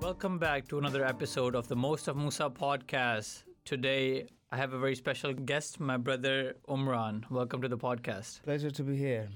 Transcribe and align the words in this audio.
Welcome 0.00 0.38
back 0.38 0.68
to 0.68 0.78
another 0.78 1.04
episode 1.04 1.54
of 1.54 1.68
the 1.68 1.76
Most 1.76 2.08
of 2.08 2.16
Musa 2.16 2.48
podcast. 2.48 3.42
Today, 3.64 4.26
I 4.50 4.56
have 4.56 4.72
a 4.72 4.78
very 4.78 4.94
special 4.94 5.32
guest, 5.34 5.80
my 5.80 5.96
brother 5.96 6.54
Umran. 6.68 7.28
Welcome 7.30 7.60
to 7.62 7.68
the 7.68 7.76
podcast. 7.76 8.42
Pleasure 8.42 8.70
to 8.70 8.82
be 8.82 8.96
here. 8.96 9.28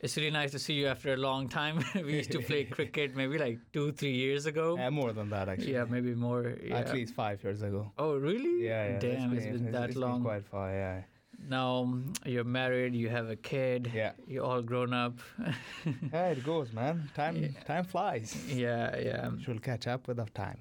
It's 0.00 0.16
really 0.16 0.30
nice 0.30 0.52
to 0.52 0.58
see 0.58 0.74
you 0.74 0.86
after 0.86 1.14
a 1.14 1.16
long 1.16 1.48
time. 1.48 1.84
we 1.94 2.14
used 2.14 2.30
to 2.32 2.40
play 2.40 2.64
cricket 2.76 3.16
maybe 3.16 3.38
like 3.38 3.58
two, 3.72 3.90
three 3.92 4.14
years 4.14 4.46
ago. 4.46 4.76
Yeah, 4.78 4.90
more 4.90 5.12
than 5.12 5.30
that 5.30 5.48
actually. 5.48 5.72
Yeah, 5.72 5.84
maybe 5.84 6.14
more. 6.14 6.54
Yeah. 6.62 6.78
At 6.78 6.94
least 6.94 7.14
five 7.14 7.42
years 7.42 7.62
ago. 7.62 7.92
Oh, 7.98 8.16
really? 8.16 8.64
Yeah, 8.64 8.92
yeah. 8.92 8.98
Damn, 9.00 9.32
it's 9.36 9.46
been, 9.46 9.72
that 9.72 9.90
it's 9.90 9.98
long. 9.98 10.22
Been 10.22 10.30
quite 10.30 10.46
far, 10.46 10.70
yeah. 10.72 11.02
Now 11.38 11.92
you're 12.24 12.44
married, 12.44 12.94
you 12.94 13.08
have 13.08 13.28
a 13.30 13.36
kid. 13.36 13.90
Yeah. 13.94 14.12
You're 14.26 14.44
all 14.44 14.62
grown 14.62 14.92
up. 14.92 15.18
yeah, 16.12 16.28
it 16.30 16.44
goes, 16.44 16.72
man. 16.72 17.08
Time, 17.14 17.36
Yeah. 17.36 17.48
time 17.64 17.84
flies. 17.84 18.36
yeah, 18.48 18.96
yeah. 18.98 19.30
She'll 19.44 19.58
catch 19.60 19.86
up 19.86 20.08
with 20.08 20.18
time. 20.34 20.58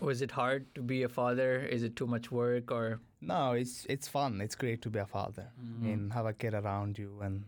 Was 0.00 0.22
it 0.22 0.30
hard 0.30 0.72
to 0.74 0.82
be 0.82 1.02
a 1.02 1.08
father? 1.08 1.60
Is 1.60 1.82
it 1.82 1.96
too 1.96 2.06
much 2.06 2.30
work 2.30 2.70
or? 2.70 3.00
No, 3.20 3.52
it's 3.52 3.86
it's 3.88 4.06
fun. 4.08 4.40
It's 4.40 4.54
great 4.54 4.82
to 4.82 4.90
be 4.90 4.98
a 5.00 5.06
father. 5.06 5.46
Mm-hmm. 5.60 5.84
I 5.84 5.88
mean, 5.88 6.10
have 6.10 6.26
a 6.26 6.32
kid 6.32 6.54
around 6.54 6.98
you 6.98 7.18
and 7.22 7.44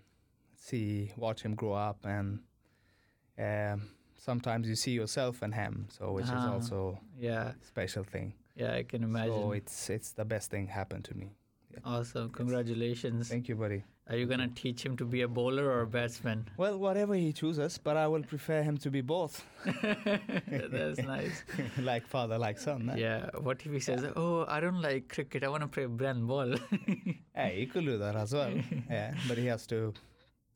see, 0.56 1.12
watch 1.16 1.42
him 1.42 1.54
grow 1.54 1.74
up, 1.74 2.04
and 2.04 2.40
um, 3.38 3.90
sometimes 4.16 4.68
you 4.68 4.74
see 4.76 4.92
yourself 4.92 5.42
in 5.42 5.52
him. 5.52 5.86
So, 5.90 6.12
which 6.12 6.24
is 6.24 6.30
Ah. 6.32 6.52
also 6.54 6.98
Yeah, 7.18 7.50
a 7.50 7.64
special 7.66 8.04
thing. 8.04 8.32
yeah, 8.56 8.72
I 8.74 8.82
can 8.84 9.02
imagine. 9.04 9.34
So 9.34 9.52
it's 9.52 9.90
it's 9.90 10.12
the 10.12 10.24
best 10.24 10.50
thing 10.50 10.68
happened 10.68 11.04
to 11.04 11.14
me. 11.14 11.28
Awesome, 11.84 12.30
congratulations. 12.30 13.28
Thank 13.28 13.48
you, 13.48 13.56
buddy. 13.56 13.84
Are 14.10 14.16
you 14.16 14.26
gonna 14.26 14.48
teach 14.48 14.84
him 14.84 14.96
to 14.98 15.04
be 15.06 15.22
a 15.22 15.28
bowler 15.28 15.64
or 15.64 15.80
a 15.80 15.86
batsman? 15.86 16.46
Well, 16.58 16.78
whatever 16.78 17.14
he 17.14 17.32
chooses, 17.32 17.78
but 17.78 17.96
I 17.96 18.06
will 18.06 18.22
prefer 18.22 18.62
him 18.62 18.76
to 18.78 18.90
be 18.90 19.00
both, 19.00 19.42
That's 19.64 20.98
nice. 20.98 21.42
like 21.78 22.06
father, 22.06 22.36
like 22.38 22.58
son. 22.58 22.90
eh? 22.90 22.96
Yeah. 22.98 23.30
What 23.40 23.62
if 23.64 23.72
he 23.72 23.80
says, 23.80 24.04
"Oh, 24.14 24.44
I 24.46 24.60
don't 24.60 24.82
like 24.82 25.08
cricket. 25.08 25.42
I 25.42 25.48
want 25.48 25.62
to 25.62 25.68
play 25.68 25.86
brännboll"? 25.86 26.60
Hey, 27.34 27.60
he 27.60 27.66
could 27.66 27.84
do 27.86 27.98
that 27.98 28.14
as 28.14 28.32
well. 28.32 28.52
yeah, 28.88 29.12
but 29.26 29.36
he 29.38 29.46
has 29.46 29.66
to 29.68 29.92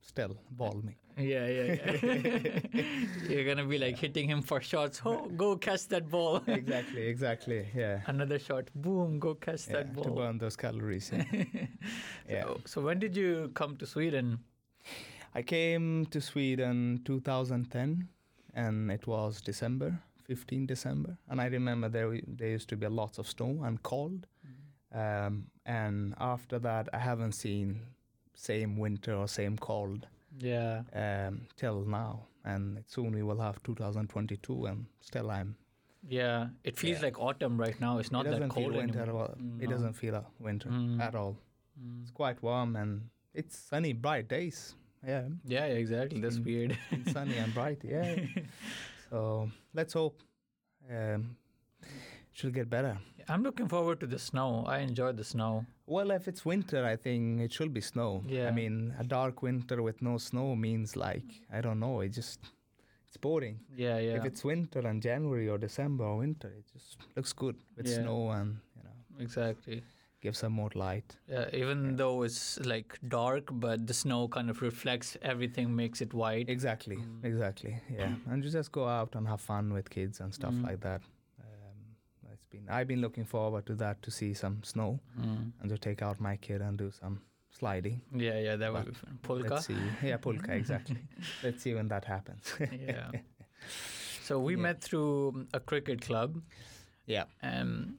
still 0.01 0.37
ball 0.51 0.81
me. 0.85 0.97
Yeah, 1.19 1.47
yeah, 1.47 1.77
yeah. 2.03 2.83
You're 3.29 3.45
gonna 3.45 3.65
be 3.67 3.79
like 3.79 3.99
hitting 3.99 4.29
him 4.29 4.43
for 4.43 4.61
shots. 4.61 5.01
Oh, 5.05 5.27
go 5.37 5.57
catch 5.57 5.89
that 5.89 6.09
ball. 6.09 6.43
Exactly, 6.49 7.07
exactly. 7.07 7.67
Yeah. 7.75 8.01
Another 8.07 8.39
shot. 8.39 8.69
Boom. 8.75 9.19
Go 9.19 9.35
catch 9.35 9.67
yeah 9.69 9.73
that 9.75 9.95
to 9.95 10.03
ball. 10.03 10.15
burn 10.17 10.39
those 10.39 10.57
calories. 10.57 11.11
Yeah. 11.13 11.25
yeah. 12.29 12.43
So, 12.43 12.61
so 12.67 12.81
when 12.83 12.99
did 12.99 13.17
you 13.17 13.51
come 13.55 13.77
to 13.77 13.87
Sweden? 13.87 14.39
I 15.35 15.43
came 15.43 16.07
to 16.07 16.21
Sweden 16.21 17.01
2010, 17.05 18.09
and 18.55 18.91
it 18.91 19.07
was 19.07 19.41
December, 19.41 19.99
15 20.25 20.67
December, 20.67 21.17
and 21.29 21.41
I 21.41 21.47
remember 21.47 21.89
there 21.89 22.19
there 22.27 22.49
used 22.49 22.69
to 22.71 22.77
be 22.77 22.87
a 22.87 22.91
lots 22.91 23.19
of 23.19 23.29
snow 23.29 23.63
and 23.65 23.83
cold, 23.83 24.27
um, 24.93 25.47
and 25.67 26.15
after 26.19 26.59
that 26.61 26.89
I 26.93 26.99
haven't 26.99 27.33
seen 27.33 27.81
same 28.35 28.79
winter 28.79 29.15
or 29.15 29.29
same 29.29 29.59
cold 29.59 30.07
Yeah. 30.39 30.83
um, 30.93 31.43
till 31.57 31.85
now, 31.85 32.27
and 32.45 32.83
soon 32.87 33.13
we 33.13 33.23
will 33.23 33.41
have 33.41 33.63
2022, 33.63 34.67
and 34.67 34.87
still 35.01 35.31
I'm. 35.31 35.57
Yeah. 36.09 36.49
It 36.65 36.79
feels 36.79 36.99
Yeah. 36.99 37.07
like 37.07 37.19
autumn 37.19 37.59
right 37.61 37.79
now. 37.81 37.99
It's 37.99 38.11
not 38.13 38.27
it 38.27 38.31
that 38.39 38.49
cold 38.49 38.75
winter 38.75 39.01
anymore. 39.03 39.25
at 39.25 39.31
all. 39.31 39.37
Mm, 39.37 39.63
It 39.63 39.69
doesn't 39.69 39.95
feel 39.95 40.15
a 40.15 40.25
winter 40.39 40.69
Mm. 40.69 41.01
at 41.01 41.15
all. 41.15 41.37
Mm. 41.81 42.03
It's 42.03 42.11
quite 42.13 42.41
warm 42.43 42.77
and 42.77 43.11
it's 43.35 43.59
sunny, 43.59 43.93
bright 43.93 44.29
days. 44.29 44.75
Yeah, 45.07 45.29
Yeah, 45.45 45.65
exactly. 45.67 46.21
That's 46.21 46.39
Mm. 46.39 46.45
weird. 46.45 46.79
it's 46.93 47.13
sunny 47.13 47.37
and 47.37 47.53
bright. 47.53 47.83
Yeah. 47.85 48.15
so 49.11 49.51
let's 49.75 49.93
hope 49.93 50.23
um, 50.91 51.37
she'll 52.33 52.51
get 52.53 52.71
better. 52.71 52.97
I'm 53.29 53.43
looking 53.43 53.69
forward 53.69 54.01
to 54.01 54.07
the 54.07 54.19
snow. 54.19 54.65
I 54.67 54.79
enjoy 54.79 55.13
the 55.13 55.25
snow. 55.25 55.67
Well, 55.89 56.11
if 56.11 56.29
it's 56.29 56.45
winter, 56.45 56.85
I 56.85 56.97
think 56.97 57.41
it 57.41 57.53
should 57.53 57.73
be 57.73 57.81
snow. 57.81 58.23
Yeah. 58.27 58.49
I 58.49 58.51
mean, 58.53 58.95
a 58.99 59.05
dark 59.05 59.43
winter 59.43 59.83
with 59.83 60.03
no 60.03 60.19
snow 60.19 60.55
means 60.55 60.97
like 60.97 61.25
I 61.53 61.61
don't 61.63 61.81
know. 61.81 62.01
It 62.03 62.11
just 62.11 62.41
it's 63.07 63.17
boring. 63.17 63.59
Yeah, 63.75 63.99
yeah. 63.99 64.17
If 64.19 64.25
it's 64.27 64.45
winter 64.45 64.81
and 64.81 65.03
January 65.03 65.49
or 65.49 65.59
December 65.59 66.05
or 66.05 66.19
winter, 66.19 66.49
it 66.59 66.65
just 66.73 66.99
looks 67.17 67.33
good 67.33 67.57
with 67.77 67.87
Yeah. 67.89 68.03
snow 68.03 68.31
and 68.31 68.59
you 68.77 68.83
know 68.85 68.97
exactly. 69.25 69.83
gives 70.21 70.39
some 70.39 70.53
more 70.53 70.71
light. 70.75 71.17
Yeah, 71.29 71.47
even 71.55 71.79
Yeah. 71.85 71.97
though 71.97 72.25
it's 72.25 72.59
like 72.67 72.99
dark, 73.09 73.45
but 73.53 73.87
the 73.87 73.95
snow 73.95 74.29
kind 74.29 74.51
of 74.51 74.61
reflects 74.63 75.17
everything, 75.23 75.75
makes 75.77 76.01
it 76.03 76.13
white. 76.13 76.49
Exactly, 76.51 76.97
Mm. 76.97 77.25
exactly. 77.25 77.81
Yeah, 77.99 78.15
and 78.31 78.45
you 78.45 78.51
just 78.51 78.73
go 78.73 78.85
out 78.89 79.15
and 79.17 79.27
have 79.29 79.41
fun 79.41 79.73
with 79.73 79.89
kids 79.89 80.21
and 80.21 80.35
stuff 80.35 80.53
Mm. 80.55 80.65
like 80.69 80.81
that. 80.81 81.03
Been 82.51 82.67
I've 82.71 82.89
been 82.89 83.01
looking 83.01 83.25
forward 83.25 83.67
to 83.67 83.75
that 83.77 84.03
to 84.03 84.11
see 84.11 84.35
some 84.35 84.63
snow 84.63 85.01
Mm. 85.21 85.53
and 85.61 85.71
to 85.71 85.79
take 85.79 86.03
out 86.03 86.21
my 86.21 86.37
kid 86.37 86.61
and 86.63 86.79
do 86.79 86.91
some 86.91 87.21
sliding. 87.51 88.01
Yeah, 88.15 88.39
yeah, 88.39 88.57
that 88.57 88.73
would 88.73 88.87
be 88.87 88.93
fun. 88.93 89.19
Pulka. 89.23 89.51
Let's 89.51 89.67
see. 89.67 89.77
Yeah, 90.03 90.17
pulka 90.19 90.51
exactly. 90.51 90.99
Let's 91.43 91.63
see 91.63 91.75
when 91.75 91.89
that 91.89 92.05
happens. 92.05 92.55
yeah. 92.73 93.11
So 94.23 94.39
we 94.39 94.55
Yeah. 94.55 94.63
met 94.63 94.81
through 94.83 95.47
a 95.55 95.61
cricket 95.61 96.01
club. 96.03 96.41
yeah. 97.07 97.25
Um, 97.43 97.99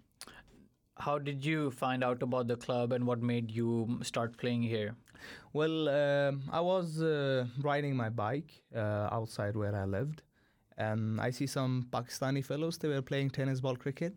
how 0.98 1.18
did 1.18 1.46
you 1.46 1.72
find 1.72 2.04
out 2.04 2.22
about 2.24 2.48
the 2.48 2.56
club 2.58 2.92
and 2.92 3.06
what 3.08 3.22
made 3.22 3.52
you 3.52 4.00
start 4.04 4.38
playing 4.38 4.64
here? 4.64 4.96
Well, 5.54 5.88
um, 5.90 6.42
I 6.52 6.60
was 6.62 7.02
uh, 7.02 7.46
riding 7.62 7.96
my 7.96 8.10
bike 8.10 8.52
uh, 8.76 9.08
outside 9.12 9.56
where 9.56 9.76
I 9.76 9.86
lived, 9.86 10.22
and 10.78 11.20
I 11.22 11.30
see 11.32 11.48
some 11.48 11.88
Pakistani 11.92 12.44
fellows. 12.44 12.78
They 12.78 12.90
were 12.90 13.02
playing 13.02 13.30
tennis 13.32 13.62
ball 13.62 13.76
cricket. 13.78 14.14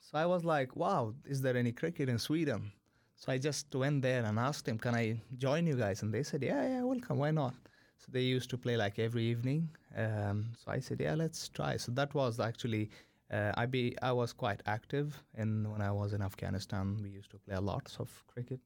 So 0.00 0.18
I 0.18 0.26
was 0.26 0.44
like, 0.44 0.76
"Wow, 0.76 1.14
is 1.24 1.42
there 1.42 1.56
any 1.56 1.72
cricket 1.72 2.08
in 2.08 2.18
Sweden?" 2.18 2.72
So 3.16 3.32
I 3.32 3.38
just 3.38 3.74
went 3.74 4.02
there 4.02 4.24
and 4.24 4.38
asked 4.38 4.64
them, 4.66 4.78
"Can 4.78 4.94
I 4.94 5.20
join 5.36 5.66
you 5.66 5.76
guys?" 5.76 6.02
And 6.02 6.12
they 6.12 6.22
said, 6.22 6.42
"Yeah, 6.42 6.62
yeah, 6.68 6.82
welcome. 6.82 7.18
Why 7.18 7.30
not?" 7.30 7.54
So 7.98 8.06
they 8.12 8.22
used 8.22 8.50
to 8.50 8.58
play 8.58 8.76
like 8.76 8.98
every 8.98 9.24
evening. 9.24 9.68
Um, 9.96 10.52
so 10.60 10.70
I 10.70 10.80
said, 10.80 11.00
"Yeah, 11.00 11.14
let's 11.14 11.48
try." 11.48 11.76
So 11.76 11.92
that 11.92 12.14
was 12.14 12.40
actually. 12.40 12.90
Uh, 13.28 13.52
I 13.56 13.66
be 13.66 13.96
I 14.02 14.12
was 14.12 14.32
quite 14.32 14.62
active, 14.66 15.22
and 15.34 15.70
when 15.72 15.80
I 15.82 15.90
was 15.90 16.12
in 16.12 16.22
Afghanistan, 16.22 16.96
we 17.02 17.10
used 17.10 17.30
to 17.32 17.38
play 17.38 17.56
a 17.56 17.60
lot 17.60 17.96
of 17.98 18.08
cricket. 18.28 18.60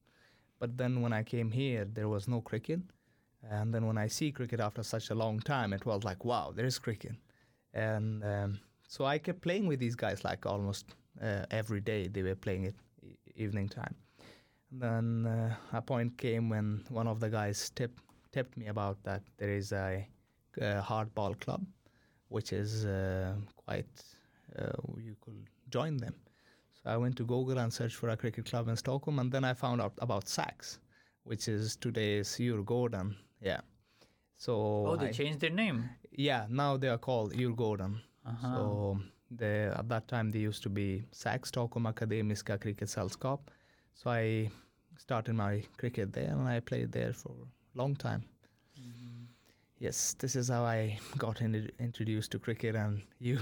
But 0.59 0.77
then 0.77 1.01
when 1.03 1.13
I 1.13 1.23
came 1.23 1.51
here, 1.51 1.85
there 1.87 2.09
was 2.09 2.29
no 2.29 2.41
cricket. 2.41 2.81
And 3.51 3.73
then 3.75 3.87
when 3.87 3.97
I 3.99 4.09
see 4.09 4.33
cricket 4.33 4.61
after 4.61 4.83
such 4.83 5.11
a 5.11 5.15
long 5.15 5.41
time, 5.41 5.73
it 5.73 5.87
was 5.87 6.05
like, 6.05 6.25
wow, 6.25 6.53
there 6.55 6.67
is 6.67 6.79
cricket. 6.79 7.17
And 7.73 8.23
um, 8.25 8.61
so 8.89 9.05
I 9.07 9.19
kept 9.19 9.41
playing 9.41 9.67
with 9.67 9.81
these 9.81 9.97
guys 9.97 10.25
like 10.25 10.45
almost 10.47 10.95
uh, 11.23 11.45
every 11.51 11.81
day. 11.81 12.09
They 12.09 12.23
were 12.23 12.35
playing 12.37 12.65
it 12.65 12.75
e- 13.03 13.17
evening 13.37 13.69
time. 13.69 13.95
And 14.71 14.81
then 14.83 15.27
uh, 15.27 15.55
a 15.73 15.83
point 15.83 16.17
came 16.19 16.49
when 16.49 16.85
one 16.91 17.09
of 17.09 17.19
the 17.21 17.29
guys 17.29 17.71
tipped, 17.71 18.03
tipped 18.33 18.57
me 18.57 18.67
about 18.69 19.03
that 19.05 19.23
there 19.39 19.51
is 19.51 19.73
a, 19.73 20.07
a 20.61 20.81
hardball 20.83 21.39
club, 21.41 21.65
which 22.29 22.53
is 22.53 22.85
uh, 22.87 23.35
quite, 23.57 23.89
uh, 24.59 24.71
you 24.99 25.17
could 25.21 25.45
join 25.71 25.97
them. 25.97 26.15
So 26.75 26.91
I 26.91 26.97
went 26.97 27.17
to 27.17 27.25
Google 27.25 27.59
and 27.59 27.73
searched 27.73 27.97
for 27.97 28.09
a 28.11 28.17
cricket 28.17 28.45
club 28.47 28.69
in 28.69 28.77
Stockholm, 28.77 29.19
and 29.19 29.31
then 29.33 29.45
I 29.45 29.55
found 29.55 29.81
out 29.83 29.93
about 29.99 30.29
Sax, 30.29 30.79
which 31.25 31.49
is 31.49 31.77
today's 31.77 32.29
Djurgården. 32.39 33.17
Yeah. 33.43 33.61
So 34.39 34.87
Oh, 34.87 34.97
they 34.97 35.09
I- 35.09 35.13
changed 35.13 35.41
their 35.41 35.51
name. 35.51 35.91
yeah, 36.13 36.47
now 36.49 36.77
they 36.77 36.89
are 36.89 36.99
called 36.99 37.35
Djurgården. 37.35 38.01
Uh-huh. 38.25 38.55
So 38.57 39.01
they, 39.31 39.65
at 39.67 39.89
that 39.89 40.09
time 40.09 40.31
they 40.31 40.41
used 40.41 40.63
to 40.63 40.69
be 40.69 41.05
Sax 41.13 41.49
Stockholm 41.49 41.87
Akademiska 41.87 42.59
Cricket 42.61 42.89
Sällskap. 42.89 43.41
So 43.95 44.11
I 44.11 44.51
started 44.97 45.35
my 45.35 45.63
cricket 45.77 46.13
there, 46.13 46.31
and 46.33 46.49
I 46.49 46.61
played 46.61 46.93
there 46.93 47.13
for 47.13 47.33
a 47.75 47.79
long 47.79 47.95
time. 47.97 48.23
Yes, 49.79 50.15
this 50.19 50.37
is 50.37 50.49
how 50.51 50.65
I 50.65 50.99
got 51.17 51.41
in, 51.41 51.71
introduced 51.79 52.33
to 52.33 52.39
cricket, 52.39 52.75
and 52.77 53.01
you. 53.19 53.39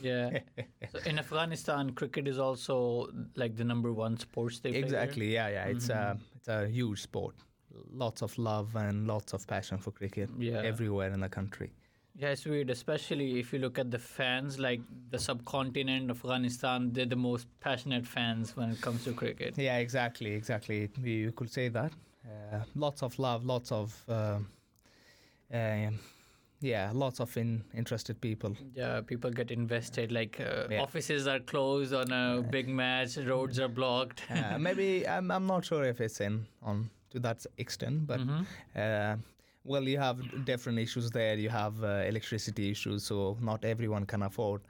Yeah. 0.00 0.38
so 0.92 0.98
in 1.04 1.18
Afghanistan, 1.18 1.90
cricket 1.90 2.26
is 2.26 2.38
also 2.38 3.08
like 3.36 3.56
the 3.56 3.64
number 3.64 3.92
one 3.92 4.18
sports 4.18 4.60
they 4.60 4.70
play? 4.70 4.78
Exactly. 4.80 5.34
Yeah, 5.34 5.48
yeah. 5.48 5.66
It's 5.66 5.90
a 5.90 5.92
Mhm. 6.16 6.20
it's 6.36 6.48
a 6.48 6.66
huge 6.68 7.02
sport. 7.02 7.34
Lots 7.90 8.22
of 8.22 8.38
love 8.38 8.74
and 8.76 9.06
lots 9.06 9.34
of 9.34 9.46
passion 9.46 9.78
for 9.78 9.90
cricket 9.92 10.30
Yeah. 10.38 10.62
everywhere 10.64 11.12
in 11.12 11.20
the 11.20 11.28
country. 11.28 11.70
Yeah, 12.22 12.28
it's 12.28 12.44
weird, 12.46 12.70
especially 12.70 13.40
if 13.40 13.52
you 13.52 13.58
look 13.58 13.80
at 13.80 13.90
the 13.90 13.98
fans, 13.98 14.56
like 14.60 14.80
the 15.10 15.18
subcontinent, 15.18 16.08
Afghanistan, 16.08 16.92
they're 16.92 17.04
the 17.04 17.16
most 17.16 17.48
passionate 17.58 18.06
fans 18.06 18.56
when 18.56 18.70
it 18.70 18.80
comes 18.80 19.02
to 19.04 19.12
cricket. 19.12 19.58
Yeah, 19.58 19.78
exactly, 19.78 20.30
exactly. 20.32 20.88
You 21.02 21.32
could 21.32 21.50
say 21.50 21.68
that. 21.70 21.92
Uh, 22.24 22.60
lots 22.76 23.02
of 23.02 23.18
love, 23.18 23.44
lots 23.44 23.72
of, 23.72 24.04
um 24.08 24.46
um 25.52 25.98
yeah, 26.60 26.92
lots 26.94 27.18
of 27.18 27.36
in, 27.36 27.64
interested 27.74 28.20
people. 28.20 28.56
Yeah, 28.72 29.00
people 29.00 29.30
get 29.32 29.50
invested. 29.50 30.12
Like 30.12 30.38
uh, 30.40 30.68
Yeah. 30.70 30.80
offices 30.82 31.26
are 31.26 31.40
closed 31.40 31.92
on 31.92 32.12
a 32.12 32.40
big 32.40 32.68
match, 32.68 33.16
roads 33.16 33.58
are 33.58 33.66
blocked. 33.68 34.22
Uh, 34.30 34.58
maybe 34.58 35.08
I'm, 35.08 35.28
I'm 35.32 35.46
not 35.48 35.64
sure 35.64 35.82
if 35.82 36.00
it's 36.00 36.20
in 36.20 36.46
on 36.62 36.88
to 37.10 37.18
that 37.18 37.44
extent, 37.58 38.06
but 38.06 38.20
Mhm. 38.20 38.46
uh, 38.76 39.16
well, 39.64 39.82
you 39.82 39.98
have 39.98 40.44
different 40.44 40.78
issues 40.78 41.10
there. 41.10 41.36
You 41.36 41.48
have 41.50 41.82
uh, 41.82 42.02
electricity 42.06 42.70
issues, 42.70 43.04
so 43.04 43.36
not 43.40 43.64
everyone 43.64 44.06
can 44.06 44.22
afford 44.22 44.62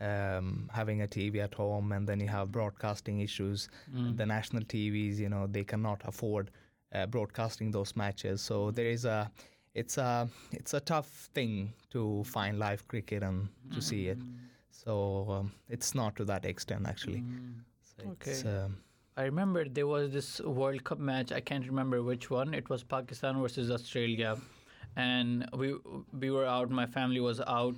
um, 0.00 0.68
having 0.72 1.02
a 1.02 1.06
TV 1.06 1.38
at 1.42 1.54
home, 1.54 1.92
and 1.92 2.06
then 2.06 2.20
you 2.20 2.28
have 2.28 2.50
broadcasting 2.52 3.20
issues. 3.20 3.68
Mm. 3.94 4.16
The 4.16 4.26
national 4.26 4.62
TVs, 4.64 5.18
you 5.18 5.28
know, 5.28 5.46
they 5.46 5.64
cannot 5.64 6.02
afford 6.04 6.50
uh, 6.94 7.06
broadcasting 7.06 7.70
those 7.70 7.96
matches. 7.96 8.40
So 8.40 8.70
there 8.70 8.86
is 8.86 9.04
a, 9.04 9.30
it's 9.74 9.98
a, 9.98 10.28
it's 10.52 10.74
a 10.74 10.80
tough 10.80 11.30
thing 11.34 11.72
to 11.90 12.22
find 12.24 12.58
live 12.58 12.86
cricket 12.88 13.22
and 13.22 13.48
to 13.72 13.80
see 13.80 14.08
it. 14.08 14.18
Mm. 14.18 14.34
So 14.70 15.26
um, 15.30 15.52
it's 15.68 15.94
not 15.94 16.16
to 16.16 16.24
that 16.26 16.44
extent 16.44 16.86
actually. 16.86 17.20
Mm. 17.20 17.54
So 17.82 18.16
it's, 18.20 18.40
Okay. 18.44 18.48
um, 18.58 18.76
I 19.16 19.24
remember 19.24 19.68
there 19.68 19.86
was 19.86 20.10
this 20.10 20.40
World 20.40 20.82
Cup 20.82 20.98
match. 20.98 21.30
I 21.30 21.40
can't 21.40 21.66
remember 21.66 22.02
which 22.02 22.30
one. 22.30 22.52
It 22.52 22.68
was 22.68 22.82
Pakistan 22.82 23.40
versus 23.40 23.70
Australia, 23.70 24.36
and 24.96 25.48
we 25.52 25.76
we 26.12 26.30
were 26.30 26.46
out. 26.46 26.70
My 26.70 26.86
family 26.86 27.20
was 27.20 27.40
out, 27.40 27.76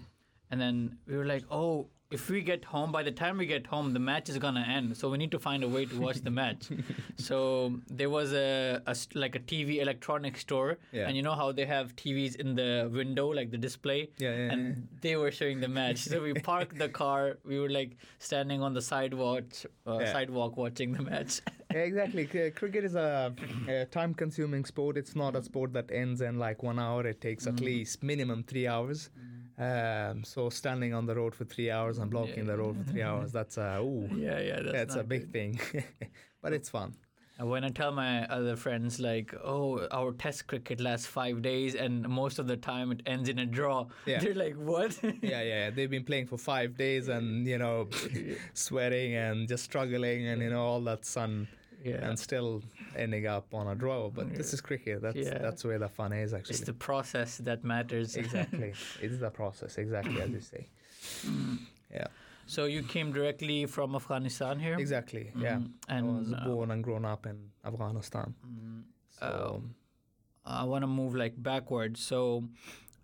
and 0.50 0.59
then 0.61 0.97
we 1.06 1.17
were 1.17 1.27
like, 1.27 1.44
"Oh, 1.50 1.88
if 2.11 2.31
we 2.31 2.41
get 2.41 2.64
home, 2.64 2.93
by 2.93 3.03
the 3.03 3.11
time 3.11 3.37
we 3.37 3.47
get 3.47 3.67
home, 3.67 3.93
the 3.93 3.99
match 3.99 4.29
is 4.29 4.38
gonna 4.38 4.61
end. 4.69 4.97
So 4.97 5.11
we 5.11 5.19
need 5.19 5.31
to 5.32 5.38
find 5.38 5.64
a 5.64 5.69
way 5.69 5.87
to 5.87 6.00
watch 6.00 6.20
the 6.23 6.31
match." 6.31 6.69
so 7.17 7.81
there 7.91 8.08
was 8.11 8.32
a, 8.32 8.81
a 8.87 8.94
like 9.14 9.35
a 9.35 9.41
TV 9.41 9.81
electronics 9.81 10.41
store, 10.41 10.79
Yeah. 10.93 11.08
and 11.08 11.17
you 11.17 11.23
know 11.23 11.35
how 11.35 11.53
they 11.53 11.67
have 11.67 11.97
TVs 11.97 12.37
in 12.37 12.55
the 12.55 12.88
window, 12.93 13.29
like 13.32 13.50
the 13.50 13.58
display 13.58 14.11
yeah, 14.19 14.31
yeah, 14.37 14.53
and 14.53 14.62
yeah. 14.69 14.82
they 15.00 15.17
were 15.17 15.31
showing 15.31 15.61
the 15.61 15.69
match. 15.69 15.99
So 15.99 16.23
we 16.23 16.35
parked 16.53 16.79
the 16.79 16.88
car. 16.88 17.38
We 17.44 17.58
were 17.58 17.70
like 17.70 17.97
standing 18.19 18.62
on 18.62 18.75
the 18.75 18.82
sidewalk, 18.82 19.44
uh, 19.87 19.99
sidewalk 20.06 20.56
watching 20.56 20.93
the 20.93 21.03
match. 21.03 21.41
Yeah, 21.75 21.82
exactly. 21.82 22.26
C- 22.32 22.50
cricket 22.53 22.85
is 22.85 22.94
a, 22.94 23.35
a 23.69 23.85
time-consuming 23.87 24.64
sport. 24.64 24.97
It's 24.97 25.14
not 25.17 25.35
a 25.37 25.43
sport 25.43 25.73
that 25.75 25.91
ends 25.91 26.20
in 26.23 26.38
like 26.38 26.62
one 26.62 26.79
hour. 26.79 27.05
It 27.06 27.20
takes 27.20 27.47
at 27.47 27.56
Mhm. 27.56 27.64
least 27.64 28.03
minimum 28.03 28.44
three 28.44 28.67
hours. 28.69 29.11
Um, 29.58 30.23
so 30.23 30.50
standing 30.50 30.93
on 30.93 31.06
the 31.06 31.14
road 31.14 31.35
for 31.35 31.44
three 31.44 31.70
hours 31.70 31.99
and 31.99 32.11
blocking 32.11 32.44
the 32.47 32.58
road 32.58 32.76
for 32.76 32.85
three 32.85 33.03
hours, 33.03 33.32
that's 33.32 33.56
a 33.56 33.79
ooh, 33.81 34.08
yeah, 34.17 34.38
yeah, 34.41 34.61
that's, 34.62 34.73
that's 34.73 34.97
a 34.97 35.05
big 35.05 35.32
good. 35.32 35.32
thing. 35.32 35.61
but 36.43 36.53
it's 36.53 36.69
fun. 36.69 36.94
And 37.38 37.50
when 37.50 37.64
I 37.64 37.69
tell 37.69 37.93
my 37.93 38.25
other 38.29 38.56
friends 38.56 38.99
like, 38.99 39.35
"Oh, 39.44 39.87
our 39.91 40.12
Test 40.12 40.47
cricket 40.47 40.81
lasts 40.81 41.06
five 41.06 41.43
days, 41.43 41.75
and 41.75 42.08
most 42.08 42.38
of 42.38 42.47
the 42.47 42.56
time 42.56 42.93
it 42.93 43.03
ends 43.06 43.29
in 43.29 43.38
a 43.38 43.44
draw," 43.47 43.87
Yeah. 44.06 44.20
they're 44.20 44.35
like, 44.35 44.56
"What?" 44.56 44.99
Yeah, 45.23 45.43
yeah. 45.43 45.70
They've 45.70 45.91
been 45.91 46.05
playing 46.05 46.26
for 46.29 46.38
five 46.38 46.76
days 46.79 47.08
and 47.08 47.47
you 47.47 47.58
know, 47.58 47.88
sweating 48.55 49.14
and 49.14 49.49
just 49.49 49.64
struggling 49.64 50.26
and 50.29 50.41
you 50.43 50.50
know 50.50 50.64
all 50.64 50.81
that 50.82 51.05
sun 51.05 51.47
yeah. 51.87 52.06
and 52.09 52.19
still 52.19 52.62
ending 52.97 53.27
up 53.27 53.47
on 53.55 53.67
a 53.69 53.75
draw. 53.75 54.11
But 54.11 54.35
this 54.35 54.53
is 54.53 54.61
cricket. 54.61 55.03
That's 55.03 55.17
Yeah. 55.17 55.38
that's 55.38 55.65
where 55.65 55.79
the 55.79 55.88
fun 55.88 56.12
is 56.12 56.35
actually. 56.35 56.56
It's 56.56 56.65
the 56.65 56.73
process 56.75 57.38
that 57.38 57.65
matters. 57.65 58.17
exactly. 58.25 58.73
it's 59.03 59.19
the 59.19 59.31
process. 59.31 59.79
Exactly 59.79 60.21
as 60.21 60.31
you 60.31 60.41
say. 60.41 60.69
Yeah. 61.93 62.06
So 62.47 62.65
you 62.65 62.83
came 62.83 63.12
directly 63.12 63.67
from 63.67 63.94
Afghanistan 63.97 64.59
here. 64.59 64.77
Exactly. 64.79 65.33
Yeah. 65.37 65.56
Mhm. 65.59 65.71
I 65.88 65.97
And 65.97 66.06
was 66.19 66.33
uh, 66.33 66.44
born 66.44 66.71
and 66.71 66.83
grown 66.85 67.05
up 67.05 67.27
in 67.27 67.50
Afghanistan. 67.65 68.35
mm, 68.47 68.82
So 69.11 69.27
Oh. 69.27 69.62
I 70.44 70.65
want 70.65 70.82
to 70.82 70.87
move 70.87 71.15
like 71.17 71.35
backwards. 71.43 72.00
So, 72.00 72.44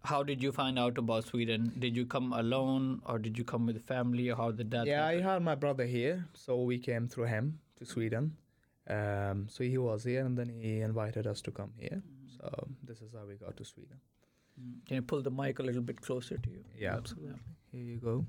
how 0.05 0.23
did 0.23 0.43
you 0.44 0.52
find 0.52 0.78
out 0.78 0.96
about 0.99 1.25
Sweden? 1.25 1.73
Did 1.85 1.96
you 1.96 2.06
come 2.06 2.32
alone, 2.32 3.02
or 3.05 3.19
did 3.19 3.37
you 3.38 3.44
come 3.44 3.67
with 3.67 3.75
the 3.81 3.82
family, 3.94 4.28
or 4.31 4.37
how 4.37 4.50
did 4.52 4.70
that? 4.70 4.87
yeah, 4.87 5.05
I 5.06 5.20
had 5.20 5.43
my 5.43 5.56
brother 5.56 5.85
here, 5.85 6.25
so 6.35 6.62
we 6.62 6.78
came 6.78 7.08
through 7.08 7.25
him 7.32 7.58
to 7.78 7.85
Sweden. 7.85 8.37
Um, 8.88 9.46
so 9.49 9.64
he 9.64 9.79
was 9.79 10.05
here, 10.05 10.25
and 10.25 10.37
then 10.37 10.49
he 10.49 10.81
invited 10.81 11.26
us 11.26 11.40
to 11.43 11.50
come 11.50 11.73
here. 11.79 12.02
So 12.37 12.69
this 12.82 13.00
is 13.00 13.12
how 13.12 13.25
we 13.26 13.37
got 13.37 13.56
to 13.56 13.64
Sweden. 13.64 13.99
Mm. 14.61 14.87
Can 14.87 14.96
you 14.96 15.02
pull 15.02 15.23
the 15.23 15.31
mic 15.31 15.58
a 15.61 15.62
little 15.62 15.82
bit 15.82 16.00
closer 16.00 16.37
to 16.38 16.50
you? 16.50 16.64
Yeah, 16.79 16.96
absolutely. 16.96 17.38
Here 17.70 17.82
you 17.82 17.96
go. 17.99 18.26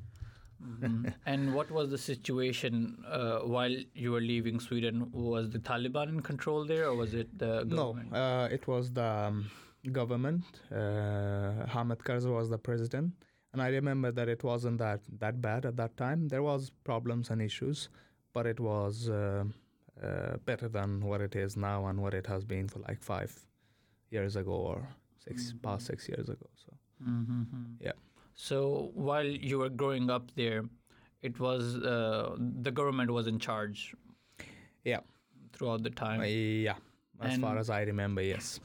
Mhm. 0.63 1.13
and 1.25 1.53
what 1.55 1.71
was 1.71 1.89
the 1.89 1.97
situation 1.97 3.03
uh, 3.07 3.39
while 3.39 3.75
you 3.95 4.11
were 4.11 4.21
leaving 4.21 4.59
Sweden? 4.59 5.09
Was 5.11 5.49
the 5.49 5.59
Taliban 5.59 6.09
in 6.09 6.19
control 6.21 6.65
there, 6.65 6.87
or 6.89 6.95
was 6.95 7.13
it 7.13 7.37
the 7.37 7.63
No, 7.65 7.93
government? 7.93 8.15
uh, 8.15 8.47
it 8.51 8.67
was 8.67 8.91
the 8.93 9.03
um, 9.03 9.49
government. 9.91 10.43
Uh, 10.71 11.65
Hamid 11.65 11.99
Karzai 11.99 12.31
was 12.33 12.49
the 12.49 12.57
president, 12.59 13.11
and 13.51 13.61
I 13.61 13.69
remember 13.69 14.11
that 14.11 14.29
it 14.29 14.43
wasn't 14.43 14.77
that 14.77 15.01
that 15.19 15.41
bad 15.41 15.65
at 15.65 15.75
that 15.77 15.97
time. 15.97 16.27
There 16.29 16.43
was 16.43 16.69
problems 16.83 17.29
and 17.31 17.41
issues, 17.41 17.89
but 18.33 18.45
it 18.45 18.59
was 18.59 19.09
uh, 19.09 19.43
uh, 20.03 20.37
better 20.45 20.67
than 20.67 21.01
what 21.09 21.21
it 21.21 21.35
is 21.35 21.55
now 21.57 21.85
and 21.87 22.01
what 22.01 22.13
it 22.13 22.27
has 22.27 22.43
been 22.43 22.67
for 22.67 22.79
like 22.79 23.01
five 23.01 23.33
years 24.11 24.35
ago 24.35 24.51
or 24.71 24.87
6 25.25 25.53
Mhm. 25.53 25.61
past 25.61 25.85
six 25.87 26.07
years 26.09 26.29
ago. 26.29 26.47
So 26.63 26.71
Mhm. 27.03 27.75
Yeah. 27.79 27.93
So 28.35 28.91
while 29.09 29.25
you 29.49 29.59
were 29.59 29.69
growing 29.69 30.09
up 30.09 30.31
there, 30.35 30.63
it 31.21 31.39
was 31.39 31.75
uh, 31.77 32.35
the 32.67 32.71
government 32.71 33.11
was 33.11 33.27
in 33.27 33.39
charge. 33.39 33.95
Yeah. 34.83 35.01
Throughout 35.53 35.83
the 35.83 35.89
time. 35.91 36.19
uh, 36.21 36.25
yeah, 36.25 36.77
as 37.21 37.37
far 37.37 37.57
as 37.57 37.69
I 37.69 37.81
remember, 37.83 38.21
yes. 38.23 38.59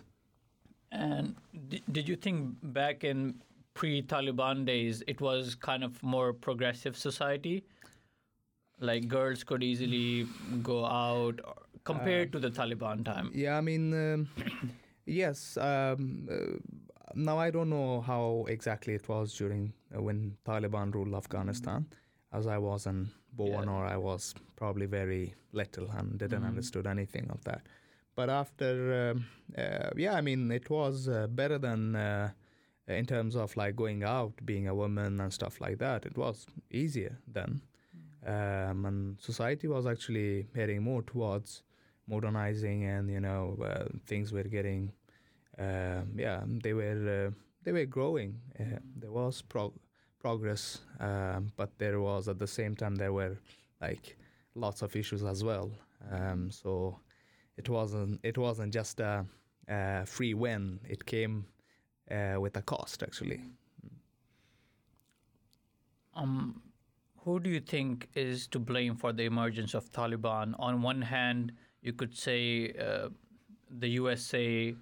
And 0.91 1.37
d- 1.69 1.83
did 1.93 2.09
you 2.09 2.17
think 2.17 2.57
back 2.63 3.05
in 3.05 3.43
pre-Taliban 3.75 4.65
days, 4.65 5.03
it 5.07 5.21
was 5.21 5.55
kind 5.55 5.85
of 5.85 6.03
more 6.03 6.33
progressive 6.33 6.97
society? 6.97 7.65
Like 8.81 9.09
girls 9.09 9.45
could 9.45 9.63
easily 9.63 10.27
go 10.63 10.85
out, 10.87 11.41
compared 11.85 12.33
to 12.33 12.39
the 12.39 12.51
Taliban 12.51 13.05
time. 13.05 13.31
Yeah, 13.35 13.59
I 13.59 13.61
mean, 13.61 13.93
um, 13.95 14.29
yes. 15.07 15.57
Um, 15.57 16.29
uh, 16.31 16.59
now 17.15 17.39
I 17.39 17.51
don't 17.51 17.71
know 17.71 18.01
how 18.03 18.45
exactly 18.49 18.95
it 18.95 19.09
was 19.09 19.35
during 19.35 19.73
uh, 19.97 20.03
when 20.03 20.37
Taliban 20.45 20.95
ruled 20.95 21.15
Afghanistan, 21.15 21.87
as 22.33 22.47
I 22.47 22.59
wasn't 22.59 23.09
born 23.33 23.65
Yeah. 23.69 23.73
or 23.75 23.85
I 23.85 23.97
was 23.97 24.35
probably 24.57 24.87
very 24.87 25.35
little 25.53 25.91
and 25.91 26.19
didn't 26.19 26.43
Mhm. 26.43 26.49
understood 26.49 26.87
anything 26.87 27.31
of 27.31 27.43
that. 27.45 27.63
But 28.15 28.29
after, 28.31 29.11
um, 29.11 29.25
uh, 29.57 29.91
yeah, 29.97 30.15
I 30.15 30.21
mean, 30.21 30.51
it 30.53 30.69
was 30.71 31.09
uh, 31.09 31.27
better 31.29 31.59
than 31.59 31.95
uh, 31.97 32.31
in 32.89 33.07
terms 33.07 33.35
of 33.37 33.57
like 33.57 33.75
going 33.77 34.03
out, 34.05 34.33
being 34.45 34.69
a 34.69 34.75
woman 34.75 35.21
and 35.21 35.33
stuff 35.33 35.61
like 35.61 35.79
that. 35.79 36.05
It 36.07 36.17
was 36.17 36.47
easier 36.71 37.17
then, 37.27 37.61
um, 38.27 38.85
and 38.87 39.21
society 39.21 39.69
was 39.69 39.87
actually 39.87 40.47
heading 40.55 40.83
more 40.83 41.03
towards 41.03 41.63
modernizing 42.09 42.85
and 42.85 43.11
you 43.11 43.21
know 43.21 43.57
uh, 43.65 43.85
things 44.07 44.33
were 44.33 44.45
getting 44.45 44.93
um, 45.59 46.13
yeah 46.17 46.43
they 46.63 46.73
were 46.73 47.29
uh, 47.29 47.31
they 47.65 47.73
were 47.73 47.87
growing. 47.87 48.41
Uh, 48.59 48.79
there 48.97 49.11
was 49.11 49.43
prog- 49.43 49.79
progress 50.21 50.81
um, 51.01 51.53
but 51.57 51.71
there 51.79 52.01
was 52.01 52.29
at 52.29 52.39
the 52.39 52.47
same 52.47 52.75
time 52.75 52.95
there 52.97 53.13
were 53.13 53.37
like 53.81 54.17
lots 54.55 54.83
of 54.83 54.95
issues 54.97 55.23
as 55.23 55.45
well. 55.45 55.71
Um, 56.11 56.51
so 56.51 56.99
it 57.57 57.69
wasn't 57.69 58.21
it 58.23 58.39
wasn't 58.39 58.73
just 58.73 59.01
a, 59.01 59.25
a 59.69 60.07
free 60.07 60.35
win. 60.35 60.81
It 60.89 61.05
came 61.07 61.47
uh, 62.11 62.41
with 62.41 62.57
a 62.57 62.63
cost 62.63 63.03
actually. 63.03 63.41
Um, 66.15 66.63
who 67.29 67.39
do 67.39 67.51
you 67.51 67.61
think 67.61 68.09
is 68.15 68.47
to 68.47 68.59
blame 68.59 68.95
for 68.97 69.13
the 69.13 69.25
emergence 69.25 69.75
of 69.75 69.93
Taliban? 69.93 70.55
On 70.59 70.81
one 70.81 71.03
hand, 71.03 71.53
you 71.83 71.93
could 71.93 72.17
say 72.17 72.73
uh, 72.81 73.09
the 73.71 73.89
USA 73.89 74.75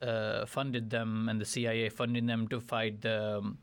uh, 0.00 0.46
funded 0.46 0.88
them 0.88 1.28
and 1.28 1.38
the 1.38 1.44
CIA 1.44 1.90
funded 1.90 2.26
them 2.26 2.48
to 2.48 2.60
fight 2.60 3.02
the. 3.02 3.38
Um, 3.38 3.58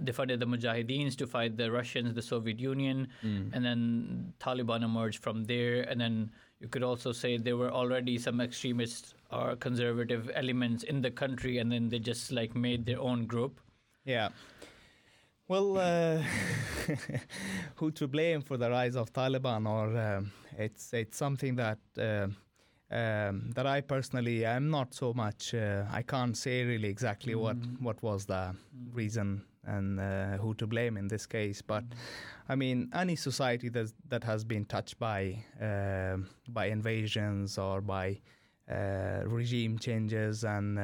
they 0.00 0.12
funded 0.12 0.38
the 0.38 0.46
Mujahideens 0.46 1.16
to 1.16 1.26
fight 1.26 1.56
the 1.56 1.70
Russians, 1.70 2.14
the 2.14 2.22
Soviet 2.22 2.58
Union, 2.60 3.08
and 3.52 3.64
then 3.64 4.32
Taliban 4.38 4.84
emerged 4.84 5.20
from 5.22 5.42
there. 5.44 5.82
And 5.82 6.00
then 6.00 6.30
you 6.60 6.68
could 6.68 6.84
also 6.84 7.10
say 7.10 7.36
there 7.36 7.56
were 7.56 7.70
already 7.70 8.16
some 8.18 8.40
extremist 8.40 9.14
or 9.32 9.56
conservative 9.56 10.30
elements 10.34 10.84
in 10.84 11.00
the 11.02 11.10
country, 11.10 11.58
and 11.58 11.70
then 11.72 11.88
they 11.88 11.98
just 11.98 12.30
like 12.30 12.54
made 12.54 12.86
their 12.86 13.00
own 13.00 13.26
group. 13.26 13.60
Yeah. 14.04 14.28
Well, 15.48 15.76
uh, 15.76 16.22
who 17.76 17.90
to 17.92 18.08
blame 18.08 18.42
for 18.42 18.56
the 18.56 18.70
rise 18.70 18.96
of 18.96 19.12
Taliban? 19.12 19.68
Or 19.68 19.96
um, 19.98 20.32
it's 20.56 20.92
it's 20.92 21.16
something 21.18 21.56
that 21.56 21.78
uh, 21.98 22.28
um, 22.94 23.50
that 23.54 23.66
I 23.66 23.80
personally 23.80 24.44
am 24.44 24.70
not 24.70 24.94
so 24.94 25.12
much. 25.12 25.54
Uh, 25.54 25.84
I 25.90 26.02
can't 26.02 26.36
say 26.36 26.64
really 26.64 26.88
exactly 26.88 27.34
what 27.34 27.56
what 27.80 28.02
was 28.02 28.26
the 28.26 28.54
reason 28.92 29.44
and 29.64 30.00
uh, 30.00 30.38
who 30.38 30.54
to 30.54 30.66
blame 30.66 30.96
in 30.96 31.08
this 31.08 31.26
case. 31.26 31.60
But 31.62 31.84
I 32.48 32.54
mean, 32.56 32.90
any 32.94 33.16
society 33.16 33.68
that 33.70 33.92
that 34.08 34.24
has 34.24 34.44
been 34.44 34.64
touched 34.64 34.98
by 34.98 35.44
um 35.60 36.28
by 36.48 36.66
invasions 36.66 37.58
or 37.58 37.80
by 37.80 38.20
uh, 38.70 39.22
regime 39.26 39.78
changes 39.78 40.44
and 40.44 40.78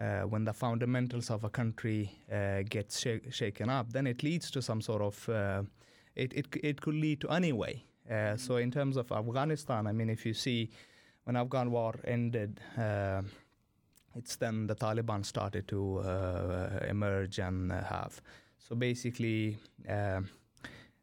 uh, 0.00 0.22
when 0.22 0.44
the 0.44 0.52
fundamentals 0.52 1.30
of 1.30 1.44
a 1.44 1.50
country 1.50 2.10
uh, 2.32 2.62
gets 2.68 3.00
sh- 3.00 3.30
shaken 3.30 3.68
up, 3.68 3.92
then 3.92 4.06
it 4.06 4.22
leads 4.22 4.50
to 4.50 4.62
some 4.62 4.80
sort 4.80 5.02
of 5.02 5.28
uh, 5.28 5.62
it, 6.14 6.32
it 6.34 6.46
it 6.62 6.80
could 6.80 6.94
lead 6.94 7.20
to 7.20 7.28
any 7.30 7.52
way. 7.52 7.84
Uh, 8.10 8.36
so 8.36 8.56
in 8.56 8.70
terms 8.70 8.96
of 8.96 9.10
Afghanistan, 9.12 9.86
I 9.86 9.92
mean, 9.92 10.08
if 10.08 10.24
you 10.24 10.34
see 10.34 10.70
when 11.24 11.36
Afghan 11.36 11.70
war 11.70 11.94
ended, 12.04 12.60
uh, 12.78 13.22
it's 14.14 14.36
then 14.36 14.66
the 14.66 14.74
Taliban 14.74 15.24
started 15.24 15.68
to 15.68 15.98
uh, 15.98 16.80
emerge 16.88 17.38
and 17.38 17.72
uh, 17.72 17.82
have. 17.84 18.20
so 18.58 18.74
basically. 18.74 19.58
Um, 19.88 20.28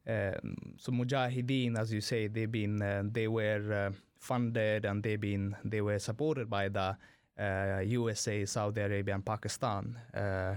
um, 0.07 0.75
so 0.77 0.91
Mujahideen, 0.91 1.79
as 1.79 1.91
you 1.91 1.99
say, 1.99 2.27
they've 2.27 2.51
been 2.51 2.79
uh, 2.81 3.03
they 3.11 3.27
were 3.27 3.89
uh, 3.89 3.95
funded 4.19 4.85
and 4.85 5.01
they've 5.01 5.19
been 5.19 5.55
they 5.63 5.81
were 5.81 5.97
supported 5.97 6.47
by 6.47 6.69
the 6.69 6.95
USA, 7.37 8.43
uh, 8.43 8.45
Saudi 8.45 8.81
Arabia, 8.81 9.15
and 9.15 9.25
Pakistan 9.25 9.97
uh, 10.13 10.55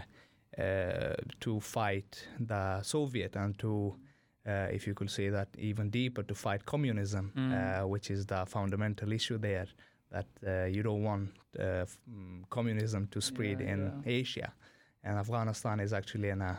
uh, 0.60 1.14
to 1.40 1.60
fight 1.60 2.28
the 2.40 2.82
Soviet 2.82 3.36
and 3.36 3.58
to, 3.58 3.94
if 4.46 4.86
you 4.86 4.94
could 4.94 5.10
say 5.10 5.28
that, 5.28 5.48
even 5.58 5.90
deeper 5.90 6.22
to 6.22 6.34
fight 6.34 6.64
communism, 6.64 7.32
mm. 7.36 7.88
which 7.88 8.10
is 8.10 8.26
the 8.26 8.46
fundamental 8.46 9.12
issue 9.12 9.38
there. 9.38 9.66
That 10.10 10.70
you 10.72 10.82
don't 10.82 11.02
want 11.02 11.32
f- 11.58 11.98
mm, 12.10 12.48
communism 12.48 13.08
to 13.08 13.20
spread 13.20 13.60
yeah, 13.60 13.72
in 13.72 14.02
yeah. 14.06 14.10
Asia, 14.10 14.52
and 15.04 15.18
Afghanistan 15.18 15.80
is 15.80 15.92
actually 15.92 16.30
in 16.30 16.40
a 16.40 16.58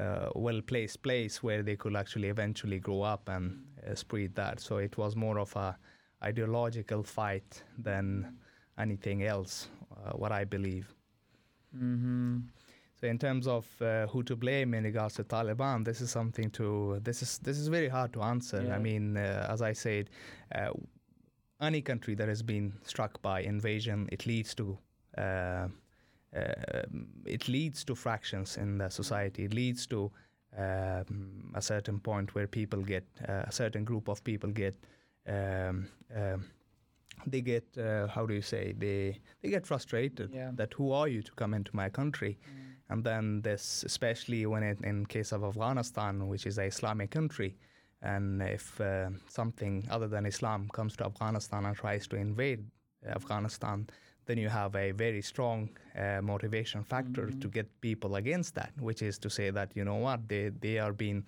uh, 0.00 0.30
well 0.34 0.60
placed 0.62 1.02
place 1.02 1.42
where 1.42 1.62
they 1.62 1.76
could 1.76 1.96
actually 1.96 2.28
eventually 2.28 2.78
grow 2.78 3.02
up 3.02 3.28
and 3.28 3.62
uh, 3.86 3.94
spread 3.94 4.34
that. 4.34 4.60
So 4.60 4.78
it 4.78 4.96
was 4.96 5.16
more 5.16 5.38
of 5.38 5.54
a 5.56 5.76
ideological 6.22 7.02
fight 7.02 7.62
than 7.78 8.38
anything 8.80 9.22
else, 9.24 9.68
uh, 9.92 10.12
what 10.12 10.32
I 10.32 10.44
believe. 10.44 10.86
Mm-hmm. 11.74 12.38
So 13.00 13.06
in 13.06 13.18
terms 13.18 13.46
of 13.46 13.66
uh, 13.80 14.06
who 14.08 14.22
to 14.24 14.36
blame 14.36 14.74
in 14.74 14.84
regards 14.84 15.14
to 15.14 15.24
Taliban, 15.24 15.84
this 15.84 16.02
is 16.02 16.10
something 16.10 16.50
to 16.50 17.00
this 17.02 17.22
is 17.22 17.38
this 17.38 17.58
is 17.58 17.68
very 17.68 17.88
hard 17.88 18.12
to 18.12 18.22
answer. 18.22 18.62
Yeah. 18.62 18.76
I 18.76 18.78
mean, 18.78 19.16
uh, 19.16 19.46
as 19.48 19.62
I 19.62 19.72
said, 19.72 20.10
uh, 20.54 20.70
any 21.62 21.80
country 21.80 22.14
that 22.16 22.28
has 22.28 22.42
been 22.42 22.74
struck 22.84 23.22
by 23.22 23.40
invasion, 23.40 24.08
it 24.12 24.26
leads 24.26 24.54
to 24.56 24.78
uh, 25.16 25.68
uh, 26.36 26.82
it 27.24 27.48
leads 27.48 27.84
to 27.84 27.94
fractions 27.94 28.58
in 28.58 28.78
the 28.78 28.90
society. 28.90 29.44
It 29.44 29.54
leads 29.54 29.86
to 29.86 30.10
um, 30.58 31.52
a 31.54 31.62
certain 31.62 32.00
point 32.00 32.34
where 32.34 32.46
people 32.46 32.82
get 32.82 33.04
a 33.24 33.52
certain 33.52 33.84
group 33.84 34.08
of 34.08 34.22
people 34.24 34.50
get 34.50 34.74
um, 35.26 35.88
um, 36.14 36.44
they 37.26 37.40
get 37.40 37.64
uh, 37.78 38.06
how 38.08 38.26
do 38.26 38.34
you 38.34 38.42
say 38.42 38.74
they 38.78 39.18
they 39.42 39.50
get 39.50 39.66
frustrated 39.66 40.30
yeah. 40.32 40.50
that 40.54 40.72
who 40.74 40.92
are 40.92 41.08
you 41.08 41.22
to 41.22 41.32
come 41.32 41.54
into 41.54 41.74
my 41.74 41.88
country 41.88 42.38
mm. 42.38 42.92
and 42.92 43.04
then 43.04 43.42
this 43.42 43.84
especially 43.84 44.46
when 44.46 44.62
it, 44.62 44.78
in 44.82 45.06
case 45.06 45.32
of 45.32 45.44
afghanistan 45.44 46.28
which 46.28 46.46
is 46.46 46.58
a 46.58 46.64
islamic 46.64 47.10
country 47.10 47.56
and 48.02 48.42
if 48.42 48.80
uh, 48.80 49.10
something 49.28 49.86
other 49.90 50.08
than 50.08 50.26
islam 50.26 50.68
comes 50.72 50.96
to 50.96 51.04
afghanistan 51.04 51.66
and 51.66 51.76
tries 51.76 52.06
to 52.06 52.16
invade 52.16 52.64
afghanistan 53.06 53.86
then 54.30 54.38
you 54.38 54.48
have 54.48 54.76
a 54.76 54.92
very 54.92 55.22
strong 55.22 55.68
uh, 55.98 56.20
motivation 56.22 56.84
factor 56.84 57.26
mm-hmm. 57.26 57.40
to 57.40 57.48
get 57.48 57.66
people 57.80 58.14
against 58.14 58.54
that, 58.54 58.72
which 58.78 59.02
is 59.02 59.18
to 59.18 59.28
say 59.28 59.50
that 59.50 59.72
you 59.74 59.84
know 59.84 59.96
what 59.96 60.20
they 60.28 60.50
they 60.60 60.78
are 60.78 60.92
being 60.92 61.26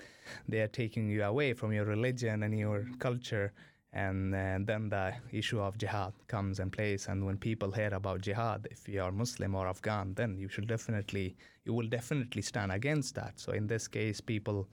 they 0.49 0.61
are 0.61 0.72
taking 0.82 1.08
you 1.08 1.25
away 1.25 1.52
from 1.52 1.72
your 1.72 1.84
religion 1.84 2.42
and 2.44 2.56
your 2.56 2.87
culture 2.99 3.52
and, 3.92 4.34
and 4.34 4.66
then 4.66 4.88
the 4.88 5.14
issue 5.32 5.61
of 5.61 5.76
jihad 5.76 6.12
comes 6.26 6.61
in 6.61 6.70
place. 6.70 7.08
And 7.08 7.26
when 7.26 7.37
people 7.37 7.70
hear 7.72 7.90
about 7.92 8.22
jihad 8.22 8.68
if 8.70 8.88
you 8.88 9.02
are 9.02 9.12
muslim 9.12 9.54
or 9.54 9.68
afghan 9.68 10.14
then 10.14 10.38
you 10.38 10.49
should 10.49 10.66
definitely 10.66 11.37
you 11.64 11.75
will 11.75 11.88
definitely 11.88 12.42
stand 12.42 12.72
against 12.72 13.14
that. 13.16 13.38
So 13.38 13.52
in 13.52 13.66
this 13.66 13.88
case 13.88 14.20
people 14.20 14.68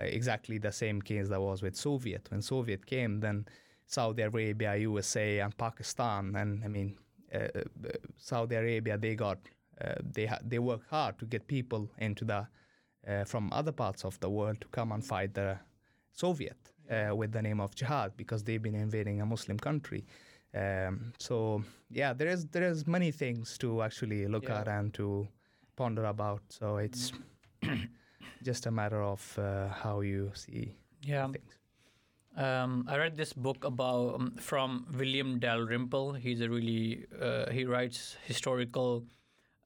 uh, 0.00 0.04
exactly 0.04 0.58
the 0.58 0.72
same 0.72 1.00
case 1.00 1.28
that 1.28 1.40
was 1.40 1.62
with 1.62 1.76
soviet. 1.76 2.26
When 2.30 2.42
soviet 2.42 2.84
came 2.84 3.20
then 3.20 3.46
saudi 3.86 4.22
arabia 4.22 4.76
usa 4.76 5.40
and 5.40 5.56
pakistan 5.56 6.34
and 6.36 6.64
i 6.64 6.68
mean 6.68 6.96
uh, 7.34 7.38
uh 7.38 7.60
saudi 8.16 8.54
arabia 8.56 8.96
they 8.96 9.14
got 9.14 9.38
uh, 9.80 9.94
they 10.12 10.26
ha- 10.26 10.40
they 10.42 10.58
work 10.58 10.82
hard 10.88 11.18
to 11.18 11.26
get 11.26 11.46
people 11.46 11.90
into 11.98 12.24
the 12.24 12.46
uh, 13.06 13.24
from 13.24 13.52
other 13.52 13.72
parts 13.72 14.04
of 14.04 14.18
the 14.20 14.30
world 14.30 14.60
to 14.60 14.68
come 14.68 14.92
and 14.92 15.04
fight 15.04 15.34
the 15.34 15.58
soviet 16.12 16.73
uh, 16.90 17.14
with 17.14 17.32
the 17.32 17.42
name 17.42 17.60
of 17.60 17.74
jihad 17.74 18.16
because 18.16 18.44
they've 18.44 18.62
been 18.62 18.74
invading 18.74 19.20
a 19.20 19.26
Muslim 19.26 19.58
country. 19.58 20.04
Um, 20.54 21.12
so 21.18 21.62
yeah, 21.90 22.12
there 22.12 22.28
is 22.28 22.46
there 22.46 22.62
is 22.62 22.86
many 22.86 23.10
things 23.10 23.58
to 23.58 23.82
actually 23.82 24.26
look 24.26 24.44
yeah. 24.44 24.60
at 24.60 24.68
and 24.68 24.94
to 24.94 25.26
ponder 25.76 26.04
about. 26.04 26.42
So 26.48 26.76
it's 26.76 27.12
just 28.42 28.66
a 28.66 28.70
matter 28.70 29.02
of 29.02 29.38
uh, 29.38 29.68
how 29.68 30.00
you 30.00 30.30
see 30.34 30.76
yeah. 31.02 31.28
things. 31.28 31.58
Um, 32.36 32.86
I 32.88 32.96
read 32.96 33.16
this 33.16 33.32
book 33.32 33.64
about 33.64 34.16
um, 34.16 34.36
from 34.40 34.86
William 34.96 35.38
Dalrymple. 35.38 36.14
He's 36.14 36.40
a 36.40 36.48
really 36.48 37.06
uh, 37.20 37.50
he 37.50 37.64
writes 37.64 38.16
historical 38.24 39.04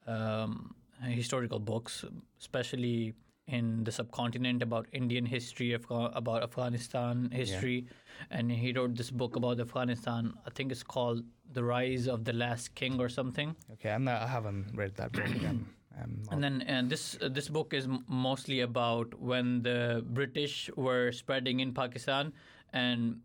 um, 0.06 0.74
historical 1.02 1.58
books, 1.58 2.04
especially 2.40 3.14
in 3.48 3.82
the 3.84 3.90
subcontinent 3.90 4.62
about 4.62 4.86
Indian 4.92 5.24
history, 5.24 5.72
about 5.72 6.42
Afghanistan 6.42 7.30
history, 7.32 7.86
yeah. 7.86 8.38
and 8.38 8.52
he 8.52 8.72
wrote 8.72 8.94
this 8.94 9.10
book 9.10 9.36
about 9.36 9.58
Afghanistan. 9.58 10.34
I 10.46 10.50
think 10.50 10.70
it's 10.70 10.82
called 10.82 11.24
"The 11.52 11.64
Rise 11.64 12.06
of 12.06 12.24
the 12.24 12.34
Last 12.34 12.74
King" 12.74 13.00
or 13.00 13.08
something. 13.08 13.56
Okay, 13.72 13.90
I'm 13.90 14.04
not, 14.04 14.22
I 14.22 14.26
haven't 14.26 14.72
read 14.74 14.94
that 14.96 15.12
book. 15.12 15.24
I'm, 15.24 15.66
I'm 16.00 16.22
and 16.30 16.44
then 16.44 16.62
and 16.62 16.90
this 16.90 17.18
uh, 17.22 17.28
this 17.28 17.48
book 17.48 17.72
is 17.72 17.88
mostly 18.06 18.60
about 18.60 19.18
when 19.18 19.62
the 19.62 20.04
British 20.06 20.70
were 20.76 21.10
spreading 21.10 21.60
in 21.60 21.72
Pakistan, 21.72 22.32
and 22.74 23.18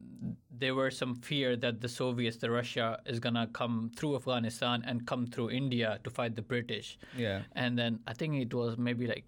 there 0.58 0.74
were 0.74 0.90
some 0.90 1.16
fear 1.16 1.58
that 1.58 1.82
the 1.82 1.90
Soviets, 1.90 2.38
the 2.38 2.50
Russia, 2.50 3.02
is 3.06 3.20
gonna 3.20 3.48
come 3.52 3.92
through 3.98 4.16
Afghanistan 4.16 4.84
and 4.88 5.06
come 5.06 5.28
through 5.28 5.50
India 5.50 6.00
to 6.06 6.10
fight 6.10 6.36
the 6.36 6.42
British. 6.42 6.98
Yeah. 7.18 7.42
And 7.52 7.78
then 7.78 8.00
I 8.08 8.14
think 8.14 8.36
it 8.36 8.54
was 8.54 8.78
maybe 8.78 9.06
like 9.06 9.26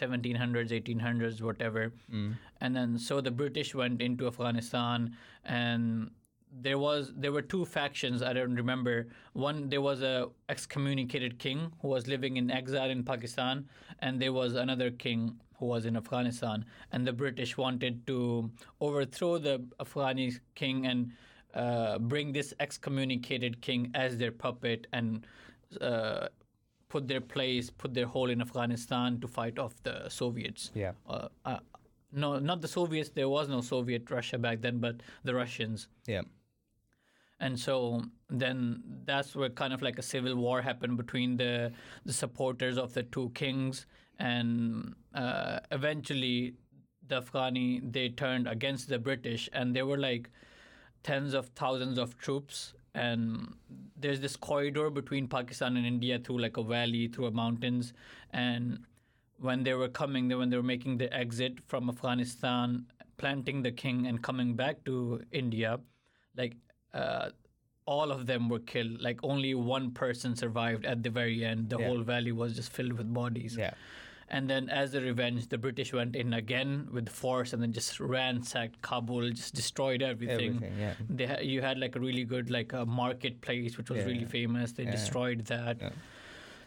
1700s 0.00 0.70
1800s 0.70 1.42
whatever. 1.42 1.92
Mm. 2.12 2.36
and 2.60 2.76
then 2.76 2.98
so 2.98 3.20
the 3.20 3.30
british 3.30 3.74
went 3.74 4.00
into 4.02 4.26
afghanistan 4.26 5.16
and 5.44 6.10
there 6.60 6.78
was 6.78 7.12
there 7.16 7.32
were 7.32 7.42
two 7.42 7.64
factions 7.64 8.22
i 8.22 8.32
don't 8.32 8.54
remember. 8.54 9.08
One 9.32 9.68
there 9.68 9.80
was 9.82 10.02
a 10.02 10.28
excommunicated 10.48 11.38
king 11.38 11.72
who 11.80 11.88
was 11.88 12.06
living 12.06 12.36
in 12.36 12.50
exile 12.50 12.88
in 12.90 13.02
pakistan 13.04 13.68
and 14.00 14.20
there 14.20 14.32
was 14.32 14.54
another 14.54 14.90
king 14.90 15.38
who 15.58 15.66
was 15.66 15.86
in 15.86 15.96
afghanistan. 15.96 16.64
And 16.92 17.06
the 17.06 17.12
british 17.12 17.56
wanted 17.58 18.06
to 18.06 18.50
overthrow 18.80 19.38
the 19.38 19.64
afghani 19.80 20.38
king 20.54 20.86
and 20.86 21.12
uh, 21.54 21.98
bring 21.98 22.32
this 22.32 22.54
excommunicated 22.60 23.60
king 23.60 23.90
as 23.94 24.16
their 24.16 24.32
puppet 24.32 24.86
and 24.92 25.26
uh, 25.80 26.28
put 26.88 27.08
their 27.08 27.20
place, 27.20 27.70
put 27.70 27.94
their 27.94 28.06
hole 28.06 28.30
in 28.30 28.40
Afghanistan 28.40 29.20
to 29.20 29.28
fight 29.28 29.58
off 29.58 29.74
the 29.82 30.08
Soviets. 30.08 30.70
Yeah. 30.74 30.92
Uh, 31.08 31.28
uh, 31.44 31.58
no, 32.12 32.38
not 32.38 32.60
the 32.60 32.68
Soviets. 32.68 33.10
There 33.10 33.28
was 33.28 33.48
no 33.48 33.60
Soviet 33.60 34.10
Russia 34.10 34.38
back 34.38 34.60
then, 34.60 34.78
but 34.78 35.02
the 35.24 35.34
Russians. 35.34 35.88
Yeah. 36.06 36.22
And 37.38 37.58
so 37.58 38.02
then 38.30 38.82
that's 39.04 39.36
where 39.36 39.50
kind 39.50 39.74
of 39.74 39.82
like 39.82 39.98
a 39.98 40.02
civil 40.02 40.36
war 40.36 40.62
happened 40.62 40.96
between 40.96 41.36
the 41.36 41.72
the 42.06 42.12
supporters 42.12 42.78
of 42.78 42.94
the 42.94 43.02
two 43.02 43.30
kings, 43.34 43.84
and 44.18 44.94
uh, 45.14 45.60
eventually 45.70 46.54
the 47.06 47.20
Afghani 47.20 47.92
they 47.92 48.08
turned 48.08 48.48
against 48.48 48.88
the 48.88 48.98
British, 48.98 49.50
and 49.52 49.76
there 49.76 49.84
were 49.84 49.98
like 49.98 50.30
tens 51.02 51.34
of 51.34 51.48
thousands 51.48 51.98
of 51.98 52.16
troops 52.16 52.72
and 52.96 53.54
there's 53.98 54.20
this 54.20 54.36
corridor 54.36 54.90
between 54.90 55.28
Pakistan 55.28 55.76
and 55.76 55.86
India 55.86 56.18
through 56.18 56.40
like 56.40 56.56
a 56.56 56.62
valley, 56.62 57.08
through 57.08 57.30
mountains, 57.30 57.92
and 58.32 58.78
when 59.38 59.62
they 59.62 59.74
were 59.74 59.88
coming, 59.88 60.28
when 60.28 60.50
they 60.50 60.56
were 60.56 60.70
making 60.74 60.98
the 60.98 61.12
exit 61.14 61.58
from 61.66 61.90
Afghanistan, 61.90 62.86
planting 63.18 63.62
the 63.62 63.70
king 63.70 64.06
and 64.06 64.22
coming 64.22 64.54
back 64.54 64.84
to 64.84 65.20
India, 65.30 65.78
like 66.36 66.56
uh, 66.94 67.30
all 67.84 68.10
of 68.10 68.26
them 68.26 68.48
were 68.48 68.58
killed. 68.60 69.00
Like 69.00 69.20
only 69.22 69.54
one 69.54 69.90
person 69.90 70.34
survived 70.36 70.86
at 70.86 71.02
the 71.02 71.10
very 71.10 71.44
end. 71.44 71.70
The 71.70 71.78
yeah. 71.78 71.86
whole 71.86 72.02
valley 72.02 72.32
was 72.32 72.54
just 72.56 72.72
filled 72.72 72.94
with 72.94 73.12
bodies. 73.12 73.56
Yeah. 73.58 73.74
And 74.28 74.50
then, 74.50 74.68
as 74.68 74.94
a 74.94 75.00
revenge, 75.00 75.48
the 75.48 75.58
British 75.58 75.92
went 75.92 76.16
in 76.16 76.32
again 76.34 76.88
with 76.92 77.08
force 77.08 77.52
and 77.52 77.62
then 77.62 77.72
just 77.72 78.00
ransacked 78.00 78.82
Kabul, 78.82 79.30
just 79.30 79.54
destroyed 79.54 80.02
everything. 80.02 80.56
everything 80.56 80.78
yeah. 80.78 80.94
They 81.08 81.26
ha- 81.26 81.40
you 81.40 81.62
had 81.62 81.78
like 81.78 81.94
a 81.94 82.00
really 82.00 82.24
good 82.24 82.50
like 82.50 82.72
a 82.72 82.84
marketplace 82.84 83.78
which 83.78 83.88
was 83.88 84.00
yeah. 84.00 84.06
really 84.06 84.24
famous. 84.24 84.72
They 84.72 84.82
yeah. 84.82 84.90
destroyed 84.90 85.44
that. 85.46 85.92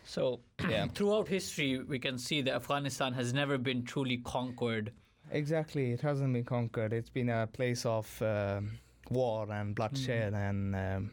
So 0.06 0.40
throughout 0.96 1.28
history, 1.28 1.80
we 1.80 2.00
can 2.00 2.18
see 2.18 2.42
that 2.44 2.56
Afghanistan 2.56 3.14
has 3.14 3.34
never 3.34 3.58
been 3.58 3.84
truly 3.84 4.18
conquered. 4.18 4.92
Exactly, 5.32 5.92
it 5.92 6.02
hasn't 6.02 6.34
been 6.34 6.46
conquered. 6.46 6.94
It's 6.94 7.10
been 7.10 7.30
a 7.30 7.46
place 7.46 7.86
of 7.86 8.22
uh, 8.22 8.62
war 9.10 9.52
and 9.52 9.76
bloodshed, 9.76 10.34
mm. 10.34 10.50
and 10.50 10.76
um, 10.76 11.12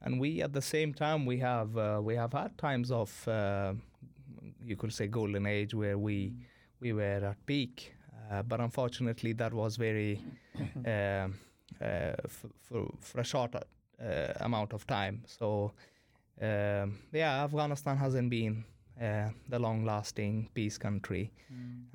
and 0.00 0.18
we 0.18 0.42
at 0.42 0.52
the 0.52 0.62
same 0.62 0.92
time 0.92 1.24
we 1.26 1.38
have 1.38 1.76
uh, 1.76 2.00
we 2.02 2.16
have 2.16 2.32
had 2.32 2.56
times 2.58 2.90
of 2.90 3.28
uh, 3.28 3.74
you 4.64 4.76
could 4.76 4.92
say 4.92 5.06
golden 5.06 5.46
age 5.46 5.74
where 5.74 5.98
we 5.98 6.32
we 6.80 6.92
were 6.92 7.20
at 7.30 7.46
peak. 7.46 7.94
Uh, 8.30 8.42
but 8.42 8.60
unfortunately, 8.60 9.32
that 9.34 9.52
was 9.52 9.76
very 9.76 10.20
uh, 10.86 10.88
uh, 10.88 11.28
f- 11.80 12.46
for, 12.60 12.90
for 13.00 13.20
a 13.20 13.24
short 13.24 13.54
uh, 13.54 14.32
amount 14.40 14.72
of 14.72 14.86
time. 14.86 15.22
So 15.26 15.72
um, 16.40 16.98
yeah, 17.12 17.44
Afghanistan 17.44 17.96
hasn't 17.96 18.30
been 18.30 18.64
uh, 19.00 19.28
the 19.48 19.58
long-lasting 19.58 20.48
peace 20.54 20.78
country, 20.78 21.30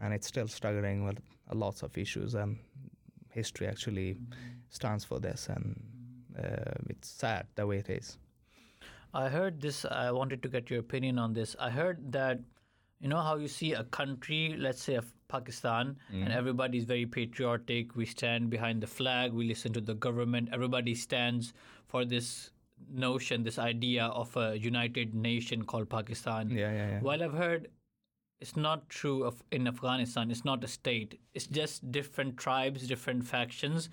and 0.02 0.14
it's 0.14 0.28
still 0.28 0.48
struggling 0.48 1.06
with 1.06 1.20
lots 1.54 1.84
of 1.84 1.98
issues. 1.98 2.36
And 2.36 2.58
history 3.32 3.68
actually 3.68 4.18
stands 4.70 5.04
for 5.06 5.20
this, 5.20 5.48
and 5.50 5.80
uh, 6.38 6.72
it's 6.90 7.10
sad 7.10 7.48
the 7.56 7.66
way 7.66 7.78
it 7.78 7.90
is. 7.90 8.18
I 9.14 9.30
heard 9.30 9.62
this. 9.62 9.86
I 9.86 10.12
wanted 10.12 10.44
to 10.44 10.50
get 10.50 10.70
your 10.70 10.80
opinion 10.80 11.18
on 11.18 11.34
this. 11.34 11.56
I 11.60 11.70
heard 11.70 12.12
that 12.12 12.40
you 13.00 13.08
know 13.08 13.22
how 13.22 13.38
you 13.38 13.48
see 13.48 13.74
a 13.74 13.84
country, 13.84 14.56
let's 14.58 14.82
say 14.82 15.00
Pakistan, 15.28 15.98
and 16.12 16.30
mm. 16.30 16.36
everybody 16.36 16.78
is 16.78 16.86
very 16.86 17.06
patriotic. 17.06 17.96
We 17.96 18.06
stand 18.06 18.50
behind 18.50 18.82
the 18.82 18.88
flag. 18.88 19.34
We 19.34 19.48
listen 19.48 19.74
to 19.74 19.82
the 19.82 19.94
government. 19.94 20.50
Everybody 20.52 20.96
stands 20.96 21.54
for 21.88 22.06
this 22.06 22.52
notion, 22.92 23.44
this 23.44 23.60
idea 23.60 24.06
of 24.06 24.36
a 24.38 24.58
united 24.58 25.14
nation 25.14 25.64
called 25.64 25.90
Pakistan. 25.90 26.50
Yeah, 26.50 26.72
yeah, 26.72 26.90
yeah. 26.90 27.00
While 27.02 27.24
I've 27.24 27.34
heard 27.34 27.70
it's 28.40 28.56
not 28.56 28.88
true 28.90 29.24
of 29.24 29.42
in 29.52 29.68
Afghanistan, 29.68 30.30
it's 30.32 30.46
not 30.46 30.64
a 30.64 30.68
state. 30.68 31.20
It's 31.34 31.48
just 31.48 31.92
different 31.92 32.38
tribes, 32.38 32.88
different 32.88 33.26
factions, 33.26 33.90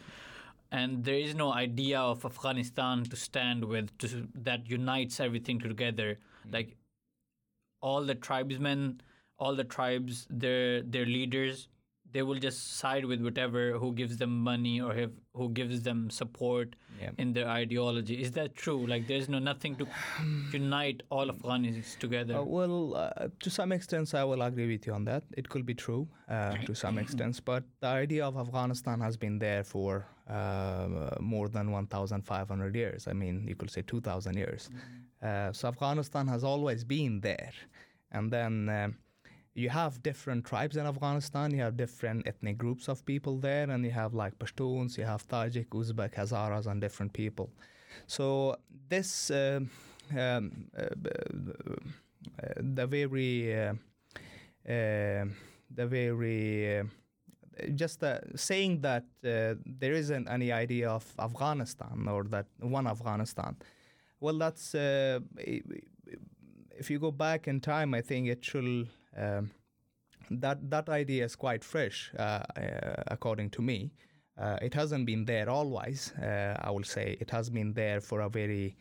and 0.70 1.04
there 1.04 1.14
is 1.14 1.34
no 1.34 1.52
idea 1.52 1.98
of 1.98 2.24
Afghanistan 2.24 3.04
to 3.04 3.16
stand 3.16 3.64
with 3.64 3.96
to, 3.98 4.28
that 4.34 4.68
unites 4.68 5.20
everything 5.20 5.58
together. 5.58 6.18
Mm. 6.46 6.52
Like 6.52 6.76
all 7.90 8.10
the 8.14 8.18
tribesmen, 8.30 8.82
all 9.38 9.54
the 9.62 9.68
tribes, 9.76 10.26
their 10.44 10.82
their 10.96 11.06
leaders, 11.18 11.68
they 12.16 12.22
will 12.30 12.40
just 12.42 12.58
side 12.80 13.04
with 13.12 13.20
whatever 13.28 13.62
who 13.82 13.88
gives 14.00 14.16
them 14.22 14.34
money 14.48 14.74
or 14.80 14.94
have, 14.98 15.14
who 15.40 15.46
gives 15.60 15.82
them 15.88 16.02
support 16.20 16.76
Yeah. 17.02 17.10
in 17.22 17.32
their 17.36 17.48
ideology. 17.54 18.16
Is 18.26 18.30
that 18.38 18.50
true? 18.64 18.80
Like 18.92 19.08
there's 19.08 19.28
no 19.34 19.40
nothing 19.46 19.74
to 19.80 19.86
unite 20.58 21.02
all 21.16 21.32
Afghanis 21.34 21.88
together. 22.04 22.36
Uh, 22.40 22.44
well, 22.58 22.78
uh, 23.02 23.28
to 23.46 23.50
some 23.58 23.72
extent, 23.78 24.14
I 24.22 24.24
will 24.30 24.42
agree 24.48 24.68
with 24.74 24.86
you 24.86 24.94
on 24.98 25.04
that. 25.10 25.22
It 25.40 25.48
could 25.54 25.66
be 25.72 25.74
true 25.86 26.02
uh, 26.28 26.54
to 26.68 26.74
some 26.84 26.96
extent, 27.04 27.40
but 27.52 27.64
the 27.80 27.88
idea 28.04 28.24
of 28.30 28.36
Afghanistan 28.46 29.00
has 29.08 29.16
been 29.26 29.36
there 29.46 29.64
for 29.74 29.90
uh, 30.30 31.16
more 31.34 31.48
than 31.56 31.66
1,500 31.72 32.76
years. 32.82 33.08
I 33.08 33.12
mean, 33.12 33.44
you 33.48 33.56
could 33.56 33.70
say 33.76 33.82
2,000 33.82 34.36
years. 34.36 34.70
Uh, 35.22 35.52
so 35.52 35.68
Afghanistan 35.68 36.26
has 36.28 36.44
always 36.44 36.84
been 36.84 37.20
there. 37.20 37.52
And 38.10 38.32
then 38.32 38.68
um 38.68 38.96
you 39.54 39.70
have 39.70 40.02
different 40.02 40.44
tribes 40.44 40.76
in 40.76 40.86
Afghanistan, 40.86 41.52
you 41.52 41.62
have 41.62 41.76
different 41.76 42.26
ethnic 42.26 42.58
groups 42.58 42.88
of 42.88 43.04
people 43.06 43.38
there, 43.38 43.70
and 43.70 43.84
you 43.84 43.92
have 43.92 44.12
like 44.12 44.36
Pashtuns, 44.38 44.98
you 44.98 45.04
have 45.04 45.26
Tajik, 45.28 45.68
Uzbek, 45.68 46.14
Hazaras, 46.14 46.66
and 46.66 46.80
different 46.80 47.12
people. 47.12 47.50
So 48.06 48.56
this 48.88 49.30
um, 49.30 49.70
um, 50.18 50.66
uh, 50.76 50.86
uh, 52.42 52.54
the 52.56 52.86
very 52.86 53.54
uh, 53.54 53.74
uh, 54.68 55.24
the 55.70 55.86
very 55.86 56.80
uh, 56.80 56.84
just 57.76 58.02
uh, 58.02 58.18
saying 58.34 58.80
that 58.80 59.04
uh, 59.24 59.54
there 59.64 59.92
isn't 59.92 60.28
any 60.28 60.50
idea 60.50 60.90
of 60.90 61.04
Afghanistan 61.18 62.08
or 62.08 62.24
that 62.24 62.46
one 62.58 62.88
Afghanistan. 62.88 63.56
Well, 64.18 64.38
that's 64.38 64.74
uh, 64.74 65.20
if 66.78 66.90
you 66.90 66.98
go 66.98 67.10
back 67.10 67.48
in 67.48 67.60
time, 67.60 67.94
I 67.94 68.00
think 68.00 68.28
it 68.28 68.44
should. 68.44 68.88
Um, 69.16 69.50
that 70.30 70.70
that 70.70 70.88
idea 70.88 71.24
is 71.24 71.36
quite 71.36 71.64
fresh, 71.64 72.12
uh, 72.18 72.22
uh, 72.22 73.02
according 73.08 73.50
to 73.50 73.62
me. 73.62 73.92
Uh, 74.36 74.58
it 74.62 74.74
hasn't 74.74 75.06
been 75.06 75.24
there 75.24 75.48
always. 75.48 76.12
Uh, 76.12 76.56
I 76.60 76.70
will 76.70 76.84
say 76.84 77.16
it 77.20 77.30
has 77.30 77.50
been 77.50 77.72
there 77.72 78.00
for 78.00 78.20
a 78.20 78.28
very 78.28 78.76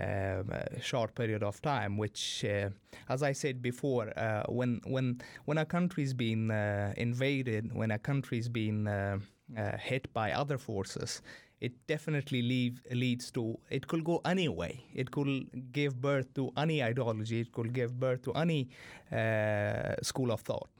um, 0.00 0.50
uh, 0.52 0.80
short 0.80 1.14
period 1.14 1.42
of 1.42 1.60
time. 1.60 1.96
Which, 1.96 2.44
uh, 2.44 2.70
as 3.08 3.22
I 3.22 3.32
said 3.32 3.62
before, 3.62 4.12
when 4.48 4.80
when 4.84 5.20
when 5.44 5.58
a 5.58 5.64
country's 5.66 6.14
been 6.14 6.50
invaded, 6.96 7.74
when 7.74 7.90
a 7.90 7.98
country's 7.98 8.48
been 8.48 9.20
hit 9.78 10.12
by 10.12 10.32
other 10.32 10.58
forces, 10.58 11.22
it 11.62 11.86
definitely 11.86 12.42
leave, 12.42 12.82
leads 12.90 13.30
to 13.30 13.56
it 13.70 13.86
could 13.86 14.02
go 14.04 14.20
any 14.24 14.48
way. 14.48 14.84
It 14.92 15.12
could 15.12 15.28
give 15.72 16.00
birth 16.00 16.34
to 16.34 16.50
any 16.56 16.82
ideology. 16.82 17.40
It 17.40 17.52
could 17.52 17.72
give 17.72 17.98
birth 18.00 18.22
to 18.22 18.32
any 18.32 18.68
uh, 19.12 19.94
school 20.02 20.32
of 20.32 20.40
thought. 20.40 20.70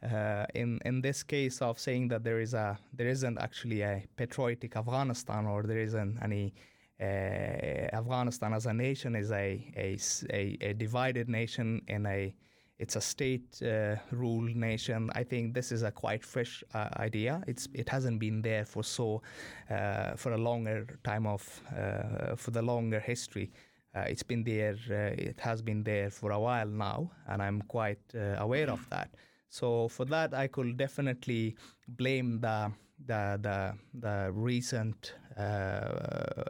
Uh, 0.00 0.46
in 0.54 0.78
in 0.84 1.00
this 1.00 1.24
case 1.24 1.60
of 1.60 1.76
saying 1.76 2.06
that 2.08 2.22
there 2.22 2.40
is 2.40 2.54
a 2.54 2.78
there 2.92 3.08
isn't 3.08 3.38
actually 3.38 3.82
a 3.82 4.04
patriotic 4.16 4.76
Afghanistan 4.76 5.44
or 5.46 5.64
there 5.64 5.82
isn't 5.88 6.16
any 6.22 6.54
uh, 7.00 8.00
Afghanistan 8.00 8.52
as 8.52 8.66
a 8.66 8.72
nation 8.72 9.16
is 9.16 9.32
a 9.32 9.48
a 9.76 10.56
a 10.60 10.72
divided 10.74 11.28
nation 11.28 11.82
in 11.88 12.06
a 12.06 12.32
it's 12.78 12.94
a 12.94 13.00
state 13.00 13.60
uh, 13.62 13.96
nation. 14.12 15.10
I 15.14 15.24
think 15.24 15.52
this 15.52 15.72
is 15.72 15.82
a 15.82 15.90
quite 15.90 16.24
fresh 16.24 16.62
uh, 16.74 16.88
idea. 16.96 17.42
It's 17.46 17.68
it 17.74 17.88
hasn't 17.88 18.20
been 18.20 18.40
there 18.40 18.64
for 18.64 18.84
so 18.84 19.22
uh, 19.68 20.14
for 20.14 20.32
a 20.32 20.38
longer 20.38 20.86
time 21.02 21.26
of 21.26 21.42
uh, 21.76 22.36
for 22.36 22.52
the 22.52 22.62
longer 22.62 23.00
history. 23.00 23.50
Uh, 23.94 24.04
it's 24.08 24.22
been 24.22 24.44
there. 24.44 24.76
Uh, 24.88 25.30
it 25.30 25.40
has 25.40 25.60
been 25.60 25.82
there 25.82 26.10
for 26.10 26.30
a 26.30 26.38
while 26.38 26.68
now, 26.68 27.10
and 27.26 27.42
I'm 27.42 27.62
quite 27.62 28.14
aware 28.14 28.70
of 28.70 28.88
that. 28.90 29.10
So 29.48 29.88
for 29.88 30.04
that, 30.06 30.34
I 30.34 30.46
could 30.46 30.76
definitely 30.76 31.56
blame 31.88 32.40
the 32.40 32.70
the 33.06 33.38
the, 33.42 33.74
the 33.94 34.30
recent 34.32 35.14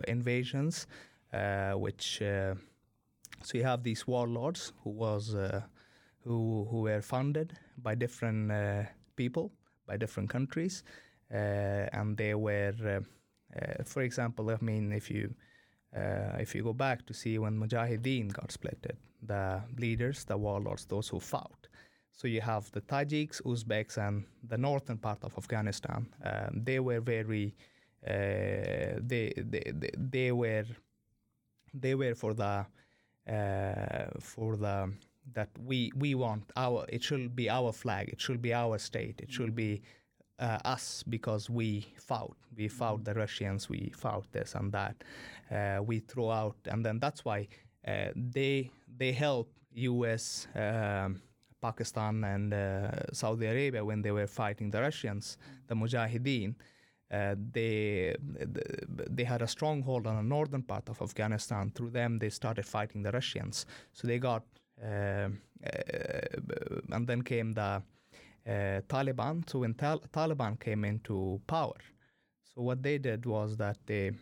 invasions, 0.07 0.87
which 1.75 2.19
so 3.43 3.57
you 3.57 3.65
have 3.65 3.83
these 3.83 4.07
warlords 4.07 4.73
who 4.83 4.91
was 4.91 5.35
who 6.29 6.67
who 6.71 6.83
were 6.83 7.03
funded 7.03 7.53
by 7.83 7.95
different 7.95 8.53
uh, 8.53 8.85
people 9.17 9.51
by 9.87 9.97
different 9.97 10.31
countries, 10.31 10.85
uh, 11.33 11.99
and 11.99 12.17
they 12.17 12.35
were, 12.35 12.75
uh, 12.85 13.01
uh, 13.59 13.85
for 13.85 14.03
example, 14.03 14.51
I 14.51 14.59
mean, 14.61 14.93
if 14.93 15.11
you 15.11 15.35
if 16.39 16.55
you 16.55 16.63
go 16.63 16.75
back 16.75 17.07
to 17.07 17.15
see 17.15 17.39
when 17.39 17.59
Mujahideen 17.59 18.33
got 18.33 18.49
splitted, 18.51 18.97
the 19.23 19.63
leaders, 19.79 20.25
the 20.25 20.37
warlords, 20.37 20.85
those 20.87 21.09
who 21.09 21.19
fought. 21.19 21.69
So 22.13 22.29
you 22.29 22.43
have 22.43 22.71
the 22.73 22.83
Tajiks, 22.83 23.41
Uzbeks, 23.43 23.97
and 23.97 24.25
the 24.49 24.59
northern 24.59 24.99
part 24.99 25.25
of 25.25 25.33
Afghanistan. 25.39 26.07
Um, 26.23 26.63
they 26.65 26.79
were 26.79 27.01
very, 27.01 27.55
uh, 28.07 29.01
they, 29.01 29.33
they 29.37 29.73
they 29.75 29.91
they 29.97 30.33
were 30.33 30.67
they 31.75 31.95
were 31.95 32.15
for 32.15 32.35
the 32.35 32.67
uh, 33.33 34.21
for 34.21 34.57
the 34.57 34.93
that 35.35 35.49
we 35.65 35.91
we 35.97 36.15
want 36.15 36.45
our 36.57 36.85
it 36.89 37.03
should 37.03 37.35
be 37.35 37.49
our 37.51 37.73
flag 37.73 38.09
it 38.09 38.21
should 38.21 38.41
be 38.41 38.53
our 38.53 38.79
state 38.79 39.21
it 39.21 39.31
should 39.31 39.55
be 39.55 39.83
uh, 40.39 40.59
us 40.65 41.03
because 41.09 41.51
we 41.51 41.87
fought 41.97 42.37
we 42.57 42.69
fought 42.69 43.05
the 43.05 43.15
Russians 43.15 43.69
we 43.69 43.93
fought 43.97 44.31
this 44.33 44.55
and 44.55 44.73
that 44.73 44.97
uh, 45.51 45.83
we 45.83 45.99
threw 45.99 46.31
out 46.31 46.57
and 46.67 46.85
then 46.85 46.99
that's 46.99 47.25
why 47.25 47.49
uh, 47.87 48.09
they 48.15 48.71
they 48.97 49.13
help 49.13 49.51
U.S. 49.73 50.49
Um, 50.55 51.21
Pakistan 51.61 52.23
and 52.25 52.55
uh, 52.55 52.91
Saudi 53.13 53.47
Arabia 53.47 53.85
when 53.85 54.03
they 54.03 54.13
were 54.13 54.27
fighting 54.27 54.71
the 54.71 54.81
Russians 54.81 55.39
the 55.67 55.75
Mujahideen 55.75 56.55
uh, 57.11 57.35
they 57.53 58.15
they 59.11 59.25
had 59.25 59.43
a 59.43 59.47
stronghold 59.47 60.07
on 60.07 60.17
the 60.17 60.23
northern 60.23 60.63
part 60.63 60.89
of 60.89 61.01
Afghanistan. 61.01 61.71
Through 61.75 61.91
them, 61.91 62.19
they 62.19 62.29
started 62.29 62.67
fighting 62.67 63.03
the 63.03 63.11
Russians. 63.13 63.65
So 63.93 64.07
they 64.07 64.19
got, 64.19 64.45
and 64.83 65.39
then 67.07 67.23
came 67.23 67.53
the 67.53 67.63
uh, 67.63 67.81
Taliban. 68.89 69.49
So 69.49 69.61
when 69.61 69.75
Tal- 69.75 70.03
Taliban 70.13 70.59
came 70.61 70.85
into 70.85 71.41
power, 71.47 71.77
so 72.55 72.63
what 72.63 72.83
they 72.83 72.99
did 72.99 73.25
was 73.27 73.57
that 73.57 73.79
they 73.87 74.13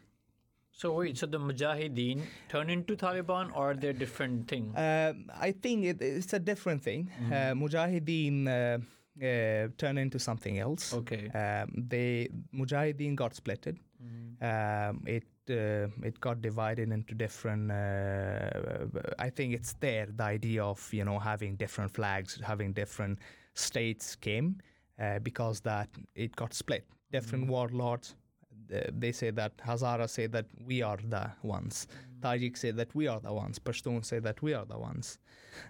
So 0.72 0.92
wait, 0.92 1.16
so 1.16 1.26
the 1.26 1.38
Mujahideen 1.38 2.20
turn 2.48 2.68
into 2.68 2.96
Taliban 2.96 3.50
or 3.56 3.72
they're 3.74 3.94
different 3.94 4.46
thing? 4.46 4.74
Um, 4.76 5.30
I 5.40 5.52
think 5.52 5.84
it, 5.86 6.02
it's 6.02 6.34
a 6.34 6.38
different 6.38 6.82
thing. 6.82 7.10
Uh, 7.28 7.54
Mujahideen 7.54 8.46
uh, 8.46 8.78
uh, 9.24 9.68
turned 9.78 9.98
into 9.98 10.18
something 10.18 10.58
else. 10.58 10.92
Okay. 10.92 11.30
Um, 11.30 11.70
they 11.88 12.28
Mujahideen 12.54 13.16
got 13.16 13.32
splitted. 13.34 13.78
Um, 14.42 15.02
it 15.06 15.24
uh, 15.50 15.88
it 16.02 16.20
got 16.20 16.42
divided 16.42 16.90
into 16.92 17.14
different. 17.14 17.70
Uh, 17.70 18.86
I 19.18 19.30
think 19.30 19.54
it's 19.54 19.74
there 19.74 20.06
the 20.06 20.24
idea 20.24 20.64
of 20.64 20.92
you 20.92 21.04
know 21.04 21.18
having 21.18 21.56
different 21.56 21.92
flags, 21.92 22.40
having 22.42 22.72
different 22.72 23.18
states 23.54 24.16
came 24.16 24.60
uh, 25.00 25.18
because 25.20 25.60
that 25.60 25.88
it 26.14 26.34
got 26.36 26.54
split. 26.54 26.84
Different 27.12 27.48
warlords. 27.48 28.14
Uh, 28.74 28.80
they 28.98 29.12
say 29.12 29.30
that 29.30 29.56
Hazara 29.58 30.08
say 30.08 30.26
that 30.26 30.46
we 30.64 30.82
are 30.82 30.98
the 31.08 31.30
ones. 31.42 31.86
Tajik 32.20 32.56
say 32.56 32.72
that 32.72 32.94
we 32.94 33.06
are 33.06 33.20
the 33.20 33.32
ones. 33.32 33.58
Pashtun 33.58 34.04
say 34.04 34.18
that 34.18 34.42
we 34.42 34.54
are 34.54 34.64
the 34.64 34.78
ones. 34.78 35.18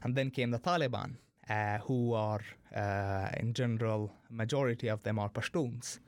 And 0.03 0.15
then 0.15 0.31
came 0.31 0.51
the 0.51 0.59
Taliban, 0.59 1.17
uh, 1.49 1.79
who 1.79 2.15
are 2.15 2.41
uh, 2.75 3.29
in 3.39 3.53
general 3.53 4.12
majority 4.31 4.89
of 4.89 5.03
them 5.03 5.19
are 5.19 5.29
Pashtuns. 5.29 5.99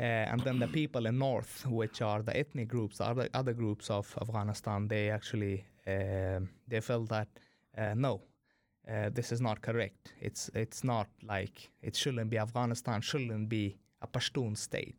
Uh, 0.00 0.02
and 0.02 0.40
then 0.40 0.58
the 0.58 0.66
people 0.66 1.06
in 1.06 1.18
north, 1.18 1.66
which 1.66 2.02
are 2.02 2.22
the 2.22 2.36
ethnic 2.36 2.68
groups, 2.68 2.98
the 2.98 3.04
other 3.04 3.28
other 3.34 3.52
groups 3.52 3.90
of 3.90 4.12
Afghanistan, 4.20 4.88
they 4.88 5.10
actually 5.10 5.64
um 5.86 6.48
they 6.68 6.80
felt 6.80 7.08
that 7.08 7.28
uh, 7.78 7.94
no, 7.94 8.20
uh, 8.88 9.10
this 9.12 9.32
is 9.32 9.40
not 9.40 9.60
correct. 9.60 10.14
It's 10.20 10.50
it's 10.54 10.82
not 10.84 11.06
like 11.22 11.70
it 11.82 11.96
shouldn't 11.96 12.30
be 12.30 12.38
Afghanistan 12.38 13.00
shouldn't 13.00 13.48
be 13.48 13.76
a 14.02 14.06
Pashtun 14.06 14.56
state. 14.56 14.96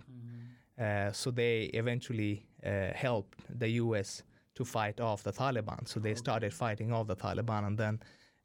Uh, 0.78 1.12
so 1.12 1.32
they 1.32 1.70
eventually 1.74 2.46
uh, 2.66 2.92
helped 2.94 3.40
the 3.60 3.70
U.S. 3.84 4.24
to 4.56 4.66
fight 4.66 5.00
off 5.00 5.24
the 5.24 5.32
Taliban. 5.32 5.88
So 5.88 6.00
they 6.00 6.16
started 6.16 6.54
fighting 6.54 6.92
off 6.92 7.08
the 7.08 7.16
Taliban, 7.16 7.68
and 7.68 7.78
then 7.78 8.00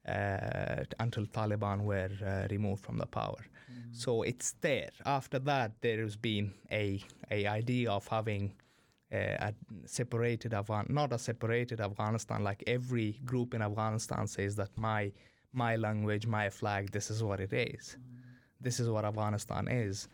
uh, 0.07 0.85
until 1.01 1.27
Taliban 1.27 1.83
were 1.83 2.11
uh, 2.25 2.47
removed 2.51 2.85
from 2.85 2.99
the 2.99 3.07
power. 3.07 3.45
So 3.93 4.23
it's 4.23 4.53
there. 4.61 4.91
After 5.05 5.39
that, 5.41 5.73
there 5.81 6.01
has 6.01 6.17
been 6.17 6.53
a 6.71 7.03
a 7.31 7.47
idea 7.47 7.91
of 7.91 8.07
having 8.09 8.53
uh, 9.13 9.17
a 9.49 9.55
separated 9.87 10.55
Afghan, 10.55 10.87
not 10.89 11.13
a 11.13 11.19
separated 11.19 11.81
Afghanistan. 11.81 12.45
Like 12.45 12.63
every 12.67 13.21
group 13.25 13.55
in 13.55 13.63
Afghanistan 13.63 14.27
says 14.27 14.57
that 14.57 14.71
my 14.77 15.13
my 15.53 15.77
language, 15.77 16.27
my 16.27 16.49
flag, 16.51 16.91
this 16.93 17.11
is 17.11 17.23
what 17.23 17.41
it 17.41 17.53
is. 17.53 17.97
This 18.61 18.79
is 18.79 18.89
what 18.89 19.05
Afghanistan 19.05 19.69
is. 19.69 20.09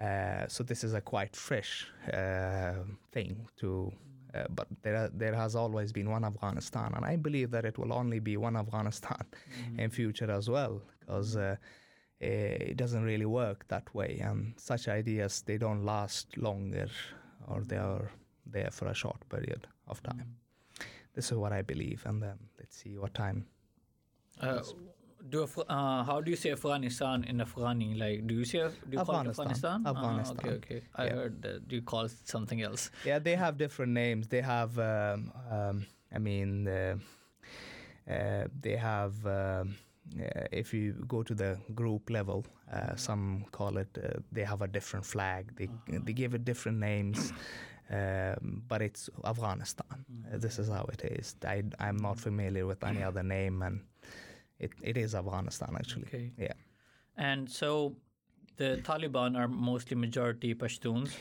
Uh, 0.00 0.46
so 0.48 0.62
this 0.64 0.84
is 0.84 0.94
a 0.94 1.00
quite 1.00 1.36
fresh 1.36 1.86
uh, 2.12 2.74
thing 3.12 3.46
to. 3.56 3.92
Uh, 4.34 4.44
but 4.48 4.66
there, 4.80 5.10
there 5.12 5.34
has 5.34 5.54
always 5.54 5.92
been 5.92 6.08
one 6.08 6.24
Afghanistan, 6.24 6.90
and 6.96 7.04
I 7.04 7.16
believe 7.16 7.50
that 7.50 7.66
it 7.66 7.76
will 7.76 7.92
only 7.92 8.18
be 8.18 8.38
one 8.38 8.56
Afghanistan 8.56 9.20
in 9.78 9.90
future 9.90 10.30
as 10.30 10.48
well, 10.48 10.80
because 11.00 11.36
uh, 11.36 11.56
it 12.22 12.76
doesn't 12.76 13.04
really 13.04 13.26
work 13.26 13.66
that 13.68 13.94
way, 13.94 14.20
and 14.22 14.54
such 14.56 14.88
ideas 14.88 15.42
they 15.42 15.58
don't 15.58 15.84
last 15.84 16.36
longer, 16.36 16.88
or 17.48 17.62
they 17.62 17.76
are 17.78 18.10
there 18.46 18.70
for 18.70 18.86
a 18.88 18.94
short 18.94 19.28
period 19.28 19.66
of 19.88 20.02
time. 20.02 20.36
This 21.14 21.26
is 21.32 21.38
what 21.38 21.52
I 21.52 21.62
believe, 21.62 22.02
and 22.06 22.22
then 22.22 22.38
let's 22.58 22.76
see 22.76 22.96
what 22.96 23.14
time. 23.14 23.46
Uh, 24.40 24.62
do 25.28 25.46
uh, 25.68 26.02
how 26.04 26.20
do 26.20 26.30
you 26.30 26.36
say 26.36 26.50
Afghanistan 26.52 27.24
in 27.24 27.38
Afghani? 27.38 27.98
Like, 27.98 28.26
do 28.26 28.34
you 28.34 28.44
say 28.44 28.58
do 28.58 28.92
you 28.92 28.98
Afghanistan. 28.98 29.46
Afghanistan? 29.46 29.82
Ah, 29.86 30.30
okay, 30.32 30.50
okay. 30.50 30.82
I 30.96 31.04
Yeah. 31.06 31.14
heard 31.14 31.42
that 31.42 31.72
you 31.72 31.82
call 31.82 32.04
it 32.06 32.12
something 32.24 32.62
else. 32.62 32.90
Yeah, 33.04 33.18
they 33.20 33.36
have 33.36 33.56
different 33.56 33.92
names. 33.92 34.28
They 34.28 34.42
have, 34.42 34.78
um, 34.78 35.32
um, 35.50 35.86
I 36.14 36.18
mean, 36.18 36.66
uh, 36.66 36.96
uh, 38.08 38.48
they 38.60 38.76
have. 38.76 39.14
Um, 39.26 39.76
if 40.50 40.74
you 40.74 40.92
go 41.06 41.22
to 41.22 41.34
the 41.34 41.58
group 41.74 42.10
level, 42.10 42.44
uh, 42.72 42.96
some 42.96 43.44
call 43.52 43.78
it. 43.78 43.88
Uh, 43.96 44.20
they 44.30 44.44
have 44.44 44.62
a 44.62 44.68
different 44.68 45.06
flag. 45.06 45.52
They 45.56 45.68
they 45.86 46.12
give 46.12 46.34
it 46.34 46.44
different 46.44 46.78
names, 46.78 47.32
um, 47.90 48.62
but 48.68 48.82
it's 48.82 49.10
Afghanistan. 49.24 50.04
Uh, 50.32 50.38
this 50.38 50.58
is 50.58 50.68
how 50.68 50.86
it 50.92 51.04
is. 51.04 51.36
I 51.44 51.62
I'm 51.78 51.96
not 51.96 52.18
familiar 52.20 52.66
with 52.66 52.84
any 52.84 53.02
other 53.02 53.22
name, 53.36 53.62
and 53.62 53.80
it, 54.58 54.70
it 54.82 54.96
is 54.96 55.14
Afghanistan 55.14 55.74
actually. 55.74 56.06
Okay. 56.08 56.32
Yeah. 56.38 56.54
And 57.16 57.50
so, 57.50 57.96
the 58.56 58.80
Taliban 58.82 59.36
are 59.36 59.48
mostly 59.48 59.96
majority 59.96 60.54
Pashtuns. 60.54 61.14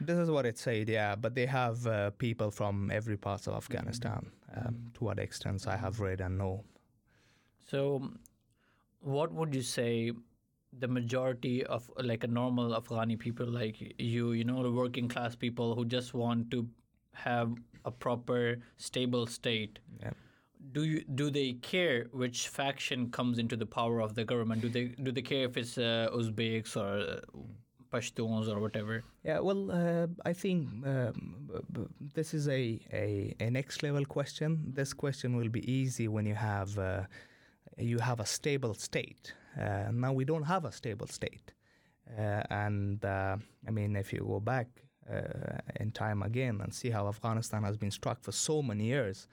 This 0.00 0.18
is 0.18 0.30
what 0.30 0.44
it 0.44 0.58
said, 0.58 0.88
yeah. 0.88 1.14
But 1.14 1.34
they 1.34 1.46
have 1.46 1.86
uh, 1.86 2.10
people 2.10 2.50
from 2.50 2.90
every 2.90 3.16
part 3.16 3.46
of 3.46 3.54
Afghanistan. 3.54 4.30
Um, 4.54 4.90
to 4.94 5.04
what 5.04 5.18
extent 5.18 5.66
I 5.66 5.76
have 5.76 6.00
read 6.00 6.20
and 6.20 6.38
know. 6.38 6.64
So, 7.68 8.10
what 9.06 9.32
would 9.32 9.54
you 9.54 9.62
say 9.62 10.12
the 10.78 10.88
majority 10.88 11.64
of 11.64 11.90
like 12.02 12.24
a 12.24 12.26
normal 12.26 12.78
Afghani 12.78 13.18
people 13.18 13.46
like 13.46 13.76
you, 13.98 14.32
you 14.32 14.44
know, 14.44 14.62
the 14.62 14.70
working 14.70 15.08
class 15.08 15.34
people 15.36 15.74
who 15.74 15.84
just 15.84 16.12
want 16.12 16.50
to 16.50 16.68
have 17.12 17.52
a 17.84 17.90
proper 17.90 18.58
stable 18.76 19.26
state? 19.26 19.78
Yeah. 20.00 20.10
Do 20.72 20.82
you 20.82 21.04
do 21.14 21.30
they 21.30 21.52
care 21.52 22.06
which 22.12 22.48
faction 22.48 23.10
comes 23.10 23.38
into 23.38 23.56
the 23.56 23.66
power 23.66 24.00
of 24.00 24.16
the 24.16 24.24
government? 24.24 24.60
Do 24.62 24.68
they 24.68 24.86
do 25.06 25.12
they 25.12 25.22
care 25.22 25.44
if 25.44 25.56
it's 25.56 25.78
uh, 25.78 26.08
Uzbeks 26.12 26.76
or 26.76 26.98
uh, 26.98 27.20
Pashtuns 27.92 28.48
or 28.48 28.58
whatever? 28.58 29.04
Yeah, 29.22 29.38
well, 29.38 29.70
uh, 29.70 30.08
I 30.24 30.32
think 30.32 30.68
um, 30.84 31.48
this 32.14 32.34
is 32.34 32.48
a, 32.48 32.80
a, 32.92 33.34
a 33.38 33.50
next 33.50 33.84
level 33.84 34.04
question. 34.04 34.72
This 34.74 34.92
question 34.92 35.36
will 35.36 35.48
be 35.48 35.62
easy 35.70 36.08
when 36.08 36.26
you 36.26 36.34
have 36.34 36.76
uh, 36.78 37.02
you 37.78 37.98
have 37.98 38.20
a 38.20 38.26
stable 38.26 38.74
state. 38.74 39.34
Uh, 39.60 39.90
now 39.92 40.12
we 40.12 40.24
don't 40.24 40.44
have 40.44 40.64
a 40.64 40.72
stable 40.72 41.06
state, 41.06 41.52
uh, 42.18 42.42
and 42.50 43.04
uh, 43.04 43.36
I 43.66 43.70
mean, 43.70 43.96
if 43.96 44.12
you 44.12 44.20
go 44.20 44.40
back 44.40 44.68
uh, 45.10 45.58
in 45.80 45.92
time 45.92 46.22
again 46.22 46.60
and 46.62 46.72
see 46.74 46.90
how 46.90 47.08
Afghanistan 47.08 47.62
has 47.64 47.76
been 47.76 47.90
struck 47.90 48.22
for 48.22 48.32
so 48.32 48.62
many 48.62 48.84
years, 48.84 49.28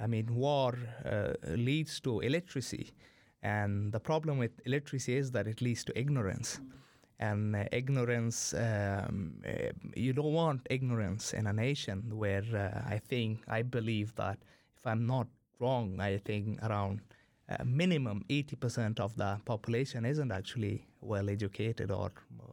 I 0.00 0.06
mean, 0.06 0.34
war 0.34 0.74
uh, 1.04 1.32
leads 1.48 2.00
to 2.00 2.20
illiteracy, 2.20 2.92
and 3.42 3.92
the 3.92 4.00
problem 4.00 4.38
with 4.38 4.52
illiteracy 4.64 5.16
is 5.16 5.30
that 5.32 5.46
it 5.46 5.60
leads 5.60 5.84
to 5.84 5.98
ignorance. 5.98 6.60
And 7.20 7.56
uh, 7.56 7.64
ignorance 7.72 8.54
um, 8.54 9.42
you 9.96 10.12
don't 10.12 10.32
want 10.32 10.66
ignorance 10.70 11.34
in 11.34 11.48
a 11.48 11.52
nation 11.52 12.16
where 12.16 12.44
i 12.86 12.96
think 12.98 13.40
i 13.48 13.60
believe 13.60 14.14
that 14.14 14.38
if 14.76 14.86
i'm 14.86 15.04
not 15.04 15.26
wrong 15.58 15.98
i 16.00 16.16
think 16.18 16.62
around 16.62 17.00
uh, 17.48 17.64
minimum 17.64 18.24
80% 18.28 19.00
of 19.00 19.16
the 19.16 19.40
population 19.44 20.04
isn't 20.04 20.32
actually 20.32 20.84
well 21.00 21.30
educated 21.30 21.90
or 21.90 22.10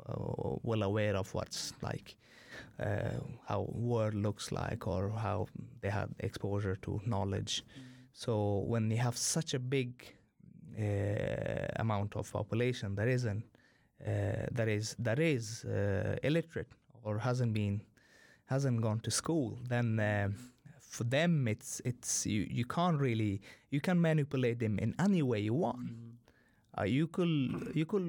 uh, 0.08 0.55
well 0.63 0.84
aware 0.84 1.15
of 1.15 1.34
what's 1.34 1.73
like 1.81 2.15
uh, 2.79 3.19
how 3.47 3.67
world 3.71 4.13
looks 4.13 4.51
like 4.51 4.88
or 4.88 5.10
how 5.10 5.47
they 5.81 5.89
have 5.89 6.10
exposure 6.19 6.75
to 6.77 7.01
knowledge. 7.05 7.63
So 8.13 8.63
when 8.67 8.89
you 8.91 8.97
have 8.97 9.17
such 9.17 9.53
a 9.53 9.60
big 9.60 10.03
uh, 10.79 11.67
amount 11.77 12.15
of 12.15 12.31
population 12.31 12.95
that 12.95 13.08
isn't 13.08 13.43
uh, 14.05 14.45
that 14.51 14.67
is 14.67 14.95
that 14.99 15.19
is 15.19 15.65
uh, 15.65 16.17
illiterate 16.23 16.71
or 17.03 17.17
hasn't 17.17 17.53
been 17.53 17.81
hasn't 18.45 18.81
gone 18.81 18.99
to 18.99 19.12
school, 19.12 19.58
then 19.67 19.99
for 20.97 21.05
them 21.17 21.47
it's 21.53 21.71
it's 21.89 22.12
you, 22.34 22.41
you 22.60 22.65
can't 22.75 22.99
really 23.08 23.34
you 23.75 23.81
can 23.88 23.97
manipulate 24.10 24.58
them 24.65 24.73
in 24.86 24.89
any 25.08 25.21
way 25.31 25.39
you 25.49 25.53
want. 25.65 25.89
Uh, 26.77 26.84
you 26.97 27.05
could 27.15 27.34
you 27.79 27.86
could 27.91 28.08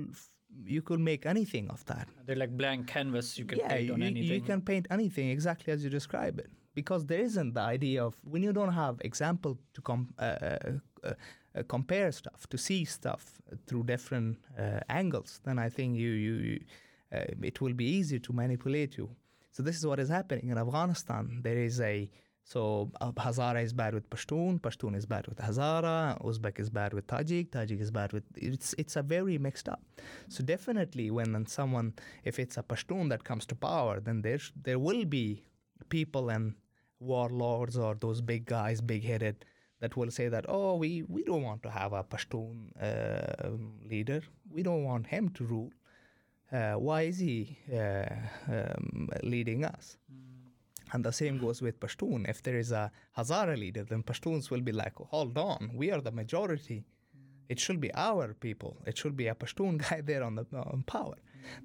you 0.77 0.83
could 0.89 1.01
make 1.01 1.23
anything 1.35 1.67
of 1.75 1.81
that. 1.91 2.07
They're 2.27 2.43
like 2.45 2.55
blank 2.63 2.81
canvas. 2.97 3.27
You 3.41 3.45
can 3.51 3.59
yeah, 3.59 3.69
paint 3.75 3.91
on 3.95 4.01
you- 4.01 4.07
anything. 4.13 4.35
you 4.35 4.41
can 4.51 4.61
paint 4.71 4.87
anything 4.91 5.27
exactly 5.37 5.73
as 5.75 5.81
you 5.85 5.91
describe 5.91 6.37
it 6.45 6.51
because 6.75 7.03
there 7.11 7.23
isn't 7.31 7.53
the 7.55 7.65
idea 7.77 8.05
of 8.09 8.15
when 8.33 8.43
you 8.43 8.53
don't 8.53 8.73
have 8.85 8.95
example 9.11 9.53
to 9.75 9.81
com- 9.89 10.13
uh, 10.19 10.23
uh, 10.23 10.59
uh, 11.05 11.13
uh, 11.55 11.63
compare 11.77 12.11
stuff 12.13 12.41
to 12.53 12.57
see 12.59 12.85
stuff 12.85 13.23
through 13.67 13.83
different 13.95 14.37
uh, 14.59 14.81
angles 15.03 15.31
then 15.47 15.57
i 15.67 15.69
think 15.77 15.91
you 16.03 16.11
you, 16.27 16.35
you 16.49 16.57
uh, 17.17 17.49
it 17.51 17.57
will 17.63 17.77
be 17.83 17.87
easy 17.99 18.19
to 18.27 18.31
manipulate 18.43 18.93
you 19.01 19.07
so 19.55 19.59
this 19.63 19.77
is 19.81 19.85
what 19.91 19.99
is 20.05 20.11
happening 20.19 20.47
in 20.53 20.59
afghanistan 20.65 21.25
there 21.47 21.61
is 21.69 21.77
a 21.81 21.95
so 22.47 22.93
uh, 23.01 23.11
Hazara 23.11 23.61
is 23.61 23.73
bad 23.73 23.93
with 23.93 24.09
Pashtun, 24.09 24.61
Pashtun 24.61 24.95
is 24.95 25.05
bad 25.05 25.27
with 25.27 25.39
Hazara, 25.39 26.23
Uzbek 26.23 26.61
is 26.61 26.71
bad 26.71 26.95
with 26.95 27.05
Tajik, 27.09 27.51
Tajik 27.51 27.81
is 27.81 27.91
bad 27.91 28.13
with 28.13 28.23
it's 28.37 28.73
it's 28.79 28.95
a 28.95 29.03
very 29.03 29.37
mixed 29.37 29.69
up. 29.69 29.83
So 30.29 30.45
definitely 30.45 31.11
when 31.11 31.45
someone 31.47 31.95
if 32.23 32.39
it's 32.39 32.57
a 32.57 32.63
Pashtun 32.63 33.09
that 33.09 33.25
comes 33.25 33.47
to 33.47 33.57
power, 33.57 33.99
then 33.99 34.23
there 34.23 34.39
there 34.63 34.79
will 34.79 35.05
be 35.05 35.43
people 35.89 36.29
and 36.29 36.55
warlords 37.01 37.77
or 37.77 37.97
those 37.97 38.21
big 38.21 38.47
guys, 38.47 38.81
big 38.81 39.03
headed, 39.03 39.45
that 39.81 39.97
will 39.97 40.13
say 40.13 40.29
that 40.29 40.45
oh 40.49 40.77
we 40.77 41.03
we 41.09 41.25
don't 41.25 41.43
want 41.43 41.65
to 41.65 41.71
have 41.71 41.93
a 41.95 42.05
Pashtun 42.05 42.71
uh, 42.81 43.51
leader, 43.91 44.23
we 44.49 44.63
don't 44.63 44.85
want 44.85 45.09
him 45.09 45.31
to 45.31 45.45
rule. 45.45 45.73
Uh, 46.53 46.75
why 46.75 47.03
is 47.03 47.19
he 47.19 47.59
uh, 47.75 48.07
um, 48.49 49.09
leading 49.25 49.65
us? 49.65 49.97
And 50.93 51.05
the 51.05 51.13
same 51.13 51.39
goes 51.39 51.61
with 51.61 51.81
Pashtun. 51.81 52.29
If 52.29 52.43
there 52.43 52.57
is 52.57 52.71
a 52.73 52.93
Hazara 53.17 53.59
leader, 53.59 53.85
then 53.85 54.03
Pashtuns 54.03 54.51
will 54.51 54.61
be 54.61 54.73
like, 54.73 54.95
hold 54.97 55.37
on, 55.37 55.73
we 55.75 55.91
are 55.91 56.01
the 56.01 56.13
majority. 56.13 56.85
It 57.49 57.59
should 57.59 57.81
be 57.81 57.93
our 57.95 58.35
people. 58.35 58.77
It 58.87 58.97
should 58.97 59.17
be 59.17 59.27
a 59.29 59.35
Pashtun 59.35 59.79
guy 59.91 60.01
there 60.01 60.23
on 60.23 60.37
the 60.37 60.47
on 60.53 60.85
power. 60.87 61.17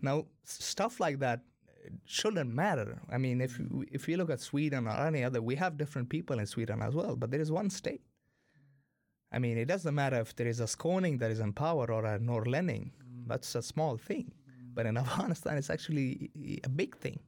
Now, 0.02 0.26
stuff 0.44 1.00
like 1.00 1.20
that 1.20 1.42
shouldn't 2.06 2.54
matter. 2.54 3.02
I 3.12 3.18
mean, 3.18 3.42
if 3.42 3.58
you, 3.60 3.86
if 3.92 4.08
you 4.08 4.18
look 4.18 4.30
at 4.30 4.40
Sweden 4.42 4.88
or 4.88 4.92
any 4.92 5.24
other, 5.24 5.42
we 5.42 5.56
have 5.56 5.78
different 5.78 6.10
people 6.10 6.40
in 6.40 6.46
Sweden 6.46 6.82
as 6.82 6.94
well, 6.94 7.16
but 7.16 7.32
there 7.32 7.42
is 7.42 7.52
one 7.52 7.70
state. 7.70 8.02
I 9.32 9.40
mean, 9.40 9.58
it 9.58 9.66
doesn't 9.66 9.96
matter 9.96 10.20
if 10.20 10.36
there 10.36 10.48
is 10.48 10.60
a 10.60 10.66
Skåning 10.66 11.20
that 11.20 11.32
is 11.32 11.40
in 11.40 11.54
power 11.54 11.90
or 11.90 12.06
a 12.06 12.20
Norrlänning. 12.20 12.92
Mm. 12.92 13.28
That's 13.28 13.56
a 13.56 13.62
small 13.62 13.98
thing. 13.98 14.32
But 14.74 14.86
in 14.86 14.98
Afghanistan, 15.04 15.58
it's 15.58 15.70
actually 15.70 16.60
a 16.64 16.70
big 16.70 16.98
thing. 16.98 17.20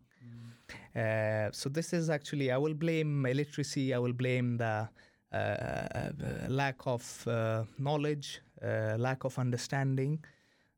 Uh, 0.95 1.49
so 1.51 1.69
this 1.69 1.93
is 1.93 2.09
actually 2.09 2.51
I 2.51 2.57
will 2.57 2.73
blame 2.73 3.25
illiteracy. 3.25 3.93
I 3.93 3.97
will 3.99 4.13
blame 4.13 4.57
the 4.57 4.89
uh, 5.31 5.36
uh, 5.36 6.09
lack 6.47 6.75
of 6.86 7.27
uh, 7.27 7.63
knowledge, 7.77 8.41
uh, 8.62 8.95
lack 8.97 9.23
of 9.23 9.38
understanding 9.39 10.23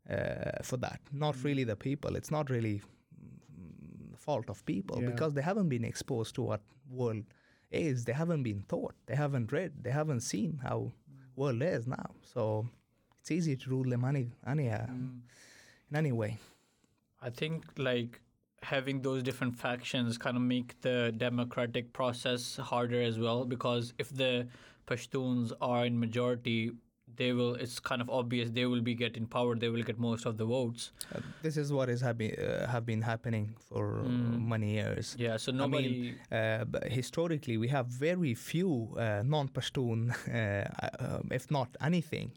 uh, 0.09 0.63
for 0.63 0.77
that. 0.77 0.99
Not 1.11 1.35
really 1.43 1.63
the 1.65 1.75
people. 1.75 2.15
It's 2.15 2.31
not 2.31 2.49
really 2.49 2.81
mm, 2.81 4.17
fault 4.17 4.49
of 4.49 4.65
people 4.65 5.01
Yeah. 5.01 5.09
because 5.11 5.33
they 5.33 5.41
haven't 5.41 5.69
been 5.69 5.83
exposed 5.83 6.35
to 6.35 6.41
what 6.43 6.61
world 6.89 7.23
is. 7.71 8.05
They 8.05 8.13
haven't 8.13 8.43
been 8.43 8.63
taught. 8.69 8.95
They 9.07 9.15
haven't 9.15 9.51
read. 9.51 9.71
They 9.83 9.91
haven't 9.91 10.21
seen 10.21 10.59
how 10.63 10.91
world 11.35 11.61
is 11.61 11.85
now. 11.87 12.09
So 12.33 12.67
it's 13.19 13.31
easy 13.31 13.55
to 13.57 13.69
rule 13.69 13.89
them 13.89 14.03
any, 14.05 14.31
any 14.47 14.69
uh, 14.69 14.85
Mm. 14.87 15.21
in 15.91 15.95
any 15.97 16.11
way. 16.11 16.37
I 17.21 17.29
think 17.29 17.65
like 17.77 18.21
having 18.73 19.01
those 19.07 19.21
different 19.23 19.55
factions 19.65 20.17
kind 20.17 20.35
of 20.37 20.43
make 20.55 20.69
the 20.81 21.13
democratic 21.17 21.93
process 21.93 22.57
harder 22.71 23.01
as 23.01 23.17
well 23.19 23.45
because 23.45 23.93
if 23.97 24.09
the 24.09 24.47
Pashtuns 24.87 25.51
are 25.61 25.85
in 25.89 25.99
majority, 25.99 26.71
they 27.17 27.31
will. 27.37 27.53
It's 27.55 27.79
kind 27.79 28.01
of 28.01 28.09
obvious 28.09 28.49
they 28.59 28.65
will 28.71 28.81
be 28.81 28.93
getting 28.93 29.25
power. 29.25 29.55
They 29.55 29.69
will 29.69 29.83
get 29.89 29.97
most 29.97 30.25
of 30.29 30.37
the 30.37 30.45
votes. 30.45 30.91
Uh, 31.15 31.21
this 31.41 31.55
is 31.57 31.71
what 31.77 31.87
is 31.89 32.01
happy, 32.01 32.29
uh, 32.37 32.67
have 32.67 32.85
been 32.85 33.01
happening 33.01 33.45
for 33.67 33.83
Mm. 34.03 34.47
many 34.53 34.69
years. 34.79 35.15
Yeah. 35.17 35.37
So 35.37 35.51
mean, 35.51 35.57
nobody. 35.63 36.13
Uh, 36.31 36.65
but 36.73 36.83
historically, 36.99 37.57
we 37.57 37.67
have 37.69 37.87
very 37.87 38.33
few 38.35 38.71
uh, 38.97 39.23
non-Pashtun, 39.25 39.99
uh, 40.11 40.33
uh, 41.03 41.21
if 41.39 41.49
not 41.57 41.69
anything. 41.89 42.27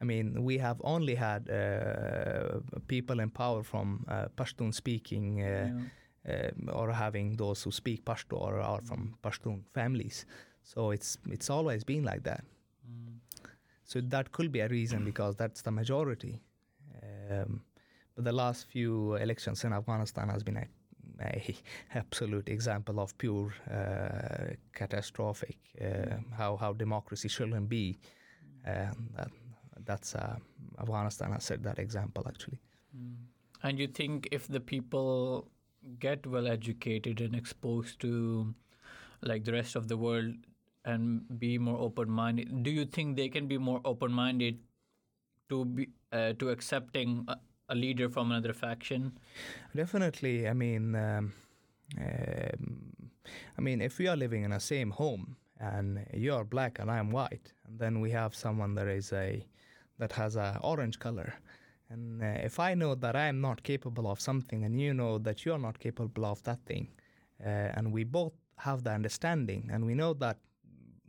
Uh, 0.00 0.02
I 0.02 0.04
mean, 0.04 0.44
we 0.44 0.58
have 0.58 0.80
only 0.84 1.14
had 1.14 1.48
uh, 1.50 2.60
people 2.86 3.20
in 3.20 3.30
power 3.30 3.62
from 3.62 4.04
uh, 4.08 4.28
Pashtun-speaking 4.36 5.42
uh, 5.42 5.70
yeah. 6.28 6.50
um, 6.50 6.70
or 6.72 6.92
having 6.92 7.36
those 7.36 7.62
who 7.62 7.70
speak 7.70 8.04
Pashto 8.04 8.40
or 8.40 8.60
are 8.60 8.82
from 8.82 9.14
Pashtun 9.22 9.62
families. 9.72 10.26
So 10.62 10.90
it's 10.92 11.18
it's 11.30 11.50
always 11.50 11.84
been 11.84 12.04
like 12.04 12.22
that. 12.24 12.44
Mm. 12.84 13.18
So 13.84 14.00
that 14.00 14.32
could 14.32 14.50
be 14.50 14.60
a 14.60 14.68
reason 14.68 15.04
because 15.12 15.36
that's 15.36 15.62
the 15.62 15.70
majority. 15.70 16.40
Um, 17.30 17.60
but 18.14 18.24
the 18.24 18.32
last 18.32 18.66
few 18.66 19.14
elections 19.14 19.64
in 19.64 19.72
Afghanistan 19.72 20.28
has 20.28 20.42
been 20.42 20.56
a, 20.56 20.66
a 21.20 21.54
absolute 21.94 22.48
example 22.48 22.98
of 22.98 23.16
pure 23.18 23.52
uh, 23.70 24.54
catastrophic. 24.72 25.58
Uh, 25.80 26.16
how 26.36 26.56
how 26.56 26.72
democracy 26.72 27.28
shouldn't 27.28 27.68
be. 27.68 27.98
Um, 28.66 29.10
that, 29.16 29.30
that's 29.86 30.14
uh, 30.14 30.36
Afghanistan 30.78 31.32
has 31.32 31.44
set 31.44 31.62
that 31.62 31.78
example 31.78 32.24
actually. 32.28 32.60
Mm. 32.96 33.14
And 33.62 33.78
you 33.78 33.86
think 33.86 34.28
if 34.30 34.46
the 34.46 34.60
people 34.60 35.48
get 35.98 36.26
well 36.26 36.46
educated 36.46 37.20
and 37.20 37.34
exposed 37.34 38.00
to 38.00 38.54
like 39.22 39.44
the 39.44 39.52
rest 39.52 39.76
of 39.76 39.88
the 39.88 39.96
world 39.96 40.34
and 40.84 41.22
be 41.38 41.58
more 41.58 41.78
open 41.78 42.10
minded, 42.10 42.62
do 42.62 42.70
you 42.70 42.84
think 42.84 43.16
they 43.16 43.28
can 43.28 43.48
be 43.48 43.58
more 43.58 43.80
open 43.84 44.12
minded 44.12 44.58
to 45.48 45.64
be 45.64 45.88
uh, 46.12 46.32
to 46.34 46.50
accepting 46.50 47.24
a, 47.28 47.36
a 47.68 47.74
leader 47.74 48.08
from 48.08 48.30
another 48.30 48.52
faction? 48.52 49.18
Definitely. 49.74 50.48
I 50.48 50.52
mean, 50.52 50.94
um, 50.94 51.32
um, 51.98 53.10
I 53.58 53.60
mean, 53.60 53.80
if 53.80 53.98
we 53.98 54.08
are 54.08 54.16
living 54.16 54.44
in 54.44 54.50
the 54.50 54.60
same 54.60 54.90
home 54.90 55.36
and 55.58 56.06
you 56.12 56.34
are 56.34 56.44
black 56.44 56.78
and 56.78 56.90
I'm 56.90 57.10
white, 57.10 57.52
and 57.66 57.78
then 57.78 58.00
we 58.00 58.10
have 58.10 58.34
someone 58.34 58.74
that 58.74 58.88
is 58.88 59.12
a 59.12 59.44
that 59.98 60.12
has 60.12 60.36
a 60.36 60.58
orange 60.62 60.98
color, 60.98 61.34
and 61.90 62.22
uh, 62.22 62.26
if 62.42 62.58
I 62.58 62.74
know 62.74 62.94
that 62.94 63.14
I 63.16 63.26
am 63.26 63.40
not 63.40 63.62
capable 63.62 64.10
of 64.10 64.20
something, 64.20 64.64
and 64.64 64.80
you 64.80 64.92
know 64.94 65.18
that 65.18 65.44
you 65.44 65.52
are 65.52 65.58
not 65.58 65.78
capable 65.78 66.24
of 66.24 66.42
that 66.44 66.60
thing, 66.66 66.88
uh, 67.44 67.48
and 67.48 67.92
we 67.92 68.04
both 68.04 68.32
have 68.58 68.82
the 68.82 68.90
understanding, 68.90 69.68
and 69.72 69.86
we 69.86 69.94
know 69.94 70.14
that 70.14 70.38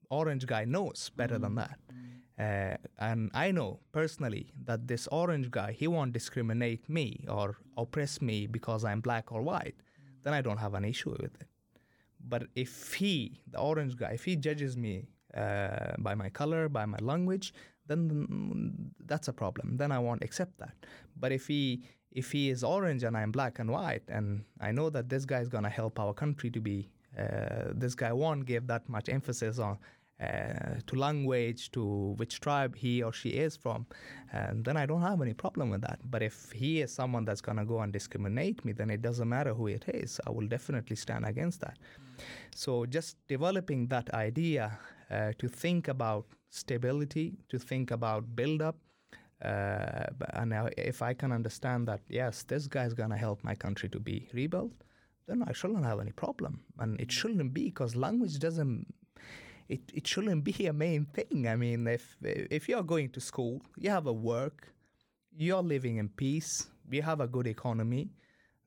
orange 0.10 0.46
guy 0.46 0.66
knows 0.66 1.12
better 1.16 1.38
than 1.38 1.56
that. 1.56 1.80
Uh, 2.40 2.78
and 3.00 3.32
I 3.34 3.52
know 3.52 3.80
personally 3.92 4.54
that 4.66 4.88
this 4.88 5.08
orange 5.12 5.50
guy, 5.50 5.72
he 5.72 5.88
won't 5.88 6.14
discriminate 6.14 6.88
me 6.88 7.26
or 7.28 7.58
oppress 7.76 8.22
me 8.22 8.46
because 8.46 8.86
I'm 8.86 9.02
black 9.02 9.32
or 9.32 9.42
white. 9.42 9.76
Then 10.24 10.34
I 10.34 10.42
don't 10.42 10.58
have 10.58 10.76
an 10.76 10.86
issue 10.86 11.12
with 11.12 11.34
it. 11.42 11.48
But 12.20 12.44
if 12.56 12.94
he, 12.94 13.42
the 13.50 13.60
orange 13.60 13.96
guy, 13.96 14.12
if 14.12 14.26
he 14.26 14.36
judges 14.36 14.78
me 14.78 15.08
uh, 15.34 15.96
by 15.98 16.14
my 16.14 16.30
color, 16.30 16.70
by 16.70 16.86
my 16.86 17.00
language, 17.02 17.54
then 17.88 18.92
that's 19.06 19.28
a 19.28 19.34
problem. 19.34 19.78
Then 19.78 19.92
I 19.92 20.00
won't 20.00 20.24
accept 20.24 20.58
that. 20.60 20.76
But 21.20 21.32
if 21.32 21.48
he 21.48 21.84
if 22.12 22.32
he 22.32 22.50
is 22.50 22.64
orange 22.64 23.04
and 23.04 23.16
I'm 23.16 23.32
black 23.32 23.60
and 23.60 23.70
white, 23.70 24.04
and 24.08 24.44
I 24.60 24.72
know 24.72 24.90
that 24.90 25.10
this 25.10 25.26
guy 25.26 25.40
is 25.40 25.50
gonna 25.50 25.70
help 25.70 26.00
our 26.00 26.14
country 26.14 26.50
to 26.52 26.60
be, 26.60 26.90
uh, 27.18 27.74
this 27.74 27.96
guy 27.96 28.12
won't 28.12 28.46
give 28.46 28.68
that 28.68 28.88
much 28.90 29.08
emphasis 29.10 29.60
on 29.60 29.78
uh, 30.20 30.80
to 30.88 30.96
language, 30.96 31.70
to 31.72 32.16
which 32.18 32.40
tribe 32.40 32.76
he 32.76 33.04
or 33.04 33.14
she 33.14 33.30
is 33.30 33.56
from, 33.56 33.86
and 34.32 34.66
then 34.66 34.76
I 34.76 34.86
don't 34.88 35.02
have 35.02 35.22
any 35.22 35.34
problem 35.34 35.70
with 35.70 35.82
that. 35.82 36.00
But 36.10 36.24
if 36.24 36.52
he 36.52 36.82
is 36.82 36.92
someone 36.92 37.24
that's 37.24 37.42
gonna 37.42 37.66
go 37.66 37.82
and 37.82 37.94
discriminate 37.94 38.66
me, 38.66 38.72
then 38.74 38.90
it 38.90 39.02
doesn't 39.02 39.30
matter 39.30 39.54
who 39.54 39.68
it 39.68 39.86
is. 39.88 40.20
I 40.26 40.32
will 40.32 40.48
definitely 40.48 40.96
stand 40.96 41.26
against 41.26 41.62
that. 41.62 41.78
So 42.56 42.88
just 42.88 43.18
developing 43.28 43.88
that 43.88 44.12
idea 44.14 44.80
uh, 45.12 45.34
to 45.38 45.48
think 45.48 45.88
about 45.88 46.26
stability, 46.50 47.38
to 47.50 47.60
think 47.60 47.92
about 47.92 48.36
build 48.36 48.62
up. 48.62 48.78
Uh, 49.44 50.06
and 50.34 50.54
if 50.78 51.02
I 51.02 51.14
can 51.14 51.32
understand 51.32 51.88
that, 51.88 52.02
yes, 52.10 52.44
this 52.44 52.68
guy's 52.68 52.94
gonna 52.94 53.18
help 53.18 53.44
my 53.44 53.56
country 53.56 53.90
to 53.90 54.00
be 54.00 54.28
rebuilt, 54.34 54.74
then 55.28 55.44
I 55.44 55.52
shouldn't 55.54 55.86
have 55.86 56.00
any 56.00 56.12
problem. 56.12 56.62
And 56.80 57.00
it 57.00 57.12
shouldn't 57.12 57.54
be 57.54 57.66
because 57.66 57.96
language 57.96 58.40
doesn't 58.40 58.88
it, 59.70 59.82
it 59.94 60.08
shouldn't 60.08 60.44
be 60.52 60.68
a 60.68 60.74
main 60.74 61.06
thing. 61.06 61.48
I 61.48 61.56
mean, 61.56 61.88
if 61.88 62.18
if 62.22 62.70
you're 62.70 62.84
going 62.84 63.10
to 63.10 63.22
school, 63.22 63.62
you 63.78 63.90
have 63.90 64.08
a 64.08 64.14
work, 64.14 64.74
you're 65.36 65.64
living 65.64 65.98
in 65.98 66.10
peace, 66.10 66.68
you 66.90 67.02
have 67.02 67.20
a 67.20 67.28
good 67.28 67.48
economy, 67.48 68.10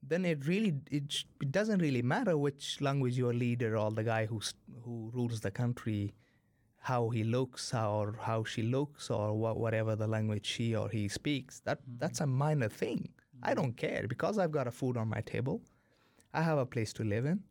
then 0.03 0.25
it 0.25 0.47
really 0.47 0.75
it, 0.90 1.25
it 1.40 1.53
doesn't 1.53 1.81
really 1.81 2.03
matter 2.03 2.37
which 2.37 2.81
language 2.81 3.16
your 3.16 3.33
leader 3.33 3.77
or 3.77 3.90
the 3.90 4.05
guy 4.05 4.27
who's 4.27 4.55
who 4.85 5.11
rules 5.14 5.40
the 5.40 5.51
country, 5.51 6.14
how 6.81 7.11
he 7.11 7.23
looks 7.23 7.75
or 7.75 8.16
how 8.21 8.43
she 8.43 8.62
looks 8.62 9.11
or 9.11 9.35
wha- 9.35 9.53
whatever 9.53 9.95
the 9.95 10.07
language 10.07 10.47
she 10.47 10.75
or 10.75 10.88
he 10.88 11.09
speaks. 11.09 11.61
That 11.61 11.81
mm-hmm. 11.83 11.99
that's 11.99 12.21
a 12.21 12.27
minor 12.27 12.69
thing. 12.69 13.11
I 13.43 13.55
don't 13.55 13.77
care 13.77 14.07
because 14.09 14.38
I've 14.38 14.51
got 14.51 14.66
a 14.66 14.71
food 14.71 14.97
on 14.97 15.09
my 15.09 15.21
table. 15.21 15.62
I 16.33 16.43
have 16.43 16.59
a 16.59 16.66
place 16.66 16.93
to 16.95 17.05
live 17.05 17.27
in. 17.27 17.43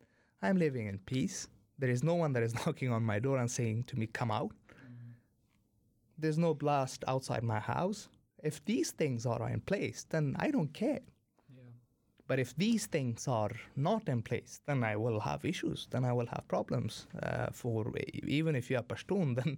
I'm 0.41 0.57
living 0.57 0.87
in 0.87 0.97
peace. 0.99 1.47
There 1.77 1.89
is 1.89 2.03
no 2.03 2.15
one 2.15 2.33
that 2.33 2.43
is 2.43 2.53
knocking 2.65 2.91
on 2.91 3.03
my 3.03 3.19
door 3.19 3.37
and 3.37 3.49
saying 3.49 3.85
to 3.85 3.97
me, 3.97 4.07
Come 4.07 4.31
out. 4.31 4.51
Mm-hmm. 4.51 5.11
There's 6.17 6.37
no 6.37 6.53
blast 6.53 7.03
outside 7.07 7.43
my 7.43 7.59
house. 7.59 8.09
If 8.43 8.63
these 8.65 8.91
things 8.91 9.25
are 9.25 9.49
in 9.49 9.61
place, 9.61 10.05
then 10.09 10.35
I 10.39 10.49
don't 10.49 10.73
care. 10.73 11.01
Yeah. 12.29 12.35
But 12.35 12.39
if 12.39 12.55
these 12.57 12.87
things 12.87 13.27
are 13.27 13.51
not 13.75 14.09
in 14.09 14.21
place, 14.21 14.61
then 14.67 14.83
I 14.83 14.95
will 14.97 15.19
have 15.21 15.45
issues. 15.45 15.87
Then 15.91 16.05
I 16.05 16.13
will 16.13 16.27
have 16.27 16.47
problems. 16.47 17.07
Uh, 17.23 17.47
for 17.51 17.93
even 18.27 18.55
if 18.55 18.69
you 18.71 18.77
are 18.77 18.83
Pashtun, 18.83 19.35
then 19.43 19.57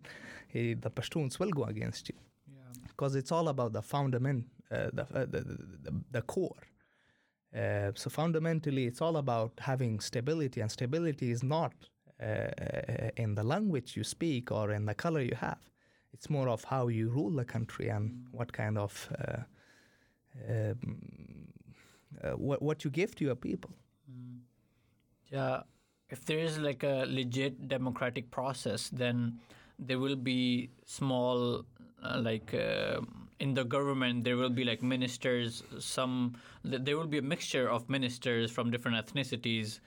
eh, 0.56 0.76
the 0.82 0.92
Pashtuns 0.92 1.40
will 1.40 1.52
go 1.52 1.66
against 1.66 2.10
you 2.10 2.16
Yeah. 2.48 2.74
because 2.88 3.16
it's 3.20 3.32
all 3.32 3.48
about 3.50 3.74
the 3.74 3.82
fundament, 3.82 4.46
uh, 4.72 4.90
the, 4.94 5.04
uh, 5.04 5.26
the, 5.26 5.42
the 5.84 5.94
the 6.12 6.22
core. 6.22 6.64
Uh, 7.56 7.92
so 7.96 8.10
fundamentally, 8.10 8.86
it's 8.88 9.02
all 9.02 9.18
about 9.18 9.54
having 9.60 10.02
stability, 10.02 10.62
and 10.62 10.72
stability 10.72 11.32
is 11.32 11.44
not 11.44 11.74
uh, 12.24 13.12
in 13.18 13.36
the 13.36 13.44
language 13.44 13.98
you 13.98 14.04
speak 14.04 14.52
or 14.52 14.72
in 14.72 14.86
the 14.86 14.96
color 14.96 15.22
you 15.22 15.36
have. 15.36 15.60
It's 16.14 16.30
more 16.30 16.50
of 16.50 16.64
how 16.66 16.90
you 16.90 17.10
rule 17.10 17.32
the 17.36 17.46
country 17.46 17.90
and 17.90 18.28
what 18.32 18.54
kind 18.54 18.78
of 18.78 19.10
uh, 19.20 19.44
um, 20.50 21.41
uh, 22.24 22.32
what 22.32 22.62
what 22.62 22.84
you 22.84 22.90
give 22.90 23.16
to 23.16 23.26
your 23.26 23.36
people. 23.36 23.72
Mm. 24.10 24.40
Yeah, 25.30 25.62
if 26.10 26.26
there 26.26 26.40
is 26.40 26.60
like 26.60 26.84
a 26.84 27.06
legit 27.08 27.68
democratic 27.68 28.30
process, 28.32 28.90
then 28.90 29.40
there 29.80 29.98
will 29.98 30.16
be 30.16 30.70
small, 30.86 31.66
uh, 32.04 32.20
like 32.22 32.54
uh, 32.54 33.02
in 33.40 33.54
the 33.54 33.64
government, 33.64 34.24
there 34.24 34.38
will 34.38 34.50
be 34.50 34.64
like 34.64 34.84
ministers. 34.84 35.64
Some 35.80 36.36
there 36.64 36.98
will 36.98 37.08
be 37.08 37.18
a 37.18 37.24
mixture 37.24 37.70
of 37.70 37.90
ministers 37.90 38.52
from 38.52 38.70
different 38.70 38.98
ethnicities, 39.04 39.80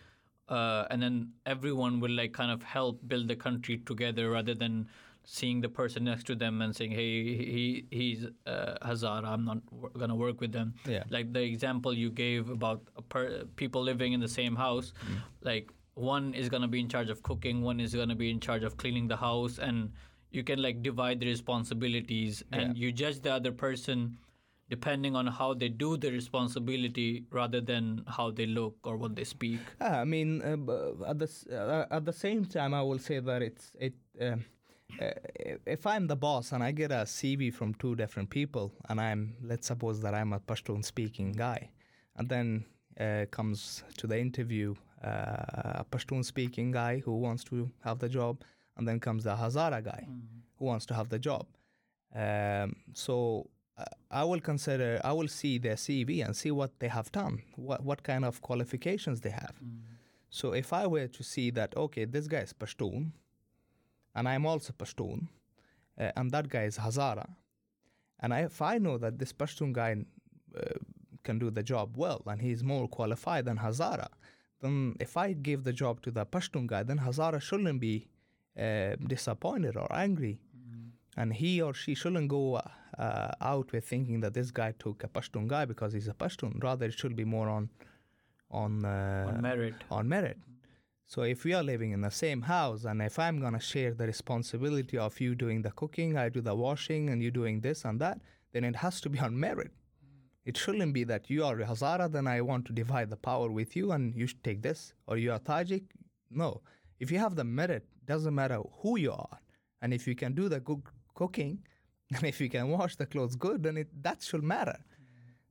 uh, 0.49 0.87
and 0.91 1.03
then 1.03 1.33
everyone 1.47 2.01
will 2.01 2.11
like 2.11 2.33
kind 2.33 2.51
of 2.51 2.63
help 2.63 2.99
build 3.07 3.29
the 3.29 3.37
country 3.37 3.79
together 3.79 4.31
rather 4.31 4.55
than 4.55 4.89
seeing 5.25 5.61
the 5.61 5.69
person 5.69 6.05
next 6.05 6.25
to 6.27 6.35
them 6.35 6.61
and 6.63 6.75
saying, 6.77 6.93
"Hey, 6.93 7.23
he 7.55 7.87
he's 7.91 8.27
uh, 8.47 8.75
Hazara. 8.83 9.27
I'm 9.27 9.45
not 9.45 9.65
w- 9.71 9.91
gonna 9.99 10.17
work 10.17 10.41
with 10.41 10.53
them." 10.53 10.75
Yeah. 10.87 11.05
like 11.11 11.33
the 11.33 11.43
example 11.43 11.93
you 11.95 12.11
gave 12.11 12.51
about 12.51 12.83
a 12.97 13.03
per- 13.03 13.45
people 13.57 13.83
living 13.83 14.13
in 14.13 14.21
the 14.21 14.29
same 14.29 14.57
house 14.57 14.93
like 15.43 15.71
one 15.95 16.35
is 16.35 16.49
to 16.49 16.69
be 16.69 16.81
in 16.81 16.89
charge 16.89 17.09
of 17.11 17.23
cooking 17.23 17.63
one 17.63 17.79
is 17.81 17.93
to 17.93 18.15
be 18.15 18.31
in 18.31 18.41
charge 18.41 18.65
of 18.65 18.77
cleaning 18.77 19.07
the 19.09 19.17
house 19.17 19.59
and 19.59 19.93
you 20.31 20.43
can 20.43 20.61
like 20.61 20.83
divide 20.83 21.21
the 21.21 21.27
responsibilities 21.27 22.43
and 22.53 22.77
you 22.77 22.93
judge 22.93 23.21
the 23.21 23.33
other 23.33 23.53
person 23.53 24.19
depending 24.71 25.15
on 25.15 25.27
how 25.27 25.55
they 25.55 25.69
do 25.69 25.97
the 25.97 26.11
responsibility 26.11 27.25
rather 27.31 27.61
than 27.61 28.03
how 28.09 28.31
they 28.31 28.47
look 28.47 28.77
or 28.85 28.97
what 28.97 29.15
they 29.15 29.25
speak 29.25 29.61
Ah, 29.81 30.01
I 30.01 30.05
mean, 30.05 30.43
uh, 30.43 31.11
at 31.11 31.19
the 31.19 31.29
uh, 31.53 31.87
at 31.97 32.05
the 32.05 32.13
same 32.13 32.45
time, 32.45 32.75
I 32.75 32.83
will 32.83 32.99
say 32.99 33.21
that 33.21 33.43
it's 33.43 33.71
it. 33.79 33.95
Uh, 34.21 34.37
if 35.67 35.87
I'm 35.87 36.07
the 36.07 36.17
boss 36.17 36.53
and 36.53 36.63
I 36.63 36.73
get 36.73 36.91
a 36.91 37.05
CV 37.05 37.53
from 37.53 37.75
two 37.75 37.95
different 37.97 38.31
people, 38.31 38.73
and 38.89 39.01
I'm 39.01 39.37
let's 39.43 39.67
suppose 39.67 40.01
that 40.03 40.15
I'm 40.15 40.33
a 40.33 40.41
Pashtun 40.41 40.85
speaking 40.85 41.33
guy, 41.33 41.71
and 42.17 42.29
then 42.29 42.65
uh, 42.99 43.27
comes 43.31 43.83
to 43.99 44.07
the 44.07 44.19
interview 44.19 44.75
uh, 45.03 45.81
a 45.81 45.87
Pashtun 45.91 46.25
speaking 46.25 46.71
guy 46.73 47.01
who 47.01 47.19
wants 47.19 47.45
to 47.45 47.71
have 47.83 47.99
the 47.99 48.09
job, 48.09 48.43
and 48.77 48.87
then 48.87 49.01
comes 49.01 49.25
the 49.25 49.35
Hazara 49.35 49.83
guy 49.85 50.07
who 50.59 50.65
wants 50.65 50.87
to 50.87 50.95
have 50.95 51.09
the 51.09 51.19
job. 51.19 51.47
Um, 52.15 52.77
so 52.93 53.49
uh, 53.77 53.85
I 54.11 54.25
will 54.25 54.41
consider, 54.41 55.01
I 55.03 55.13
will 55.13 55.29
see 55.29 55.59
their 55.59 55.75
CV 55.75 56.25
and 56.25 56.37
see 56.37 56.53
what 56.53 56.79
they 56.79 56.89
have 56.89 57.11
done, 57.11 57.43
what 57.57 57.83
what 57.83 58.03
kind 58.03 58.25
of 58.25 58.41
qualifications 58.41 59.21
they 59.21 59.31
have. 59.31 59.57
So 60.31 60.53
if 60.53 60.73
I 60.73 60.87
were 60.87 61.07
to 61.09 61.23
see 61.23 61.51
that, 61.51 61.77
okay, 61.77 62.05
this 62.05 62.27
guy 62.27 62.39
is 62.39 62.53
Pashtun, 62.53 63.13
and 64.15 64.29
I'm 64.29 64.47
also 64.47 64.73
Pashtun, 64.73 65.29
uh, 65.99 66.11
and 66.17 66.31
that 66.31 66.49
guy 66.49 66.65
is 66.65 66.79
Hazara, 66.79 67.27
and 68.21 68.33
I, 68.33 68.41
if 68.41 68.63
I 68.63 68.79
know 68.79 68.97
that 68.99 69.19
this 69.19 69.33
Pashtun 69.33 69.73
guy 69.73 69.97
uh, 70.57 70.61
can 71.25 71.39
do 71.39 71.51
the 71.51 71.63
job 71.63 71.97
well 71.97 72.23
and 72.27 72.41
he's 72.41 72.63
more 72.63 72.89
qualified 72.89 73.45
than 73.45 73.59
Hazara, 73.59 74.09
then 74.61 74.97
if 75.01 75.17
I 75.17 75.33
give 75.33 75.65
the 75.65 75.73
job 75.73 76.01
to 76.03 76.11
the 76.11 76.25
Pashtun 76.25 76.67
guy, 76.67 76.83
then 76.85 76.99
Hazara 76.99 77.41
shouldn't 77.41 77.81
be 77.81 78.09
uh, 78.59 78.97
disappointed 79.07 79.77
or 79.77 79.89
angry. 79.93 80.39
And 81.17 81.33
he 81.33 81.63
or 81.63 81.75
she 81.75 81.95
shouldn't 81.95 82.29
go 82.29 82.61
uh, 82.99 83.29
out 83.41 83.71
with 83.73 83.85
thinking 83.87 84.21
that 84.21 84.35
this 84.35 84.51
guy 84.51 84.73
took 84.79 85.05
a 85.05 85.09
Pashtun 85.09 85.47
guy 85.47 85.65
because 85.65 85.93
he's 85.93 86.09
a 86.09 86.15
Pashtun. 86.15 86.63
Rather, 86.63 86.87
it 86.87 86.95
should 86.95 87.15
be 87.15 87.25
more 87.25 87.49
on 87.49 87.71
on 88.51 88.85
uh, 88.85 89.27
on 89.29 89.41
merit. 89.41 89.75
on 89.91 90.09
merit. 90.09 90.39
So 91.07 91.23
if 91.23 91.45
we 91.45 91.53
are 91.53 91.63
living 91.63 91.93
in 91.93 92.01
the 92.01 92.11
same 92.11 92.43
house 92.43 92.85
and 92.85 93.03
if 93.03 93.19
I'm 93.19 93.41
gonna 93.41 93.61
share 93.61 93.93
the 93.93 94.07
responsibility 94.07 94.99
of 94.99 95.21
you 95.21 95.35
doing 95.35 95.63
the 95.63 95.71
cooking, 95.71 96.17
I 96.17 96.29
do 96.29 96.41
the 96.41 96.55
washing, 96.55 97.11
and 97.11 97.23
you 97.23 97.31
doing 97.31 97.61
this 97.61 97.85
and 97.85 98.01
that, 98.01 98.21
then 98.53 98.65
it 98.65 98.77
has 98.77 99.01
to 99.03 99.11
be 99.11 99.19
on 99.19 99.39
merit. 99.39 99.73
It 100.45 100.57
shouldn't 100.57 100.93
be 100.93 101.05
that 101.05 101.31
you 101.31 101.45
are 101.45 101.57
Hazara, 101.57 102.11
then 102.11 102.27
I 102.27 102.41
want 102.41 102.67
to 102.67 102.73
divide 102.73 103.11
the 103.11 103.17
power 103.17 103.51
with 103.51 103.75
you 103.77 103.93
and 103.93 104.15
you 104.15 104.27
should 104.27 104.45
take 104.45 104.63
this, 104.63 104.93
or 105.07 105.17
you 105.17 105.33
are 105.33 105.39
Tajik. 105.39 105.85
No. 106.31 106.63
If 107.01 107.11
you 107.11 107.19
have 107.19 107.35
the 107.35 107.45
merit, 107.45 107.87
doesn't 108.07 108.35
matter 108.35 108.61
who 108.81 108.99
you 108.99 109.13
are. 109.13 109.39
And 109.81 109.95
if 109.95 110.07
you 110.07 110.15
can 110.15 110.35
do 110.35 110.49
the 110.49 110.61
good 110.61 110.83
cooking, 111.15 111.61
and 112.15 112.25
if 112.25 112.41
you 112.41 112.51
can 112.51 112.69
wash 112.69 112.97
the 112.97 113.07
clothes 113.07 113.37
good, 113.37 113.63
then 113.63 113.79
it, 113.79 114.03
that 114.03 114.23
should 114.23 114.43
matter. 114.43 114.79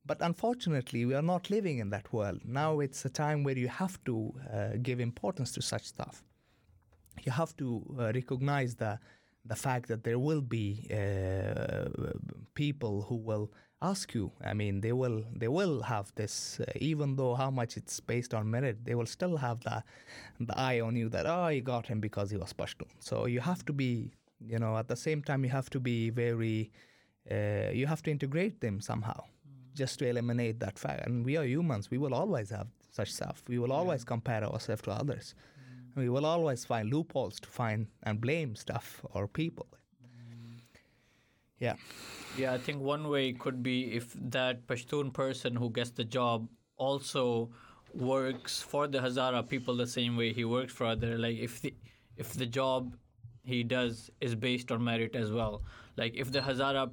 But 0.06 0.18
unfortunately, 0.20 1.06
we 1.06 1.14
are 1.14 1.22
not 1.22 1.50
living 1.50 1.78
in 1.78 1.90
that 1.90 2.12
world. 2.12 2.40
Now 2.44 2.80
it's 2.80 3.04
a 3.04 3.08
time 3.10 3.42
where 3.42 3.56
you 3.56 3.68
have 3.68 4.02
to 4.04 4.34
uh, 4.52 4.68
give 4.82 5.00
importance 5.00 5.52
to 5.52 5.62
such 5.62 5.84
stuff. 5.84 6.22
You 7.22 7.32
have 7.32 7.56
to 7.56 7.82
uh, 7.98 8.12
recognize 8.14 8.74
the 8.74 8.98
the 9.46 9.56
fact 9.56 9.88
that 9.88 10.04
there 10.04 10.18
will 10.18 10.40
be 10.40 10.88
uh, 10.90 11.88
people 12.54 13.02
who 13.02 13.16
will 13.16 13.50
ask 13.82 14.14
you. 14.14 14.32
I 14.42 14.54
mean, 14.54 14.80
they 14.80 14.92
will 14.92 15.24
they 15.34 15.48
will 15.48 15.82
have 15.82 16.12
this, 16.14 16.60
uh, 16.60 16.64
even 16.76 17.16
though 17.16 17.34
how 17.34 17.50
much 17.50 17.76
it's 17.76 18.00
based 18.00 18.32
on 18.34 18.50
merit, 18.50 18.84
they 18.84 18.94
will 18.94 19.06
still 19.06 19.36
have 19.36 19.60
the 19.60 19.82
the 20.40 20.58
eye 20.58 20.80
on 20.80 20.96
you 20.96 21.08
that 21.10 21.26
oh, 21.26 21.48
you 21.48 21.60
got 21.62 21.86
him 21.86 22.00
because 22.00 22.30
he 22.30 22.36
was 22.36 22.52
Pashtun. 22.52 22.88
So 22.98 23.26
you 23.26 23.40
have 23.40 23.64
to 23.66 23.72
be, 23.72 24.12
you 24.40 24.58
know, 24.58 24.76
at 24.76 24.88
the 24.88 24.96
same 24.96 25.22
time 25.22 25.44
you 25.44 25.50
have 25.50 25.70
to 25.70 25.80
be 25.80 26.10
very, 26.10 26.70
uh, 27.30 27.70
you 27.72 27.86
have 27.86 28.02
to 28.04 28.10
integrate 28.10 28.60
them 28.60 28.80
somehow, 28.80 29.24
just 29.74 29.98
to 29.98 30.08
eliminate 30.08 30.60
that 30.60 30.78
fact. 30.78 31.06
And 31.06 31.24
we 31.24 31.36
are 31.36 31.44
humans; 31.44 31.90
we 31.90 31.98
will 31.98 32.14
always 32.14 32.50
have 32.50 32.68
such 32.90 33.12
stuff. 33.12 33.42
We 33.48 33.58
will 33.58 33.72
always 33.72 34.04
compare 34.04 34.44
ourselves 34.44 34.82
to 34.82 34.92
others. 34.92 35.34
Mm. 35.36 36.02
We 36.02 36.08
will 36.08 36.26
always 36.26 36.64
find 36.64 36.92
loopholes 36.92 37.40
to 37.40 37.48
find 37.48 37.86
and 38.02 38.20
blame 38.20 38.56
stuff 38.56 39.00
or 39.12 39.26
people. 39.26 39.66
Mm. 40.02 40.60
Yeah. 41.58 41.74
Yeah, 42.36 42.52
I 42.52 42.58
think 42.58 42.80
one 42.80 43.08
way 43.08 43.32
could 43.32 43.62
be 43.62 43.94
if 43.94 44.14
that 44.14 44.66
Pashtun 44.66 45.12
person 45.12 45.54
who 45.54 45.70
gets 45.70 45.90
the 45.90 46.04
job 46.04 46.48
also 46.76 47.50
works 47.94 48.60
for 48.60 48.88
the 48.88 48.98
Hazara 48.98 49.48
people 49.48 49.76
the 49.76 49.86
same 49.86 50.16
way 50.16 50.32
he 50.32 50.44
works 50.44 50.72
for 50.72 50.86
other. 50.86 51.16
Like 51.16 51.36
if 51.36 51.60
the 51.60 51.74
if 52.16 52.32
the 52.32 52.46
job 52.46 52.96
he 53.44 53.62
does 53.62 54.10
is 54.20 54.34
based 54.34 54.72
on 54.72 54.82
merit 54.82 55.14
as 55.14 55.30
well. 55.30 55.62
Like 55.96 56.14
if 56.16 56.32
the 56.32 56.40
Hazara, 56.40 56.90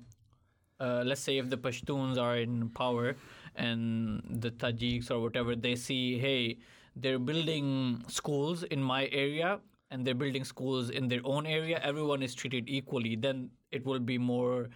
uh, 0.82 1.04
let's 1.06 1.22
say 1.22 1.38
if 1.38 1.50
the 1.50 1.58
Pashtuns 1.58 2.18
are 2.18 2.38
in 2.38 2.70
power 2.70 3.16
and 3.56 4.24
the 4.42 4.52
Tajiks 4.52 5.12
or 5.12 5.20
whatever, 5.20 5.56
they 5.56 5.76
see, 5.76 6.18
hey, 6.18 6.58
they're 6.96 7.20
building 7.20 8.04
schools 8.08 8.64
in 8.64 8.82
my 8.82 9.08
area 9.12 9.60
and 9.92 10.06
they're 10.06 10.16
building 10.16 10.44
schools 10.44 10.90
in 10.90 11.08
their 11.08 11.22
own 11.24 11.46
area. 11.46 11.80
Everyone 11.84 12.24
is 12.24 12.34
treated 12.34 12.68
equally. 12.68 13.16
Then 13.16 13.50
it 13.72 13.86
will 13.86 14.00
be 14.00 14.18
more 14.18 14.70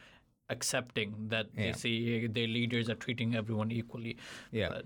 accepting 0.49 1.15
that 1.29 1.47
they 1.55 1.73
see 1.73 2.27
their 2.27 2.47
leaders 2.47 2.89
are 2.89 2.95
treating 2.95 3.35
everyone 3.35 3.71
equally. 3.71 4.17
Yeah. 4.51 4.69
But, 4.69 4.85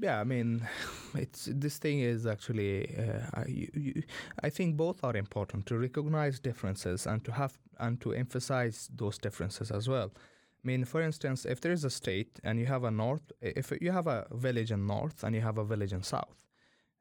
Yeah, 0.00 0.20
I 0.20 0.24
mean, 0.24 0.66
it's 1.14 1.48
this 1.52 1.78
thing 1.78 2.00
is 2.00 2.26
actually. 2.26 2.94
Uh, 2.96 3.20
I, 3.34 3.44
you, 3.48 4.02
I 4.42 4.50
think 4.50 4.76
both 4.76 5.02
are 5.02 5.16
important 5.16 5.66
to 5.66 5.78
recognize 5.78 6.38
differences 6.38 7.06
and 7.06 7.24
to 7.24 7.32
have 7.32 7.58
and 7.78 8.00
to 8.02 8.12
emphasize 8.12 8.88
those 8.94 9.18
differences 9.18 9.70
as 9.70 9.88
well. 9.88 10.12
I 10.16 10.66
mean, 10.66 10.84
for 10.84 11.00
instance, 11.00 11.44
if 11.46 11.60
there 11.60 11.72
is 11.72 11.84
a 11.84 11.90
state 11.90 12.40
and 12.44 12.58
you 12.58 12.66
have 12.66 12.84
a 12.84 12.90
north, 12.90 13.32
if 13.40 13.72
you 13.80 13.92
have 13.92 14.06
a 14.06 14.26
village 14.32 14.70
in 14.72 14.86
north 14.86 15.22
and 15.24 15.34
you 15.34 15.40
have 15.40 15.58
a 15.58 15.64
village 15.64 15.92
in 15.92 16.02
south, 16.02 16.44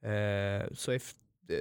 uh, 0.06 0.66
so 0.74 0.92
if 0.92 1.16
uh, 1.52 1.56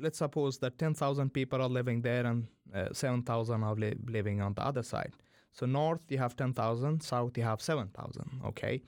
let's 0.00 0.18
suppose 0.18 0.58
that 0.58 0.78
ten 0.78 0.94
thousand 0.94 1.30
people 1.32 1.62
are 1.62 1.68
living 1.68 2.02
there 2.02 2.26
and 2.26 2.46
uh, 2.74 2.88
seven 2.92 3.22
thousand 3.22 3.62
are 3.64 3.74
li- 3.74 3.96
living 4.06 4.40
on 4.40 4.54
the 4.54 4.62
other 4.64 4.82
side. 4.82 5.12
So 5.52 5.66
north 5.66 6.02
you 6.10 6.18
have 6.18 6.36
ten 6.36 6.52
thousand, 6.52 7.02
south 7.02 7.36
you 7.38 7.44
have 7.44 7.62
seven 7.62 7.88
thousand. 7.88 8.40
Okay. 8.46 8.82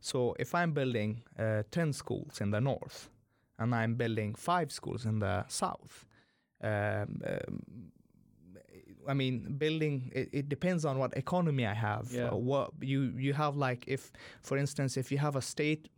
So 0.00 0.34
if 0.38 0.54
I'm 0.54 0.72
building 0.72 1.22
uh, 1.38 1.62
10 1.70 1.92
schools 1.92 2.40
in 2.40 2.50
the 2.50 2.60
north 2.60 3.10
and 3.58 3.74
I'm 3.74 3.94
building 3.94 4.34
five 4.34 4.72
schools 4.72 5.04
in 5.04 5.18
the 5.18 5.44
south, 5.48 6.06
um, 6.62 7.20
um, 7.26 7.92
I 9.08 9.14
mean, 9.14 9.54
building 9.58 10.10
it, 10.14 10.28
it 10.32 10.48
depends 10.48 10.84
on 10.84 10.98
what 10.98 11.16
economy 11.16 11.66
I 11.66 11.74
have. 11.74 12.08
Yeah. 12.12 12.28
Uh, 12.28 12.36
what 12.36 12.70
you 12.80 13.12
you 13.16 13.32
have 13.32 13.56
like 13.56 13.84
if, 13.86 14.12
for 14.42 14.56
instance, 14.58 14.96
if 14.96 15.10
you 15.10 15.18
have 15.18 15.36
a 15.36 15.42
state, 15.42 15.88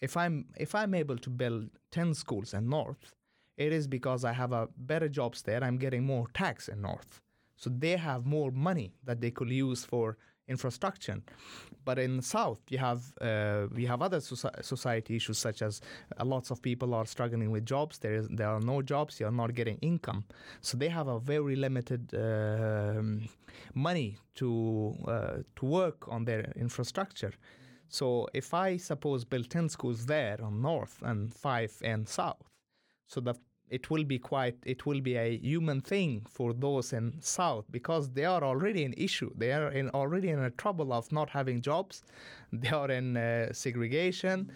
if 0.00 0.16
I'm 0.16 0.46
if 0.56 0.74
I'm 0.74 0.94
able 0.94 1.18
to 1.18 1.30
build 1.30 1.70
10 1.90 2.14
schools 2.14 2.54
in 2.54 2.68
north, 2.68 3.14
it 3.56 3.72
is 3.72 3.86
because 3.86 4.24
I 4.24 4.32
have 4.32 4.52
a 4.52 4.68
better 4.76 5.08
jobs 5.08 5.42
there. 5.42 5.62
I'm 5.62 5.78
getting 5.78 6.04
more 6.04 6.26
tax 6.32 6.68
in 6.68 6.80
north, 6.80 7.20
so 7.56 7.70
they 7.70 7.96
have 7.96 8.24
more 8.24 8.50
money 8.50 8.94
that 9.04 9.20
they 9.20 9.30
could 9.30 9.50
use 9.50 9.84
for 9.84 10.16
infrastructure. 10.48 11.20
But 11.84 11.98
in 11.98 12.16
the 12.16 12.22
south, 12.22 12.60
you 12.70 12.78
have 12.78 13.02
uh, 13.20 13.66
you 13.76 13.88
have 13.88 14.02
other 14.02 14.18
soci- 14.20 14.64
society 14.64 15.16
issues 15.16 15.38
such 15.38 15.62
as 15.62 15.80
uh, 16.18 16.24
lots 16.24 16.50
of 16.50 16.62
people 16.62 16.94
are 16.94 17.06
struggling 17.06 17.50
with 17.50 17.66
jobs. 17.66 17.98
There 17.98 18.14
is 18.14 18.28
there 18.28 18.48
are 18.48 18.60
no 18.60 18.82
jobs. 18.82 19.20
You 19.20 19.26
are 19.26 19.36
not 19.42 19.54
getting 19.54 19.78
income, 19.80 20.24
so 20.60 20.78
they 20.78 20.88
have 20.88 21.08
a 21.08 21.18
very 21.18 21.56
limited 21.56 22.14
um 22.14 23.28
money 23.74 24.18
to 24.34 24.94
uh, 25.06 25.36
to 25.56 25.66
work 25.66 26.08
on 26.08 26.24
their 26.24 26.52
infrastructure. 26.56 27.32
So 27.88 28.28
if 28.32 28.54
I 28.54 28.78
suppose 28.78 29.24
build 29.24 29.50
ten 29.50 29.68
schools 29.68 30.06
there 30.06 30.38
on 30.42 30.62
north 30.62 30.98
and 31.02 31.32
five 31.32 31.72
in 31.82 32.06
south, 32.06 32.48
so 33.06 33.20
the 33.20 33.34
it 33.70 33.90
will 33.90 34.04
be 34.04 34.18
quite 34.18 34.56
it 34.64 34.84
will 34.86 35.00
be 35.00 35.16
a 35.16 35.38
human 35.38 35.80
thing 35.80 36.22
for 36.28 36.52
those 36.52 36.92
in 36.92 37.14
south 37.20 37.64
because 37.70 38.10
they 38.10 38.24
are 38.24 38.44
already 38.44 38.84
an 38.84 38.94
issue. 38.96 39.30
They 39.36 39.52
are 39.52 39.70
in 39.70 39.88
already 39.90 40.28
in 40.28 40.38
a 40.38 40.50
trouble 40.50 40.92
of 40.92 41.10
not 41.12 41.30
having 41.30 41.60
jobs. 41.60 42.02
They 42.52 42.68
are 42.68 42.90
in 42.90 43.16
uh, 43.16 43.52
segregation. 43.52 44.52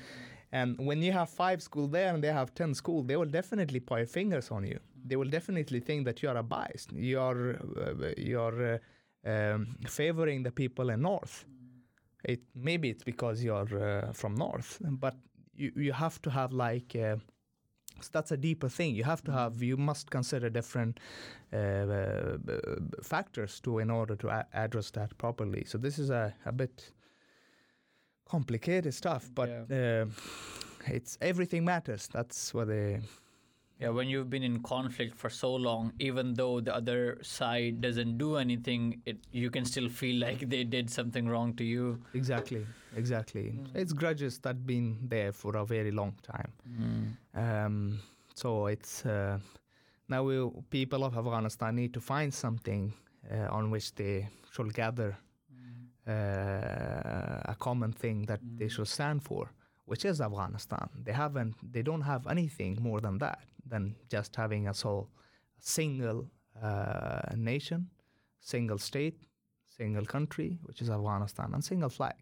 And 0.53 0.79
when 0.79 1.03
you 1.03 1.13
have 1.13 1.29
five 1.29 1.61
school 1.63 1.89
there 1.89 2.15
and 2.15 2.23
they 2.23 2.33
have 2.33 2.55
10 2.55 2.75
school 2.75 3.03
they 3.03 3.17
will 3.17 3.31
definitely 3.31 3.81
point 3.81 4.09
fingers 4.09 4.51
on 4.51 4.65
you. 4.65 4.79
They 5.05 5.17
will 5.17 5.31
definitely 5.31 5.81
think 5.81 6.05
that 6.05 6.23
you 6.23 6.29
are 6.29 6.37
a 6.37 6.43
biased 6.43 6.93
you 6.93 7.21
are 7.21 7.51
uh, 7.55 8.13
you 8.17 8.41
are 8.41 8.81
uh, 9.27 9.31
um, 9.31 9.77
favoring 9.87 10.43
the 10.43 10.51
people 10.53 10.91
in 10.91 11.03
north. 11.03 11.45
It 12.25 12.41
maybe 12.55 12.91
it's 12.91 13.05
because 13.05 13.43
you're 13.43 13.79
uh, 13.79 14.13
from 14.13 14.35
north 14.35 14.79
but 14.83 15.17
you, 15.55 15.73
you 15.77 15.93
have 15.93 16.21
to 16.23 16.31
have 16.31 16.53
like 16.53 16.95
uh, 16.95 17.17
so 18.01 18.09
that's 18.13 18.31
a 18.33 18.37
deeper 18.37 18.69
thing. 18.69 18.95
You 18.95 19.05
have 19.05 19.23
to 19.25 19.33
have, 19.33 19.63
you 19.63 19.77
must 19.77 20.11
consider 20.11 20.51
different 20.51 20.99
uh, 21.53 21.57
uh, 21.57 22.37
factors 23.03 23.61
to 23.61 23.79
in 23.79 23.91
order 23.91 24.17
to 24.17 24.29
a- 24.29 24.47
address 24.53 24.91
that 24.93 25.17
properly. 25.19 25.65
So 25.67 25.79
this 25.79 25.99
is 25.99 26.11
a, 26.11 26.35
a 26.47 26.53
bit 26.53 26.93
complicated 28.29 28.95
stuff, 28.95 29.31
but 29.35 29.49
uh, 29.71 30.07
it's 30.87 31.19
everything 31.21 31.65
matters. 31.65 32.09
That's 32.13 32.53
what 32.55 32.69
they. 32.69 33.01
Yeah, 33.81 33.91
when 33.91 34.09
you've 34.09 34.29
been 34.29 34.43
in 34.43 34.61
conflict 34.63 35.17
for 35.17 35.31
so 35.31 35.55
long, 35.55 35.93
even 36.01 36.35
though 36.35 36.61
the 36.61 36.75
other 36.75 37.19
side 37.23 37.81
doesn't 37.81 38.19
do 38.19 38.37
anything, 38.37 39.03
it 39.07 39.19
you 39.31 39.51
can 39.51 39.65
still 39.65 39.89
feel 39.89 40.21
like 40.27 40.49
they 40.49 40.65
did 40.65 40.91
something 40.91 41.29
wrong 41.29 41.55
to 41.55 41.65
you. 41.65 42.03
Exactly, 42.15 42.67
exactly. 42.97 43.59
It's 43.75 43.93
grudges 43.93 44.39
that 44.41 44.67
been 44.67 44.99
there 45.09 45.33
for 45.33 45.57
a 45.57 45.65
very 45.65 45.93
long 45.93 46.15
time. 46.23 46.53
Um, 47.35 48.01
so 48.35 48.67
it's 48.67 49.07
uh, 49.07 49.39
now 50.09 50.25
we, 50.25 50.51
people 50.71 51.05
of 51.05 51.17
Afghanistan 51.17 51.77
need 51.77 51.95
to 51.95 52.01
find 52.01 52.35
something 52.35 52.93
uh, 53.31 53.47
on 53.51 53.71
which 53.71 53.95
they 53.95 54.29
should 54.53 54.75
gather 54.75 55.17
uh, 56.09 57.53
a 57.53 57.57
common 57.59 57.93
thing 57.93 58.25
that 58.27 58.41
they 58.57 58.69
should 58.69 58.89
stand 58.89 59.23
for, 59.23 59.53
which 59.85 60.05
is 60.05 60.21
Afghanistan. 60.21 60.89
They 61.05 61.13
haven't, 61.13 61.55
they 61.73 61.83
don't 61.83 62.01
have 62.03 62.27
anything 62.27 62.79
more 62.81 63.01
than 63.01 63.19
that, 63.19 63.41
than 63.69 63.95
just 64.11 64.37
having 64.37 64.69
a 64.69 64.75
sole 64.75 65.11
single 65.59 66.31
uh, 66.63 67.21
nation 67.37 67.89
single 68.41 68.79
state, 68.79 69.19
single 69.77 70.05
country, 70.05 70.59
which 70.63 70.81
is 70.83 70.91
Afghanistan, 70.91 71.51
and 71.55 71.65
single 71.65 71.89
flag. 71.89 72.15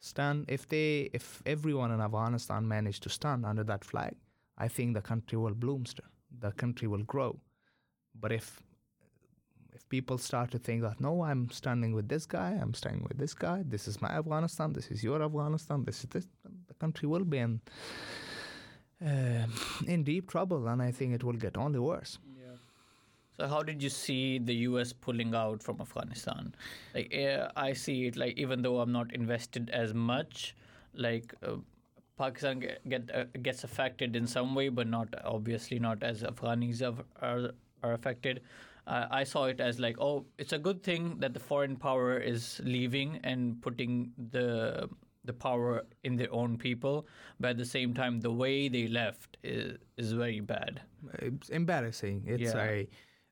Stand 0.00 0.46
if 0.48 0.66
they 0.66 1.10
if 1.12 1.42
everyone 1.44 1.90
in 1.90 2.00
Afghanistan 2.00 2.66
managed 2.66 3.02
to 3.02 3.10
stand 3.10 3.44
under 3.44 3.64
that 3.64 3.84
flag, 3.84 4.14
I 4.56 4.68
think 4.68 4.94
the 4.94 5.02
country 5.02 5.36
will 5.38 5.54
bloomster. 5.54 6.06
The 6.38 6.52
country 6.52 6.88
will 6.88 7.02
grow. 7.02 7.38
But 8.18 8.32
if 8.32 8.62
if 9.74 9.86
people 9.88 10.18
start 10.18 10.50
to 10.52 10.58
think 10.58 10.82
that 10.82 11.00
no, 11.00 11.22
I'm 11.22 11.50
standing 11.50 11.92
with 11.92 12.08
this 12.08 12.26
guy, 12.26 12.58
I'm 12.62 12.74
standing 12.74 13.04
with 13.08 13.18
this 13.18 13.34
guy, 13.34 13.62
this 13.66 13.86
is 13.86 14.00
my 14.00 14.08
Afghanistan, 14.08 14.72
this 14.72 14.90
is 14.90 15.04
your 15.04 15.22
Afghanistan, 15.22 15.84
this 15.84 15.98
is 16.02 16.10
this, 16.10 16.26
the 16.66 16.74
country 16.74 17.06
will 17.06 17.24
be 17.24 17.38
in 17.38 17.60
uh, 19.04 19.46
in 19.86 20.04
deep 20.04 20.30
trouble, 20.30 20.68
and 20.68 20.82
I 20.82 20.90
think 20.90 21.14
it 21.14 21.24
will 21.24 21.34
get 21.34 21.56
only 21.56 21.78
worse. 21.78 22.18
So 23.40 23.48
how 23.48 23.62
did 23.62 23.82
you 23.82 23.88
see 23.88 24.38
the 24.38 24.54
U.S. 24.68 24.92
pulling 24.92 25.34
out 25.34 25.62
from 25.62 25.80
Afghanistan? 25.80 26.54
Like 26.94 27.10
I 27.56 27.72
see 27.72 28.06
it 28.06 28.16
like 28.16 28.36
even 28.36 28.60
though 28.60 28.80
I'm 28.80 28.92
not 28.92 29.14
invested 29.14 29.70
as 29.70 29.94
much, 29.94 30.54
like 30.92 31.32
uh, 31.42 31.56
Pakistan 32.18 32.60
get, 32.60 32.86
get 32.86 33.14
uh, 33.14 33.24
gets 33.40 33.64
affected 33.64 34.14
in 34.14 34.26
some 34.26 34.54
way, 34.54 34.68
but 34.68 34.86
not 34.86 35.08
obviously 35.24 35.78
not 35.78 36.02
as 36.02 36.22
Afghanis 36.22 36.82
are 36.82 37.02
are, 37.22 37.52
are 37.82 37.94
affected. 37.94 38.42
Uh, 38.86 39.06
I 39.10 39.24
saw 39.24 39.44
it 39.44 39.58
as 39.58 39.80
like, 39.80 39.98
oh, 39.98 40.26
it's 40.36 40.52
a 40.52 40.58
good 40.58 40.82
thing 40.82 41.16
that 41.20 41.32
the 41.32 41.40
foreign 41.40 41.76
power 41.76 42.18
is 42.18 42.60
leaving 42.62 43.20
and 43.24 43.62
putting 43.62 44.12
the 44.32 44.90
the 45.24 45.32
power 45.32 45.84
in 46.04 46.16
their 46.16 46.32
own 46.32 46.56
people, 46.58 47.06
but 47.38 47.50
at 47.50 47.58
the 47.58 47.64
same 47.64 47.94
time, 47.94 48.20
the 48.20 48.30
way 48.32 48.68
they 48.68 48.88
left 48.88 49.36
is 49.42 49.78
is 49.96 50.12
very 50.12 50.40
bad. 50.40 50.80
It's 51.18 51.48
embarrassing. 51.50 52.24
It's 52.26 52.54
Yeah. 52.54 52.62
a, 52.70 52.88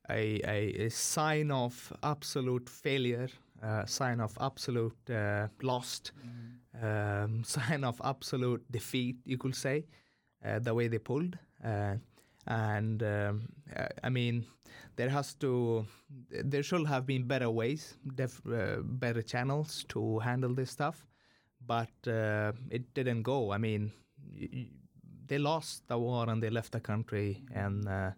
a, 0.09 0.41
a 0.45 0.85
a 0.85 0.89
sign 0.89 1.51
of 1.51 1.93
absolute 2.03 2.69
failure, 2.69 3.29
uh, 3.63 3.85
sign 3.85 4.19
of 4.21 4.37
absolute 4.39 5.09
uh, 5.09 5.47
lost, 5.61 6.11
um, 6.81 7.43
sign 7.57 7.83
of 7.83 7.99
absolute 8.03 8.63
defeat. 8.71 9.17
You 9.25 9.37
could 9.37 9.55
say 9.55 9.85
uh, 10.45 10.59
the 10.59 10.73
way 10.73 10.87
they 10.87 10.99
pulled, 10.99 11.37
uh, 11.63 11.95
and 12.47 13.03
um, 13.03 13.47
uh, 13.75 13.87
I 14.03 14.09
mean 14.09 14.45
there 14.95 15.09
has 15.09 15.33
to 15.35 15.85
there 16.45 16.63
should 16.63 16.87
have 16.87 17.05
been 17.05 17.23
better 17.27 17.49
ways, 17.49 17.97
def, 18.15 18.41
uh, 18.47 18.81
better 18.83 19.21
channels 19.21 19.85
to 19.89 20.19
handle 20.19 20.53
this 20.53 20.71
stuff, 20.71 21.05
but 21.75 21.95
uh, 22.19 22.51
it 22.77 22.83
didn't 22.99 23.23
go. 23.33 23.39
I 23.57 23.59
mean. 23.67 23.91
They 25.29 25.37
lost 25.37 25.87
the 25.87 25.97
war 26.05 26.23
and 26.31 26.41
they 26.43 26.49
left 26.49 26.71
the 26.71 26.79
country 26.91 27.27
and 27.53 27.87
uh, 27.87 28.11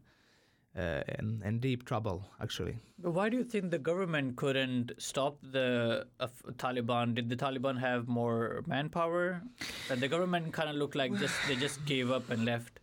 uh, 0.77 1.01
in, 1.19 1.41
in 1.43 1.59
deep 1.59 1.83
trouble 1.91 2.19
actually 2.45 2.75
But 3.03 3.11
why 3.17 3.25
do 3.31 3.35
you 3.37 3.43
think 3.53 3.71
the 3.71 3.83
government 3.91 4.37
couldn't 4.41 4.93
stop 4.97 5.35
the 5.57 6.07
uh, 6.19 6.27
Taliban? 6.63 7.13
Did 7.13 7.27
the 7.33 7.35
Taliban 7.35 7.79
have 7.79 8.07
more 8.07 8.63
manpower? 8.67 9.41
Uh, 9.89 9.95
the 9.95 10.07
government 10.07 10.53
kind 10.53 10.69
of 10.69 10.75
looked 10.81 10.95
like 10.95 11.11
just 11.19 11.35
they 11.47 11.57
just 11.65 11.83
gave 11.85 12.11
up 12.17 12.29
and 12.29 12.45
left. 12.45 12.79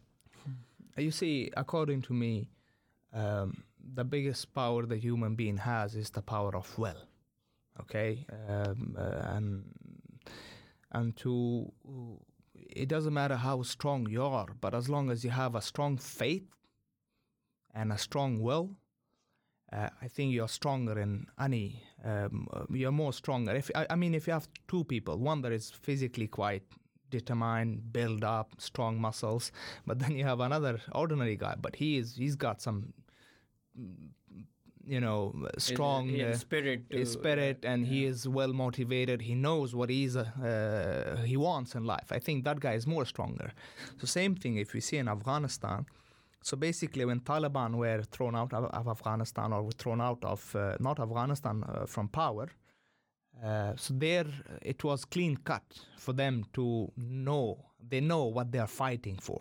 you 1.07 1.15
see 1.23 1.35
according 1.65 2.01
to 2.09 2.13
me 2.13 2.33
um, 3.15 3.49
the 3.95 4.05
biggest 4.05 4.53
power 4.61 4.81
the 4.95 5.01
human 5.09 5.33
being 5.41 5.59
has 5.73 5.95
is 6.03 6.11
the 6.11 6.25
power 6.35 6.53
of 6.61 6.67
will 6.83 7.03
okay 7.83 8.11
um, 8.49 8.97
uh, 8.99 9.37
and 9.37 9.65
and 10.93 11.17
to 11.17 11.73
it 12.55 12.89
doesn't 12.89 13.15
matter 13.15 13.37
how 13.37 13.63
strong 13.63 14.09
you 14.09 14.23
are 14.23 14.49
but 14.61 14.75
as 14.75 14.89
long 14.89 15.11
as 15.11 15.25
you 15.25 15.31
have 15.31 15.55
a 15.55 15.63
strong 15.63 15.97
faith 15.97 16.49
and 17.75 17.93
a 17.93 17.99
strong 17.99 18.41
will 18.41 18.71
uh, 19.73 19.89
I 20.01 20.09
think 20.09 20.33
you're 20.33 20.49
stronger 20.49 20.99
in 20.99 21.27
any. 21.39 21.83
Um, 22.03 22.49
uh, 22.53 22.65
you're 22.71 22.93
more 22.93 23.13
stronger. 23.13 23.55
If 23.55 23.71
I, 23.75 23.87
I 23.91 23.97
mean, 23.97 24.15
if 24.15 24.27
you 24.27 24.33
have 24.33 24.49
two 24.67 24.85
people, 24.85 25.19
one 25.19 25.43
that 25.43 25.53
is 25.53 25.71
physically 25.71 26.27
quite 26.27 26.63
determined, 27.11 27.93
build 27.93 28.25
up, 28.25 28.55
strong 28.59 29.01
muscles, 29.01 29.53
but 29.87 29.99
then 29.99 30.13
you 30.17 30.25
have 30.25 30.41
another 30.41 30.81
ordinary 30.93 31.37
guy, 31.37 31.55
but 31.61 31.77
he 31.77 31.99
is 31.99 32.17
he's 32.17 32.37
got 32.37 32.63
some, 32.63 32.95
you 34.89 35.01
know, 35.01 35.35
strong 35.59 36.09
He 36.09 36.21
had 36.21 36.33
uh, 36.33 36.39
spirit. 36.39 36.91
To, 36.91 37.05
spirit, 37.07 37.65
and 37.65 37.87
he 37.87 38.05
is 38.05 38.27
well 38.27 38.53
motivated. 38.53 39.23
He 39.23 39.35
knows 39.35 39.75
what 39.75 39.91
he's 39.91 40.17
uh, 40.17 40.25
uh, 40.25 41.23
he 41.23 41.37
wants 41.37 41.75
in 41.75 41.85
life. 41.85 42.09
I 42.11 42.19
think 42.19 42.45
that 42.45 42.59
guy 42.61 42.75
is 42.75 42.87
more 42.87 43.05
stronger. 43.05 43.53
So 43.99 44.07
same 44.07 44.35
thing 44.35 44.57
if 44.57 44.73
we 44.75 44.81
see 44.81 44.97
in 44.97 45.09
Afghanistan. 45.09 45.87
So 46.43 46.57
basically, 46.57 47.05
when 47.05 47.21
Taliban 47.21 47.75
were 47.75 48.03
thrown 48.03 48.35
out 48.35 48.53
of, 48.55 48.65
of 48.65 48.89
Afghanistan 48.89 49.53
or 49.53 49.63
were 49.63 49.79
thrown 49.83 50.01
out 50.01 50.25
of 50.25 50.55
uh, 50.57 50.77
not 50.81 50.99
Afghanistan 51.01 51.65
uh, 51.65 51.87
from 51.87 52.09
power, 52.09 52.49
uh, 53.45 53.73
so 53.77 53.95
there 53.95 54.27
it 54.63 54.83
was 54.83 55.05
clean 55.05 55.37
cut 55.37 55.63
for 55.97 56.13
them 56.13 56.45
to 56.55 56.91
know 56.97 57.65
they 57.87 58.01
know 58.01 58.25
what 58.25 58.51
they 58.53 58.59
are 58.59 58.67
fighting 58.85 59.19
for. 59.21 59.41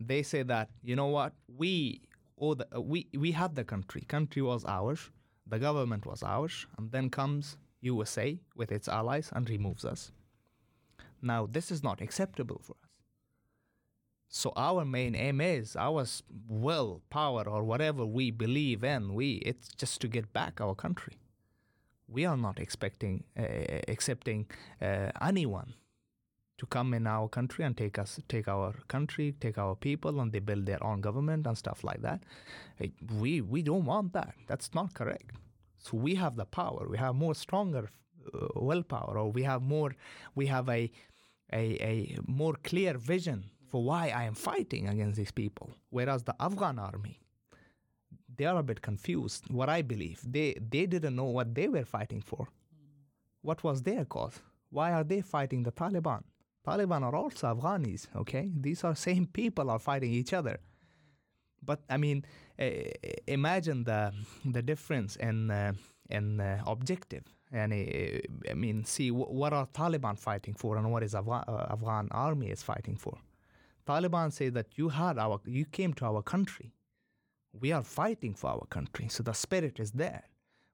They 0.00 0.22
say 0.22 0.42
that 0.44 0.70
you 0.82 0.96
know 0.96 1.06
what 1.06 1.34
we 1.48 2.00
owe 2.44 2.54
the, 2.54 2.66
uh, 2.76 2.80
we 2.80 3.06
we 3.24 3.32
had 3.32 3.54
the 3.54 3.64
country. 3.64 4.02
Country 4.16 4.42
was 4.42 4.64
ours. 4.64 5.10
The 5.46 5.58
government 5.58 6.06
was 6.06 6.22
ours, 6.22 6.66
and 6.76 6.90
then 6.90 7.10
comes 7.10 7.56
USA 7.80 8.38
with 8.56 8.72
its 8.72 8.88
allies 8.88 9.30
and 9.32 9.48
removes 9.48 9.84
us. 9.84 10.12
Now 11.22 11.46
this 11.46 11.70
is 11.70 11.82
not 11.82 12.00
acceptable 12.00 12.60
for 12.62 12.76
us. 12.84 12.94
So 14.28 14.52
our 14.56 14.84
main 14.84 15.14
aim 15.14 15.40
is 15.40 15.76
our 15.76 16.04
will, 16.48 17.02
power, 17.10 17.48
or 17.48 17.62
whatever 17.62 18.04
we 18.04 18.30
believe 18.30 18.82
in. 18.82 19.14
We 19.14 19.34
it's 19.50 19.68
just 19.68 20.00
to 20.00 20.08
get 20.08 20.32
back 20.32 20.60
our 20.60 20.74
country. 20.74 21.14
We 22.08 22.26
are 22.26 22.36
not 22.36 22.58
expecting 22.58 23.24
uh, 23.38 23.80
accepting 23.88 24.46
uh, 24.82 25.10
anyone 25.20 25.74
to 26.58 26.66
come 26.66 26.94
in 26.94 27.06
our 27.06 27.28
country 27.28 27.64
and 27.64 27.76
take 27.76 27.98
us, 27.98 28.20
take 28.28 28.48
our 28.48 28.74
country, 28.88 29.34
take 29.40 29.58
our 29.58 29.74
people, 29.74 30.20
and 30.20 30.32
they 30.32 30.38
build 30.38 30.66
their 30.66 30.82
own 30.84 31.00
government 31.00 31.46
and 31.46 31.58
stuff 31.58 31.82
like 31.82 32.02
that. 32.02 32.22
We 33.20 33.40
we 33.40 33.62
don't 33.62 33.84
want 33.84 34.12
that. 34.12 34.34
That's 34.46 34.74
not 34.74 34.94
correct. 34.94 35.32
So 35.78 35.96
we 35.96 36.14
have 36.14 36.36
the 36.36 36.44
power. 36.44 36.86
We 36.88 36.98
have 36.98 37.14
more 37.14 37.34
stronger 37.34 37.90
uh, 38.32 38.48
willpower, 38.56 39.18
or 39.18 39.30
we 39.32 39.42
have 39.42 39.62
more. 39.62 39.96
We 40.34 40.46
have 40.46 40.68
a 40.68 40.90
a, 41.52 41.64
a 41.92 42.18
more 42.26 42.54
clear 42.62 42.96
vision 42.98 43.44
for 43.68 43.82
why 43.82 44.08
I 44.08 44.24
am 44.24 44.34
fighting 44.34 44.88
against 44.88 45.16
these 45.16 45.32
people. 45.32 45.74
Whereas 45.90 46.22
the 46.22 46.34
Afghan 46.40 46.78
army, 46.78 47.20
they 48.36 48.44
are 48.44 48.58
a 48.58 48.62
bit 48.62 48.80
confused. 48.80 49.50
What 49.50 49.68
I 49.68 49.82
believe, 49.82 50.20
they 50.24 50.54
they 50.70 50.86
didn't 50.86 51.16
know 51.16 51.24
what 51.38 51.54
they 51.54 51.68
were 51.68 51.84
fighting 51.84 52.22
for. 52.22 52.48
What 53.42 53.62
was 53.64 53.82
their 53.82 54.04
cause? 54.04 54.40
Why 54.70 54.92
are 54.92 55.04
they 55.04 55.20
fighting 55.20 55.64
the 55.64 55.72
Taliban? 55.72 56.22
Taliban 56.66 57.02
are 57.02 57.14
also 57.14 57.54
Afghanis. 57.54 58.06
Okay, 58.16 58.50
these 58.56 58.84
are 58.84 58.94
same 58.94 59.26
people 59.26 59.70
are 59.70 59.78
fighting 59.78 60.12
each 60.12 60.32
other. 60.32 60.58
But 61.62 61.80
I 61.90 61.96
mean, 61.96 62.24
uh, 62.58 62.66
imagine 63.26 63.84
the 63.84 64.12
the 64.44 64.62
difference 64.62 65.16
in 65.16 65.50
uh, 65.50 65.72
in 66.10 66.40
uh, 66.40 66.62
objective. 66.66 67.24
And 67.52 67.72
uh, 67.72 68.50
I 68.50 68.54
mean, 68.54 68.84
see 68.84 69.10
wh- 69.10 69.30
what 69.30 69.52
are 69.52 69.66
Taliban 69.66 70.18
fighting 70.18 70.54
for, 70.54 70.76
and 70.76 70.90
what 70.90 71.02
is 71.02 71.14
Afghan, 71.14 71.44
uh, 71.46 71.66
Afghan 71.70 72.08
army 72.10 72.48
is 72.50 72.62
fighting 72.62 72.96
for. 72.96 73.18
Taliban 73.86 74.32
say 74.32 74.48
that 74.48 74.78
you 74.78 74.88
had 74.88 75.18
our, 75.18 75.40
you 75.44 75.64
came 75.66 75.92
to 75.94 76.04
our 76.06 76.22
country. 76.22 76.72
We 77.52 77.70
are 77.72 77.82
fighting 77.82 78.34
for 78.34 78.50
our 78.50 78.66
country, 78.66 79.08
so 79.08 79.22
the 79.22 79.34
spirit 79.34 79.78
is 79.78 79.92
there. 79.92 80.24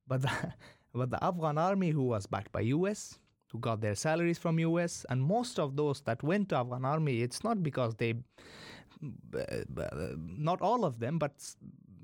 But 0.07 0.22
the, 0.22 0.30
but 0.95 1.11
the 1.11 1.22
Afghan 1.22 1.59
army, 1.59 1.91
who 1.91 2.05
was 2.05 2.26
backed 2.26 2.53
by 2.53 2.61
U.S., 2.61 3.18
who 3.51 3.59
got 3.59 3.81
their 3.81 3.95
salaries 3.95 4.39
from 4.39 4.59
U.S., 4.59 5.05
and 5.11 5.23
most 5.23 5.59
of 5.59 5.77
those 5.77 6.01
that 6.03 6.23
went 6.23 6.49
to 6.51 6.57
Afghan 6.57 6.85
army, 6.85 7.23
it's 7.23 7.43
not 7.43 7.63
because 7.63 7.95
they, 7.97 8.15
not 10.39 10.61
all 10.61 10.85
of 10.85 10.99
them, 10.99 11.19
but 11.19 11.33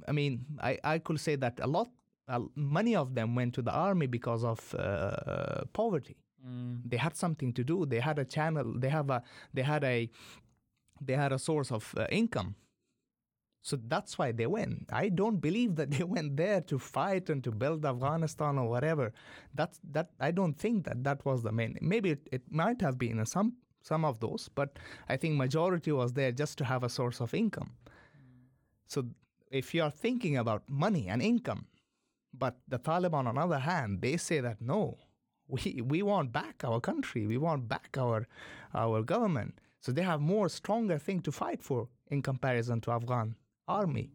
I 0.09 0.13
mean, 0.13 0.45
I, 0.61 0.79
I 0.85 0.99
could 0.99 1.21
say 1.21 1.37
that 1.37 1.59
a 1.61 1.67
lot, 1.67 1.89
uh, 2.29 2.41
many 2.55 2.97
of 2.97 3.15
them 3.15 3.35
went 3.35 3.55
to 3.55 3.63
the 3.63 3.73
army 3.73 4.07
because 4.07 4.45
of 4.45 4.75
uh, 4.75 5.65
poverty. 5.73 6.17
Mm. 6.47 6.81
They 6.85 6.97
had 6.97 7.17
something 7.17 7.53
to 7.55 7.65
do. 7.65 7.87
They 7.87 8.01
had 8.01 8.19
a 8.19 8.25
channel. 8.25 8.75
They 8.77 8.89
have 8.89 9.11
a. 9.11 9.23
They 9.53 9.63
had 9.63 9.85
a. 9.85 10.09
They 11.01 11.15
had 11.15 11.33
a 11.33 11.39
source 11.39 11.73
of 11.73 11.95
uh, 11.97 12.07
income. 12.11 12.55
So 13.67 13.77
that's 13.89 14.17
why 14.17 14.31
they 14.31 14.47
went. 14.47 14.85
I 14.93 15.09
don't 15.09 15.39
believe 15.39 15.75
that 15.75 15.91
they 15.95 16.05
went 16.05 16.37
there 16.37 16.61
to 16.61 16.79
fight 16.79 17.29
and 17.29 17.43
to 17.43 17.51
build 17.51 17.85
Afghanistan 17.85 18.59
or 18.59 18.69
whatever. 18.69 19.12
That's 19.57 19.81
that. 19.91 20.11
I 20.21 20.31
don't 20.31 20.57
think 20.57 20.85
that 20.85 21.03
that 21.03 21.25
was 21.25 21.43
the 21.43 21.51
main. 21.51 21.77
Maybe 21.81 22.11
it, 22.11 22.29
it 22.31 22.43
might 22.49 22.81
have 22.81 22.97
been 22.97 23.27
some 23.27 23.55
some 23.83 24.05
of 24.05 24.21
those, 24.21 24.49
but 24.55 24.79
I 25.09 25.17
think 25.17 25.35
majority 25.35 25.91
was 25.91 26.12
there 26.12 26.31
just 26.31 26.59
to 26.59 26.64
have 26.64 26.85
a 26.85 26.89
source 26.89 27.21
of 27.21 27.35
income. 27.35 27.73
So 28.87 29.07
if 29.51 29.75
you 29.75 29.83
are 29.83 29.91
thinking 29.91 30.37
about 30.37 30.62
money 30.69 31.09
and 31.09 31.21
income, 31.21 31.67
but 32.33 32.59
the 32.69 32.79
Taliban, 32.79 33.27
on 33.27 33.35
the 33.35 33.41
other 33.41 33.59
hand, 33.59 34.01
they 34.01 34.17
say 34.17 34.39
that 34.41 34.61
no, 34.61 34.97
we 35.49 35.83
we 35.85 36.03
want 36.03 36.31
back 36.31 36.62
our 36.62 36.81
country, 36.81 37.27
we 37.27 37.37
want 37.37 37.67
back 37.67 37.97
our 37.99 38.29
our 38.73 39.03
government. 39.03 39.61
So 39.81 39.91
they 39.91 40.03
have 40.03 40.21
more 40.21 40.49
stronger 40.49 40.99
thing 40.99 41.21
to 41.23 41.33
fight 41.33 41.64
for 41.64 41.89
in 42.07 42.23
comparison 42.23 42.81
to 42.83 42.93
Afghan 42.93 43.35
army. 43.69 44.11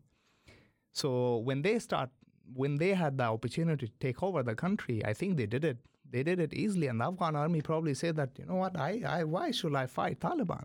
So 0.94 1.38
when 1.38 1.62
they 1.62 1.80
start 1.80 2.10
when 2.54 2.78
they 2.78 2.94
had 2.94 3.18
the 3.18 3.24
opportunity 3.24 3.88
to 3.88 3.94
take 4.00 4.22
over 4.22 4.44
the 4.44 4.56
country, 4.56 5.04
I 5.06 5.14
think 5.14 5.38
they 5.38 5.46
did 5.46 5.64
it. 5.64 5.78
They 6.10 6.24
did 6.24 6.40
it 6.42 6.54
easily, 6.54 6.88
and 6.88 7.00
the 7.00 7.06
Afghan 7.06 7.38
army 7.38 7.62
probably 7.62 7.94
said 7.94 8.18
that 8.18 8.32
you 8.38 8.46
know 8.46 8.56
what, 8.56 8.78
I, 8.78 9.02
I 9.08 9.24
why 9.24 9.52
should 9.52 9.74
I 9.76 9.86
fight 9.86 10.20
Taliban? 10.20 10.64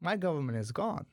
My 0.00 0.16
government 0.16 0.58
is 0.58 0.70
gone, 0.72 1.06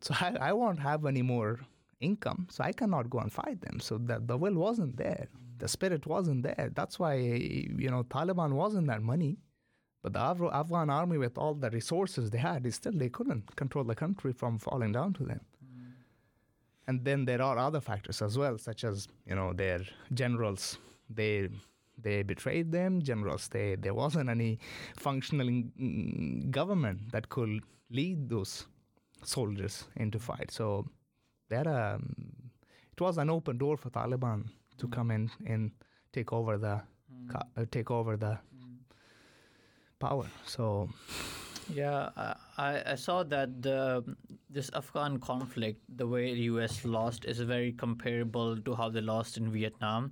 so 0.00 0.14
I, 0.18 0.36
I 0.40 0.52
won't 0.54 0.78
have 0.78 1.04
any 1.04 1.20
more 1.20 1.60
income, 2.00 2.48
so 2.50 2.64
I 2.64 2.72
cannot 2.72 3.10
go 3.10 3.18
and 3.18 3.30
fight 3.30 3.60
them. 3.60 3.78
So 3.78 3.98
the 3.98 4.20
the 4.20 4.38
will 4.38 4.54
wasn't 4.54 4.96
there, 4.96 5.28
the 5.58 5.68
spirit 5.68 6.06
wasn't 6.06 6.42
there. 6.44 6.70
That's 6.74 6.98
why 6.98 7.14
you 7.16 7.90
know 7.90 8.04
Taliban 8.04 8.52
wasn't 8.52 8.86
that 8.86 9.02
money. 9.02 9.36
But 10.02 10.12
the 10.14 10.20
Af- 10.30 10.52
Afghan 10.52 10.90
army, 10.90 11.16
with 11.18 11.38
all 11.38 11.54
the 11.54 11.70
resources 11.70 12.30
they 12.30 12.38
had, 12.38 12.66
is 12.66 12.74
still 12.74 12.92
they 12.92 13.08
couldn't 13.08 13.54
control 13.56 13.84
the 13.84 13.94
country 13.94 14.32
from 14.32 14.58
falling 14.58 14.92
down 14.92 15.12
to 15.14 15.24
them. 15.24 15.40
And 16.88 17.04
then 17.04 17.24
there 17.24 17.40
are 17.40 17.56
other 17.58 17.80
factors 17.80 18.20
as 18.22 18.36
well, 18.36 18.58
such 18.58 18.82
as 18.84 19.06
you 19.26 19.36
know 19.36 19.52
their 19.52 19.80
generals. 20.12 20.78
They 21.08 21.48
they 22.02 22.22
betrayed 22.22 22.72
them. 22.72 23.00
Generals, 23.02 23.48
they 23.48 23.76
there 23.76 23.94
wasn't 23.94 24.28
any 24.28 24.58
functional 24.96 25.46
mm, 25.46 26.50
government 26.50 27.12
that 27.12 27.28
could 27.28 27.60
lead 27.90 28.28
those 28.28 28.66
soldiers 29.22 29.84
into 29.96 30.18
fight. 30.18 30.50
So 30.50 30.86
that 31.50 31.66
um, 31.68 32.16
it 32.92 33.00
was 33.00 33.18
an 33.18 33.30
open 33.30 33.58
door 33.58 33.76
for 33.76 33.90
Taliban 33.90 34.48
to 34.78 34.88
come 34.88 35.12
in 35.12 35.30
and 35.46 35.70
take 36.12 36.32
over 36.32 36.58
the 36.58 36.80
ca- 37.28 37.46
uh, 37.56 37.64
take 37.70 37.90
over 37.92 38.16
the 38.16 38.38
power. 40.06 40.26
So 40.46 40.88
Yeah, 41.72 42.10
I- 42.16 42.82
I, 42.92 42.96
saw 43.00 43.22
that 43.32 43.62
the 43.66 44.02
this 44.56 44.68
Afghan 44.80 45.18
conflict, 45.26 45.80
the 46.00 46.06
way 46.14 46.24
the 46.34 46.46
U.S. 46.52 46.84
lost, 46.84 47.24
is 47.32 47.38
very 47.50 47.70
comparable 47.82 48.56
to 48.66 48.74
how 48.80 48.88
they 48.96 49.00
lost 49.00 49.38
in 49.40 49.46
Vietnam. 49.52 50.10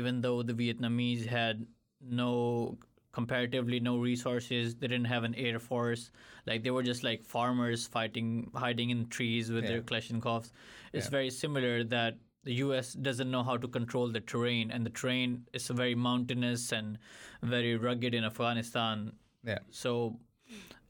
Even 0.00 0.20
though 0.24 0.42
the 0.42 0.54
Vietnamese 0.62 1.26
had 1.26 1.66
no 2.00 2.78
comparatively 3.18 3.78
no 3.80 3.98
resources, 3.98 4.74
they 4.76 4.88
didn't 4.88 5.10
have 5.12 5.24
an 5.28 5.34
air 5.34 5.58
force. 5.66 6.10
Like 6.46 6.64
they 6.64 6.72
were 6.78 6.82
just 6.88 7.04
like 7.04 7.24
farmers 7.34 7.86
fighting, 7.98 8.50
hiding 8.64 8.90
in 8.96 9.06
trees 9.18 9.52
with 9.52 9.64
their 9.68 9.78
Yeah. 9.84 9.88
Kalashnikovs. 9.92 10.50
It's 10.92 11.06
Yeah. 11.06 11.18
very 11.18 11.30
similar 11.30 11.84
that 11.84 12.18
the 12.48 12.54
U.S. 12.64 12.92
doesn't 12.94 13.30
know 13.36 13.42
how 13.42 13.56
to 13.66 13.68
control 13.68 14.08
the 14.16 14.20
terrain, 14.32 14.70
and 14.70 14.84
the 14.88 14.90
terrain 15.02 15.46
is 15.52 15.68
very 15.68 15.94
mountainous 16.08 16.72
and 16.80 16.98
very 17.42 17.76
rugged 17.76 18.14
in 18.14 18.24
Afghanistan. 18.32 19.12
Yeah, 19.46 19.58
So 19.70 20.18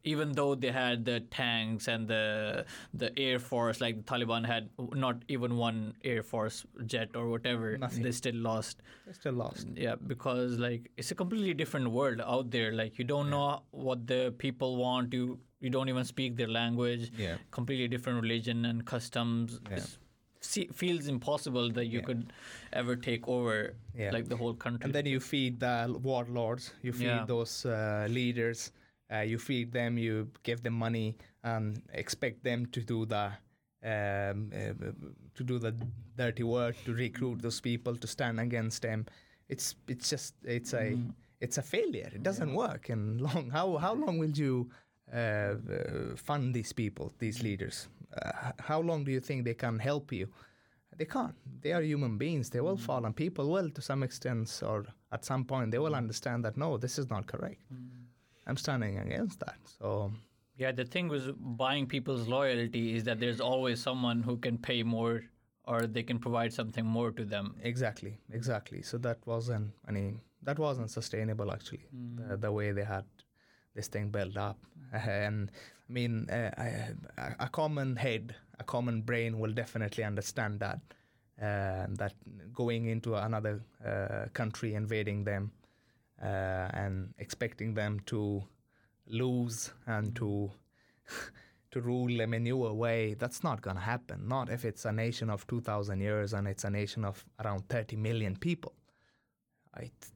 even 0.04 0.32
though 0.32 0.54
they 0.54 0.70
had 0.70 1.04
the 1.04 1.18
tanks 1.36 1.88
and 1.88 2.06
the 2.06 2.64
the 2.94 3.08
air 3.18 3.38
force, 3.40 3.80
like 3.80 3.96
the 3.96 4.02
Taliban 4.10 4.46
had 4.46 4.68
not 4.94 5.22
even 5.28 5.56
one 5.56 5.94
air 6.04 6.22
force 6.22 6.64
jet 6.86 7.10
or 7.16 7.28
whatever, 7.28 7.76
Nothing. 7.76 8.04
they 8.04 8.12
still 8.12 8.36
lost. 8.36 8.82
they 9.06 9.12
still 9.12 9.32
lost. 9.32 9.66
Yeah, 9.74 9.96
because 10.06 10.58
like 10.58 10.90
it's 10.96 11.10
a 11.10 11.16
completely 11.16 11.54
different 11.54 11.90
world 11.90 12.20
out 12.24 12.50
there. 12.52 12.70
Like 12.72 12.98
you 13.00 13.04
don't 13.04 13.30
know 13.30 13.62
what 13.72 14.06
the 14.06 14.32
people 14.38 14.76
want. 14.76 15.12
You 15.12 15.40
you 15.58 15.70
don't 15.70 15.88
even 15.88 16.04
speak 16.04 16.36
their 16.36 16.48
language. 16.48 17.10
Yeah. 17.18 17.36
Completely 17.50 17.88
different 17.88 18.22
religion 18.22 18.64
and 18.64 18.84
customs. 18.86 19.58
Yeah. 19.68 19.76
It's, 19.78 19.98
see, 20.46 20.66
feels 20.72 21.06
impossible 21.08 21.70
that 21.72 21.86
you 21.86 21.98
Yeah. 22.00 22.06
could 22.08 22.32
ever 22.72 22.96
take 22.96 23.28
over 23.28 23.74
Yeah. 23.94 24.12
like 24.16 24.28
the 24.28 24.36
whole 24.36 24.54
country. 24.54 24.84
And 24.84 24.92
then 24.94 25.06
you 25.06 25.20
feed 25.20 25.60
the 25.60 25.76
warlords, 26.02 26.72
you 26.82 26.92
feed 26.92 27.04
Yeah. 27.20 27.26
those 27.26 27.66
uh, 27.68 28.06
leaders, 28.10 28.72
uh, 29.12 29.24
you 29.32 29.38
feed 29.38 29.72
them, 29.72 29.98
you 29.98 30.30
give 30.42 30.62
them 30.62 30.74
money, 30.74 31.16
and 31.42 31.82
expect 31.92 32.42
them 32.42 32.66
to 32.66 32.80
do 32.80 33.06
the 33.06 33.32
um, 33.84 34.50
uh, 34.52 34.72
to 35.34 35.44
do 35.44 35.58
the 35.58 35.72
dirty 36.16 36.42
work, 36.42 36.74
to 36.84 36.92
recruit 36.94 37.40
those 37.42 37.60
people, 37.60 37.94
to 37.96 38.06
stand 38.06 38.40
against 38.40 38.82
them. 38.82 39.06
It's 39.48 39.76
it's 39.88 40.10
just 40.10 40.34
it's 40.44 40.72
a 40.72 40.84
Mm-hmm. 40.92 41.10
it's 41.40 41.58
a 41.58 41.62
failure. 41.62 42.10
It 42.14 42.22
doesn't 42.22 42.52
work. 42.54 42.88
And 42.88 43.20
long 43.20 43.50
how 43.50 43.76
how 43.76 43.94
long 43.94 44.18
will 44.18 44.30
you 44.44 44.70
uh, 45.12 45.16
uh, 45.16 46.16
fund 46.16 46.54
these 46.54 46.72
people, 46.72 47.12
these 47.18 47.42
leaders? 47.42 47.88
Uh, 48.22 48.52
how 48.58 48.80
long 48.80 49.04
do 49.04 49.12
you 49.12 49.20
think 49.20 49.44
they 49.44 49.54
can 49.54 49.78
help 49.78 50.12
you? 50.12 50.28
They 50.96 51.04
can't. 51.04 51.34
They 51.60 51.72
are 51.72 51.82
human 51.82 52.16
beings. 52.16 52.48
They 52.50 52.60
will 52.60 52.76
mm. 52.76 52.80
fall, 52.80 53.04
and 53.04 53.14
people 53.14 53.50
will, 53.50 53.68
to 53.70 53.82
some 53.82 54.02
extent, 54.02 54.62
or 54.64 54.86
at 55.12 55.24
some 55.24 55.44
point, 55.44 55.70
they 55.70 55.78
will 55.78 55.92
mm. 55.92 55.98
understand 55.98 56.44
that 56.44 56.56
no, 56.56 56.78
this 56.78 56.98
is 56.98 57.10
not 57.10 57.26
correct. 57.26 57.60
Mm. 57.72 57.88
I'm 58.46 58.56
standing 58.56 58.98
against 58.98 59.40
that. 59.40 59.58
So 59.78 60.12
Yeah, 60.56 60.72
the 60.72 60.84
thing 60.84 61.08
with 61.08 61.34
buying 61.58 61.86
people's 61.86 62.26
loyalty 62.28 62.94
is 62.96 63.04
that 63.04 63.20
there's 63.20 63.40
always 63.40 63.80
someone 63.80 64.22
who 64.22 64.36
can 64.38 64.56
pay 64.56 64.82
more 64.82 65.24
or 65.66 65.86
they 65.86 66.02
can 66.02 66.18
provide 66.18 66.52
something 66.52 66.86
more 66.86 67.10
to 67.10 67.24
them. 67.24 67.56
exactly, 67.62 68.18
exactly. 68.32 68.82
So 68.82 68.98
that 68.98 69.18
wasn't. 69.26 69.72
I 69.88 69.90
mean, 69.90 70.20
that 70.42 70.58
wasn't 70.58 70.90
sustainable 70.90 71.52
actually. 71.52 71.86
The, 72.16 72.36
the 72.36 72.52
way 72.52 72.72
they 72.72 72.84
had 72.84 73.04
this 73.74 73.88
thing 73.88 74.10
built 74.10 74.36
up, 74.36 74.58
and 74.92 75.50
I 75.88 75.92
mean, 75.92 76.28
uh, 76.30 76.50
a, 77.18 77.44
a 77.44 77.48
common 77.48 77.96
head, 77.96 78.34
a 78.58 78.64
common 78.64 79.02
brain 79.02 79.38
will 79.38 79.52
definitely 79.52 80.04
understand 80.04 80.60
that. 80.60 80.80
Uh, 81.40 81.86
that 81.90 82.14
going 82.54 82.86
into 82.86 83.14
another 83.14 83.60
uh, 83.84 84.24
country, 84.32 84.74
invading 84.74 85.22
them, 85.24 85.52
uh, 86.22 86.70
and 86.72 87.12
expecting 87.18 87.74
them 87.74 88.00
to 88.06 88.42
lose 89.06 89.70
and 89.86 90.16
to 90.16 90.50
to 91.70 91.80
rule 91.82 92.16
them 92.16 92.32
in 92.32 92.46
your 92.46 92.72
way, 92.72 93.14
that's 93.14 93.44
not 93.44 93.60
going 93.60 93.76
to 93.76 93.82
happen. 93.82 94.26
Not 94.26 94.48
if 94.48 94.64
it's 94.64 94.86
a 94.86 94.92
nation 94.92 95.28
of 95.28 95.46
2,000 95.46 96.00
years 96.00 96.32
and 96.32 96.48
it's 96.48 96.64
a 96.64 96.70
nation 96.70 97.04
of 97.04 97.22
around 97.44 97.68
30 97.68 97.96
million 97.96 98.34
people. 98.36 98.72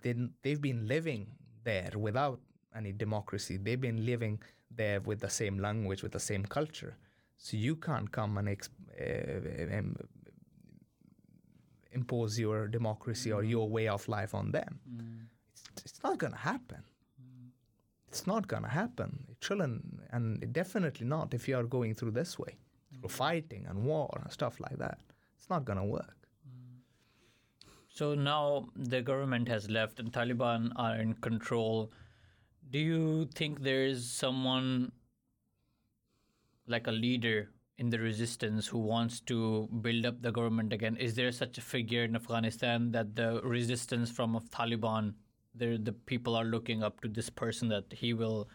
They've 0.03 0.61
been 0.61 0.89
living 0.89 1.27
there 1.65 1.91
without 1.97 2.41
any 2.75 2.93
democracy. 2.93 3.59
They've 3.59 3.81
been 3.81 4.07
living 4.07 4.41
there 4.71 5.01
with 5.01 5.21
the 5.21 5.31
same 5.31 5.59
language, 5.59 6.03
with 6.03 6.13
the 6.13 6.21
same 6.21 6.45
culture. 6.45 6.97
So 7.37 7.57
you 7.57 7.77
can't 7.77 8.11
come 8.11 8.39
and 8.39 8.49
ex- 8.49 8.71
uh, 9.01 9.79
um, 9.79 9.97
impose 11.93 12.39
your 12.39 12.69
democracy 12.69 13.33
or 13.33 13.43
your 13.43 13.69
way 13.69 13.89
of 13.89 14.07
life 14.09 14.35
on 14.35 14.51
them. 14.53 14.81
It's, 15.53 15.85
it's 15.85 16.03
not 16.03 16.19
going 16.19 16.33
to 16.33 16.39
happen. 16.39 16.83
It's 18.09 18.27
not 18.27 18.49
going 18.49 18.65
to 18.65 18.69
happen. 18.69 19.25
It 19.29 19.37
shouldn't, 19.41 19.85
and 20.11 20.53
definitely 20.53 21.07
not 21.07 21.33
if 21.33 21.49
you 21.49 21.57
are 21.57 21.63
going 21.63 21.95
through 21.95 22.11
this 22.11 22.39
way, 22.39 22.57
through 22.99 23.09
fighting 23.09 23.67
and 23.69 23.85
war 23.85 24.11
and 24.23 24.33
stuff 24.33 24.59
like 24.61 24.79
that. 24.79 24.99
It's 25.37 25.49
not 25.49 25.65
going 25.65 25.79
to 25.79 25.85
work. 25.85 26.17
So 27.89 28.15
now 28.15 28.69
the 28.77 29.03
government 29.03 29.49
has 29.49 29.69
left 29.69 30.01
and 30.01 30.13
Taliban 30.13 30.73
are 30.77 30.97
in 30.97 31.15
control. 31.15 31.91
Do 32.71 32.79
you 32.79 33.27
think 33.35 33.63
there 33.63 33.85
is 33.85 34.09
someone 34.09 34.93
like 36.67 36.87
a 36.87 36.93
leader 36.93 37.51
in 37.79 37.91
the 37.91 37.99
resistance 37.99 38.67
who 38.67 38.79
wants 38.79 39.21
to 39.21 39.69
build 39.81 40.07
up 40.07 40.23
the 40.23 40.31
government 40.31 40.73
again? 40.73 40.97
Is 40.97 41.15
there 41.15 41.33
such 41.33 41.59
a 41.59 41.61
figure 41.61 42.05
in 42.05 42.15
Afghanistan 42.15 42.93
that 42.93 43.17
the 43.17 43.41
resistance 43.43 44.11
from 44.11 44.37
of 44.37 44.49
Taliban, 44.51 45.15
the 45.55 45.95
people 46.07 46.37
are 46.37 46.45
looking 46.45 46.83
up 46.85 47.01
to 47.01 47.09
this 47.09 47.29
person 47.29 47.69
that 47.69 47.85
he 47.91 48.15
will 48.15 48.49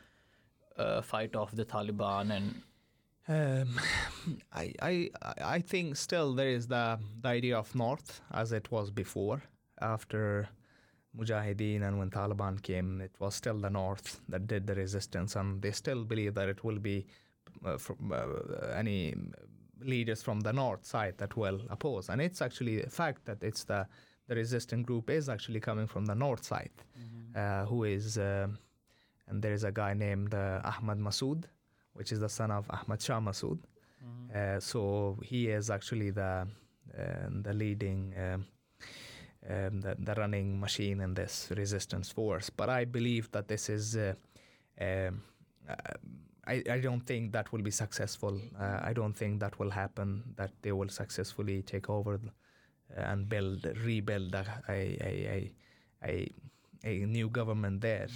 uh, 0.78 1.01
fight 1.01 1.36
off 1.36 1.51
the 1.51 1.66
Taliban 1.66 2.32
and 2.32 2.61
Um, 3.28 3.80
I, 4.53 4.74
I, 4.82 5.09
I 5.41 5.59
think 5.59 5.95
still 5.95 6.34
there 6.34 6.49
is 6.49 6.68
the, 6.68 6.99
the 7.22 7.30
idea 7.30 7.57
of 7.57 7.74
North 7.76 8.22
as 8.32 8.51
it 8.51 8.72
was 8.72 8.91
before. 8.91 9.41
After 9.82 10.47
Mujahideen 11.18 11.84
and 11.84 11.97
when 11.99 12.09
Taliban 12.09 12.61
came, 12.61 13.01
it 13.01 13.11
was 13.20 13.36
still 13.36 13.57
the 13.57 13.70
North 13.70 14.22
that 14.30 14.47
did 14.47 14.68
the 14.68 14.76
resistance, 14.76 15.36
and 15.36 15.61
they 15.61 15.72
still 15.72 16.03
believe 16.03 16.34
that 16.36 16.49
it 16.49 16.63
will 16.63 16.80
be 16.80 17.05
uh, 17.66 17.78
from 17.78 18.11
uh, 18.11 18.68
any 18.76 19.13
leaders 19.82 20.22
from 20.24 20.39
the 20.41 20.53
North 20.53 20.86
side 20.86 21.18
that 21.18 21.36
will 21.38 21.61
oppose. 21.70 22.09
And 22.09 22.22
it's 22.22 22.41
actually 22.41 22.84
a 22.84 22.89
fact 22.89 23.26
that 23.26 23.43
it's 23.43 23.63
the 23.63 23.88
the 24.28 24.36
resistant 24.36 24.88
group 24.88 25.09
is 25.11 25.30
actually 25.30 25.59
coming 25.59 25.86
from 25.88 26.05
the 26.05 26.16
North 26.16 26.43
side, 26.43 26.72
uh, 27.36 27.66
who 27.66 27.84
is, 27.84 28.18
uh, 28.18 28.47
and 29.28 29.39
there 29.41 29.53
is 29.53 29.63
a 29.63 29.72
guy 29.72 29.93
named 29.93 30.34
uh, 30.34 30.61
Ahmad 30.63 30.97
Massoud 30.97 31.45
which 31.95 32.11
is 32.11 32.20
the 32.20 32.30
son 32.30 32.51
of 32.51 32.70
Ahmad 32.70 33.01
Shah 33.01 33.20
Massoud. 33.20 33.59
Uh, 34.36 34.59
so 34.59 35.18
he 35.24 35.47
is 35.47 35.70
actually 35.70 36.11
the 36.11 36.47
the 37.41 37.53
leading 37.53 38.13
um, 38.24 38.45
um, 39.50 39.82
the, 39.82 39.96
the 40.00 40.14
running 40.16 40.60
machine 40.60 41.02
in 41.02 41.14
this 41.14 41.52
resistance 41.56 42.10
force. 42.12 42.50
But 42.50 42.70
I 42.70 42.86
believe 42.86 43.32
that 43.32 43.48
this 43.48 43.70
is. 43.70 43.96
Uh, 43.96 44.14
um, 44.80 45.22
uh, 45.70 45.76
I, 46.48 46.62
I 46.70 46.80
don't 46.80 47.02
think 47.02 47.32
that 47.32 47.52
will 47.52 47.64
be 47.64 47.72
successful. 47.72 48.39
Uh, 48.60 48.80
I 48.84 48.93
don't 48.93 49.18
think 49.18 49.39
that 49.39 49.58
will 49.58 49.72
happen. 49.72 50.24
That 50.36 50.52
they 50.62 50.72
will 50.72 50.89
successfully 50.89 51.64
take 51.64 51.89
over 51.89 52.20
and 52.96 53.28
build, 53.28 53.66
rebuild 53.84 54.36
a 54.36 54.46
a, 54.70 55.52
a, 56.04 56.32
a, 56.84 57.06
new 57.06 57.30
government 57.30 57.82
there 57.82 58.10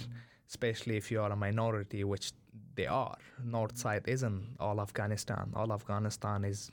especially 0.50 0.96
if 0.96 1.10
you 1.10 1.22
are 1.22 1.32
a 1.32 1.36
minority, 1.36 2.02
which 2.04 2.32
they 2.74 2.86
are. 2.86 3.16
North 3.44 3.78
side 3.78 4.02
isn't 4.06 4.56
all 4.58 4.80
Afghanistan. 4.80 5.52
All 5.54 5.72
Afghanistan 5.72 6.44
is 6.44 6.70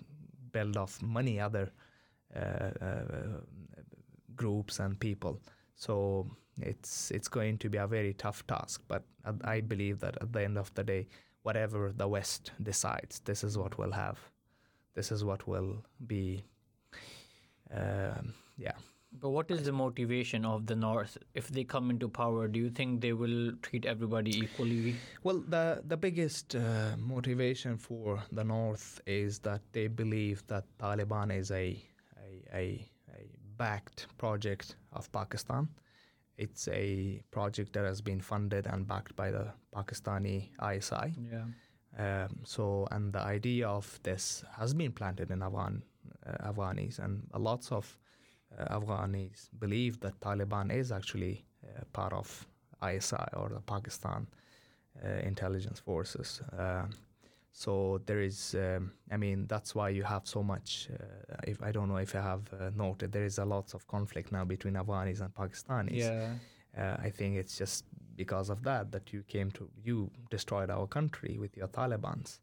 built 0.52 0.76
of 0.78 1.02
many 1.02 1.40
other 1.40 1.72
uh, 2.36 2.72
uh, 2.82 3.42
groups 4.38 4.80
and 4.80 5.00
people. 5.00 5.42
So 5.76 6.30
it's 6.62 7.12
it's 7.12 7.28
going 7.28 7.58
to 7.60 7.70
be 7.70 7.78
a 7.78 7.88
very 7.88 8.14
tough 8.14 8.46
task. 8.48 8.82
But 8.88 9.04
I 9.44 9.62
believe 9.62 10.00
that 10.00 10.18
at 10.22 10.34
the 10.34 10.44
end 10.44 10.58
of 10.58 10.74
the 10.74 10.84
day, 10.84 11.08
whatever 11.44 11.94
the 11.96 12.08
West 12.08 12.52
decides, 12.64 13.20
this 13.22 13.44
is 13.44 13.58
what 13.58 13.78
we'll 13.78 13.92
have. 13.92 14.20
This 14.96 15.12
is 15.12 15.24
what 15.24 15.48
will 15.48 15.84
be. 16.08 16.44
Um, 17.74 18.34
yeah. 18.58 18.74
But 19.20 19.30
what 19.30 19.50
is 19.52 19.64
the 19.64 19.72
motivation 19.72 20.46
of 20.46 20.66
the 20.66 20.76
North 20.76 21.18
if 21.34 21.48
they 21.48 21.64
come 21.64 21.90
into 21.90 22.10
power? 22.10 22.48
Do 22.48 22.60
you 22.60 22.70
think 22.70 23.02
they 23.02 23.14
will 23.14 23.54
treat 23.62 23.86
everybody 23.86 24.38
equally? 24.38 24.96
Well, 25.24 25.44
the 25.48 25.82
the 25.86 25.98
biggest 25.98 26.56
uh, 26.56 26.98
motivation 26.98 27.78
for 27.78 28.24
the 28.32 28.44
North 28.44 29.02
is 29.06 29.40
that 29.40 29.62
they 29.72 29.88
believe 29.88 30.46
that 30.48 30.66
Taliban 30.78 31.36
is 31.36 31.52
a 31.52 31.82
a, 32.26 32.44
a, 32.54 32.58
a 32.58 32.90
backed 33.58 34.08
project 34.18 34.76
of 34.94 35.12
Pakistan. 35.12 35.68
It's 36.38 36.68
a 36.68 37.22
project 37.32 37.74
that 37.74 37.86
has 37.86 38.02
been 38.02 38.22
funded 38.22 38.68
and 38.68 38.88
backed 38.88 39.16
by 39.16 39.32
the 39.32 39.48
Pakistani 39.76 40.50
ISI. 40.62 41.16
Yeah. 41.32 41.46
Um, 41.98 42.40
so, 42.44 42.88
and 42.92 43.12
the 43.12 43.22
idea 43.22 43.68
of 43.68 44.00
this 44.04 44.44
has 44.56 44.74
been 44.74 44.92
planted 44.92 45.32
in 45.32 45.42
Afghan 45.42 45.82
uh, 46.26 46.52
Afghanis, 46.52 47.00
and 47.00 47.24
lots 47.36 47.72
of 47.72 47.98
uh, 48.58 48.80
Afghanis 48.80 49.50
believe 49.60 50.00
that 50.02 50.20
Taliban 50.20 50.72
is 50.72 50.92
actually 50.92 51.46
uh, 51.64 51.84
part 51.94 52.14
of 52.14 52.46
ISI 52.84 53.28
or 53.34 53.50
the 53.50 53.62
Pakistan 53.62 54.28
uh, 55.04 55.10
intelligence 55.24 55.80
forces. 55.80 56.42
Um, 56.58 56.90
so 57.58 58.00
there 58.06 58.22
is, 58.22 58.54
um, 58.54 58.92
I 59.12 59.18
mean, 59.18 59.48
that's 59.48 59.74
why 59.74 59.90
you 59.90 60.04
have 60.04 60.28
so 60.28 60.44
much. 60.44 60.90
Uh, 60.94 61.38
if 61.48 61.60
I 61.64 61.72
don't 61.72 61.90
know 61.90 61.98
if 61.98 62.14
you 62.14 62.20
have 62.20 62.44
uh, 62.54 62.70
noted, 62.76 63.12
there 63.12 63.26
is 63.26 63.40
a 63.40 63.46
lot 63.46 63.74
of 63.74 63.88
conflict 63.88 64.32
now 64.32 64.46
between 64.46 64.76
Afghanis 64.76 65.22
and 65.22 65.34
Pakistanis. 65.34 66.04
Yeah. 66.06 66.36
Uh, 66.78 66.98
I 67.02 67.10
think 67.10 67.36
it's 67.36 67.58
just 67.58 67.86
because 68.16 68.52
of 68.52 68.62
that 68.62 68.92
that 68.92 69.12
you 69.12 69.24
came 69.24 69.50
to, 69.54 69.68
you 69.84 70.12
destroyed 70.30 70.70
our 70.70 70.86
country 70.86 71.40
with 71.40 71.58
your 71.58 71.68
Taliban's. 71.68 72.42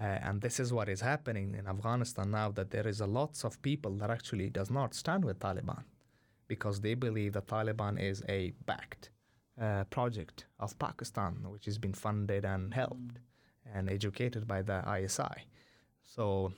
Uh, 0.00 0.04
and 0.04 0.40
this 0.40 0.60
is 0.60 0.72
what 0.72 0.88
is 0.88 1.00
happening 1.00 1.56
in 1.58 1.66
Afghanistan 1.66 2.30
now 2.30 2.52
that 2.52 2.70
there 2.70 2.86
is 2.86 3.00
a 3.00 3.06
lots 3.06 3.42
of 3.42 3.60
people 3.60 3.96
that 3.96 4.08
actually 4.08 4.50
does 4.50 4.70
not 4.70 4.94
stand 4.94 5.24
with 5.24 5.40
Taliban 5.40 5.82
because 6.46 6.80
they 6.80 6.94
believe 6.94 7.32
that 7.32 7.48
Taliban 7.48 8.00
is 8.00 8.22
a 8.28 8.52
backed 8.66 9.10
uh, 9.60 9.82
project 9.90 10.46
of 10.60 10.78
Pakistan, 10.78 11.44
which 11.48 11.64
has 11.64 11.76
been 11.76 11.92
funded 11.92 12.44
and 12.44 12.72
helped. 12.72 13.14
Mm 13.14 13.27
and 13.74 13.90
educated 13.90 14.46
by 14.46 14.62
the 14.62 14.82
ISI. 14.98 15.46
So 16.04 16.52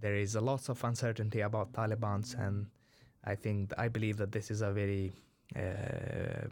there 0.00 0.16
is 0.16 0.34
a 0.34 0.40
lot 0.40 0.68
of 0.68 0.82
uncertainty 0.84 1.40
about 1.40 1.72
Taliban's, 1.72 2.34
and 2.34 2.66
I 3.24 3.34
think 3.34 3.72
I 3.78 3.88
believe 3.88 4.16
that 4.18 4.32
this 4.32 4.50
is 4.50 4.62
a 4.62 4.70
very 4.70 5.12
uh, 5.56 6.48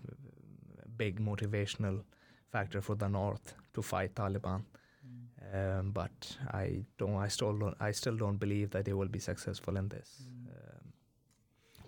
big 0.97 1.21
motivational 1.21 2.03
factor 2.51 2.81
for 2.81 2.95
the 2.95 3.09
North 3.09 3.55
to 3.75 3.83
fight 3.83 4.15
Taliban. 4.15 4.63
Mm. 5.05 5.79
Um, 5.79 5.91
but 5.93 6.37
I 6.53 6.85
don't. 6.99 7.17
I 7.17 7.29
still 7.29 7.57
don't. 7.57 7.77
I 7.81 7.93
still 7.93 8.17
don't 8.17 8.39
believe 8.39 8.71
that 8.71 8.85
they 8.85 8.93
will 8.93 9.09
be 9.09 9.19
successful 9.19 9.77
in 9.77 9.89
this. 9.89 10.23
Mm. 10.23 10.42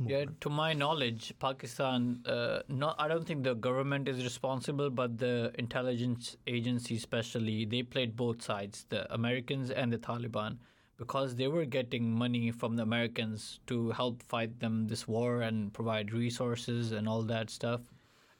Yeah, 0.00 0.24
to 0.40 0.50
my 0.50 0.72
knowledge, 0.72 1.32
Pakistan. 1.38 2.22
Uh, 2.26 2.60
not, 2.68 2.96
I 2.98 3.06
don't 3.06 3.24
think 3.24 3.44
the 3.44 3.54
government 3.54 4.08
is 4.08 4.24
responsible, 4.24 4.90
but 4.90 5.18
the 5.18 5.52
intelligence 5.58 6.36
agency, 6.46 6.96
especially, 6.96 7.64
they 7.64 7.82
played 7.82 8.16
both 8.16 8.42
sides, 8.42 8.86
the 8.88 9.12
Americans 9.14 9.70
and 9.70 9.92
the 9.92 9.98
Taliban, 9.98 10.58
because 10.96 11.36
they 11.36 11.46
were 11.46 11.64
getting 11.64 12.10
money 12.10 12.50
from 12.50 12.76
the 12.76 12.82
Americans 12.82 13.60
to 13.68 13.90
help 13.90 14.22
fight 14.22 14.58
them 14.58 14.88
this 14.88 15.06
war 15.06 15.42
and 15.42 15.72
provide 15.72 16.12
resources 16.12 16.92
and 16.92 17.08
all 17.08 17.22
that 17.22 17.50
stuff. 17.50 17.80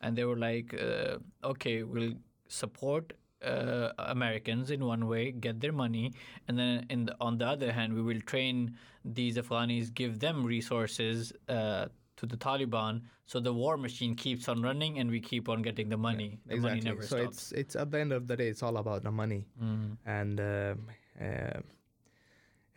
And 0.01 0.17
they 0.17 0.25
were 0.25 0.37
like, 0.37 0.75
uh, 0.75 1.19
okay, 1.45 1.83
we'll 1.85 2.15
support 2.49 3.13
uh, 3.45 3.93
Americans 3.99 4.71
in 4.71 4.85
one 4.85 5.07
way, 5.07 5.33
get 5.33 5.61
their 5.61 5.73
money, 5.73 6.13
and 6.49 6.59
then 6.59 6.87
the, 7.07 7.17
on 7.21 7.39
the 7.39 7.47
other 7.47 7.73
hand, 7.73 7.95
we 7.95 8.03
will 8.03 8.21
train 8.21 8.77
these 9.05 9.37
Afghanis, 9.37 9.93
give 9.93 10.21
them 10.21 10.45
resources 10.45 11.33
uh, 11.49 11.87
to 12.17 12.27
the 12.27 12.37
Taliban, 12.37 13.03
so 13.27 13.41
the 13.41 13.53
war 13.53 13.77
machine 13.77 14.15
keeps 14.15 14.49
on 14.49 14.63
running, 14.63 14.99
and 14.99 15.11
we 15.11 15.21
keep 15.21 15.49
on 15.49 15.63
getting 15.63 15.89
the 15.89 15.97
money. 15.97 16.39
Yeah, 16.47 16.49
the 16.49 16.55
exactly. 16.55 16.81
money 16.81 16.91
never 16.91 17.03
so 17.03 17.17
stops. 17.19 17.37
it's 17.37 17.53
it's 17.53 17.77
at 17.77 17.91
the 17.91 18.01
end 18.01 18.13
of 18.13 18.27
the 18.27 18.37
day, 18.37 18.49
it's 18.49 18.63
all 18.63 18.77
about 18.77 19.03
the 19.03 19.13
money, 19.13 19.47
mm. 19.63 19.97
and. 20.07 20.41
Uh, 20.41 20.75
uh, 21.21 21.61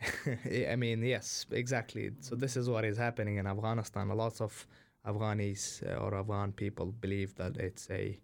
I 0.70 0.76
mean, 0.76 1.02
yes, 1.02 1.46
exactly. 1.50 2.12
So 2.20 2.36
this 2.36 2.56
is 2.56 2.70
what 2.70 2.84
is 2.84 2.96
happening 2.96 3.36
in 3.36 3.46
Afghanistan. 3.46 4.10
A 4.10 4.14
lot 4.14 4.40
of 4.40 4.66
Afghanis 5.06 5.82
uh, 5.86 5.96
or 5.96 6.14
Afghan 6.14 6.52
people 6.52 6.86
believe 6.86 7.34
that 7.36 7.56
it's 7.56 7.90
a 7.90 8.18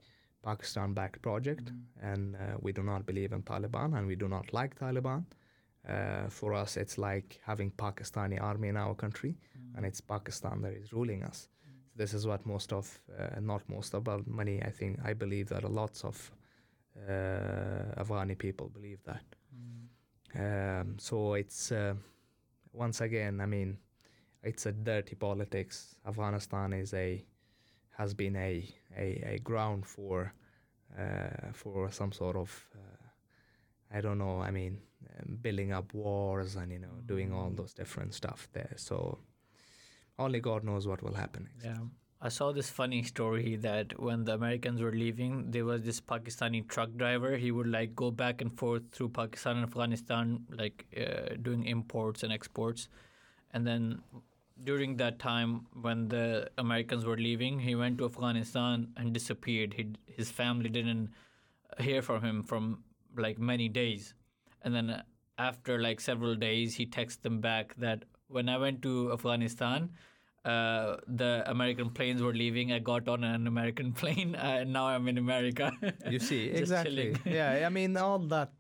Pakistan-backed 0.45 1.21
project, 1.23 1.65
mm-hmm. 1.65 2.13
and 2.13 2.37
uh, 2.37 2.57
we 2.61 2.73
do 2.73 2.83
not 2.83 3.07
believe 3.07 3.33
in 3.37 3.43
Taliban, 3.43 3.97
and 3.97 4.07
we 4.07 4.17
do 4.17 4.29
not 4.29 4.53
like 4.53 4.79
Taliban. 4.79 5.25
Uh, 5.89 6.29
for 6.29 6.55
us, 6.63 6.77
it's 6.77 6.97
like 6.99 7.41
having 7.45 7.71
Pakistani 7.73 8.41
army 8.41 8.69
in 8.69 8.77
our 8.77 8.95
country, 8.95 9.33
mm-hmm. 9.33 9.77
and 9.77 9.87
it's 9.87 10.01
Pakistan 10.01 10.63
that 10.63 10.73
is 10.73 10.93
ruling 10.93 11.23
us. 11.31 11.49
Mm-hmm. 11.49 11.87
So 11.87 11.93
this 11.97 12.15
is 12.15 12.27
what 12.27 12.47
most 12.47 12.73
of, 12.73 13.01
uh, 13.19 13.41
not 13.41 13.63
most 13.69 13.95
of, 13.95 14.05
but 14.05 14.27
many, 14.27 14.63
I 14.63 14.71
think, 14.71 14.99
I 15.11 15.15
believe 15.15 15.47
that 15.49 15.65
a 15.65 15.69
lots 15.69 16.05
of 16.05 16.31
uh, 17.09 18.03
Afghani 18.03 18.37
people 18.37 18.69
believe 18.69 19.03
that. 19.05 19.25
Um, 20.37 20.97
so 20.99 21.35
it's 21.35 21.71
uh, 21.73 21.95
once 22.73 23.01
again, 23.01 23.41
I 23.41 23.47
mean, 23.47 23.79
it's 24.43 24.67
a 24.67 24.73
dirty 24.73 25.15
politics. 25.15 25.97
Afghanistan 26.07 26.73
is 26.73 26.93
a 26.95 27.25
has 27.97 28.15
been 28.15 28.37
a 28.37 28.69
a, 28.97 29.35
a 29.35 29.39
ground 29.39 29.87
for 29.87 30.33
uh, 30.99 31.53
for 31.53 31.91
some 31.91 32.13
sort 32.13 32.37
of 32.37 32.67
uh, 32.75 33.97
I 33.97 34.01
don't 34.01 34.19
know. 34.19 34.41
I 34.41 34.51
mean, 34.51 34.79
um, 35.19 35.39
building 35.41 35.73
up 35.73 35.95
wars 35.95 36.57
and 36.57 36.73
you 36.73 36.79
know 36.79 36.97
doing 37.07 37.33
all 37.33 37.51
mm. 37.51 37.57
those 37.57 37.75
different 37.75 38.15
stuff 38.15 38.49
there. 38.53 38.75
So 38.77 39.19
only 40.19 40.41
God 40.41 40.65
knows 40.65 40.87
what 40.87 41.03
will 41.03 41.15
happen 41.15 41.49
next. 41.53 41.65
Yeah. 41.65 41.85
I 42.21 42.31
saw 42.31 42.53
this 42.53 42.71
funny 42.71 43.03
story 43.03 43.57
that 43.57 44.01
when 44.01 44.25
the 44.25 44.33
Americans 44.33 44.81
were 44.81 44.93
leaving, 44.93 45.51
there 45.51 45.67
was 45.67 45.83
this 45.83 46.01
Pakistani 46.01 46.67
truck 46.67 46.89
driver. 46.97 47.37
He 47.37 47.51
would 47.51 47.67
like 47.67 47.95
go 47.95 48.11
back 48.11 48.41
and 48.41 48.51
forth 48.59 48.83
through 48.93 49.11
Pakistan 49.11 49.57
and 49.57 49.65
Afghanistan, 49.65 50.47
like 50.51 50.87
uh, 50.97 51.35
doing 51.43 51.67
imports 51.67 52.23
and 52.23 52.33
exports. 52.33 52.89
And 53.53 53.67
then 53.67 54.01
during 54.63 54.97
that 54.97 55.19
time 55.19 55.67
when 55.81 56.09
the 56.09 56.51
Americans 56.59 57.05
were 57.05 57.17
leaving, 57.17 57.59
he 57.59 57.75
went 57.75 57.99
to 57.99 58.05
Afghanistan 58.05 58.89
and 58.97 59.13
disappeared. 59.13 59.75
He, 59.75 59.93
his 60.07 60.31
family 60.31 60.69
didn't 60.69 61.11
hear 61.81 62.03
from 62.03 62.23
him 62.23 62.43
from 62.45 62.85
like 63.17 63.39
many 63.39 63.69
days. 63.69 64.15
And 64.63 64.75
then 64.75 65.03
after 65.39 65.81
like 65.81 66.01
several 66.01 66.35
days, 66.37 66.75
he 66.75 66.87
texted 66.87 67.23
them 67.23 67.41
back 67.41 67.75
that 67.79 68.05
when 68.29 68.49
I 68.49 68.57
went 68.59 68.83
to 68.83 69.13
Afghanistan, 69.13 69.91
uh, 70.45 70.97
the 71.07 71.43
American 71.47 71.91
planes 71.91 72.23
were 72.23 72.35
leaving. 72.35 72.73
I 72.73 72.79
got 72.79 73.09
on 73.09 73.25
an 73.25 73.47
American 73.47 73.93
plane, 74.01 74.35
uh, 74.37 74.59
and 74.61 74.73
now 74.73 74.87
I'm 74.87 75.09
in 75.09 75.19
America. 75.19 75.73
you 76.09 76.19
see, 76.19 76.47
exactly. 76.51 77.17
yeah, 77.25 77.65
I 77.67 77.69
mean, 77.71 77.97
all 77.97 78.19
that 78.19 78.53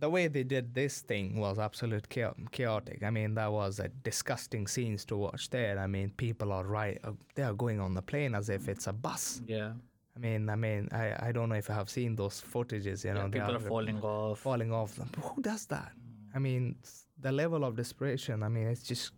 the 0.00 0.08
way 0.08 0.28
they 0.28 0.44
did 0.44 0.74
this 0.74 1.00
thing 1.00 1.38
was 1.38 1.58
absolute 1.58 2.08
chaotic. 2.08 3.02
I 3.02 3.10
mean, 3.10 3.34
that 3.34 3.50
was 3.52 3.80
a 3.80 3.88
disgusting 3.88 4.66
scenes 4.66 5.04
to 5.06 5.16
watch 5.16 5.50
there. 5.50 5.78
I 5.78 5.86
mean, 5.86 6.10
people 6.16 6.52
are 6.52 6.64
right; 6.64 6.98
uh, 7.04 7.12
they 7.34 7.42
are 7.42 7.54
going 7.54 7.80
on 7.80 7.94
the 7.94 8.02
plane 8.02 8.34
as 8.34 8.48
if 8.48 8.68
it's 8.68 8.86
a 8.86 8.92
bus. 8.92 9.42
Yeah. 9.46 9.72
I 10.16 10.20
mean, 10.20 10.48
I 10.50 10.56
mean, 10.56 10.88
I, 10.92 11.28
I 11.28 11.32
don't 11.32 11.48
know 11.48 11.54
if 11.54 11.70
I 11.70 11.74
have 11.74 11.88
seen 11.88 12.16
those 12.16 12.42
footages. 12.52 13.04
You 13.04 13.14
know, 13.14 13.28
people 13.28 13.52
are, 13.52 13.56
are, 13.56 13.60
falling 13.60 14.00
off. 14.02 14.40
Falling 14.40 14.72
off. 14.72 14.98
Who 15.22 15.40
does 15.40 15.66
that? 15.66 15.92
I 16.34 16.38
mean, 16.38 16.76
the 17.20 17.30
level 17.30 17.64
of 17.64 17.76
desperation. 17.76 18.42
I 18.42 18.48
mean, 18.48 18.66
it's 18.66 18.82
just 18.82 19.12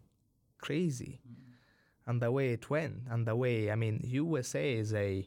crazy. 0.58 1.20
Mm. 1.26 1.34
And 2.06 2.20
the 2.20 2.30
way 2.30 2.50
it 2.50 2.68
went, 2.68 3.02
and 3.10 3.26
the 3.26 3.36
way 3.36 3.70
I 3.70 3.76
mean, 3.76 4.00
USA 4.04 4.74
is 4.74 4.92
a 4.94 5.26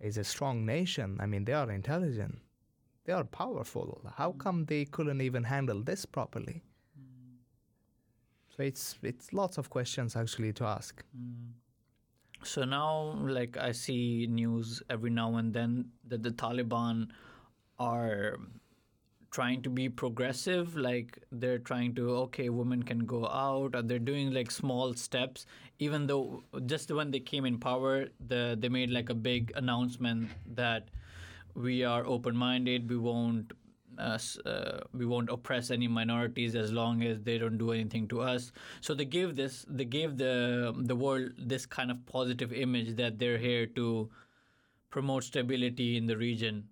is 0.00 0.18
a 0.18 0.24
strong 0.24 0.66
nation. 0.66 1.18
I 1.20 1.26
mean, 1.26 1.44
they 1.44 1.52
are 1.52 1.70
intelligent 1.70 2.38
they 3.04 3.12
are 3.12 3.24
powerful. 3.24 4.00
How 4.16 4.32
mm. 4.32 4.38
come 4.38 4.64
they 4.66 4.84
couldn't 4.84 5.20
even 5.20 5.44
handle 5.44 5.82
this 5.82 6.04
properly? 6.04 6.62
Mm. 6.98 7.36
So 8.56 8.62
it's 8.62 8.96
it's 9.02 9.32
lots 9.32 9.58
of 9.58 9.70
questions 9.70 10.16
actually 10.16 10.52
to 10.54 10.64
ask. 10.64 11.02
Mm. 11.16 11.52
So 12.44 12.64
now, 12.64 13.16
like 13.20 13.56
I 13.56 13.72
see 13.72 14.26
news 14.28 14.82
every 14.90 15.10
now 15.10 15.36
and 15.36 15.52
then 15.54 15.90
that 16.08 16.22
the 16.22 16.30
Taliban 16.30 17.08
are 17.78 18.36
trying 19.32 19.62
to 19.62 19.70
be 19.70 19.88
progressive 19.88 20.76
like 20.76 21.18
they're 21.32 21.58
trying 21.58 21.94
to 21.94 22.10
okay 22.10 22.50
women 22.50 22.82
can 22.82 23.06
go 23.06 23.26
out 23.26 23.74
or 23.74 23.80
they're 23.80 23.98
doing 23.98 24.30
like 24.30 24.50
small 24.50 24.92
steps 24.92 25.46
even 25.78 26.06
though 26.06 26.44
just 26.66 26.92
when 26.92 27.10
they 27.10 27.18
came 27.18 27.46
in 27.46 27.58
power 27.58 28.08
the 28.28 28.56
they 28.60 28.68
made 28.68 28.90
like 28.90 29.08
a 29.08 29.14
big 29.14 29.50
announcement 29.56 30.28
that 30.46 30.90
we 31.54 31.84
are 31.84 32.04
open 32.06 32.36
minded 32.36 32.88
we 32.90 32.96
won't 32.96 33.52
uh, 33.98 34.18
uh, 34.46 34.80
we 34.94 35.04
won't 35.04 35.28
oppress 35.28 35.70
any 35.70 35.86
minorities 35.86 36.54
as 36.54 36.72
long 36.72 37.02
as 37.02 37.20
they 37.22 37.36
don't 37.38 37.58
do 37.58 37.72
anything 37.72 38.08
to 38.08 38.22
us. 38.22 38.50
So 38.80 38.94
they 38.94 39.04
gave 39.04 39.36
this, 39.36 39.66
they 39.68 39.84
gave 39.84 40.16
the 40.16 40.72
the 40.76 40.96
world 40.96 41.32
this 41.38 41.66
kind 41.66 41.90
of 41.90 42.04
positive 42.06 42.52
image 42.54 42.96
that 42.96 43.18
they're 43.18 43.38
here 43.38 43.66
to 43.66 44.10
promote 44.90 45.24
stability 45.24 45.96
in 45.96 46.06
the 46.06 46.16
region. 46.16 46.68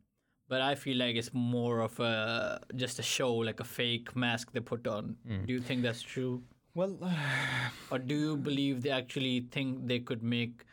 But 0.49 0.63
I 0.63 0.75
feel 0.75 0.97
like 0.97 1.15
it's 1.17 1.33
more 1.33 1.81
of 1.81 1.99
a 2.01 2.61
just 2.77 2.99
a 2.99 3.03
show, 3.03 3.35
like 3.35 3.61
a 3.61 3.65
fake 3.65 4.17
mask 4.17 4.53
they 4.53 4.61
put 4.61 4.87
on. 4.87 5.17
Do 5.47 5.53
you 5.53 5.61
think 5.61 5.83
that's 5.83 6.03
true, 6.03 6.43
Well, 6.75 6.99
or 7.91 7.99
do 7.99 8.15
you 8.15 8.37
believe 8.37 8.83
they 8.83 8.91
actually 8.91 9.47
think 9.51 9.87
they 9.87 10.01
could 10.01 10.23
make, 10.23 10.65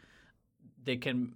they 0.84 0.96
can, 0.98 1.34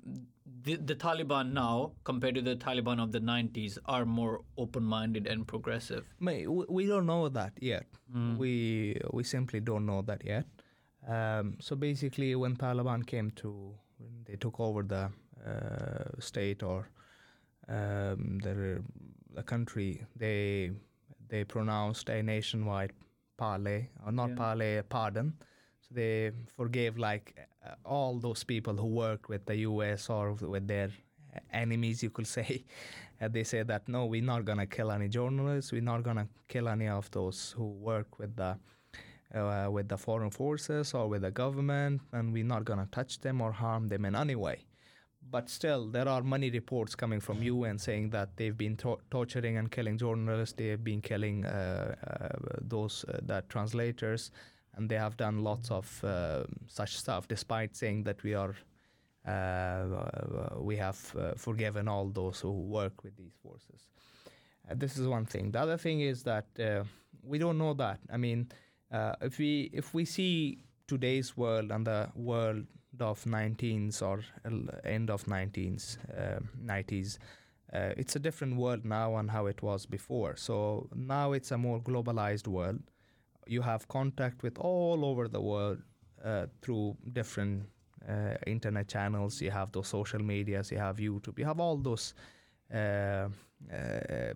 the, 0.63 0.75
the 0.75 0.95
Taliban 0.95 1.53
now 1.53 1.91
compared 2.03 2.35
to 2.35 2.41
the 2.41 2.55
Taliban 2.55 3.01
of 3.01 3.11
the 3.11 3.19
'90s 3.19 3.77
are 3.85 4.05
more 4.05 4.41
open-minded 4.57 5.27
and 5.27 5.47
progressive. 5.47 6.05
We 6.19 6.47
we 6.47 6.85
don't 6.87 7.05
know 7.05 7.29
that 7.29 7.53
yet. 7.61 7.85
We 8.37 8.97
we 9.11 9.23
simply 9.23 9.59
don't 9.59 9.85
know 9.85 10.01
that 10.03 10.23
yet. 10.25 10.45
Um, 11.07 11.57
so 11.59 11.75
basically, 11.75 12.35
when 12.35 12.55
Taliban 12.57 13.05
came 13.05 13.31
to, 13.41 13.49
when 13.97 14.23
they 14.25 14.35
took 14.35 14.59
over 14.59 14.83
the 14.83 15.09
uh, 15.51 16.19
state 16.19 16.61
or 16.63 16.89
um, 17.67 18.39
the 18.43 18.83
the 19.33 19.43
country, 19.43 20.03
they 20.15 20.71
they 21.29 21.43
pronounced 21.43 22.09
a 22.09 22.21
nationwide 22.21 22.91
parley 23.37 23.89
or 24.05 24.11
not 24.11 24.29
Yeah. 24.29 24.35
parley, 24.35 24.81
pardon. 24.89 25.33
They 25.93 26.31
forgave 26.55 26.97
like 26.97 27.35
uh, 27.65 27.75
all 27.85 28.19
those 28.19 28.43
people 28.43 28.75
who 28.75 28.87
worked 28.87 29.29
with 29.29 29.45
the 29.45 29.57
U.S. 29.57 30.09
or 30.09 30.33
with 30.33 30.67
their 30.67 30.89
enemies, 31.53 32.03
you 32.03 32.09
could 32.09 32.27
say. 32.37 32.63
Uh, 33.21 33.27
they 33.27 33.43
say 33.43 33.63
that 33.63 33.87
no, 33.87 34.05
we're 34.05 34.23
not 34.23 34.45
gonna 34.45 34.65
kill 34.65 34.91
any 34.91 35.07
journalists. 35.07 35.71
We're 35.71 35.81
not 35.81 36.03
gonna 36.03 36.27
kill 36.47 36.67
any 36.67 36.87
of 36.87 37.09
those 37.11 37.53
who 37.55 37.65
work 37.65 38.17
with 38.19 38.35
the 38.35 38.57
uh, 39.33 39.69
with 39.71 39.87
the 39.87 39.97
foreign 39.97 40.29
forces 40.29 40.93
or 40.93 41.07
with 41.07 41.21
the 41.21 41.31
government, 41.31 42.01
and 42.11 42.33
we're 42.33 42.43
not 42.43 42.65
gonna 42.65 42.87
touch 42.91 43.19
them 43.21 43.41
or 43.41 43.51
harm 43.51 43.87
them 43.87 44.05
in 44.05 44.15
any 44.15 44.35
way. 44.35 44.65
But 45.29 45.49
still, 45.49 45.87
there 45.87 46.07
are 46.09 46.23
many 46.23 46.49
reports 46.49 46.95
coming 46.95 47.19
from 47.19 47.41
UN 47.43 47.77
saying 47.77 48.09
that 48.09 48.35
they've 48.37 48.57
been 48.57 48.75
to- 48.77 48.99
torturing 49.11 49.57
and 49.57 49.71
killing 49.71 49.97
journalists. 49.97 50.55
They 50.57 50.67
have 50.69 50.83
been 50.83 50.99
killing 51.01 51.45
uh, 51.45 51.95
uh, 52.05 52.29
those 52.59 53.05
uh, 53.07 53.19
that 53.23 53.47
translators, 53.47 54.31
and 54.75 54.89
they 54.89 54.95
have 54.95 55.17
done 55.17 55.43
lots 55.43 55.71
of 55.71 56.03
uh, 56.03 56.43
such 56.67 56.97
stuff. 56.97 57.27
Despite 57.27 57.75
saying 57.75 58.03
that 58.03 58.23
we 58.23 58.33
are, 58.33 58.55
uh, 59.27 59.31
uh, 59.31 60.59
we 60.59 60.77
have 60.77 60.99
uh, 61.17 61.33
forgiven 61.35 61.87
all 61.87 62.09
those 62.09 62.39
who 62.39 62.51
work 62.51 63.03
with 63.03 63.15
these 63.17 63.33
forces. 63.43 63.87
Uh, 64.69 64.75
this 64.75 64.97
is 64.97 65.07
one 65.07 65.25
thing. 65.25 65.51
The 65.51 65.59
other 65.59 65.77
thing 65.77 66.01
is 66.01 66.23
that 66.23 66.45
uh, 66.59 66.83
we 67.23 67.37
don't 67.37 67.57
know 67.57 67.73
that. 67.75 67.99
I 68.11 68.17
mean, 68.17 68.49
if 69.21 69.37
we 69.37 69.69
if 69.73 69.93
we 69.93 70.05
see 70.05 70.63
today's 70.87 71.37
world 71.37 71.71
and 71.71 71.87
the 71.87 72.09
world 72.15 72.65
of 72.99 73.23
19s 73.23 74.01
or 74.01 74.21
end 74.83 75.09
of 75.09 75.25
19s, 75.25 75.97
um 76.17 76.49
90s, 76.65 77.17
uh, 77.73 77.93
it's 77.97 78.15
a 78.15 78.19
different 78.19 78.57
world 78.57 78.83
now 78.83 79.15
and 79.15 79.31
how 79.31 79.45
it 79.45 79.61
was 79.61 79.85
before. 79.85 80.35
So 80.35 80.89
now 80.93 81.31
it's 81.31 81.51
a 81.51 81.57
more 81.57 81.79
globalized 81.79 82.47
world. 82.47 82.81
You 83.47 83.61
have 83.61 83.87
contact 83.87 84.43
with 84.43 84.57
all 84.57 85.05
over 85.05 85.27
the 85.27 85.41
world 85.41 85.79
uh, 86.23 86.47
through 86.61 86.97
different 87.13 87.63
uh, 88.07 88.35
internet 88.47 88.87
channels. 88.87 89.41
You 89.41 89.51
have 89.51 89.71
those 89.71 89.87
social 89.87 90.19
medias. 90.19 90.71
You 90.71 90.77
have 90.77 90.97
YouTube. 90.97 91.39
You 91.39 91.45
have 91.45 91.59
all 91.59 91.77
those 91.77 92.13
uh, 92.73 93.27
uh, 93.71 94.33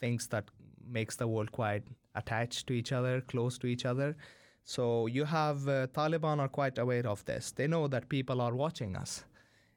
things 0.00 0.26
that 0.28 0.44
makes 0.88 1.16
the 1.16 1.26
world 1.26 1.52
quite 1.52 1.82
attached 2.14 2.66
to 2.66 2.72
each 2.72 2.92
other, 2.92 3.20
close 3.20 3.58
to 3.58 3.66
each 3.66 3.84
other. 3.84 4.16
So 4.64 5.06
you 5.06 5.24
have 5.24 5.68
uh, 5.68 5.86
Taliban 5.88 6.40
are 6.40 6.48
quite 6.48 6.78
aware 6.78 7.06
of 7.06 7.24
this. 7.24 7.52
They 7.52 7.66
know 7.66 7.86
that 7.88 8.08
people 8.08 8.40
are 8.40 8.54
watching 8.54 8.96
us, 8.96 9.24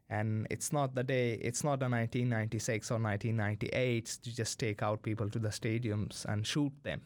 and 0.10 0.48
it's 0.50 0.74
not 0.74 0.96
the 0.96 1.04
day. 1.04 1.34
It's 1.34 1.64
not 1.64 1.80
the 1.80 1.90
1996 1.90 2.92
or 2.92 3.00
1998 3.00 4.06
to 4.24 4.36
just 4.36 4.60
take 4.60 4.82
out 4.82 5.04
people 5.04 5.30
to 5.30 5.40
the 5.40 5.50
stadiums 5.50 6.26
and 6.26 6.46
shoot 6.46 6.74
them. 6.84 7.02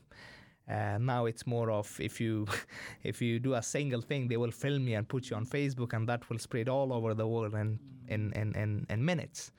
Uh, 0.70 0.98
now 0.98 1.26
it's 1.26 1.46
more 1.46 1.70
of 1.72 2.00
if 2.00 2.22
you 2.22 2.48
if 3.04 3.22
you 3.22 3.40
do 3.40 3.54
a 3.56 3.62
single 3.62 4.02
thing, 4.02 4.28
they 4.28 4.38
will 4.38 4.52
film 4.52 4.88
you 4.88 4.98
and 4.98 5.08
put 5.08 5.30
you 5.30 5.36
on 5.36 5.46
Facebook, 5.46 5.94
and 5.94 6.08
that 6.08 6.30
will 6.30 6.40
spread 6.40 6.70
all 6.70 6.94
over 6.94 7.14
the 7.14 7.28
world 7.28 7.54
in 7.54 7.80
in 8.08 8.32
in, 8.34 8.56
in, 8.56 8.86
in 8.90 9.04
minutes, 9.06 9.52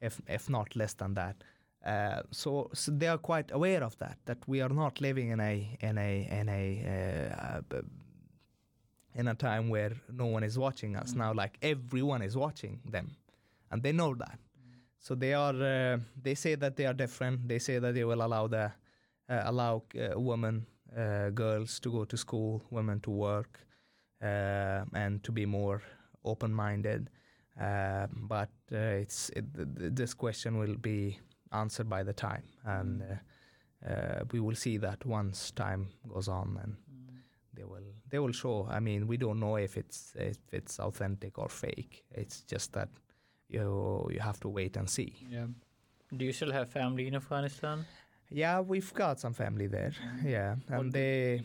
if 0.00 0.20
if 0.28 0.48
not 0.50 0.74
less 0.74 0.94
than 0.94 1.14
that. 1.14 1.44
Uh, 1.84 2.20
so, 2.30 2.68
so 2.74 2.92
they 2.92 3.08
are 3.08 3.16
quite 3.16 3.50
aware 3.52 3.82
of 3.82 3.96
that. 3.98 4.18
That 4.26 4.38
we 4.46 4.60
are 4.60 4.68
not 4.68 5.00
living 5.00 5.30
in 5.30 5.40
a 5.40 5.76
in 5.80 5.98
a 5.98 6.28
in 6.30 6.48
a 6.48 7.62
uh, 7.74 7.80
in 9.14 9.28
a 9.28 9.34
time 9.34 9.68
where 9.68 9.92
no 10.12 10.26
one 10.26 10.42
is 10.42 10.58
watching 10.58 10.96
us 10.96 11.14
now. 11.14 11.32
Like 11.32 11.58
everyone 11.62 12.22
is 12.22 12.36
watching 12.36 12.80
them, 12.84 13.16
and 13.70 13.82
they 13.82 13.92
know 13.92 14.14
that. 14.14 14.38
So 14.98 15.14
they 15.14 15.32
are. 15.32 15.54
Uh, 15.54 15.98
they 16.22 16.34
say 16.34 16.54
that 16.56 16.76
they 16.76 16.86
are 16.86 16.92
different. 16.92 17.48
They 17.48 17.58
say 17.58 17.78
that 17.78 17.94
they 17.94 18.04
will 18.04 18.22
allow 18.22 18.46
the 18.46 18.72
allow 19.30 19.82
uh, 19.94 20.18
women, 20.20 20.66
uh, 20.96 21.30
girls 21.30 21.80
to 21.80 21.90
go 21.90 22.04
to 22.04 22.16
school, 22.16 22.62
women 22.70 23.00
to 23.00 23.10
work, 23.10 23.60
uh, 24.22 24.84
and 24.94 25.22
to 25.22 25.32
be 25.32 25.46
more 25.46 25.82
open-minded. 26.24 27.10
Uh, 27.60 28.06
but 28.12 28.50
uh, 28.72 28.76
it's 29.02 29.30
it, 29.30 29.44
th- 29.54 29.68
th- 29.78 29.92
this 29.94 30.14
question 30.14 30.58
will 30.58 30.76
be 30.76 31.18
answered 31.52 31.88
by 31.88 32.02
the 32.02 32.12
time, 32.12 32.42
and 32.64 33.02
uh, 33.02 33.90
uh, 33.90 34.20
we 34.32 34.40
will 34.40 34.54
see 34.54 34.78
that 34.78 35.04
once 35.04 35.50
time 35.50 35.88
goes 36.08 36.28
on, 36.28 36.58
and 36.62 36.76
they 37.54 37.64
will 37.64 37.92
they 38.08 38.18
will 38.18 38.32
show. 38.32 38.66
I 38.70 38.80
mean, 38.80 39.06
we 39.06 39.16
don't 39.16 39.38
know 39.40 39.56
if 39.56 39.76
it's 39.76 40.14
if 40.16 40.38
it's 40.52 40.78
authentic 40.80 41.38
or 41.38 41.48
fake. 41.48 42.04
It's 42.10 42.42
just 42.42 42.72
that 42.72 42.88
you 43.48 44.08
you 44.12 44.20
have 44.20 44.38
to 44.40 44.48
wait 44.48 44.76
and 44.76 44.88
see. 44.88 45.12
Yeah. 45.28 45.46
Do 46.16 46.24
you 46.24 46.32
still 46.32 46.52
have 46.52 46.68
family 46.68 47.06
in 47.06 47.14
Afghanistan? 47.14 47.84
Yeah, 48.30 48.60
we've 48.60 48.92
got 48.94 49.18
some 49.20 49.34
family 49.34 49.66
there. 49.66 49.92
Yeah, 50.24 50.56
and 50.68 50.92
they 50.92 51.42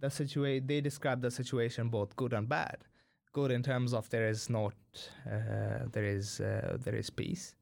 the 0.00 0.10
situation 0.10 0.66
they 0.66 0.80
describe 0.80 1.20
the 1.22 1.30
situation 1.30 1.88
both 1.88 2.14
good 2.16 2.32
and 2.32 2.48
bad. 2.48 2.76
Good 3.32 3.50
in 3.50 3.62
terms 3.62 3.92
of 3.94 4.08
there 4.10 4.28
is 4.28 4.50
not 4.50 4.74
uh, 5.26 5.86
there 5.92 6.04
is 6.04 6.40
uh, 6.40 6.76
there 6.84 6.94
is 6.96 7.10
peace. 7.10 7.54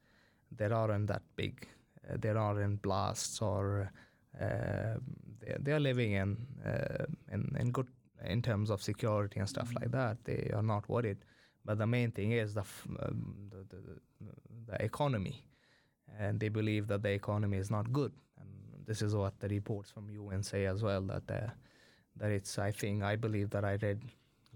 There 0.56 0.72
aren't 0.72 1.06
that 1.08 1.22
big. 1.36 1.68
Uh, 2.08 2.16
there 2.20 2.38
aren't 2.38 2.82
blasts 2.82 3.40
or 3.42 3.90
uh, 4.40 4.98
they 5.40 5.56
they 5.60 5.72
are 5.72 5.80
living 5.80 6.12
in 6.12 6.36
uh, 6.66 7.04
in 7.32 7.56
in 7.60 7.70
good 7.70 7.88
in 8.24 8.42
terms 8.42 8.70
of 8.70 8.82
security 8.82 9.40
and 9.40 9.48
stuff 9.48 9.72
like 9.80 9.90
that. 9.90 10.16
They 10.24 10.50
are 10.54 10.62
not 10.62 10.88
worried. 10.88 11.18
But 11.64 11.78
the 11.78 11.86
main 11.86 12.10
thing 12.10 12.32
is 12.32 12.54
the 12.54 12.60
f- 12.60 12.88
um, 13.02 13.34
the, 13.50 13.64
the 13.76 13.80
the 14.66 14.84
economy, 14.84 15.44
and 16.18 16.40
they 16.40 16.48
believe 16.50 16.86
that 16.88 17.02
the 17.02 17.10
economy 17.10 17.58
is 17.58 17.70
not 17.70 17.92
good. 17.92 18.12
This 18.86 19.02
is 19.02 19.14
what 19.14 19.38
the 19.40 19.48
reports 19.48 19.90
from 19.90 20.10
UN 20.10 20.42
say 20.42 20.66
as 20.66 20.82
well 20.82 21.02
that 21.02 21.30
uh, 21.30 21.50
that 22.16 22.30
it's. 22.30 22.58
I 22.58 22.70
think 22.72 23.02
I 23.02 23.16
believe 23.16 23.50
that 23.50 23.64
I 23.64 23.76
read 23.82 24.00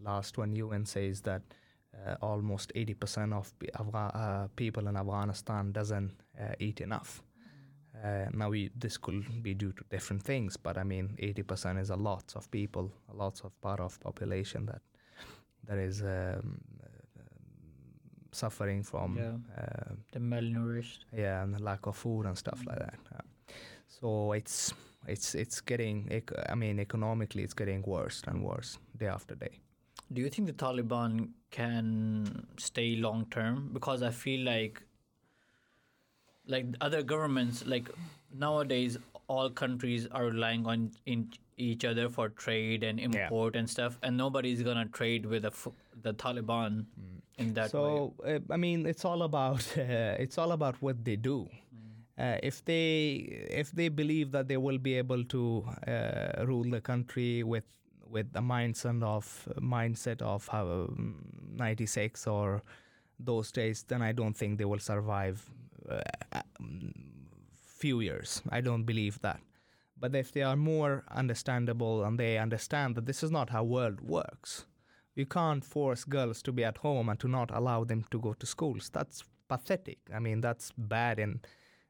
last 0.02 0.38
when 0.38 0.54
UN 0.56 0.84
says 0.86 1.20
that 1.22 1.42
uh, 2.06 2.14
almost 2.22 2.72
80% 2.74 3.32
of 3.32 3.52
uh, 3.94 4.46
people 4.56 4.86
in 4.88 4.96
Afghanistan 4.96 5.72
doesn't 5.72 6.12
uh, 6.40 6.52
eat 6.60 6.80
enough. 6.80 7.22
Uh, 8.04 8.26
now 8.32 8.48
we, 8.50 8.70
this 8.78 8.96
could 8.96 9.42
be 9.42 9.54
due 9.54 9.72
to 9.72 9.82
different 9.90 10.22
things, 10.22 10.56
but 10.56 10.78
I 10.78 10.84
mean 10.84 11.16
80% 11.20 11.80
is 11.80 11.90
a 11.90 11.96
lot 11.96 12.32
of 12.36 12.48
people, 12.50 12.92
a 13.12 13.16
lot 13.16 13.40
of 13.44 13.60
part 13.60 13.80
of 13.80 13.98
population 14.00 14.66
that 14.66 14.82
that 15.66 15.78
is 15.78 16.02
um, 16.02 16.60
suffering 18.32 18.82
from 18.84 19.16
Yeah. 19.16 19.36
uh, 19.56 19.94
The 20.12 20.20
malnourished. 20.20 21.04
yeah, 21.12 21.42
and 21.42 21.54
the 21.54 21.62
lack 21.62 21.86
of 21.86 21.96
food 21.96 22.26
and 22.26 22.36
stuff 22.38 22.60
like 22.66 22.78
that. 22.78 22.98
Uh, 23.12 23.20
so 23.88 24.32
it's 24.32 24.72
it's 25.06 25.34
it's 25.34 25.60
getting. 25.60 26.22
I 26.48 26.54
mean, 26.54 26.78
economically, 26.78 27.42
it's 27.42 27.54
getting 27.54 27.82
worse 27.82 28.22
and 28.26 28.42
worse 28.42 28.78
day 28.96 29.06
after 29.06 29.34
day. 29.34 29.60
Do 30.12 30.20
you 30.20 30.30
think 30.30 30.46
the 30.46 30.54
Taliban 30.54 31.30
can 31.50 32.46
stay 32.56 32.96
long 32.96 33.26
term? 33.30 33.70
Because 33.72 34.02
I 34.02 34.10
feel 34.10 34.44
like, 34.44 34.82
like 36.46 36.66
other 36.80 37.02
governments, 37.02 37.64
like 37.66 37.88
nowadays, 38.34 38.96
all 39.28 39.50
countries 39.50 40.06
are 40.10 40.26
relying 40.26 40.66
on 40.66 40.92
in 41.06 41.30
each 41.56 41.84
other 41.84 42.08
for 42.08 42.28
trade 42.28 42.84
and 42.84 43.00
import 43.00 43.56
and 43.56 43.68
stuff, 43.68 43.98
and 44.02 44.16
nobody's 44.16 44.62
gonna 44.62 44.86
trade 44.86 45.26
with 45.26 45.42
the 45.42 45.52
the 46.02 46.14
Taliban 46.14 46.84
in 47.38 47.54
that 47.54 47.64
way. 47.64 47.70
so 47.70 48.14
uh, 48.26 48.38
I 48.50 48.56
mean, 48.56 48.86
it's 48.86 49.04
all 49.04 49.22
about 49.22 49.66
uh, 49.78 50.16
it's 50.18 50.38
all 50.38 50.52
about 50.52 50.80
what 50.80 51.04
they 51.04 51.16
do. 51.16 51.48
Uh, 52.18 52.36
if 52.42 52.64
they 52.64 53.46
if 53.50 53.70
they 53.72 53.88
believe 53.88 54.32
that 54.32 54.48
they 54.48 54.56
will 54.56 54.78
be 54.78 54.94
able 54.94 55.22
to 55.24 55.64
uh, 55.86 56.44
rule 56.46 56.68
the 56.68 56.80
country 56.80 57.44
with 57.44 57.64
with 58.10 58.32
the 58.32 58.40
mindset 58.40 59.02
of 59.02 59.48
mindset 59.60 60.20
of 60.22 60.48
um, 60.52 61.16
96 61.54 62.26
or 62.26 62.62
those 63.20 63.52
days, 63.52 63.84
then 63.86 64.02
I 64.02 64.12
don't 64.12 64.34
think 64.36 64.58
they 64.58 64.64
will 64.64 64.78
survive 64.78 65.44
uh, 65.88 66.00
um, 66.58 66.92
few 67.54 68.00
years. 68.00 68.42
I 68.50 68.60
don't 68.60 68.84
believe 68.84 69.20
that. 69.20 69.40
But 70.00 70.14
if 70.14 70.32
they 70.32 70.42
are 70.42 70.56
more 70.56 71.04
understandable 71.10 72.04
and 72.04 72.18
they 72.18 72.38
understand 72.38 72.94
that 72.94 73.06
this 73.06 73.22
is 73.22 73.30
not 73.30 73.50
how 73.50 73.64
world 73.64 74.00
works, 74.00 74.64
you 75.14 75.26
can't 75.26 75.64
force 75.64 76.04
girls 76.04 76.42
to 76.42 76.52
be 76.52 76.64
at 76.64 76.78
home 76.78 77.08
and 77.08 77.18
to 77.20 77.28
not 77.28 77.50
allow 77.50 77.84
them 77.84 78.04
to 78.10 78.18
go 78.20 78.32
to 78.34 78.46
schools. 78.46 78.90
That's 78.92 79.24
pathetic. 79.48 79.98
I 80.14 80.20
mean, 80.20 80.40
that's 80.40 80.72
bad 80.76 81.18
and 81.18 81.40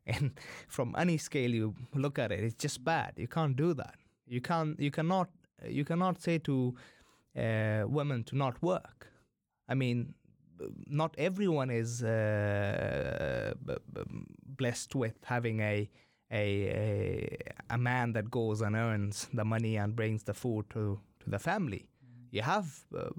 and 0.08 0.32
from 0.68 0.94
any 0.98 1.18
scale 1.18 1.50
you 1.50 1.74
look 1.94 2.18
at 2.18 2.32
it, 2.32 2.40
it's 2.40 2.54
just 2.54 2.84
bad. 2.84 3.12
You 3.16 3.28
can't 3.28 3.56
do 3.56 3.74
that. 3.74 3.96
You 4.26 4.40
can't. 4.40 4.78
You 4.80 4.90
cannot. 4.90 5.28
You 5.66 5.84
cannot 5.84 6.22
say 6.22 6.38
to 6.38 6.74
uh, 7.36 7.84
women 7.86 8.24
to 8.24 8.36
not 8.36 8.62
work. 8.62 9.08
I 9.68 9.74
mean, 9.74 10.14
not 10.88 11.14
everyone 11.18 11.70
is 11.70 12.02
uh, 12.02 13.54
blessed 14.46 14.94
with 14.94 15.14
having 15.24 15.60
a, 15.60 15.88
a 16.30 16.42
a 16.42 17.38
a 17.70 17.78
man 17.78 18.12
that 18.12 18.30
goes 18.30 18.60
and 18.60 18.76
earns 18.76 19.28
the 19.32 19.44
money 19.44 19.76
and 19.76 19.94
brings 19.96 20.22
the 20.24 20.34
food 20.34 20.66
to 20.70 21.00
to 21.20 21.30
the 21.30 21.38
family. 21.38 21.88
You 22.30 22.42
have 22.42 22.84
uh, 22.96 23.10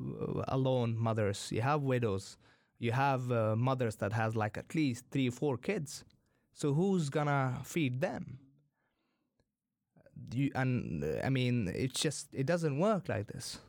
alone 0.47 0.95
mothers. 0.97 1.49
You 1.51 1.61
have 1.61 1.81
widows. 1.81 2.37
You 2.79 2.91
have 2.91 3.31
uh, 3.31 3.55
mothers 3.55 3.95
that 3.97 4.13
has 4.13 4.35
like 4.35 4.57
at 4.57 4.75
least 4.75 5.05
three, 5.11 5.29
four 5.29 5.57
kids. 5.57 6.03
So 6.59 6.73
who's 6.73 7.09
gonna 7.09 7.61
feed 7.63 8.01
them? 8.01 8.37
You, 10.33 10.51
and 10.53 11.01
uh, 11.01 11.25
I 11.25 11.29
mean, 11.29 11.71
it's 11.73 12.01
just 12.01 12.27
it 12.33 12.45
doesn't 12.45 12.77
work 12.77 13.07
like 13.07 13.27
this. 13.27 13.59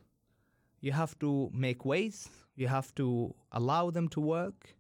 You 0.81 0.91
have 0.91 1.17
to 1.21 1.51
make 1.55 1.85
ways. 1.85 2.29
You 2.57 2.67
have 2.67 2.93
to 2.97 3.33
allow 3.53 3.91
them 3.91 4.09
to 4.09 4.21
work. 4.21 4.75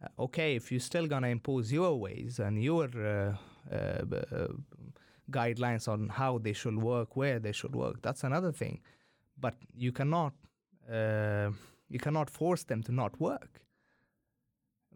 Uh, 0.00 0.26
okay, 0.26 0.54
if 0.54 0.70
you're 0.70 0.88
still 0.92 1.08
gonna 1.08 1.26
impose 1.26 1.72
your 1.72 1.98
ways 1.98 2.38
and 2.38 2.62
your 2.62 2.88
uh, 2.96 3.34
uh, 3.74 4.04
uh, 4.12 4.46
guidelines 5.28 5.88
on 5.88 6.10
how 6.10 6.38
they 6.38 6.52
should 6.52 6.80
work, 6.80 7.16
where 7.16 7.40
they 7.40 7.52
should 7.52 7.74
work, 7.74 8.00
that's 8.00 8.22
another 8.22 8.52
thing. 8.52 8.80
But 9.40 9.54
you 9.76 9.90
cannot 9.90 10.34
uh, 10.88 11.50
you 11.88 11.98
cannot 11.98 12.30
force 12.30 12.62
them 12.62 12.84
to 12.84 12.92
not 12.92 13.20
work. 13.20 13.60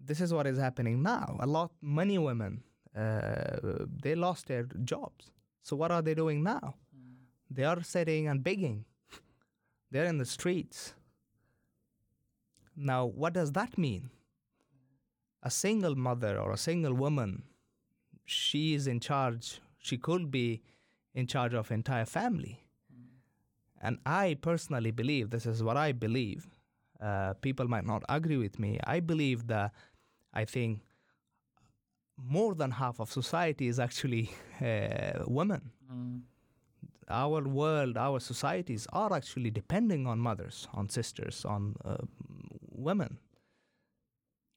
This 0.05 0.21
is 0.21 0.33
what 0.33 0.47
is 0.47 0.59
happening 0.59 1.03
now. 1.03 1.37
A 1.41 1.47
lot 1.47 1.71
many 1.81 2.19
women 2.19 2.63
uh, 2.97 3.87
they 4.03 4.15
lost 4.15 4.47
their 4.49 4.65
jobs. 4.85 5.31
So 5.63 5.77
what 5.77 5.91
are 5.91 6.03
they 6.03 6.15
doing 6.15 6.43
now? 6.43 6.75
They 7.51 7.65
are 7.65 7.83
sitting 7.83 8.29
and 8.29 8.43
begging. 8.43 8.85
They're 9.91 10.07
in 10.07 10.19
the 10.19 10.27
streets. 10.27 10.95
Now, 12.77 13.07
what 13.07 13.35
does 13.35 13.53
that 13.53 13.77
mean? 13.77 14.11
A 15.43 15.51
single 15.51 15.95
mother 15.95 16.39
or 16.39 16.53
a 16.53 16.57
single 16.57 16.95
woman, 16.95 17.43
she 18.25 18.75
is 18.75 18.87
in 18.87 19.01
charge. 19.01 19.61
She 19.79 19.99
could 19.99 20.31
be 20.31 20.63
in 21.15 21.27
charge 21.27 21.53
of 21.53 21.71
entire 21.71 22.07
family. 22.07 22.61
And 23.81 23.99
I 24.07 24.37
personally 24.41 24.93
believe 24.93 25.31
this 25.31 25.45
is 25.45 25.63
what 25.63 25.77
I 25.77 25.93
believe. 25.93 26.47
Uh, 27.01 27.35
people 27.35 27.67
might 27.67 27.85
not 27.85 28.05
agree 28.09 28.37
with 28.37 28.61
me. 28.61 28.79
I 28.85 29.01
believe 29.01 29.49
that 29.49 29.73
I 30.33 30.45
think 30.45 30.81
more 32.17 32.55
than 32.55 32.71
half 32.71 33.01
of 33.01 33.11
society 33.11 33.69
is 33.69 33.79
actually 33.79 34.31
uh, 34.61 35.25
women. 35.27 35.71
Mm. 35.93 36.23
Our 37.09 37.43
world, 37.43 37.97
our 37.99 38.21
societies 38.21 38.87
are 38.93 39.13
actually 39.13 39.51
depending 39.51 40.07
on 40.07 40.19
mothers, 40.19 40.69
on 40.73 40.89
sisters, 40.89 41.45
on 41.45 41.75
uh, 41.85 41.97
women 42.71 43.19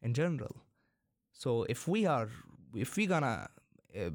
in 0.02 0.14
general. 0.14 0.56
So 1.34 1.66
if 1.68 1.88
we 1.88 2.06
are, 2.06 2.30
if 2.74 2.96
we're 2.96 3.10
gonna 3.10 3.50
uh, 3.96 4.10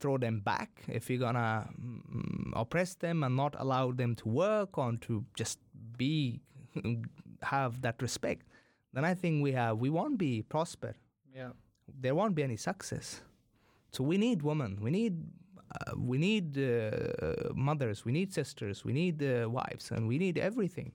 throw 0.00 0.16
them 0.16 0.40
back, 0.40 0.82
if 0.88 1.08
we're 1.08 1.18
gonna 1.18 1.68
mm, 1.78 2.52
oppress 2.54 2.94
them 2.94 3.22
and 3.22 3.36
not 3.36 3.54
allow 3.58 3.92
them 3.92 4.14
to 4.16 4.28
work 4.28 4.78
on 4.78 4.98
to 4.98 5.24
just 5.36 5.58
be, 5.98 6.40
have 7.42 7.82
that 7.82 8.00
respect, 8.00 8.46
then 8.94 9.04
I 9.04 9.14
think 9.22 9.42
we 9.46 9.52
have, 9.52 9.74
we 9.86 9.90
won't 9.98 10.18
be 10.26 10.32
prosper 10.54 10.92
Yeah. 11.40 11.50
there 12.04 12.14
won't 12.14 12.34
be 12.34 12.42
any 12.50 12.56
success. 12.70 13.06
So 13.94 14.00
we 14.10 14.16
need 14.26 14.38
women. 14.50 14.70
We 14.86 14.90
need 15.00 15.14
uh, 15.74 15.92
we 16.10 16.16
need 16.28 16.46
uh, 16.58 17.52
mothers. 17.68 17.98
We 18.08 18.12
need 18.18 18.28
sisters. 18.40 18.76
We 18.88 18.92
need 19.02 19.16
uh, 19.22 19.32
wives, 19.58 19.84
and 19.94 20.02
we 20.12 20.16
need 20.24 20.36
everything. 20.50 20.90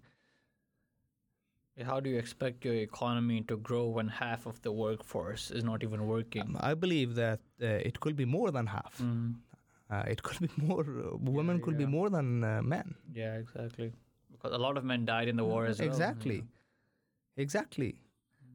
How 1.89 1.99
do 2.01 2.09
you 2.09 2.17
expect 2.17 2.65
your 2.65 2.75
economy 2.75 3.41
to 3.47 3.55
grow 3.57 3.85
when 3.97 4.07
half 4.09 4.45
of 4.45 4.61
the 4.65 4.71
workforce 4.71 5.49
is 5.57 5.63
not 5.63 5.79
even 5.87 6.07
working? 6.07 6.41
Um, 6.41 6.57
I 6.59 6.73
believe 6.73 7.15
that 7.15 7.39
uh, 7.61 7.87
it 7.89 7.99
could 8.01 8.15
be 8.17 8.25
more 8.25 8.51
than 8.51 8.65
half. 8.67 8.97
Mm. 9.01 9.35
Uh, 9.89 10.03
it 10.13 10.21
could 10.23 10.39
be 10.41 10.49
more. 10.67 10.81
Uh, 10.83 11.17
women 11.39 11.61
could 11.61 11.77
be 11.77 11.85
more 11.85 12.09
than 12.09 12.43
uh, 12.43 12.61
men. 12.61 12.95
Yeah, 13.13 13.35
exactly. 13.43 13.93
Because 14.31 14.51
a 14.53 14.57
lot 14.57 14.75
of 14.77 14.83
men 14.83 15.05
died 15.05 15.27
in 15.29 15.35
the 15.37 15.45
war 15.45 15.65
as 15.65 15.79
well. 15.79 15.87
exactly. 15.87 16.43
Exactly. 17.39 17.95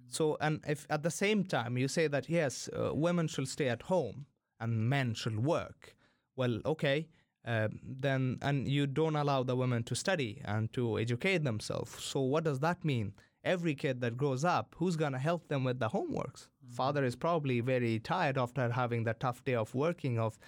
So, 0.09 0.37
and 0.41 0.61
if 0.69 0.87
at 0.91 1.03
the 1.03 1.11
same 1.11 1.45
time 1.45 1.77
you 1.79 1.89
say 1.89 2.07
that 2.07 2.29
yes, 2.29 2.69
uh, 2.69 2.95
women 2.95 3.27
should 3.27 3.49
stay 3.49 3.69
at 3.69 3.83
home 3.83 4.27
and 4.61 4.89
men 4.89 5.15
should 5.15 5.45
work, 5.45 5.97
well, 6.37 6.61
okay, 6.67 7.09
uh, 7.47 7.69
then 7.83 8.39
and 8.43 8.69
you 8.69 8.87
don't 8.87 9.17
allow 9.17 9.43
the 9.43 9.57
women 9.57 9.83
to 9.85 9.95
study 9.95 10.41
and 10.45 10.73
to 10.75 10.99
educate 10.99 11.45
themselves. 11.45 12.03
So, 12.05 12.21
what 12.21 12.45
does 12.45 12.61
that 12.61 12.85
mean? 12.85 13.15
Every 13.43 13.75
kid 13.75 14.01
that 14.03 14.17
grows 14.17 14.45
up, 14.45 14.75
who's 14.79 14.97
gonna 14.97 15.19
help 15.19 15.49
them 15.49 15.65
with 15.65 15.79
the 15.79 15.89
homeworks? 15.89 16.49
Father 16.71 17.05
is 17.05 17.17
probably 17.17 17.61
very 17.61 17.99
tired 17.99 18.39
after 18.39 18.71
having 18.71 19.05
the 19.05 19.15
tough 19.15 19.45
day 19.45 19.55
of 19.55 19.75
working 19.75 20.19
of 20.19 20.39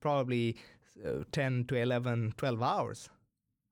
probably 0.00 0.56
uh, 1.04 1.24
10 1.32 1.64
to 1.68 1.76
11, 1.76 2.34
12 2.36 2.62
hours. 2.62 3.08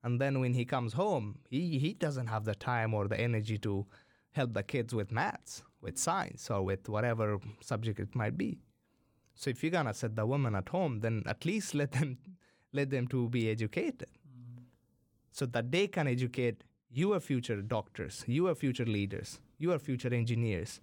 And 0.04 0.20
then 0.20 0.40
when 0.40 0.54
he 0.54 0.64
comes 0.64 0.94
home, 0.94 1.38
he, 1.48 1.78
he 1.78 1.92
doesn't 1.94 2.26
have 2.26 2.44
the 2.44 2.54
time 2.54 2.92
or 2.94 3.06
the 3.06 3.20
energy 3.20 3.58
to 3.58 3.86
help 4.32 4.54
the 4.54 4.62
kids 4.62 4.94
with 4.94 5.12
maths, 5.12 5.62
with 5.80 5.98
science, 5.98 6.50
or 6.50 6.62
with 6.62 6.88
whatever 6.88 7.38
subject 7.60 8.00
it 8.00 8.14
might 8.14 8.36
be. 8.36 8.58
So 9.34 9.50
if 9.50 9.62
you're 9.62 9.72
gonna 9.72 9.94
set 9.94 10.16
the 10.16 10.26
women 10.26 10.54
at 10.54 10.68
home, 10.68 11.00
then 11.00 11.22
at 11.26 11.44
least 11.44 11.74
let 11.80 11.92
them 11.92 12.18
let 12.72 12.90
them 12.90 13.06
to 13.08 13.28
be 13.28 13.50
educated, 13.50 14.08
mm. 14.08 14.62
so 15.30 15.44
that 15.46 15.70
they 15.70 15.86
can 15.86 16.08
educate 16.08 16.64
your 16.90 17.20
future 17.20 17.60
doctors, 17.60 18.24
your 18.26 18.54
future 18.54 18.86
leaders, 18.86 19.40
your 19.58 19.78
future 19.78 20.12
engineers. 20.12 20.80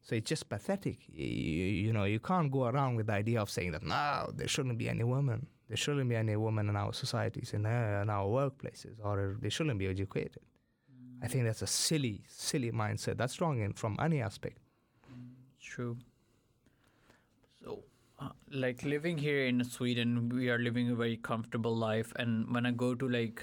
So 0.00 0.14
it's 0.14 0.28
just 0.28 0.48
pathetic. 0.48 0.98
You, 1.08 1.26
you 1.26 1.92
know, 1.92 2.04
you 2.04 2.20
can't 2.20 2.50
go 2.50 2.64
around 2.66 2.96
with 2.96 3.06
the 3.06 3.12
idea 3.12 3.40
of 3.40 3.50
saying 3.50 3.72
that 3.72 3.82
no, 3.82 4.30
there 4.34 4.48
shouldn't 4.48 4.78
be 4.78 4.88
any 4.88 5.04
women. 5.04 5.46
There 5.68 5.76
shouldn't 5.76 6.08
be 6.08 6.16
any 6.16 6.34
women 6.36 6.68
in 6.68 6.76
our 6.76 6.92
societies, 6.94 7.52
in 7.52 7.66
our, 7.66 8.02
in 8.02 8.08
our 8.08 8.24
workplaces, 8.24 8.94
or 9.02 9.32
uh, 9.32 9.34
they 9.40 9.50
shouldn't 9.50 9.78
be 9.78 9.86
educated. 9.86 10.40
I 11.22 11.26
think 11.26 11.44
that's 11.44 11.62
a 11.62 11.66
silly, 11.66 12.22
silly 12.28 12.70
mindset. 12.70 13.16
That's 13.16 13.40
wrong 13.40 13.60
in 13.60 13.72
from 13.72 13.96
any 14.00 14.20
aspect. 14.20 14.58
True. 15.60 15.96
So, 17.62 17.82
uh, 18.20 18.30
like 18.50 18.84
living 18.84 19.18
here 19.18 19.46
in 19.46 19.62
Sweden, 19.64 20.28
we 20.28 20.48
are 20.48 20.58
living 20.58 20.90
a 20.90 20.94
very 20.94 21.16
comfortable 21.16 21.74
life. 21.76 22.12
And 22.16 22.52
when 22.54 22.66
I 22.66 22.70
go 22.70 22.94
to 22.94 23.08
like 23.08 23.42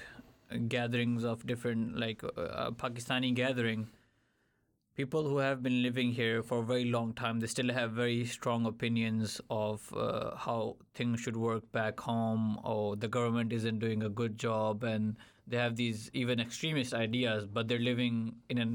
gatherings 0.68 1.24
of 1.24 1.46
different, 1.46 1.98
like 1.98 2.24
uh, 2.24 2.40
uh, 2.40 2.70
Pakistani 2.70 3.34
gathering, 3.34 3.88
people 4.96 5.28
who 5.28 5.36
have 5.36 5.62
been 5.62 5.82
living 5.82 6.12
here 6.12 6.42
for 6.42 6.60
a 6.60 6.64
very 6.64 6.86
long 6.86 7.12
time, 7.12 7.40
they 7.40 7.46
still 7.46 7.70
have 7.70 7.92
very 7.92 8.24
strong 8.24 8.64
opinions 8.64 9.40
of 9.50 9.92
uh, 9.94 10.34
how 10.36 10.76
things 10.94 11.20
should 11.20 11.36
work 11.36 11.70
back 11.72 12.00
home, 12.00 12.58
or 12.64 12.96
the 12.96 13.08
government 13.08 13.52
isn't 13.52 13.78
doing 13.78 14.02
a 14.02 14.08
good 14.08 14.38
job, 14.38 14.82
and 14.82 15.16
they 15.46 15.56
have 15.56 15.76
these 15.76 16.10
even 16.12 16.40
extremist 16.40 16.94
ideas, 16.94 17.46
but 17.46 17.68
they're 17.68 17.78
living 17.78 18.36
in 18.48 18.58
a 18.58 18.66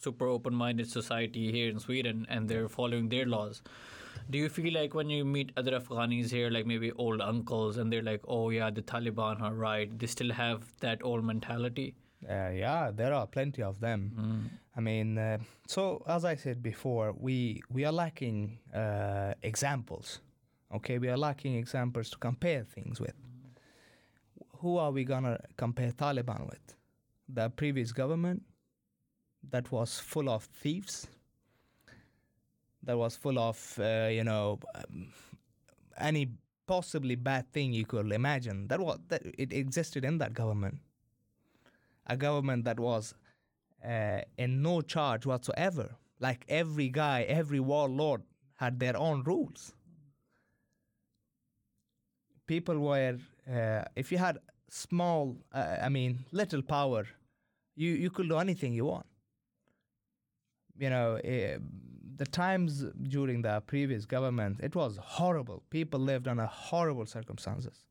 super 0.00 0.26
open-minded 0.26 0.88
society 0.88 1.50
here 1.50 1.68
in 1.68 1.78
Sweden, 1.78 2.26
and 2.28 2.48
they're 2.48 2.68
following 2.68 3.08
their 3.08 3.26
laws. 3.26 3.62
Do 4.30 4.38
you 4.38 4.48
feel 4.48 4.74
like 4.74 4.94
when 4.94 5.08
you 5.10 5.24
meet 5.24 5.52
other 5.56 5.72
Afghanis 5.72 6.30
here, 6.30 6.50
like 6.50 6.66
maybe 6.66 6.92
old 6.92 7.20
uncles, 7.20 7.78
and 7.78 7.92
they're 7.92 8.02
like, 8.02 8.20
"Oh 8.28 8.50
yeah, 8.50 8.70
the 8.70 8.82
Taliban 8.82 9.40
are 9.40 9.54
right," 9.54 9.98
they 9.98 10.06
still 10.06 10.32
have 10.32 10.72
that 10.80 11.02
old 11.02 11.24
mentality? 11.24 11.94
Uh, 12.28 12.50
yeah, 12.50 12.90
there 12.90 13.14
are 13.14 13.26
plenty 13.26 13.62
of 13.62 13.80
them. 13.80 14.50
I 14.76 14.80
mean, 14.80 15.18
uh, 15.18 15.38
so 15.66 16.02
as 16.06 16.24
I 16.24 16.34
said 16.34 16.62
before, 16.62 17.12
we 17.12 17.62
we 17.70 17.84
are 17.84 17.92
lacking 17.92 18.58
uh, 18.74 19.34
examples. 19.42 20.20
Okay, 20.74 20.98
we 20.98 21.08
are 21.08 21.16
lacking 21.16 21.54
examples 21.56 22.10
to 22.10 22.18
compare 22.18 22.64
things 22.64 23.00
with. 23.00 23.14
Who 24.60 24.76
are 24.78 24.90
we 24.90 25.04
gonna 25.04 25.38
compare 25.56 25.92
Taliban 25.92 26.46
with? 26.48 26.74
The 27.28 27.50
previous 27.50 27.92
government 27.92 28.42
that 29.50 29.70
was 29.72 29.98
full 30.00 30.28
of 30.28 30.44
thieves. 30.44 31.06
That 32.82 32.96
was 32.98 33.16
full 33.16 33.38
of 33.38 33.78
uh, 33.78 34.08
you 34.10 34.24
know 34.24 34.58
um, 34.74 35.12
any 35.98 36.30
possibly 36.66 37.14
bad 37.16 37.52
thing 37.52 37.72
you 37.72 37.86
could 37.86 38.10
imagine. 38.12 38.68
That 38.68 38.80
was 38.80 38.98
that 39.08 39.22
it 39.38 39.52
existed 39.52 40.04
in 40.04 40.18
that 40.18 40.34
government 40.34 40.80
a 42.06 42.16
government 42.16 42.64
that 42.64 42.80
was 42.80 43.14
uh, 43.86 44.20
in 44.38 44.62
no 44.62 44.80
charge 44.80 45.26
whatsoever. 45.26 45.96
Like 46.20 46.44
every 46.48 46.88
guy, 46.88 47.22
every 47.22 47.60
warlord 47.60 48.22
had 48.56 48.80
their 48.80 48.96
own 48.96 49.22
rules. 49.24 49.74
people 52.48 52.78
were, 52.78 53.18
uh, 53.52 53.84
if 53.96 54.12
you 54.12 54.18
had 54.18 54.38
small, 54.68 55.36
uh, 55.52 55.76
I 55.82 55.88
mean, 55.88 56.24
little 56.32 56.62
power, 56.62 57.06
you, 57.76 57.92
you 57.92 58.10
could 58.10 58.28
do 58.28 58.38
anything 58.38 58.72
you 58.74 58.84
want. 58.84 59.06
You 60.78 60.90
know, 60.90 61.16
uh, 61.16 61.58
the 62.16 62.26
times 62.26 62.84
during 63.02 63.42
the 63.42 63.62
previous 63.66 64.04
government, 64.04 64.60
it 64.62 64.74
was 64.74 64.98
horrible. 65.00 65.62
People 65.70 66.00
lived 66.00 66.28
under 66.28 66.46
horrible 66.46 67.06
circumstances. 67.06 67.84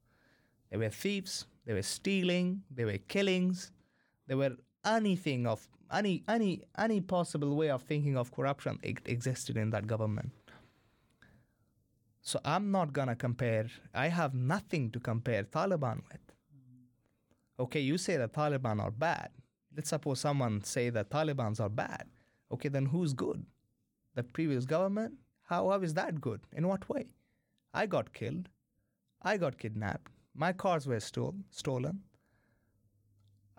There 0.69 0.79
were 0.79 0.89
thieves, 0.89 1.45
they 1.65 1.73
were 1.73 1.81
stealing, 1.81 2.63
there 2.69 2.85
were 2.85 2.97
killings, 2.97 3.71
there 4.27 4.37
were 4.37 4.57
anything 4.85 5.47
of 5.47 5.67
any 5.91 6.23
any 6.27 6.61
any 6.77 6.99
possible 6.99 7.55
way 7.55 7.69
of 7.69 7.81
thinking 7.83 8.17
of 8.17 8.31
corruption 8.31 8.79
existed 8.83 9.55
in 9.57 9.69
that 9.71 9.87
government. 9.87 10.31
So 12.27 12.41
I'm 12.43 12.71
not 12.71 12.91
gonna 12.91 13.15
compare. 13.15 13.67
I 13.93 14.09
have 14.09 14.33
nothing 14.33 14.91
to 14.91 14.99
compare 14.99 15.43
Taliban 15.43 16.01
with. 16.11 16.19
Okay, 17.57 17.79
you 17.79 17.97
say 17.97 18.17
that 18.17 18.33
Taliban 18.33 18.81
are 18.81 18.91
bad. 18.91 19.29
Let's 19.73 19.91
suppose 19.91 20.19
someone 20.19 20.61
say 20.65 20.89
that 20.89 21.09
Taliban's 21.09 21.61
are 21.61 21.69
bad. 21.69 22.03
Okay, 22.51 22.67
then 22.67 22.87
who's 22.87 23.13
good? 23.13 23.45
The 24.15 24.23
previous 24.23 24.65
government? 24.65 25.13
How, 25.43 25.69
how 25.69 25.79
is 25.79 25.93
that 25.93 26.19
good? 26.19 26.41
In 26.51 26.67
what 26.67 26.89
way? 26.89 27.05
I 27.73 27.85
got 27.85 28.11
killed. 28.11 28.49
I 29.21 29.37
got 29.37 29.57
kidnapped. 29.57 30.11
My 30.35 30.51
cars 30.51 30.85
were 30.85 30.99
stole, 30.99 31.35
stolen. 31.49 32.01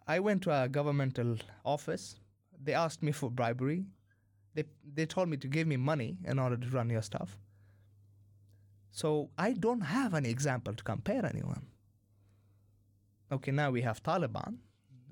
I 0.06 0.20
went 0.20 0.42
to 0.42 0.52
a 0.52 0.68
governmental 0.68 1.38
office. 1.64 2.16
They 2.62 2.74
asked 2.74 3.02
me 3.02 3.12
for 3.12 3.30
bribery. 3.30 3.86
They, 4.52 4.64
they 4.84 5.06
told 5.06 5.30
me 5.30 5.38
to 5.38 5.48
give 5.48 5.66
me 5.66 5.78
money 5.78 6.18
in 6.26 6.38
order 6.38 6.58
to 6.58 6.68
run 6.68 6.90
your 6.90 7.00
stuff. 7.00 7.38
So 8.90 9.30
I 9.38 9.52
don't 9.52 9.82
have 9.82 10.14
any 10.14 10.30
example 10.30 10.74
to 10.74 10.82
compare 10.82 11.24
anyone. 11.24 11.66
Okay, 13.30 13.52
now 13.52 13.70
we 13.70 13.82
have 13.82 14.02
Taliban. 14.02 14.56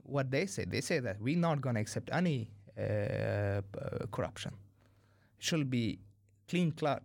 What 0.03 0.31
they 0.31 0.47
say, 0.47 0.65
they 0.65 0.81
say 0.81 1.01
that 1.01 1.21
we're 1.21 1.37
not 1.37 1.61
going 1.61 1.75
to 1.75 1.81
accept 1.81 2.11
any 2.13 2.51
uh, 2.79 2.83
uh, 2.83 3.61
corruption. 4.11 4.53
It 5.39 5.45
should 5.45 5.69
be 5.71 5.99
clean 6.49 6.73
cut 6.73 7.03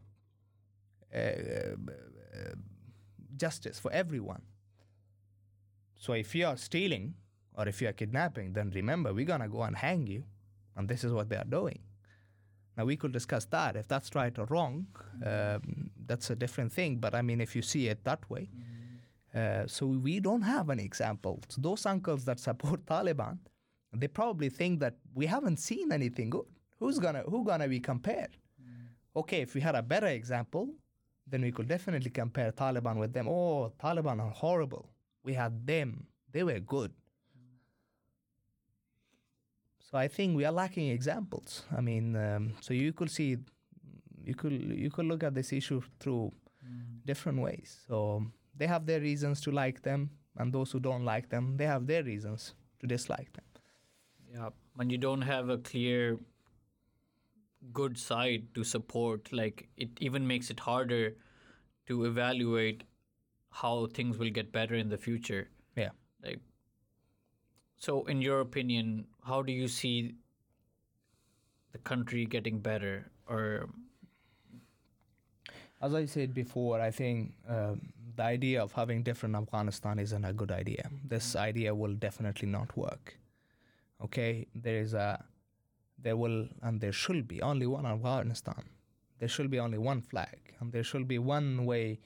uh, 1.14 1.18
uh, 1.18 1.76
justice 3.36 3.80
for 3.80 3.92
everyone. 3.92 4.42
So 5.98 6.14
if 6.14 6.34
you 6.34 6.46
are 6.48 6.58
stealing 6.58 7.16
or 7.54 7.68
if 7.68 7.82
you 7.82 7.90
are 7.90 7.94
kidnapping, 7.94 8.54
then 8.54 8.72
remember 8.74 9.14
we're 9.14 9.26
gonna 9.26 9.50
go 9.50 9.64
and 9.64 9.76
hang 9.76 10.08
you, 10.08 10.24
and 10.76 10.88
this 10.88 11.04
is 11.04 11.12
what 11.12 11.30
they 11.30 11.36
are 11.36 11.44
doing. 11.44 11.80
Now 12.82 12.86
we 12.86 12.98
could 12.98 13.12
discuss 13.12 13.46
that 13.58 13.76
if 13.76 13.88
that's 13.88 14.16
right 14.16 14.36
or 14.40 14.46
wrong. 14.46 14.88
Um, 15.24 15.92
that's 16.08 16.32
a 16.32 16.36
different 16.36 16.74
thing. 16.74 16.98
But 16.98 17.14
I 17.14 17.22
mean, 17.22 17.40
if 17.40 17.56
you 17.56 17.62
see 17.62 17.90
it 17.90 18.04
that 18.06 18.28
way, 18.28 18.50
uh, 19.36 19.68
so 19.68 19.86
we 19.86 20.20
don't 20.20 20.42
have 20.42 20.72
any 20.72 20.84
examples. 20.84 21.44
Those 21.60 21.86
uncles 21.86 22.26
that 22.26 22.40
support 22.40 22.84
Taliban, 22.94 23.38
they 23.94 24.08
probably 24.08 24.50
think 24.50 24.80
that 24.80 24.96
we 25.14 25.28
haven't 25.28 25.58
seen 25.58 25.92
anything 25.92 26.32
good. 26.32 26.50
Who's 26.80 26.98
gonna 26.98 27.22
who 27.32 27.46
gonna 27.46 27.68
be 27.68 27.80
compared? 27.80 28.36
Okay, 29.16 29.42
if 29.42 29.54
we 29.54 29.62
had 29.62 29.76
a 29.76 29.84
better 29.84 30.08
example, 30.08 30.66
then 31.28 31.42
we 31.44 31.52
could 31.52 31.68
definitely 31.68 32.10
compare 32.10 32.52
Taliban 32.52 32.98
with 32.98 33.14
them. 33.14 33.28
Oh, 33.28 33.72
Taliban 33.80 34.20
are 34.26 34.32
horrible. 34.32 34.90
We 35.24 35.34
had 35.36 35.68
them; 35.68 36.08
they 36.32 36.44
were 36.44 36.60
good. 36.60 36.92
So 39.92 39.98
I 39.98 40.08
think 40.08 40.38
we 40.38 40.46
are 40.46 40.54
lacking 40.54 40.90
examples. 40.90 41.64
I 41.76 41.82
mean, 41.82 42.16
um, 42.16 42.54
so 42.62 42.74
you 42.74 42.94
could 42.94 43.12
see, 43.12 43.38
you 44.24 44.34
could 44.36 44.54
you 44.54 44.90
could 44.90 45.06
look 45.06 45.24
at 45.24 45.36
this 45.36 45.52
issue 45.52 45.82
through 46.00 46.32
mm. 46.66 47.06
different 47.06 47.40
ways. 47.42 47.82
So 47.88 48.26
they 48.56 48.68
have 48.68 48.86
their 48.86 49.02
reasons 49.02 49.42
to 49.42 49.52
like 49.52 49.82
them, 49.82 50.12
and 50.38 50.54
those 50.54 50.72
who 50.72 50.80
don't 50.80 51.04
like 51.04 51.30
them, 51.30 51.58
they 51.58 51.66
have 51.66 51.88
their 51.88 52.04
reasons 52.04 52.54
to 52.80 52.88
dislike 52.88 53.34
them. 53.34 53.44
Yeah, 54.34 54.50
when 54.76 54.90
you 54.90 54.98
don't 54.98 55.24
have 55.24 55.50
a 55.50 55.58
clear 55.58 56.18
good 57.74 57.98
side 57.98 58.48
to 58.56 58.64
support, 58.64 59.34
like 59.34 59.68
it 59.76 59.90
even 60.00 60.26
makes 60.26 60.50
it 60.50 60.60
harder 60.60 61.16
to 61.88 62.06
evaluate 62.06 62.84
how 63.50 63.88
things 63.88 64.18
will 64.18 64.30
get 64.30 64.54
better 64.54 64.76
in 64.76 64.88
the 64.88 64.98
future. 64.98 65.50
So, 67.82 68.04
in 68.06 68.22
your 68.22 68.42
opinion, 68.42 69.08
how 69.26 69.42
do 69.42 69.52
you 69.52 69.68
see 69.68 70.14
the 71.72 71.80
country 71.80 72.28
getting 72.28 72.60
better? 72.60 73.10
Or, 73.28 73.70
as 75.82 75.96
I 75.96 76.06
said 76.06 76.36
before, 76.36 76.80
I 76.80 76.92
think 76.92 77.34
uh, 77.50 77.74
the 78.16 78.22
idea 78.22 78.62
of 78.62 78.72
having 78.74 79.02
different 79.02 79.36
Afghanistan 79.36 79.98
isn't 79.98 80.24
a 80.24 80.32
good 80.32 80.52
idea. 80.52 80.92
This 81.04 81.36
idea 81.36 81.74
will 81.74 81.96
definitely 81.96 82.48
not 82.48 82.78
work. 82.78 83.18
Okay, 84.00 84.46
there 84.54 84.78
is 84.78 84.94
a, 84.94 85.26
there 85.98 86.16
will 86.16 86.50
and 86.62 86.80
there 86.80 86.94
should 86.94 87.28
be 87.28 87.42
only 87.42 87.66
one 87.66 87.88
Afghanistan. 87.88 88.64
There 89.18 89.28
should 89.28 89.50
be 89.50 89.60
only 89.60 89.80
one 89.80 90.02
flag, 90.02 90.38
and 90.60 90.72
there 90.72 90.84
should 90.84 91.08
be 91.08 91.18
one 91.18 91.66
way, 91.66 92.00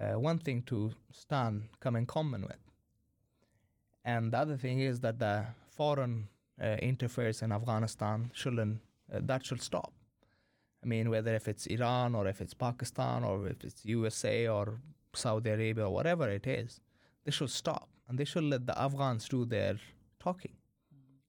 uh, 0.00 0.20
one 0.20 0.38
thing 0.38 0.62
to 0.66 0.92
stand, 1.10 1.64
come 1.80 1.96
in 1.96 2.06
common 2.06 2.42
with. 2.42 2.65
And 4.06 4.32
the 4.32 4.38
other 4.38 4.56
thing 4.56 4.78
is 4.78 5.00
that 5.00 5.18
the 5.18 5.44
foreign 5.68 6.28
uh, 6.62 6.76
interference 6.80 7.42
in 7.42 7.50
Afghanistan 7.50 8.30
shouldn't, 8.32 8.78
uh, 9.12 9.18
that 9.22 9.44
should 9.44 9.60
stop. 9.60 9.92
I 10.82 10.86
mean, 10.86 11.10
whether 11.10 11.34
if 11.34 11.48
it's 11.48 11.66
Iran 11.66 12.14
or 12.14 12.28
if 12.28 12.40
it's 12.40 12.54
Pakistan 12.54 13.24
or 13.24 13.48
if 13.48 13.64
it's 13.64 13.84
USA 13.84 14.46
or 14.46 14.80
Saudi 15.12 15.50
Arabia 15.50 15.86
or 15.86 15.92
whatever 15.92 16.30
it 16.30 16.46
is, 16.46 16.80
they 17.24 17.32
should 17.32 17.50
stop 17.50 17.88
and 18.08 18.16
they 18.16 18.24
should 18.24 18.44
let 18.44 18.64
the 18.66 18.80
Afghans 18.80 19.28
do 19.28 19.44
their 19.44 19.76
talking. 20.20 20.54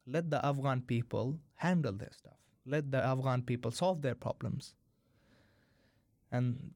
Let 0.05 0.29
the 0.29 0.45
Afghan 0.45 0.81
people 0.81 1.39
handle 1.55 1.93
their 1.93 2.11
stuff. 2.11 2.37
Let 2.67 2.91
the 2.91 3.03
Afghan 3.03 3.41
people 3.41 3.71
solve 3.71 4.03
their 4.03 4.15
problems. 4.15 4.75
And 6.31 6.73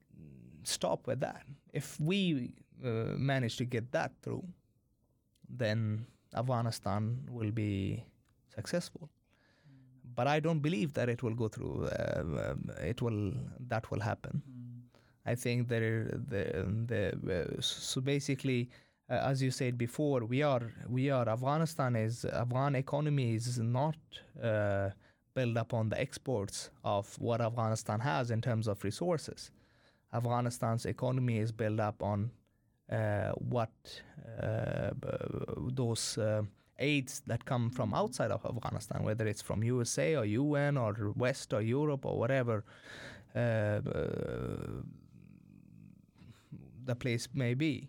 stop 0.64 1.06
with 1.06 1.20
that. 1.20 1.44
If 1.72 2.00
we 2.00 2.54
uh, 2.84 3.16
manage 3.18 3.58
to 3.58 3.66
get 3.66 3.92
that 3.92 4.14
through, 4.24 4.44
then 5.58 6.06
Afghanistan 6.36 7.28
will 7.30 7.52
be 7.52 8.04
successful. 8.56 9.10
But 10.16 10.28
I 10.28 10.40
don't 10.40 10.60
believe 10.60 10.94
that 10.94 11.10
it 11.10 11.24
will 11.24 11.36
go 11.36 11.48
through. 11.48 11.88
Uh, 11.88 12.52
um, 12.52 12.70
it 12.82 13.02
will 13.02 13.34
that 13.68 13.90
will 13.92 14.02
happen. 14.02 14.42
Mm. 14.50 15.00
I 15.26 15.36
think 15.36 15.68
there 15.68 16.20
the 16.30 16.44
the 16.88 17.58
uh, 17.58 17.62
so 17.62 18.02
basically. 18.02 18.70
Uh, 19.10 19.16
as 19.32 19.44
you 19.44 19.52
said 19.52 19.78
before, 19.78 20.24
we 20.24 20.42
are 20.42 20.72
we 20.88 21.10
are 21.10 21.28
Afghanistan 21.28 21.98
is 21.98 22.24
Afghan 22.24 22.76
economy 22.76 23.36
is 23.36 23.60
not 23.60 23.98
uh, 24.42 24.90
built 25.34 25.58
upon 25.58 25.90
the 25.90 26.00
exports 26.00 26.70
of 26.86 27.20
what 27.20 27.42
Afghanistan 27.42 28.00
has 28.00 28.32
in 28.32 28.42
terms 28.42 28.68
of 28.68 28.82
resources. 28.86 29.52
Afghanistan's 30.14 30.86
economy 30.86 31.38
is 31.40 31.52
built 31.52 31.80
up 31.80 32.04
on 32.04 32.20
uh, 32.26 32.41
what 33.38 33.72
uh, 34.42 34.92
those 35.74 36.18
uh, 36.18 36.44
aids 36.80 37.22
that 37.28 37.46
come 37.46 37.70
from 37.70 37.94
outside 37.94 38.32
of 38.32 38.46
Afghanistan, 38.46 39.04
whether 39.04 39.28
it's 39.28 39.42
from 39.42 39.64
USA 39.64 40.16
or 40.16 40.26
UN 40.26 40.78
or 40.78 41.14
West 41.16 41.54
or 41.54 41.62
Europe 41.62 42.06
or 42.06 42.18
whatever 42.18 42.64
the 46.86 46.96
place 46.96 47.28
may 47.34 47.54
be. 47.54 47.88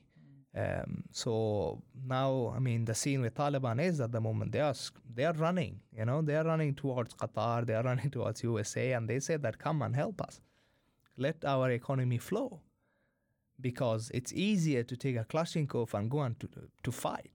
Um, 0.55 1.05
so 1.11 1.83
now, 2.07 2.53
I 2.55 2.59
mean, 2.59 2.85
the 2.85 2.95
scene 2.95 3.23
with 3.23 3.35
Taliban 3.35 3.81
is 3.81 4.01
at 4.01 4.13
the 4.13 4.21
moment 4.21 4.53
they 4.53 4.61
are 4.61 4.75
they 5.15 5.25
are 5.25 5.33
running. 5.33 5.81
You 5.97 6.05
know, 6.05 6.21
they 6.21 6.37
are 6.37 6.45
running 6.45 6.75
towards 6.75 7.15
Qatar, 7.15 7.67
they 7.67 7.75
are 7.75 7.83
running 7.83 8.11
towards 8.11 8.43
USA, 8.43 8.93
and 8.93 9.09
they 9.09 9.19
say 9.19 9.39
that 9.39 9.59
come 9.59 9.81
and 9.81 9.97
help 9.97 10.21
us, 10.21 10.41
let 11.17 11.43
our 11.45 11.71
economy 11.71 12.19
flow 12.19 12.61
because 13.63 14.11
it's 14.13 14.33
easier 14.33 14.83
to 14.83 14.97
take 14.97 15.17
a 15.17 15.25
Kalashnikov 15.25 15.95
and 15.95 16.11
go 16.11 16.19
on 16.19 16.35
to, 16.41 16.49
to 16.83 16.93
fight. 16.93 17.31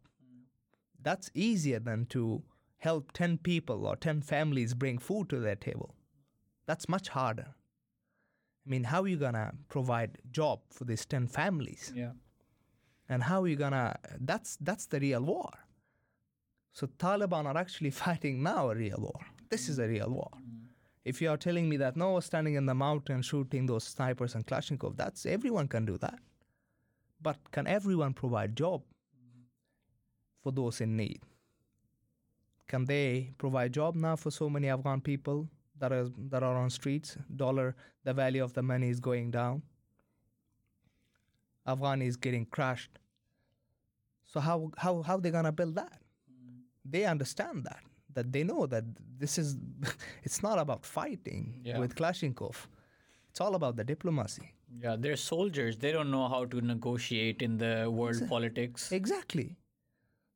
That's 1.02 1.32
easier 1.34 1.80
than 1.80 2.06
to 2.08 2.44
help 2.78 3.12
10 3.14 3.40
people 3.40 3.86
or 3.86 3.96
10 3.96 4.22
families 4.22 4.74
bring 4.74 4.98
food 4.98 5.30
to 5.30 5.40
their 5.40 5.56
table. 5.56 5.96
That's 6.66 6.90
much 6.90 7.10
harder. 7.10 7.48
I 8.66 8.70
mean, 8.70 8.84
how 8.84 9.02
are 9.04 9.08
you 9.08 9.16
going 9.16 9.34
to 9.34 9.52
provide 9.70 10.18
job 10.32 10.60
for 10.70 10.84
these 10.84 11.06
10 11.06 11.28
families? 11.28 11.94
Yeah. 11.96 12.12
And 13.08 13.24
how 13.24 13.44
are 13.44 13.48
you 13.48 13.56
going 13.56 13.72
to, 13.72 13.96
that's, 14.20 14.58
that's 14.60 14.86
the 14.88 15.00
real 15.00 15.22
war. 15.22 15.50
So 16.74 16.88
Taliban 16.88 17.46
are 17.46 17.58
actually 17.58 17.90
fighting 18.06 18.44
now 18.44 18.70
a 18.70 18.76
real 18.76 18.98
war. 19.00 19.20
This 19.50 19.70
is 19.70 19.80
a 19.80 19.88
real 19.88 20.10
war. 20.10 20.32
If 21.08 21.22
you 21.22 21.30
are 21.30 21.38
telling 21.38 21.70
me 21.70 21.78
that 21.78 21.96
no, 21.96 22.20
standing 22.20 22.56
in 22.56 22.66
the 22.66 22.76
mountain 22.76 23.22
shooting 23.22 23.66
those 23.66 23.86
snipers 23.86 24.36
and 24.36 24.46
Kalashnikov, 24.46 24.98
that's 24.98 25.26
everyone 25.26 25.70
can 25.70 25.86
do 25.86 25.98
that. 26.00 26.20
But 27.22 27.38
can 27.52 27.66
everyone 27.66 28.14
provide 28.14 28.58
job 28.58 28.84
for 30.44 30.52
those 30.52 30.82
in 30.82 30.98
need? 30.98 31.22
Can 32.68 32.84
they 32.84 33.32
provide 33.38 33.72
job 33.72 33.96
now 33.96 34.18
for 34.18 34.32
so 34.32 34.50
many 34.50 34.68
Afghan 34.68 35.00
people 35.00 35.48
that 35.80 35.94
are 35.94 36.10
that 36.34 36.44
are 36.44 36.58
on 36.58 36.70
streets? 36.70 37.16
Dollar, 37.34 37.74
the 38.04 38.14
value 38.14 38.44
of 38.44 38.52
the 38.52 38.62
money 38.62 38.90
is 38.90 39.00
going 39.00 39.32
down. 39.32 39.62
Afghan 41.66 42.02
is 42.02 42.18
getting 42.18 42.46
crushed. 42.46 43.00
So 44.26 44.42
how 44.42 44.72
how 44.78 45.02
how 45.04 45.18
they 45.18 45.32
gonna 45.32 45.54
build 45.54 45.76
that? 45.76 46.02
They 46.84 47.06
understand 47.06 47.64
that 47.64 47.87
that 48.18 48.28
they 48.36 48.44
know 48.52 48.66
that 48.74 48.86
this 49.24 49.38
is 49.42 49.48
it's 50.28 50.42
not 50.48 50.58
about 50.66 50.82
fighting 51.00 51.44
Yeah. 51.64 51.80
with 51.82 51.92
Kalashnikov. 51.98 52.56
It's 53.30 53.42
all 53.46 53.54
about 53.62 53.76
the 53.80 53.86
diplomacy. 53.94 54.48
Yeah, 54.84 54.96
they're 55.02 55.22
soldiers. 55.36 55.74
They 55.84 55.92
don't 55.98 56.12
know 56.18 56.28
how 56.34 56.44
to 56.54 56.58
negotiate 56.74 57.40
in 57.48 57.54
the 57.64 57.76
world 57.98 58.22
politics. 58.34 58.92
Exactly. 59.02 59.50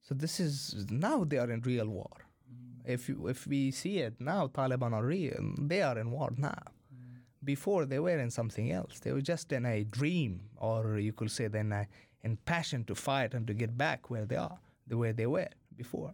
So 0.08 0.12
this 0.24 0.40
is 0.46 0.86
now 1.08 1.18
they 1.30 1.40
are 1.44 1.52
in 1.56 1.62
real 1.74 1.88
war. 2.00 2.16
Mm. 2.20 2.94
If 2.96 3.02
you, 3.10 3.28
if 3.34 3.40
we 3.54 3.62
see 3.82 3.96
it 4.08 4.16
now, 4.34 4.42
Taliban 4.58 4.94
are 5.00 5.06
real. 5.18 5.44
They 5.72 5.82
are 5.90 5.98
in 6.04 6.12
war 6.18 6.30
now. 6.38 6.62
Mm. 6.94 7.20
Before 7.54 7.82
they 7.92 8.00
were 8.08 8.20
in 8.26 8.32
something 8.40 8.68
else. 8.80 8.94
They 9.04 9.12
were 9.16 9.26
just 9.34 9.48
in 9.58 9.66
a 9.66 9.78
dream, 10.00 10.32
or 10.68 10.80
you 11.08 11.14
could 11.14 11.32
say 11.38 11.48
then 11.58 11.72
a, 11.82 11.88
in 12.28 12.38
passion 12.54 12.84
to 12.90 12.96
fight 12.96 13.34
and 13.36 13.46
to 13.50 13.54
get 13.64 13.72
back 13.86 14.10
where 14.12 14.26
they 14.32 14.40
are, 14.48 14.58
the 14.92 14.98
way 15.02 15.12
they 15.12 15.28
were 15.38 15.52
before. 15.84 16.14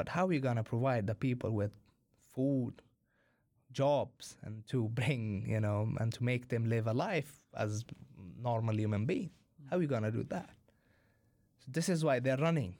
But 0.00 0.08
how 0.08 0.28
are 0.28 0.32
you 0.32 0.40
gonna 0.40 0.64
provide 0.64 1.06
the 1.06 1.14
people 1.14 1.50
with 1.50 1.72
food, 2.34 2.72
jobs, 3.70 4.38
and 4.42 4.66
to 4.68 4.88
bring 5.00 5.44
you 5.46 5.60
know 5.60 5.92
and 6.00 6.10
to 6.14 6.24
make 6.24 6.48
them 6.48 6.64
live 6.70 6.86
a 6.86 6.94
life 6.94 7.42
as 7.54 7.84
normal 8.42 8.74
human 8.74 9.04
being? 9.04 9.28
How 9.68 9.76
are 9.76 9.82
you 9.82 9.88
gonna 9.88 10.10
do 10.10 10.24
that? 10.30 10.54
So 11.58 11.66
this 11.68 11.90
is 11.90 12.02
why 12.02 12.18
they're 12.18 12.38
running 12.38 12.76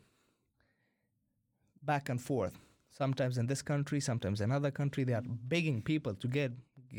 back 1.83 2.09
and 2.09 2.19
forth. 2.19 2.57
Sometimes 2.89 3.37
in 3.37 3.47
this 3.47 3.61
country, 3.61 4.01
sometimes 4.01 4.41
in 4.41 4.51
another 4.51 4.71
country, 4.71 5.05
they 5.05 5.13
are 5.13 5.23
begging 5.27 5.83
people 5.83 6.15
to 6.15 6.27
get 6.27 6.53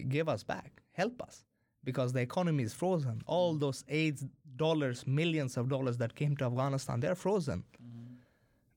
give 0.07 0.30
us 0.30 0.43
back, 0.43 0.84
help 0.91 1.19
us, 1.24 1.45
because 1.84 2.13
the 2.13 2.22
economy 2.22 2.61
is 2.61 2.76
frozen. 2.76 3.24
All 3.26 3.55
those 3.55 3.84
aid 3.88 4.19
dollars, 4.55 5.07
millions 5.07 5.57
of 5.57 5.67
dollars 5.67 5.97
that 5.97 6.13
came 6.13 6.38
to 6.38 6.45
Afghanistan, 6.45 6.99
they're 6.99 7.15
frozen 7.15 7.63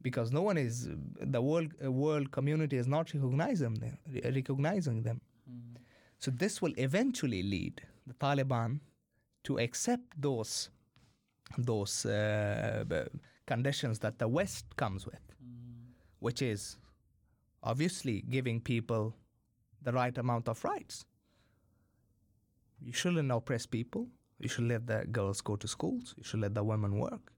because 0.05 0.31
no 0.31 0.43
one 0.43 0.59
is 0.59 0.89
the 1.35 1.41
world 1.41 1.71
uh, 1.85 1.91
world 1.91 2.31
community 2.31 2.77
is 2.77 2.87
not 2.87 3.13
recognizing 3.15 3.75
them. 3.75 3.99
Recognizing 4.39 5.03
them. 5.03 5.21
So 6.19 6.31
this 6.31 6.63
will 6.63 6.75
eventually 6.77 7.43
lead 7.43 7.83
the 8.07 8.15
Taliban 8.15 8.81
to 9.45 9.59
accept 9.59 10.21
those 10.21 10.69
those 11.59 12.07
uh, 12.07 12.85
conditions 13.47 13.99
that 14.01 14.19
the 14.19 14.29
West 14.29 14.77
comes 14.77 15.07
with, 15.07 15.25
which 16.19 16.43
is 16.43 16.77
obviously 17.63 18.23
giving 18.37 18.61
people 18.61 19.15
the 19.83 19.93
right 19.93 20.17
amount 20.19 20.49
of 20.49 20.63
rights. 20.65 21.07
You 22.81 22.93
shouldn't 22.93 23.33
oppress 23.33 23.65
people. 23.67 24.09
You 24.39 24.49
should 24.49 24.69
let 24.69 24.87
the 24.87 25.07
girls 25.11 25.41
go 25.41 25.57
to 25.57 25.67
schools. 25.67 26.15
You 26.19 26.25
should 26.25 26.41
let 26.41 26.55
the 26.55 26.65
women 26.65 26.99
work. 26.99 27.33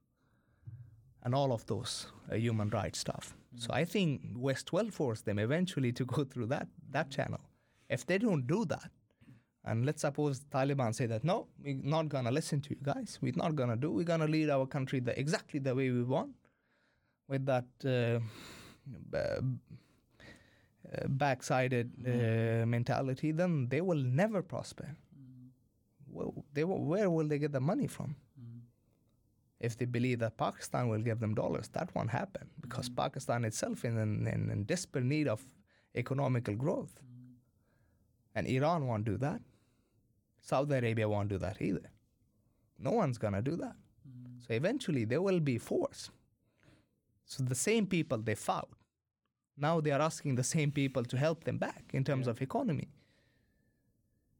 And 1.26 1.34
all 1.34 1.52
of 1.52 1.66
those 1.66 2.06
uh, 2.30 2.36
human 2.36 2.68
rights 2.70 3.00
stuff. 3.00 3.36
So 3.56 3.68
I 3.80 3.84
think 3.84 4.20
West 4.36 4.72
will 4.72 4.90
force 4.92 5.22
them 5.22 5.38
eventually 5.40 5.92
to 5.98 6.04
go 6.04 6.22
through 6.22 6.46
that, 6.54 6.68
that 6.92 7.10
channel. 7.10 7.40
If 7.90 8.06
they 8.06 8.18
don't 8.18 8.46
do 8.46 8.64
that, 8.66 8.90
and 9.64 9.84
let's 9.84 10.02
suppose 10.02 10.44
Taliban 10.54 10.94
say 10.94 11.06
that 11.06 11.24
no, 11.24 11.48
we're 11.64 11.80
not 11.82 12.08
gonna 12.08 12.30
listen 12.30 12.60
to 12.60 12.70
you 12.70 12.80
guys. 12.80 13.18
We're 13.20 13.32
not 13.44 13.56
gonna 13.56 13.74
do. 13.74 13.90
We're 13.90 14.04
gonna 14.04 14.28
lead 14.28 14.50
our 14.50 14.66
country 14.66 15.00
the, 15.00 15.18
exactly 15.18 15.58
the 15.58 15.74
way 15.74 15.90
we 15.90 16.04
want, 16.04 16.30
with 17.26 17.44
that 17.46 17.64
uh, 17.84 18.20
uh, 19.16 19.40
backsided 21.08 21.88
uh, 22.06 22.66
mentality. 22.66 23.32
Then 23.32 23.66
they 23.68 23.80
will 23.80 24.04
never 24.22 24.42
prosper. 24.42 24.88
Well, 26.08 26.32
they 26.54 26.62
where 26.62 27.10
will 27.10 27.26
they 27.26 27.40
get 27.40 27.50
the 27.50 27.60
money 27.72 27.88
from? 27.88 28.14
If 29.58 29.78
they 29.78 29.86
believe 29.86 30.18
that 30.18 30.36
Pakistan 30.36 30.88
will 30.88 31.00
give 31.00 31.18
them 31.20 31.34
dollars, 31.34 31.68
that 31.68 31.94
won't 31.94 32.10
happen 32.10 32.48
because 32.60 32.88
mm-hmm. 32.88 33.02
Pakistan 33.02 33.44
itself 33.44 33.84
is 33.84 33.94
in, 33.94 34.26
in, 34.26 34.50
in 34.50 34.64
desperate 34.64 35.04
need 35.04 35.28
of 35.28 35.44
economical 35.94 36.54
growth. 36.54 37.00
And 38.34 38.46
Iran 38.46 38.86
won't 38.86 39.04
do 39.04 39.16
that. 39.18 39.40
Saudi 40.42 40.74
Arabia 40.74 41.08
won't 41.08 41.30
do 41.30 41.38
that 41.38 41.60
either. 41.60 41.90
No 42.78 42.90
one's 42.90 43.18
going 43.18 43.32
to 43.32 43.42
do 43.42 43.56
that. 43.56 43.76
Mm-hmm. 44.06 44.40
So 44.46 44.54
eventually 44.54 45.04
there 45.06 45.22
will 45.22 45.40
be 45.40 45.56
force. 45.56 46.10
So 47.24 47.42
the 47.42 47.54
same 47.54 47.86
people 47.86 48.18
they 48.18 48.34
fought, 48.34 48.68
now 49.56 49.80
they 49.80 49.90
are 49.90 50.00
asking 50.00 50.34
the 50.34 50.44
same 50.44 50.70
people 50.70 51.04
to 51.04 51.16
help 51.16 51.44
them 51.44 51.56
back 51.56 51.90
in 51.92 52.04
terms 52.04 52.28
of 52.28 52.42
economy. 52.42 52.88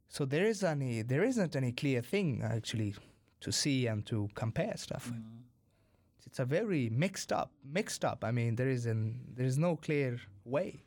So 0.09 0.25
there 0.25 0.45
is 0.45 0.63
any 0.63 1.03
there 1.03 1.25
isn't 1.25 1.57
any 1.57 1.73
clear 1.73 2.01
thing 2.01 2.43
actually 2.45 2.95
to 3.41 3.53
see 3.53 3.87
and 3.87 4.05
to 4.07 4.29
compare 4.35 4.77
stuff 4.77 5.07
with. 5.11 5.21
Mm. 5.21 5.43
It's 6.27 6.41
a 6.41 6.45
very 6.45 6.91
mixed 6.91 7.33
up 7.33 7.53
mixed 7.65 8.05
up. 8.05 8.25
I 8.25 8.31
mean 8.31 8.57
there 8.57 8.69
is 8.69 8.87
an 8.87 9.21
there 9.35 9.47
is 9.47 9.59
no 9.59 9.77
clear 9.77 10.19
way. 10.45 10.83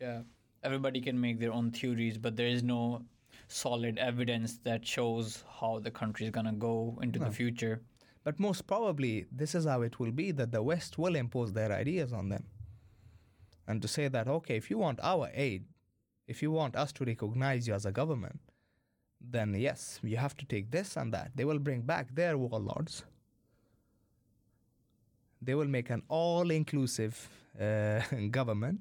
Yeah. 0.00 0.22
Everybody 0.62 1.00
can 1.00 1.20
make 1.20 1.38
their 1.38 1.52
own 1.52 1.70
theories, 1.70 2.16
but 2.18 2.36
there 2.36 2.46
is 2.46 2.62
no 2.62 3.02
solid 3.48 3.98
evidence 3.98 4.58
that 4.64 4.86
shows 4.86 5.44
how 5.60 5.78
the 5.78 5.90
country 5.90 6.24
is 6.26 6.32
going 6.32 6.46
to 6.46 6.52
go 6.52 6.98
into 7.02 7.18
the 7.18 7.30
future. 7.30 7.82
But 8.24 8.40
most 8.40 8.66
probably, 8.66 9.26
this 9.30 9.54
is 9.54 9.66
how 9.66 9.82
it 9.82 10.00
will 10.00 10.10
be 10.10 10.32
that 10.32 10.50
the 10.50 10.62
West 10.62 10.96
will 10.96 11.14
impose 11.14 11.52
their 11.52 11.70
ideas 11.70 12.12
on 12.12 12.30
them. 12.30 12.44
And 13.68 13.82
to 13.82 13.88
say 13.88 14.08
that, 14.08 14.28
okay, 14.28 14.56
if 14.56 14.70
you 14.70 14.78
want 14.78 14.98
our 15.02 15.30
aid, 15.34 15.66
if 16.26 16.42
you 16.42 16.50
want 16.50 16.74
us 16.74 16.90
to 16.92 17.04
recognize 17.04 17.68
you 17.68 17.74
as 17.74 17.84
a 17.84 17.92
government, 17.92 18.40
then 19.30 19.54
yes, 19.54 20.00
you 20.02 20.16
have 20.16 20.36
to 20.36 20.46
take 20.46 20.70
this 20.70 20.96
and 20.96 21.12
that. 21.12 21.30
They 21.34 21.44
will 21.44 21.58
bring 21.58 21.82
back 21.82 22.14
their 22.14 22.36
warlords. 22.36 23.04
They 25.40 25.54
will 25.54 25.68
make 25.68 25.90
an 25.90 26.02
all 26.08 26.50
inclusive 26.50 27.28
uh, 27.60 28.00
government. 28.30 28.80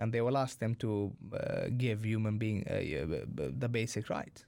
And 0.00 0.12
they 0.12 0.20
will 0.20 0.36
ask 0.36 0.58
them 0.58 0.74
to 0.76 1.12
uh, 1.32 1.68
give 1.76 2.04
human 2.04 2.36
being 2.36 2.66
uh, 2.68 2.80
the 3.58 3.68
basic 3.68 4.10
rights 4.10 4.44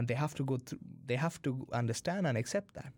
and 0.00 0.08
they 0.08 0.14
have 0.14 0.34
to 0.34 0.44
go 0.50 0.56
through 0.56 0.78
they 1.06 1.16
have 1.26 1.36
to 1.42 1.50
understand 1.72 2.26
and 2.26 2.38
accept 2.38 2.72
that 2.74 2.92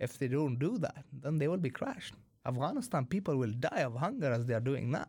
if 0.00 0.18
they 0.18 0.28
don't 0.28 0.58
do 0.58 0.78
that 0.78 1.04
then 1.24 1.36
they 1.40 1.48
will 1.52 1.64
be 1.68 1.72
crushed 1.78 2.14
afghanistan 2.50 3.04
people 3.04 3.36
will 3.42 3.54
die 3.68 3.82
of 3.88 3.94
hunger 4.04 4.30
as 4.36 4.46
they 4.46 4.54
are 4.58 4.66
doing 4.70 4.90
now 4.90 5.08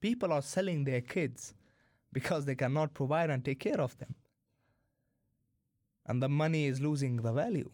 people 0.00 0.32
are 0.36 0.44
selling 0.56 0.84
their 0.84 1.02
kids 1.14 1.52
because 2.12 2.44
they 2.44 2.54
cannot 2.54 2.94
provide 2.94 3.30
and 3.30 3.44
take 3.44 3.60
care 3.60 3.80
of 3.80 3.96
them 3.98 4.14
and 6.06 6.22
the 6.22 6.28
money 6.28 6.66
is 6.66 6.80
losing 6.80 7.16
the 7.16 7.32
value 7.32 7.70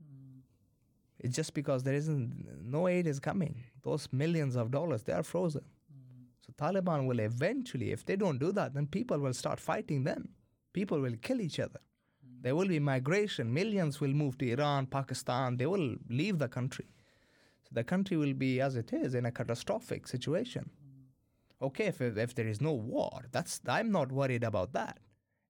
hmm. 0.00 0.38
it's 1.18 1.34
just 1.34 1.52
because 1.54 1.82
there 1.82 1.94
isn't 1.94 2.46
no 2.62 2.86
aid 2.88 3.06
is 3.06 3.18
coming 3.18 3.64
those 3.82 4.08
millions 4.12 4.56
of 4.56 4.70
dollars 4.70 5.02
they 5.02 5.12
are 5.12 5.22
frozen 5.22 5.64
hmm. 5.92 6.24
so 6.44 6.52
Taliban 6.52 7.06
will 7.06 7.20
eventually, 7.20 7.90
if 7.90 8.04
they 8.04 8.16
don't 8.16 8.38
do 8.38 8.52
that, 8.52 8.74
then 8.74 8.86
people 8.86 9.18
will 9.18 9.32
start 9.32 9.58
fighting 9.58 10.04
them. 10.04 10.28
People 10.72 11.00
will 11.00 11.16
kill 11.22 11.40
each 11.40 11.58
other. 11.58 11.80
Hmm. 12.22 12.42
There 12.42 12.54
will 12.54 12.68
be 12.68 12.78
migration. 12.78 13.52
Millions 13.52 14.00
will 14.00 14.12
move 14.12 14.38
to 14.38 14.50
Iran, 14.50 14.86
Pakistan. 14.86 15.56
They 15.56 15.66
will 15.66 15.96
leave 16.08 16.38
the 16.38 16.48
country. 16.48 16.86
So 17.64 17.70
the 17.72 17.84
country 17.84 18.16
will 18.16 18.34
be 18.34 18.60
as 18.60 18.76
it 18.76 18.92
is 18.92 19.14
in 19.14 19.26
a 19.26 19.32
catastrophic 19.32 20.06
situation. 20.06 20.70
Okay, 21.62 21.86
if, 21.86 22.00
if 22.00 22.34
there 22.34 22.48
is 22.48 22.60
no 22.60 22.72
war, 22.72 23.26
that's 23.32 23.60
I'm 23.66 23.92
not 23.92 24.12
worried 24.12 24.44
about 24.44 24.72
that. 24.72 24.98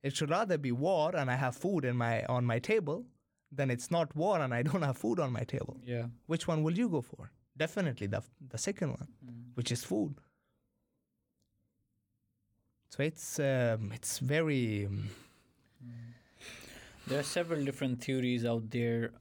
It 0.03 0.17
should 0.17 0.31
rather 0.31 0.59
be 0.59 0.73
war 0.73 1.15
and 1.15 1.31
I 1.31 1.37
have 1.37 1.57
food 1.57 1.85
in 1.85 1.97
my 1.97 2.25
on 2.25 2.45
my 2.45 2.59
table 2.59 3.05
than 3.53 3.71
it's 3.71 3.91
not 3.91 4.15
war 4.17 4.41
and 4.41 4.55
I 4.55 4.63
don't 4.63 4.83
have 4.83 4.97
food 4.97 5.21
on 5.21 5.33
my 5.33 5.45
table. 5.45 5.77
Yeah. 5.85 6.07
Which 6.27 6.49
one 6.49 6.63
will 6.63 6.77
you 6.77 6.89
go 6.89 7.01
for? 7.03 7.31
Definitely 7.57 8.07
the 8.07 8.23
the 8.49 8.59
second 8.59 8.91
one, 8.91 9.09
which 9.55 9.71
is 9.71 9.85
food. 9.85 10.15
So 12.89 13.03
it's 13.03 13.39
um, 13.39 13.93
it's 13.95 14.19
very 14.19 14.87
um, 14.87 15.11
There 17.07 17.19
are 17.19 17.25
several 17.25 17.65
different 17.65 18.03
theories 18.03 18.45
out 18.45 18.71
there 18.71 19.13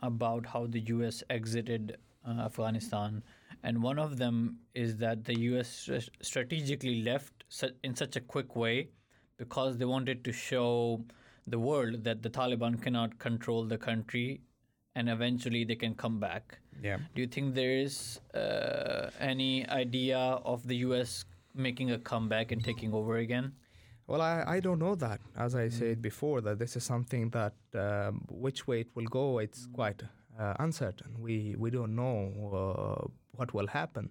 about 0.00 0.46
how 0.46 0.66
the 0.66 0.80
U.S. 0.96 1.22
exited 1.30 1.96
uh, 2.26 2.40
Afghanistan, 2.40 3.22
and 3.62 3.82
one 3.82 3.98
of 3.98 4.18
them 4.18 4.58
is 4.74 4.96
that 4.98 5.24
the 5.24 5.38
U.S. 5.40 5.88
strategically 6.20 7.02
left 7.02 7.44
in 7.82 7.94
such 7.94 8.16
a 8.16 8.20
quick 8.20 8.56
way 8.56 8.88
because 9.36 9.76
they 9.78 9.84
wanted 9.84 10.24
to 10.24 10.32
show 10.32 11.04
the 11.46 11.58
world 11.58 12.04
that 12.04 12.22
the 12.22 12.30
Taliban 12.30 12.80
cannot 12.80 13.18
control 13.18 13.64
the 13.64 13.78
country, 13.78 14.40
and 14.94 15.08
eventually 15.08 15.64
they 15.64 15.74
can 15.74 15.94
come 15.94 16.20
back. 16.20 16.58
yeah. 16.82 16.98
Do 17.14 17.22
you 17.22 17.26
think 17.26 17.54
there 17.54 17.76
is 17.76 18.20
uh, 18.34 19.10
any 19.18 19.68
idea 19.68 20.18
of 20.18 20.66
the 20.66 20.76
U.S. 20.88 21.24
making 21.54 21.90
a 21.90 21.98
comeback 21.98 22.52
and 22.52 22.62
taking 22.64 22.92
over 22.92 23.16
again? 23.16 23.52
Well, 24.06 24.20
I, 24.20 24.44
I 24.46 24.60
don't 24.60 24.78
know 24.78 24.94
that. 24.96 25.20
As 25.36 25.54
I 25.54 25.68
said 25.68 26.02
before, 26.02 26.40
that 26.42 26.58
this 26.58 26.76
is 26.76 26.84
something 26.84 27.30
that 27.30 27.54
um, 27.74 28.24
which 28.28 28.66
way 28.66 28.80
it 28.80 28.88
will 28.94 29.06
go, 29.06 29.38
it's 29.38 29.66
quite 29.72 30.02
uh, 30.38 30.54
uncertain. 30.58 31.16
We 31.18 31.54
we 31.58 31.70
don't 31.70 31.94
know 31.94 32.18
uh, 32.52 33.08
what 33.36 33.54
will 33.54 33.68
happen. 33.68 34.10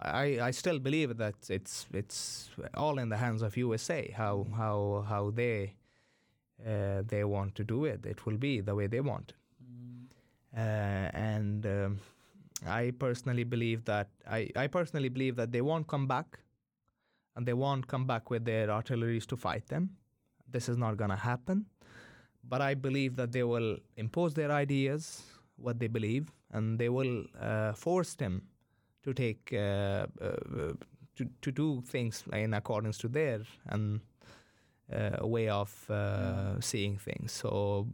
I, 0.00 0.40
I 0.40 0.50
still 0.50 0.78
believe 0.78 1.16
that 1.18 1.34
it's 1.48 1.86
it's 1.92 2.50
all 2.74 2.98
in 2.98 3.08
the 3.08 3.16
hands 3.16 3.40
of 3.42 3.56
USA 3.56 4.12
how 4.16 4.46
how 4.56 5.04
how 5.08 5.30
they 5.30 5.74
uh, 6.66 7.02
they 7.06 7.24
want 7.24 7.54
to 7.56 7.64
do 7.64 7.84
it. 7.84 8.04
It 8.06 8.26
will 8.26 8.36
be 8.36 8.60
the 8.60 8.74
way 8.74 8.86
they 8.86 9.00
want. 9.00 9.34
Uh, 10.54 10.60
and 11.14 11.64
um, 11.66 12.00
I 12.66 12.92
personally 12.98 13.44
believe 13.44 13.84
that 13.86 14.08
I, 14.30 14.50
I 14.54 14.66
personally 14.66 15.08
believe 15.08 15.36
that 15.36 15.50
they 15.50 15.62
won't 15.62 15.86
come 15.86 16.06
back, 16.06 16.40
and 17.36 17.46
they 17.46 17.54
won't 17.54 17.86
come 17.86 18.06
back 18.06 18.30
with 18.30 18.44
their 18.44 18.70
artilleries 18.70 19.26
to 19.26 19.36
fight 19.36 19.66
them. 19.68 19.90
This 20.50 20.68
is 20.68 20.76
not 20.76 20.96
gonna 20.96 21.16
happen. 21.16 21.66
But 22.44 22.60
I 22.60 22.74
believe 22.74 23.16
that 23.16 23.32
they 23.32 23.44
will 23.44 23.78
impose 23.96 24.34
their 24.34 24.50
ideas, 24.50 25.22
what 25.56 25.78
they 25.78 25.88
believe, 25.88 26.26
and 26.50 26.78
they 26.78 26.88
will 26.88 27.24
uh, 27.40 27.72
force 27.72 28.14
them 28.16 28.42
to 29.02 29.12
take 29.12 29.52
uh, 29.52 30.06
uh, 30.20 30.74
to 31.16 31.24
to 31.40 31.50
do 31.52 31.82
things 31.82 32.24
in 32.32 32.54
accordance 32.54 32.98
to 32.98 33.08
their 33.08 33.40
and 33.66 34.00
uh, 34.92 35.26
way 35.28 35.48
of 35.48 35.86
uh, 35.90 35.94
Yeah. 35.94 36.60
seeing 36.60 36.98
things. 36.98 37.32
So, 37.32 37.86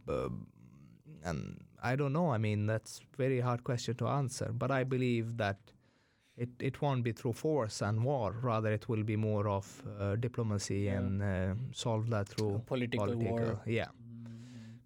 and 1.23 1.59
I 1.83 1.95
don't 1.95 2.13
know. 2.13 2.33
I 2.35 2.37
mean, 2.37 2.65
that's 2.67 3.01
very 3.17 3.39
hard 3.41 3.63
question 3.63 3.95
to 3.95 4.07
answer. 4.07 4.51
But 4.53 4.71
I 4.71 4.83
believe 4.83 5.37
that 5.37 5.57
it 6.37 6.49
it 6.59 6.81
won't 6.81 7.03
be 7.03 7.11
through 7.13 7.33
force 7.33 7.81
and 7.85 8.03
war. 8.03 8.33
Rather, 8.43 8.71
it 8.73 8.87
will 8.89 9.03
be 9.03 9.15
more 9.17 9.47
of 9.49 9.83
uh, 9.99 10.15
diplomacy 10.15 10.75
Yeah. 10.85 10.97
and 10.97 11.21
uh, 11.21 11.55
solve 11.73 12.09
that 12.09 12.29
through 12.29 12.61
political, 12.65 13.05
political. 13.07 13.45
war. 13.45 13.61
Yeah. 13.65 13.87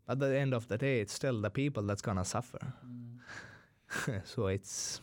At 0.07 0.19
the 0.19 0.37
end 0.37 0.53
of 0.53 0.67
the 0.67 0.77
day, 0.77 0.99
it's 0.99 1.13
still 1.13 1.39
the 1.41 1.49
people 1.49 1.83
that's 1.83 2.01
gonna 2.01 2.25
suffer. 2.25 2.59
mm. 2.85 4.21
so 4.23 4.47
it's 4.47 5.01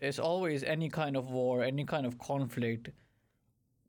There's 0.00 0.18
always 0.18 0.62
any 0.64 0.88
kind 0.88 1.16
of 1.16 1.30
war, 1.30 1.62
any 1.62 1.84
kind 1.84 2.06
of 2.06 2.18
conflict. 2.18 2.90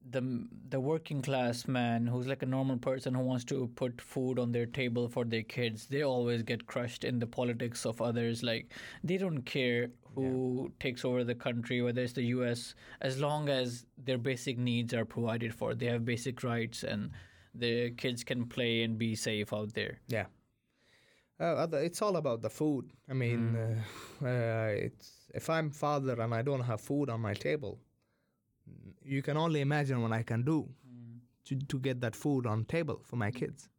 The 0.10 0.48
the 0.70 0.80
working 0.80 1.22
class 1.22 1.68
man 1.68 2.08
who's 2.08 2.28
like 2.28 2.42
a 2.42 2.46
normal 2.48 2.78
person 2.78 3.14
who 3.14 3.22
wants 3.22 3.44
to 3.46 3.68
put 3.76 4.02
food 4.02 4.40
on 4.40 4.52
their 4.52 4.66
table 4.66 5.08
for 5.08 5.24
their 5.26 5.44
kids, 5.44 5.86
they 5.88 6.02
always 6.04 6.42
get 6.44 6.66
crushed 6.66 7.04
in 7.04 7.20
the 7.20 7.28
politics 7.28 7.86
of 7.86 8.02
others. 8.02 8.42
Like 8.44 8.72
they 9.04 9.18
don't 9.18 9.44
care 9.44 9.90
who 10.16 10.72
takes 10.80 11.06
over 11.06 11.24
the 11.24 11.36
country, 11.36 11.82
whether 11.82 12.02
it's 12.02 12.14
the 12.14 12.24
U.S. 12.38 12.76
As 13.00 13.20
long 13.20 13.48
as 13.50 13.86
their 13.98 14.18
basic 14.18 14.58
needs 14.58 14.94
are 14.94 15.06
provided 15.06 15.54
for, 15.54 15.76
they 15.76 15.86
have 15.86 16.04
basic 16.04 16.44
rights, 16.44 16.84
and 16.84 17.12
the 17.54 17.92
kids 17.92 18.24
can 18.24 18.46
play 18.48 18.84
and 18.84 18.98
be 18.98 19.16
safe 19.16 19.54
out 19.54 19.74
there. 19.74 20.00
Yeah. 20.08 20.26
Uh, 21.40 21.68
it's 21.74 22.02
all 22.02 22.18
about 22.18 22.42
the 22.42 22.50
food. 22.50 22.92
I 23.10 23.14
mean, 23.14 23.56
uh, 23.56 24.26
uh, 24.26 24.68
it's 24.68 25.28
if 25.34 25.50
I'm 25.50 25.72
father 25.72 26.22
and 26.22 26.34
I 26.36 26.44
don't 26.44 26.62
have 26.62 26.82
food 26.82 27.10
on 27.10 27.20
my 27.22 27.34
table, 27.34 27.80
you 29.04 29.22
can 29.22 29.38
only 29.38 29.62
imagine 29.62 30.02
what 30.02 30.12
I 30.12 30.24
can 30.24 30.44
do 30.44 30.70
to, 31.46 31.56
to 31.56 31.80
get 31.80 32.00
that 32.02 32.16
food 32.16 32.46
on 32.46 32.66
table 32.66 33.02
for 33.04 33.16
my 33.16 33.32
kids. 33.32 33.70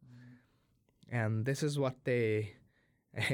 And 1.09 1.45
this 1.45 1.63
is 1.63 1.79
what 1.79 1.95
they, 2.03 2.53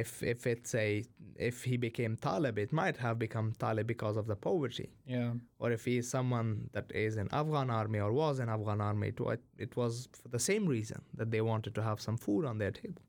if 0.00 0.22
if 0.22 0.46
it's 0.46 0.74
a 0.74 1.04
if 1.36 1.64
he 1.64 1.76
became 1.76 2.16
Talib, 2.16 2.58
it 2.58 2.72
might 2.72 2.96
have 2.96 3.18
become 3.18 3.52
Talib 3.58 3.86
because 3.86 4.16
of 4.16 4.26
the 4.26 4.36
poverty. 4.36 4.88
Yeah. 5.06 5.32
Or 5.58 5.70
if 5.72 5.84
he 5.84 5.98
is 5.98 6.08
someone 6.16 6.48
that 6.72 6.90
is 6.94 7.16
in 7.16 7.28
Afghan 7.32 7.70
army 7.70 8.00
or 8.00 8.12
was 8.12 8.40
in 8.40 8.48
Afghan 8.48 8.80
army, 8.80 9.08
it, 9.08 9.40
it 9.58 9.76
was 9.76 10.08
for 10.12 10.28
the 10.28 10.38
same 10.38 10.66
reason 10.66 11.00
that 11.14 11.30
they 11.30 11.40
wanted 11.40 11.74
to 11.76 11.82
have 11.82 12.00
some 12.00 12.16
food 12.16 12.44
on 12.44 12.58
their 12.58 12.72
table. 12.72 13.02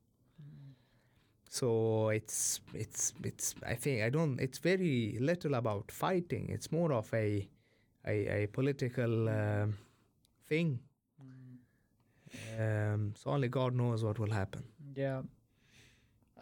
So 1.48 2.08
it's 2.08 2.60
it's 2.72 3.12
it's 3.22 3.54
I 3.66 3.74
think 3.74 4.02
I 4.02 4.08
don't 4.08 4.40
it's 4.40 4.58
very 4.58 5.18
little 5.20 5.54
about 5.54 5.90
fighting. 5.90 6.48
It's 6.48 6.72
more 6.72 6.92
of 7.00 7.12
a 7.12 7.46
a, 8.06 8.16
a 8.42 8.46
political 8.46 9.28
um, 9.28 9.76
thing. 10.48 10.78
Um, 12.58 13.12
so 13.14 13.30
only 13.30 13.48
God 13.48 13.74
knows 13.74 14.02
what 14.02 14.18
will 14.18 14.30
happen. 14.30 14.64
Yeah, 14.96 15.20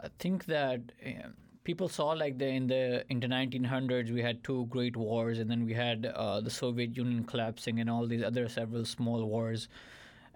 I 0.02 0.08
think 0.18 0.46
that 0.46 0.80
um, 1.06 1.34
people 1.64 1.88
saw 1.88 2.08
like 2.08 2.38
the 2.38 2.46
in 2.46 2.66
the 2.66 3.04
in 3.10 3.20
the 3.20 3.26
1900s 3.26 4.10
we 4.10 4.22
had 4.22 4.42
two 4.44 4.66
great 4.66 4.96
wars, 4.96 5.38
and 5.38 5.50
then 5.50 5.66
we 5.66 5.74
had 5.74 6.06
uh, 6.06 6.40
the 6.40 6.50
Soviet 6.50 6.96
Union 6.96 7.24
collapsing, 7.24 7.80
and 7.80 7.90
all 7.90 8.06
these 8.06 8.22
other 8.22 8.48
several 8.48 8.84
small 8.84 9.24
wars, 9.24 9.68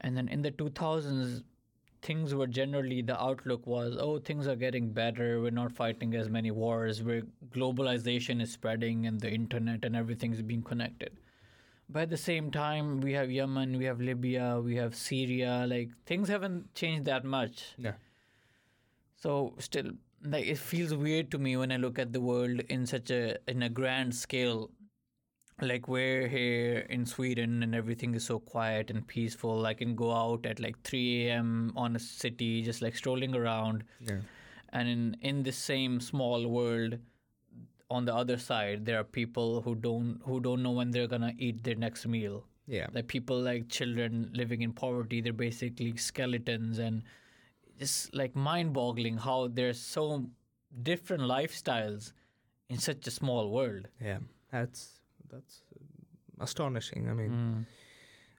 and 0.00 0.16
then 0.16 0.28
in 0.28 0.42
the 0.42 0.50
2000s 0.50 1.42
things 2.02 2.34
were 2.34 2.46
generally 2.46 3.00
the 3.00 3.18
outlook 3.18 3.66
was 3.66 3.96
oh 3.98 4.18
things 4.18 4.46
are 4.46 4.56
getting 4.56 4.90
better. 4.90 5.40
We're 5.40 5.50
not 5.50 5.72
fighting 5.72 6.14
as 6.14 6.28
many 6.28 6.50
wars. 6.50 7.02
Where 7.02 7.22
globalization 7.50 8.42
is 8.42 8.52
spreading 8.52 9.06
and 9.06 9.20
the 9.20 9.30
internet 9.30 9.84
and 9.84 9.96
everything's 9.96 10.42
being 10.42 10.62
connected. 10.62 11.16
But 11.88 12.02
at 12.02 12.10
the 12.10 12.16
same 12.18 12.50
time 12.50 13.00
we 13.00 13.12
have 13.12 13.30
yemen 13.30 13.78
we 13.78 13.86
have 13.86 14.00
libya 14.00 14.60
we 14.62 14.76
have 14.76 14.94
syria. 14.94 15.66
Like 15.66 15.90
things 16.04 16.28
haven't 16.28 16.74
changed 16.74 17.06
that 17.06 17.24
much. 17.24 17.74
Yeah. 17.78 17.92
So 19.24 19.34
still, 19.66 19.90
like 20.36 20.46
it 20.54 20.58
feels 20.70 20.94
weird 21.02 21.30
to 21.34 21.38
me 21.48 21.56
when 21.60 21.72
I 21.76 21.78
look 21.84 21.98
at 22.04 22.12
the 22.16 22.20
world 22.30 22.60
in 22.78 22.86
such 22.94 23.10
a 23.10 23.22
in 23.54 23.62
a 23.68 23.70
grand 23.82 24.14
scale. 24.22 24.64
Like 25.70 25.86
we're 25.94 26.26
here 26.30 26.78
in 26.94 27.06
Sweden 27.10 27.62
and 27.66 27.76
everything 27.80 28.14
is 28.20 28.24
so 28.30 28.38
quiet 28.52 28.90
and 28.94 29.06
peaceful. 29.10 29.66
I 29.66 29.74
can 29.82 29.94
go 30.00 30.08
out 30.12 30.46
at 30.52 30.58
like 30.64 30.80
3 30.82 31.02
a.m. 31.28 31.50
on 31.84 31.94
a 31.98 32.00
city, 32.06 32.48
just 32.68 32.82
like 32.86 32.96
strolling 33.02 33.36
around. 33.42 33.84
Yeah. 34.08 34.18
And 34.80 34.88
in 34.94 35.02
in 35.32 35.42
this 35.48 35.56
same 35.68 36.00
small 36.08 36.48
world, 36.56 36.98
on 37.98 38.04
the 38.10 38.14
other 38.22 38.36
side, 38.46 38.84
there 38.90 38.98
are 39.02 39.04
people 39.20 39.62
who 39.68 39.74
don't 39.86 40.20
who 40.30 40.40
don't 40.48 40.62
know 40.68 40.72
when 40.80 40.90
they're 40.96 41.12
gonna 41.16 41.32
eat 41.38 41.62
their 41.68 41.76
next 41.86 42.06
meal 42.16 42.42
Yeah. 42.66 42.86
like 42.98 43.06
people 43.12 43.40
like 43.46 43.68
children 43.78 44.20
living 44.42 44.62
in 44.66 44.72
poverty 44.72 45.20
they're 45.24 45.38
basically 45.40 45.88
skeletons 46.04 46.78
and 46.84 47.02
just 47.78 48.14
like 48.14 48.34
mind-boggling 48.36 49.16
how 49.18 49.48
there's 49.48 49.80
so 49.80 50.24
different 50.82 51.22
lifestyles 51.22 52.12
in 52.68 52.78
such 52.78 53.06
a 53.06 53.10
small 53.10 53.50
world 53.50 53.88
Yeah. 54.00 54.18
That's 54.52 55.00
that's 55.30 55.62
astonishing. 56.40 57.08
I 57.10 57.14
mean, 57.14 57.30
Mm. 57.30 57.66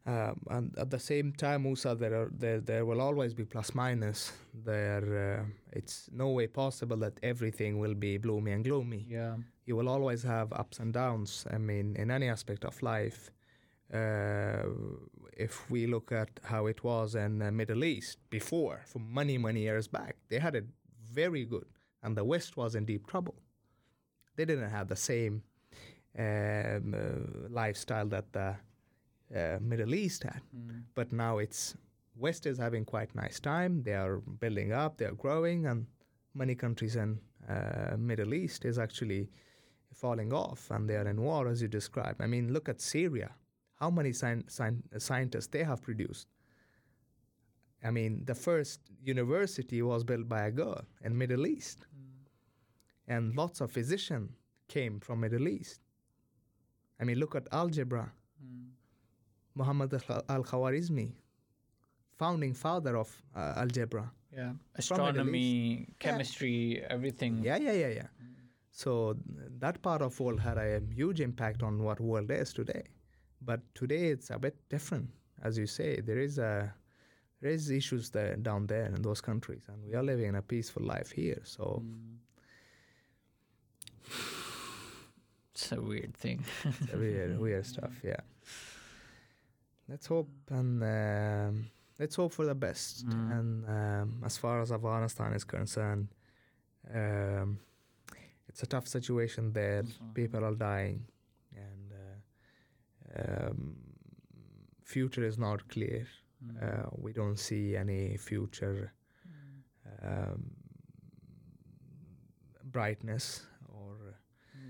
Um, 0.07 0.39
and 0.51 0.77
at 0.77 0.91
the 0.91 0.99
same 0.99 1.31
time, 1.33 1.63
Musa, 1.63 1.95
there 1.95 2.13
are 2.13 2.29
there 2.31 2.61
there 2.61 2.85
will 2.85 3.01
always 3.01 3.33
be 3.33 3.43
plus 3.43 3.73
minus. 3.73 4.31
There, 4.53 5.39
uh, 5.41 5.45
it's 5.71 6.09
no 6.11 6.29
way 6.29 6.47
possible 6.47 6.97
that 6.97 7.19
everything 7.23 7.79
will 7.79 7.95
be 7.95 8.19
gloomy 8.19 8.51
and 8.51 8.63
gloomy. 8.63 9.05
yeah 9.09 9.35
You 9.65 9.75
will 9.75 9.89
always 9.89 10.23
have 10.23 10.53
ups 10.53 10.79
and 10.79 10.93
downs. 10.93 11.45
I 11.51 11.57
mean, 11.57 11.95
in 11.95 12.11
any 12.11 12.29
aspect 12.29 12.65
of 12.65 12.81
life. 12.83 13.31
Uh, 13.93 14.63
if 15.37 15.69
we 15.69 15.85
look 15.85 16.11
at 16.11 16.29
how 16.43 16.65
it 16.65 16.83
was 16.83 17.15
in 17.15 17.39
the 17.39 17.51
Middle 17.51 17.83
East 17.83 18.17
before, 18.29 18.81
for 18.85 18.99
many 18.99 19.37
many 19.37 19.61
years 19.61 19.87
back, 19.87 20.15
they 20.29 20.39
had 20.39 20.55
it 20.55 20.65
very 21.13 21.45
good, 21.45 21.67
and 22.01 22.17
the 22.17 22.23
West 22.23 22.57
was 22.57 22.75
in 22.75 22.85
deep 22.85 23.07
trouble. 23.07 23.35
They 24.35 24.45
didn't 24.45 24.69
have 24.69 24.87
the 24.87 24.95
same 24.95 25.43
um, 26.17 26.93
uh, 26.93 27.49
lifestyle 27.49 28.07
that 28.07 28.33
the 28.33 28.55
uh, 29.35 29.57
Middle 29.61 29.93
East 29.93 30.23
had. 30.23 30.41
Mm. 30.55 30.83
But 30.93 31.11
now 31.11 31.37
it's 31.37 31.75
West 32.15 32.45
is 32.45 32.57
having 32.57 32.85
quite 32.85 33.13
nice 33.15 33.39
time. 33.39 33.83
They 33.83 33.93
are 33.93 34.17
building 34.17 34.71
up. 34.71 34.97
They 34.97 35.05
are 35.05 35.15
growing, 35.15 35.65
and 35.67 35.85
many 36.33 36.55
countries 36.55 36.95
in 36.95 37.19
uh, 37.49 37.95
Middle 37.97 38.33
East 38.33 38.65
is 38.65 38.79
actually 38.79 39.29
falling 39.93 40.33
off, 40.33 40.71
and 40.71 40.89
they 40.89 40.95
are 40.95 41.07
in 41.07 41.21
war, 41.21 41.47
as 41.47 41.61
you 41.61 41.67
describe. 41.67 42.15
I 42.19 42.27
mean, 42.27 42.53
look 42.53 42.69
at 42.69 42.81
Syria. 42.81 43.31
How 43.79 43.89
many 43.89 44.09
sci- 44.11 44.43
sci- 44.47 44.83
scientists 44.99 45.47
they 45.47 45.63
have 45.63 45.81
produced? 45.81 46.27
I 47.83 47.91
mean, 47.91 48.23
the 48.25 48.33
first 48.35 48.79
university 49.03 49.81
was 49.81 50.03
built 50.03 50.27
by 50.27 50.41
a 50.47 50.51
girl 50.51 50.81
in 51.03 51.17
Middle 51.17 51.45
East, 51.45 51.85
and 53.07 53.35
lots 53.35 53.61
of 53.61 53.71
physicians 53.71 54.31
came 54.67 54.99
from 54.99 55.19
Middle 55.19 55.47
East. 55.47 55.81
I 56.99 57.03
mean, 57.03 57.19
look 57.19 57.35
at 57.35 57.47
algebra. 57.51 58.11
Mm. 58.43 58.69
Muhammad 59.53 59.93
al 60.29 60.43
Khawarizmi, 60.43 61.11
founding 62.17 62.53
father 62.53 62.97
of 62.97 63.09
uh, 63.35 63.53
algebra. 63.63 64.05
yeah 64.37 64.51
astronomy 64.81 65.87
chemistry 65.99 66.83
everything 66.95 67.33
Yeah, 67.43 67.57
yeah, 67.67 67.77
yeah, 67.83 67.93
yeah. 67.99 68.09
So 68.71 68.91
th- 69.13 69.51
that 69.63 69.75
part 69.81 70.01
of 70.01 70.19
world 70.19 70.39
had 70.47 70.57
a 70.57 70.81
huge 70.99 71.21
impact 71.21 71.63
on 71.63 71.73
what 71.85 71.99
world 71.99 72.29
is 72.31 72.51
today. 72.53 72.83
But 73.45 73.61
today 73.75 74.07
it's 74.07 74.29
a 74.31 74.39
bit 74.39 74.55
different, 74.69 75.09
as 75.43 75.57
you 75.57 75.67
say. 75.67 76.01
There 76.01 76.19
is 76.19 76.37
a 76.39 76.73
there 77.41 77.51
is 77.51 77.69
issues 77.69 78.09
there 78.09 78.35
down 78.37 78.65
there 78.67 78.85
in 78.85 79.01
those 79.01 79.21
countries, 79.21 79.63
and 79.67 79.77
we 79.87 79.93
are 79.95 80.03
living 80.03 80.27
in 80.29 80.35
a 80.35 80.41
peaceful 80.41 80.83
life 80.83 81.11
here. 81.11 81.41
So 81.43 81.81
Mm. 81.83 82.17
it's 85.53 85.71
a 85.71 85.81
weird 85.81 86.13
thing 86.15 86.43
it's 86.65 86.93
a 86.93 86.97
weird, 86.97 87.39
weird 87.45 87.65
stuff. 87.65 87.93
Yeah. 88.03 88.19
Let's 89.87 90.07
hope 90.07 90.29
and 90.49 90.83
um, 90.83 91.65
let's 91.99 92.15
hope 92.15 92.33
for 92.33 92.45
the 92.45 92.55
best. 92.55 93.05
Mm. 93.07 93.39
And 93.39 93.65
um, 93.69 94.23
as 94.25 94.37
far 94.37 94.61
as 94.61 94.71
Afghanistan 94.71 95.33
is 95.33 95.43
concerned, 95.43 96.07
um, 96.93 97.59
it's 98.49 98.63
a 98.63 98.67
tough 98.67 98.87
situation 98.87 99.53
there. 99.53 99.83
People 100.13 100.43
are 100.43 100.55
dying, 100.55 101.05
um, 103.19 103.75
future 104.83 105.23
is 105.23 105.37
not 105.37 105.67
clear. 105.69 106.07
Mm. 106.45 106.63
Uh, 106.63 106.89
we 106.97 107.13
don't 107.13 107.39
see 107.39 107.75
any 107.75 108.17
future 108.17 108.93
um, 110.03 110.51
brightness 112.63 113.45
or 113.69 114.15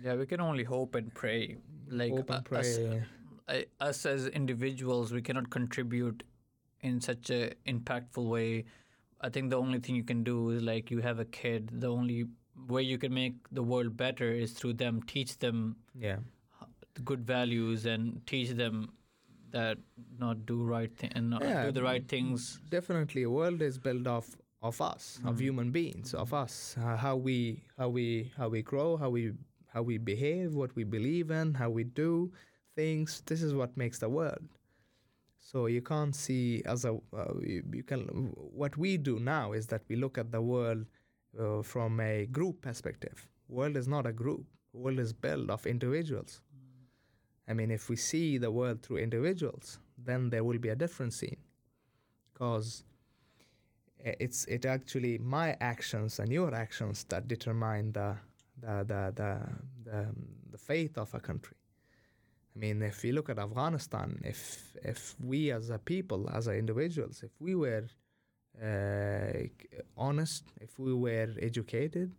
Yeah, 0.04 0.16
we 0.16 0.26
can 0.26 0.42
only 0.42 0.64
hope 0.64 0.96
and 0.96 1.14
pray. 1.14 1.58
Like 1.90 2.12
hope 2.12 2.30
and 2.30 2.48
uh, 2.52 2.60
us, 2.60 2.78
pray. 2.78 3.04
I, 3.48 3.66
us 3.80 4.06
as 4.06 4.28
individuals, 4.28 5.12
we 5.12 5.22
cannot 5.22 5.50
contribute 5.50 6.24
in 6.82 7.02
such 7.02 7.30
a 7.30 7.52
impactful 7.68 8.28
way. 8.30 8.66
I 9.22 9.30
think 9.30 9.50
the 9.50 9.58
only 9.58 9.80
thing 9.80 9.96
you 9.96 10.04
can 10.04 10.24
do 10.24 10.50
is 10.52 10.62
like 10.62 10.92
you 10.92 11.00
have 11.02 11.20
a 11.20 11.26
kid. 11.26 11.70
The 11.74 11.88
only 11.88 12.26
way 12.68 12.82
you 12.84 12.98
can 12.98 13.14
make 13.14 13.36
the 13.52 13.64
world 13.64 13.98
better 13.98 14.32
is 14.32 14.54
through 14.54 14.74
them. 14.74 15.02
Teach 15.04 15.38
them 15.40 15.78
yeah, 15.98 16.18
good 17.04 17.26
values 17.26 17.86
and 17.86 18.26
teach 18.26 18.52
them 18.52 18.90
that 19.52 19.78
not 20.20 20.46
do 20.46 20.64
right 20.64 20.96
thing 20.98 21.12
and 21.16 21.30
not 21.30 21.42
Yeah, 21.44 21.66
do 21.66 21.72
the 21.72 21.84
right 21.84 22.08
things. 22.08 22.60
definitely. 22.70 23.24
A 23.24 23.30
world 23.30 23.62
is 23.62 23.78
built 23.78 24.08
of 24.08 24.36
of 24.62 24.82
us, 24.82 25.20
of 25.24 25.36
Mm. 25.38 25.42
human 25.42 25.72
beings, 25.72 26.14
of 26.14 26.34
us. 26.34 26.76
Uh, 26.78 26.98
how 26.98 27.16
we 27.16 27.64
how 27.78 27.90
we 27.90 28.32
how 28.38 28.50
we 28.50 28.62
grow, 28.64 28.98
how 28.98 29.10
we 29.10 29.34
how 29.68 29.82
we 29.84 29.98
behave, 29.98 30.56
what 30.56 30.76
we 30.76 30.84
believe 30.84 31.30
in, 31.32 31.54
how 31.54 31.70
we 31.70 31.84
do 31.84 32.32
things. 32.76 33.22
This 33.26 33.42
is 33.44 33.54
what 33.54 33.76
makes 33.78 34.00
the 34.00 34.10
world. 34.10 34.48
So 35.40 35.68
you 35.68 35.82
can't 35.82 36.16
see 36.16 36.64
as 36.66 36.86
a 36.86 36.94
uh, 37.14 37.34
you, 37.42 37.64
you 37.74 37.84
can. 37.84 38.02
What 38.62 38.78
we 38.78 38.98
do 38.98 39.20
now 39.20 39.54
is 39.54 39.68
that 39.68 39.84
we 39.88 39.96
look 39.96 40.18
at 40.18 40.32
the 40.32 40.42
world 40.42 40.86
uh, 41.40 41.62
from 41.62 42.00
a 42.00 42.26
group 42.26 42.62
perspective. 42.62 43.28
World 43.48 43.78
is 43.78 43.88
not 43.88 44.08
a 44.08 44.12
group. 44.14 44.46
World 44.74 45.00
is 45.00 45.14
built 45.14 45.50
of 45.50 45.66
individuals. 45.68 46.42
I 47.48 47.54
mean, 47.54 47.72
if 47.72 47.90
we 47.90 47.96
see 47.96 48.38
the 48.40 48.52
world 48.52 48.82
through 48.82 48.98
individuals, 48.98 49.80
then 49.98 50.30
there 50.30 50.44
will 50.44 50.60
be 50.60 50.70
a 50.70 50.76
different 50.76 51.14
scene, 51.14 51.38
because 52.34 52.84
it's 54.00 54.46
it 54.46 54.66
actually 54.66 55.18
my 55.18 55.56
actions 55.60 56.20
and 56.20 56.32
your 56.32 56.54
actions 56.54 57.06
that 57.10 57.28
determine 57.28 57.92
the 57.92 58.16
the 58.60 58.84
the 58.88 59.14
the 59.16 59.40
the, 59.84 60.08
the 60.52 60.58
fate 60.58 60.98
of 60.98 61.14
a 61.14 61.20
country. 61.20 61.58
I 62.56 62.60
mean, 62.60 62.82
if 62.82 63.04
you 63.04 63.14
look 63.14 63.30
at 63.30 63.38
Afghanistan, 63.40 64.20
if 64.24 64.76
if 64.84 65.16
we 65.24 65.52
as 65.52 65.70
a 65.70 65.78
people, 65.78 66.30
as 66.34 66.48
a 66.48 66.54
individuals, 66.58 67.22
if 67.24 67.32
we 67.40 67.54
were 67.56 67.86
uh, 68.64 69.48
honest, 69.98 70.44
if 70.62 70.80
we 70.80 70.94
were 70.94 71.30
educated, 71.42 72.12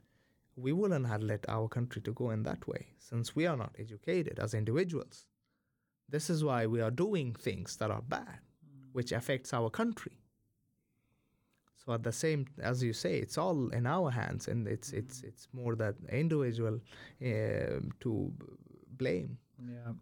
we 0.56 0.72
wouldn't 0.72 1.06
have 1.06 1.22
let 1.22 1.44
our 1.48 1.68
country 1.68 2.00
to 2.02 2.12
go 2.12 2.30
in 2.30 2.42
that 2.44 2.66
way. 2.66 2.88
Since 2.98 3.36
we 3.36 3.46
are 3.46 3.56
not 3.56 3.74
educated 3.78 4.38
as 4.38 4.54
individuals, 4.54 5.26
this 6.08 6.30
is 6.30 6.42
why 6.42 6.66
we 6.66 6.80
are 6.80 6.90
doing 6.90 7.34
things 7.34 7.76
that 7.76 7.90
are 7.90 8.02
bad, 8.02 8.38
which 8.92 9.12
affects 9.12 9.52
our 9.52 9.70
country. 9.70 10.18
So 11.84 11.92
at 11.92 12.02
the 12.02 12.12
same, 12.12 12.46
as 12.60 12.82
you 12.82 12.92
say, 12.92 13.18
it's 13.18 13.38
all 13.38 13.68
in 13.68 13.86
our 13.86 14.10
hands, 14.10 14.48
and 14.48 14.66
it's 14.66 14.92
it's 14.92 15.22
it's 15.22 15.46
more 15.52 15.76
that 15.76 15.94
individual 16.10 16.80
uh, 17.22 17.80
to 18.00 18.32
blame. 18.96 19.38
Yeah. 19.60 19.92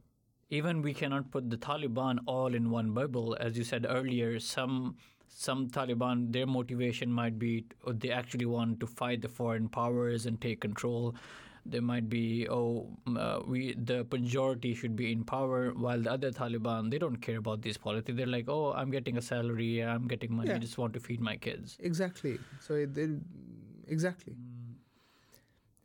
Even 0.51 0.82
we 0.82 0.94
cannot 0.94 1.31
put 1.31 1.51
the 1.51 1.56
Taliban 1.59 2.20
all 2.26 2.55
in 2.55 2.70
one 2.70 2.93
bubble. 2.94 3.36
As 3.39 3.59
you 3.59 3.64
said 3.64 3.86
earlier, 3.89 4.39
some 4.40 4.97
some 5.28 5.68
Taliban 5.68 6.32
their 6.32 6.46
motivation 6.46 7.10
might 7.12 7.38
be 7.38 7.64
or 7.84 7.92
they 7.92 8.10
actually 8.10 8.46
want 8.46 8.80
to 8.80 8.86
fight 8.86 9.22
the 9.22 9.28
foreign 9.28 9.68
powers 9.68 10.26
and 10.26 10.40
take 10.40 10.60
control. 10.60 11.14
There 11.66 11.80
might 11.82 12.09
be 12.10 12.46
oh 12.48 12.88
uh, 13.16 13.40
we 13.46 13.74
the 13.74 14.06
majority 14.12 14.74
should 14.74 14.96
be 14.96 15.10
in 15.12 15.24
power, 15.24 15.72
while 15.72 16.01
the 16.01 16.12
other 16.12 16.30
Taliban 16.30 16.90
they 16.90 16.98
don't 16.98 17.16
care 17.16 17.38
about 17.38 17.62
this 17.62 17.76
politics. 17.78 18.16
They're 18.16 18.26
like 18.26 18.48
oh 18.48 18.72
I'm 18.72 18.90
getting 18.90 19.16
a 19.16 19.22
salary, 19.22 19.80
I'm 19.82 20.06
getting 20.06 20.34
money, 20.36 20.52
I 20.52 20.59
just 20.59 20.76
want 20.78 20.92
to 20.94 21.01
feed 21.01 21.20
my 21.20 21.36
kids. 21.36 21.76
Exactly. 21.80 22.38
So 22.60 22.74
it, 22.74 22.96
it- 22.98 23.20
exactly, 23.86 24.34
mm. 24.34 24.74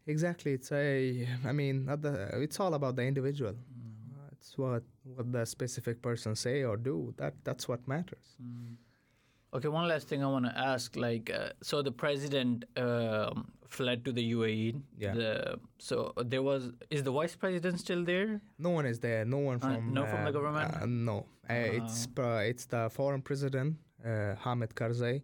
exactly. 0.07 0.53
It's 0.53 0.71
a. 0.71 1.27
I 1.45 1.51
mean, 1.51 1.85
not 1.85 2.01
the, 2.01 2.29
it's 2.41 2.59
all 2.59 2.73
about 2.73 2.95
the 2.95 3.03
individual. 3.03 3.53
Mm. 3.53 4.31
It's 4.33 4.57
what 4.57 4.83
what 5.03 5.31
the 5.31 5.45
specific 5.45 6.01
person 6.01 6.35
say 6.35 6.63
or 6.63 6.77
do. 6.77 7.13
That 7.17 7.33
that's 7.43 7.67
what 7.67 7.87
matters. 7.87 8.35
Mm. 8.41 8.75
Okay, 9.53 9.67
one 9.67 9.87
last 9.87 10.07
thing 10.07 10.23
I 10.23 10.27
want 10.27 10.45
to 10.45 10.55
ask. 10.57 10.95
Like, 10.95 11.31
uh, 11.33 11.49
so 11.61 11.81
the 11.81 11.91
president 11.91 12.65
um, 12.77 13.51
fled 13.67 14.05
to 14.05 14.11
the 14.11 14.31
UAE. 14.33 14.79
Yeah. 14.97 15.13
The, 15.13 15.59
so 15.79 16.13
there 16.23 16.43
was 16.43 16.71
is 16.91 17.01
the 17.03 17.11
vice 17.11 17.35
president 17.35 17.79
still 17.79 18.03
there? 18.03 18.41
No 18.59 18.69
one 18.69 18.85
is 18.85 18.99
there. 18.99 19.25
No 19.25 19.39
one 19.39 19.57
Uh, 19.57 19.59
from. 19.65 19.93
no 19.93 20.05
from 20.05 20.23
the 20.25 20.31
government? 20.31 20.75
Uh, 20.75 20.85
no, 20.85 21.25
uh, 21.49 21.53
it's 21.77 22.07
uh, 22.17 22.43
it's 22.51 22.65
the 22.65 22.89
foreign 22.91 23.21
president 23.21 23.77
uh, 24.05 24.35
Hamid 24.43 24.75
Karzai 24.75 25.21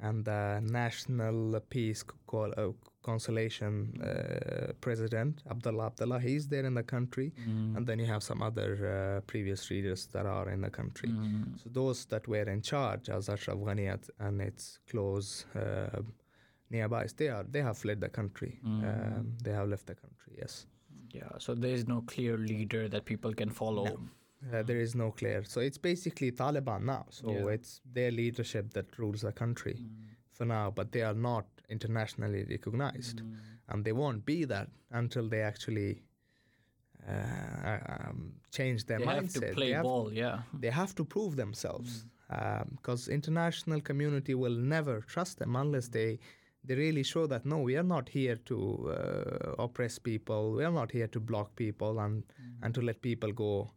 and 0.00 0.24
the 0.24 0.60
national 0.62 1.58
peace 1.70 2.04
uh, 2.32 2.68
consolation 3.04 3.72
uh, 4.02 4.72
president 4.80 5.42
Abdullah 5.50 5.86
Abdullah. 5.90 6.20
He's 6.20 6.48
there 6.48 6.64
in 6.70 6.74
the 6.74 6.82
country, 6.82 7.28
and 7.76 7.86
then 7.86 7.98
you 8.02 8.06
have 8.06 8.22
some 8.30 8.40
other 8.42 8.70
uh, 8.84 9.20
previous 9.32 9.70
leaders 9.70 10.06
that 10.14 10.26
are 10.26 10.48
in 10.54 10.60
the 10.66 10.70
country. 10.70 11.10
Mm. 11.10 11.62
So 11.62 11.66
those 11.80 11.98
that 12.06 12.26
were 12.26 12.48
in 12.56 12.60
charge, 12.62 13.08
as 13.16 13.28
Ashraf 13.28 13.58
Ghani 13.58 13.86
and 14.18 14.40
its 14.40 14.78
close 14.90 15.46
uh, 15.54 16.00
nearby, 16.70 17.06
they 17.16 17.28
are 17.28 17.44
they 17.54 17.62
have 17.68 17.76
fled 17.78 18.00
the 18.00 18.08
country. 18.08 18.52
Um, 18.64 19.34
they 19.44 19.52
have 19.52 19.68
left 19.68 19.86
the 19.86 19.94
country. 19.94 20.32
Yes. 20.42 20.66
Yeah. 21.18 21.32
So 21.38 21.54
there 21.54 21.74
is 21.78 21.86
no 21.86 22.02
clear 22.02 22.36
leader 22.36 22.88
that 22.88 23.04
people 23.04 23.32
can 23.34 23.50
follow. 23.50 23.84
No. 23.84 23.98
Uh, 24.52 24.62
there 24.62 24.80
is 24.86 24.94
no 24.94 25.10
clear. 25.10 25.42
So 25.44 25.60
it's 25.60 25.78
basically 25.78 26.30
Taliban 26.32 26.82
now. 26.84 27.06
So 27.10 27.30
Yeah. 27.30 27.54
it's 27.56 27.80
their 27.96 28.10
leadership 28.10 28.74
that 28.74 28.86
rules 28.98 29.20
the 29.22 29.32
country 29.32 29.76
for 30.36 30.44
now, 30.44 30.70
but 30.78 30.86
they 30.92 31.02
are 31.02 31.14
not 31.14 31.46
internationally 31.68 32.44
recognized, 32.48 33.22
and 33.68 33.84
they 33.84 33.92
won't 33.92 34.24
be 34.24 34.44
that 34.46 34.68
until 34.90 35.28
they 35.28 35.40
actually 35.42 36.02
uh, 37.08 37.78
um, 38.08 38.32
change 38.50 38.86
their 38.86 38.98
They 38.98 39.04
mindset. 39.06 39.14
have 39.22 39.32
to 39.32 39.40
They 39.40 39.52
play 39.52 39.70
have- 39.72 39.82
ball. 39.82 40.12
Yeah. 40.12 40.42
they 40.60 40.70
have 40.70 40.94
to 40.94 41.04
prove 41.04 41.36
themselves 41.36 42.06
because 42.76 43.08
international 43.08 43.80
community 43.80 44.34
will 44.34 44.56
never 44.56 45.00
trust 45.00 45.38
them 45.38 45.54
unless 45.56 45.88
they 45.88 46.18
they 46.66 46.74
really 46.74 47.02
show 47.02 47.26
that 47.26 47.44
no 47.44 47.58
we 47.58 47.76
are 47.76 47.82
not 47.96 48.08
here 48.08 48.36
to 48.36 48.56
uh, 48.90 49.62
oppress 49.64 49.98
people 49.98 50.52
we 50.56 50.64
are 50.64 50.72
not 50.72 50.90
here 50.90 51.06
to 51.08 51.20
block 51.20 51.54
people 51.54 51.98
and 52.00 52.24
and 52.62 52.74
to 52.74 52.80
let 52.80 53.00
people 53.02 53.32
go 53.32 53.70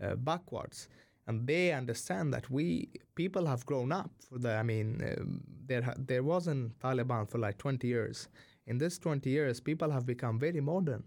uh, 0.00 0.14
backwards 0.14 0.88
and 1.30 1.46
they 1.46 1.72
understand 1.72 2.34
that 2.34 2.50
we 2.50 2.90
people 3.14 3.46
have 3.46 3.64
grown 3.64 3.92
up 3.92 4.10
for 4.28 4.38
the 4.44 4.52
i 4.62 4.62
mean 4.62 4.88
um, 5.10 5.40
there 5.70 5.94
there 5.96 6.24
wasn't 6.24 6.76
taliban 6.80 7.30
for 7.30 7.38
like 7.38 7.56
20 7.56 7.86
years. 7.86 8.28
In 8.66 8.78
this 8.78 8.98
20 8.98 9.30
years 9.30 9.60
people 9.60 9.90
have 9.90 10.04
become 10.04 10.38
very 10.38 10.60
modern. 10.60 11.04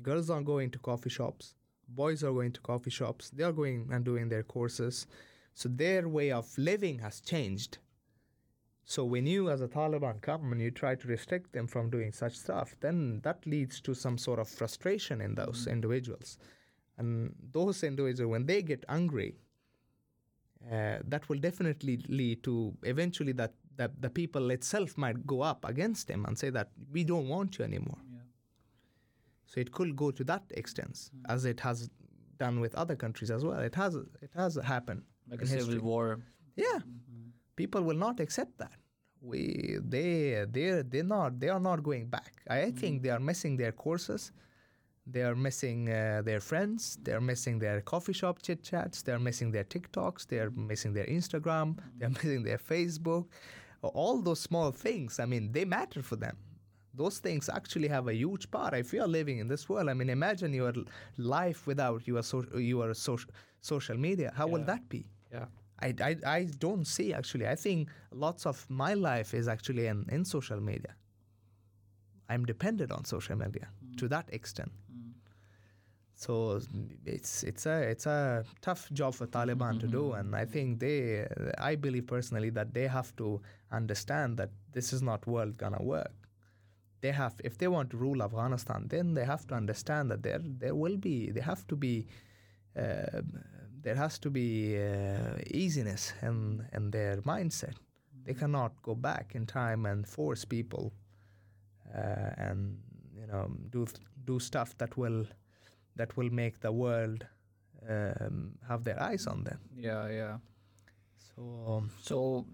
Girls 0.00 0.30
are 0.30 0.42
going 0.42 0.70
to 0.70 0.78
coffee 0.78 1.10
shops. 1.10 1.54
Boys 1.88 2.22
are 2.22 2.32
going 2.32 2.52
to 2.52 2.60
coffee 2.60 2.90
shops. 2.90 3.30
They 3.30 3.42
are 3.42 3.52
going 3.52 3.88
and 3.92 4.04
doing 4.04 4.28
their 4.28 4.44
courses. 4.44 5.06
So 5.54 5.68
their 5.68 6.08
way 6.08 6.30
of 6.30 6.46
living 6.56 7.00
has 7.00 7.20
changed. 7.20 7.78
So 8.84 9.04
when 9.04 9.26
you 9.26 9.50
as 9.50 9.60
a 9.60 9.68
taliban 9.68 10.20
come 10.20 10.52
and 10.52 10.60
you 10.60 10.70
try 10.70 10.94
to 10.94 11.08
restrict 11.08 11.52
them 11.52 11.66
from 11.66 11.90
doing 11.90 12.12
such 12.12 12.36
stuff 12.44 12.76
then 12.80 13.20
that 13.24 13.44
leads 13.44 13.80
to 13.80 13.94
some 13.94 14.18
sort 14.18 14.38
of 14.38 14.48
frustration 14.48 15.20
in 15.20 15.34
those 15.34 15.66
individuals. 15.66 16.38
And 16.98 17.34
those 17.52 17.82
individuals 17.82 18.30
when 18.30 18.46
they 18.46 18.62
get 18.62 18.84
angry 18.88 19.34
uh, 20.72 20.98
that 21.06 21.28
will 21.28 21.38
definitely 21.38 21.98
lead 22.08 22.42
to 22.42 22.74
eventually 22.82 23.32
that, 23.32 23.52
that 23.76 24.00
the 24.00 24.10
people 24.10 24.50
itself 24.50 24.96
might 24.98 25.26
go 25.26 25.40
up 25.42 25.64
against 25.64 26.08
them 26.08 26.24
and 26.26 26.36
say 26.38 26.50
that 26.50 26.70
we 26.92 27.04
don't 27.04 27.28
want 27.28 27.58
you 27.58 27.64
anymore 27.64 27.98
Yeah. 28.12 28.20
so 29.46 29.60
it 29.60 29.70
could 29.72 29.94
go 29.96 30.10
to 30.10 30.24
that 30.24 30.44
extent, 30.50 31.10
hmm. 31.12 31.32
as 31.32 31.44
it 31.44 31.60
has 31.60 31.88
done 32.38 32.60
with 32.60 32.74
other 32.74 32.96
countries 32.96 33.30
as 33.30 33.44
well. 33.44 33.60
It 33.60 33.74
has 33.74 33.94
it 33.94 34.32
has 34.34 34.56
happened. 34.56 35.02
Like 35.30 35.42
a 35.42 35.46
civil 35.46 35.80
war. 35.80 36.20
Yeah, 36.56 36.78
mm-hmm. 36.78 37.30
people 37.56 37.82
will 37.82 37.96
not 37.96 38.20
accept 38.20 38.58
that. 38.58 38.78
We 39.20 39.78
they 39.82 40.44
they 40.50 40.82
they 40.82 41.02
not 41.02 41.40
they 41.40 41.48
are 41.48 41.60
not 41.60 41.82
going 41.82 42.06
back. 42.06 42.32
I 42.48 42.66
hmm. 42.66 42.76
think 42.76 43.02
they 43.02 43.10
are 43.10 43.20
missing 43.20 43.56
their 43.56 43.72
courses. 43.72 44.32
They 45.06 45.22
are 45.22 45.36
missing 45.36 45.88
uh, 45.88 46.22
their 46.24 46.40
friends. 46.40 46.98
They 47.02 47.12
are 47.12 47.20
missing 47.20 47.58
their 47.58 47.80
coffee 47.80 48.12
shop 48.12 48.42
chit 48.42 48.62
chats. 48.62 49.02
They 49.02 49.12
are 49.12 49.20
missing 49.20 49.52
their 49.52 49.64
TikToks. 49.64 50.26
They 50.26 50.38
are 50.38 50.50
missing 50.50 50.92
their 50.92 51.06
Instagram. 51.06 51.78
They 51.96 52.06
are 52.06 52.10
missing 52.20 52.42
their 52.42 52.58
Facebook. 52.58 53.26
All 53.82 54.20
those 54.20 54.40
small 54.40 54.72
things. 54.72 55.20
I 55.20 55.26
mean, 55.26 55.52
they 55.52 55.64
matter 55.64 56.02
for 56.02 56.16
them 56.16 56.36
those 56.96 57.18
things 57.18 57.48
actually 57.48 57.88
have 57.88 58.08
a 58.08 58.14
huge 58.14 58.50
part. 58.50 58.74
If 58.74 58.92
you 58.92 59.02
are 59.02 59.06
living 59.06 59.38
in 59.38 59.48
this 59.48 59.68
world, 59.68 59.88
I 59.88 59.94
mean, 59.94 60.08
imagine 60.08 60.52
your 60.52 60.72
life 61.18 61.66
without 61.66 62.06
your 62.06 62.22
so, 62.22 62.44
your 62.56 62.94
social 62.94 63.30
social 63.60 63.96
media. 63.96 64.32
How 64.34 64.46
will 64.46 64.64
that 64.64 64.88
be? 64.88 65.06
Yeah. 65.32 65.46
I, 65.80 65.94
I, 66.00 66.16
I 66.26 66.48
don't 66.58 66.86
see 66.86 67.12
actually. 67.12 67.46
I 67.46 67.54
think 67.54 67.88
lots 68.10 68.46
of 68.46 68.64
my 68.70 68.94
life 68.94 69.34
is 69.34 69.46
actually 69.46 69.86
in, 69.86 70.06
in 70.10 70.24
social 70.24 70.60
media. 70.60 70.94
I'm 72.28 72.44
dependent 72.44 72.90
on 72.90 73.04
social 73.04 73.36
media 73.36 73.68
to 73.98 74.08
that 74.08 74.28
extent. 74.32 74.72
So 76.18 76.60
it's 77.04 77.42
it's 77.42 77.66
a 77.66 77.82
it's 77.90 78.06
a 78.06 78.42
tough 78.62 78.90
job 78.92 79.14
for 79.14 79.26
Taliban 79.26 79.78
to 79.80 79.86
do, 79.86 80.12
and 80.12 80.34
I 80.34 80.46
think 80.46 80.80
they, 80.80 81.26
I 81.58 81.76
believe 81.76 82.06
personally 82.06 82.48
that 82.50 82.72
they 82.72 82.86
have 82.86 83.14
to 83.16 83.42
understand 83.70 84.38
that 84.38 84.48
this 84.72 84.94
is 84.94 85.02
not 85.02 85.26
world 85.26 85.58
gonna 85.58 85.82
work. 85.82 86.14
They 87.02 87.12
have, 87.12 87.34
if 87.44 87.58
they 87.58 87.68
want 87.68 87.90
to 87.90 87.98
rule 87.98 88.22
Afghanistan, 88.22 88.86
then 88.88 89.12
they 89.12 89.26
have 89.26 89.46
to 89.48 89.54
understand 89.54 90.10
that 90.10 90.22
there 90.22 90.40
there 90.42 90.74
will 90.74 90.96
be, 90.96 91.30
they 91.32 91.42
have 91.42 91.66
to 91.66 91.76
be, 91.76 92.06
uh, 92.74 93.20
there 93.82 93.94
has 93.94 94.18
to 94.20 94.30
be 94.30 94.78
uh, 94.78 95.36
easiness 95.48 96.14
in 96.22 96.66
in 96.72 96.90
their 96.92 97.18
mindset. 97.18 97.74
They 98.24 98.32
cannot 98.34 98.72
go 98.82 98.94
back 98.94 99.34
in 99.34 99.44
time 99.44 99.84
and 99.84 100.08
force 100.08 100.46
people, 100.46 100.94
uh, 101.94 102.30
and 102.38 102.78
you 103.14 103.26
know 103.26 103.50
do 103.68 103.86
do 104.24 104.40
stuff 104.40 104.74
that 104.78 104.96
will 104.96 105.26
that 105.96 106.16
will 106.16 106.30
make 106.30 106.60
the 106.60 106.72
world 106.72 107.26
um, 107.88 108.52
have 108.68 108.84
their 108.84 109.00
eyes 109.02 109.26
on 109.26 109.44
them. 109.44 109.58
Yeah, 109.76 110.08
yeah. 110.08 110.36
So 111.34 111.42
um, 111.68 111.90
So 112.02 112.46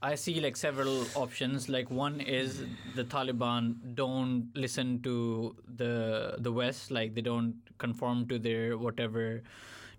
I 0.00 0.14
see 0.14 0.40
like 0.40 0.56
several 0.56 1.04
options. 1.14 1.68
Like 1.68 1.90
one 1.90 2.20
is 2.20 2.62
the 2.94 3.04
Taliban 3.04 3.94
don't 3.94 4.50
listen 4.54 5.00
to 5.02 5.56
the 5.76 6.36
the 6.38 6.52
West, 6.52 6.90
like 6.90 7.14
they 7.14 7.20
don't 7.22 7.54
conform 7.78 8.26
to 8.28 8.38
their 8.38 8.78
whatever 8.78 9.42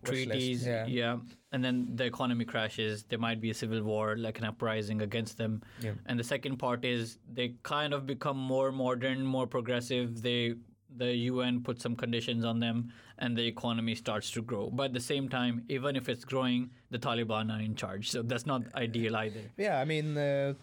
Wish 0.03 0.11
list, 0.27 0.29
treaties. 0.31 0.65
yeah. 0.87 1.17
And 1.51 1.61
then 1.63 1.95
the 1.95 2.05
economy 2.05 2.45
crashes. 2.45 3.03
There 3.03 3.19
might 3.19 3.41
be 3.41 3.49
a 3.49 3.53
civil 3.53 3.83
war, 3.83 4.15
like 4.15 4.37
an 4.39 4.45
uprising 4.45 5.01
against 5.01 5.37
them. 5.37 5.61
Yeah. 5.81 5.91
And 6.05 6.17
the 6.17 6.23
second 6.23 6.55
part 6.57 6.85
is 6.85 7.17
they 7.29 7.55
kind 7.63 7.93
of 7.93 8.05
become 8.05 8.37
more 8.37 8.71
modern, 8.71 9.25
more 9.25 9.45
progressive. 9.47 10.21
They 10.21 10.53
the 10.95 11.13
UN 11.31 11.61
puts 11.61 11.83
some 11.83 11.95
conditions 11.95 12.43
on 12.45 12.59
them, 12.59 12.91
and 13.17 13.37
the 13.37 13.45
economy 13.45 13.95
starts 13.95 14.31
to 14.31 14.41
grow. 14.41 14.69
But 14.69 14.85
at 14.85 14.93
the 14.93 14.99
same 14.99 15.29
time, 15.29 15.63
even 15.69 15.95
if 15.95 16.09
it's 16.09 16.25
growing, 16.25 16.69
the 16.89 16.99
Taliban 16.99 17.55
are 17.55 17.61
in 17.61 17.75
charge. 17.75 18.09
So 18.09 18.21
that's 18.21 18.45
not 18.45 18.63
ideal 18.75 19.15
either. 19.15 19.41
yeah, 19.57 19.79
I 19.79 19.85
mean, 19.85 20.17
uh, 20.17 20.53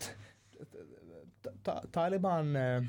Taliban. 1.93 2.57
Uh, 2.57 2.85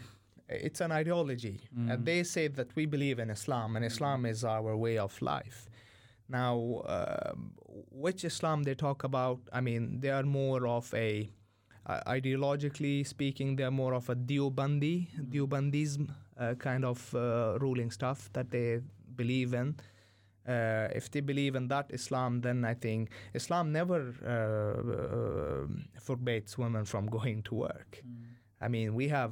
it's 0.49 0.79
an 0.79 0.93
ideology. 0.93 1.59
Uh, 1.89 1.97
they 1.99 2.23
say 2.23 2.47
that 2.47 2.73
we 2.73 2.85
believe 2.85 3.19
in 3.19 3.29
Islam, 3.29 3.75
and 3.75 3.83
Islam 3.83 4.25
is 4.25 4.45
our 4.45 4.77
way 4.77 4.97
of 4.97 5.21
life. 5.21 5.69
Now, 6.29 6.83
um 6.85 7.51
which 7.91 8.23
Islam 8.23 8.63
they 8.63 8.75
talk 8.75 9.03
about? 9.03 9.39
I 9.51 9.61
mean, 9.61 9.99
they 9.99 10.09
are 10.09 10.23
more 10.23 10.67
of 10.67 10.93
a 10.93 11.29
uh, 11.85 12.01
ideologically 12.07 13.05
speaking, 13.05 13.55
they 13.55 13.63
are 13.63 13.71
more 13.71 13.93
of 13.93 14.09
a 14.09 14.15
Deobandi, 14.15 15.07
Deobandism 15.29 16.09
uh, 16.09 16.13
kind 16.57 16.85
of 16.85 17.13
uh, 17.15 17.57
ruling 17.59 17.91
stuff 17.91 18.29
that 18.33 18.51
they 18.51 18.81
believe 19.15 19.53
in. 19.53 19.75
Uh, 20.47 20.87
if 20.95 21.11
they 21.11 21.19
believe 21.19 21.55
in 21.55 21.67
that 21.67 21.87
Islam, 21.89 22.41
then 22.41 22.63
I 22.63 22.73
think 22.73 23.09
Islam 23.33 23.73
never 23.73 23.99
uh, 24.25 24.35
uh, 24.93 25.99
forbids 25.99 26.57
women 26.57 26.85
from 26.85 27.07
going 27.07 27.43
to 27.43 27.55
work. 27.55 28.01
I 28.61 28.69
mean, 28.69 28.95
we 28.95 29.09
have 29.09 29.31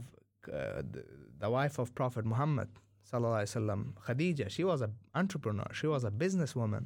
uh, 0.52 0.82
the, 0.92 1.06
the 1.40 1.50
wife 1.50 1.80
of 1.80 1.96
Prophet 1.96 2.26
Muhammad, 2.26 2.68
wasallam, 3.12 3.94
Khadija. 4.06 4.50
She 4.50 4.64
was 4.64 4.82
an 4.82 4.94
entrepreneur. 5.14 5.68
She 5.74 5.88
was 5.88 6.04
a 6.04 6.12
businesswoman. 6.12 6.86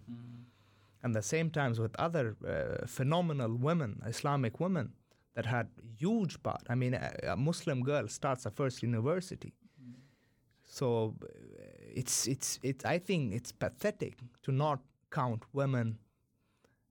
And 1.01 1.15
the 1.15 1.21
same 1.21 1.49
times 1.49 1.79
with 1.79 1.95
other 1.97 2.35
uh, 2.45 2.85
phenomenal 2.85 3.55
women, 3.55 4.01
Islamic 4.05 4.59
women, 4.59 4.93
that 5.35 5.45
had 5.45 5.69
huge 5.97 6.41
part. 6.43 6.61
I 6.69 6.75
mean, 6.75 6.93
a, 6.93 7.13
a 7.29 7.37
Muslim 7.37 7.81
girl 7.81 8.07
starts 8.07 8.45
a 8.45 8.51
first 8.51 8.83
university. 8.83 9.53
So 10.79 11.15
it's 12.01 12.27
it's 12.27 12.59
it. 12.63 12.85
I 12.85 12.99
think 12.99 13.33
it's 13.33 13.51
pathetic 13.51 14.13
to 14.43 14.51
not 14.51 14.79
count 15.11 15.43
women 15.51 15.97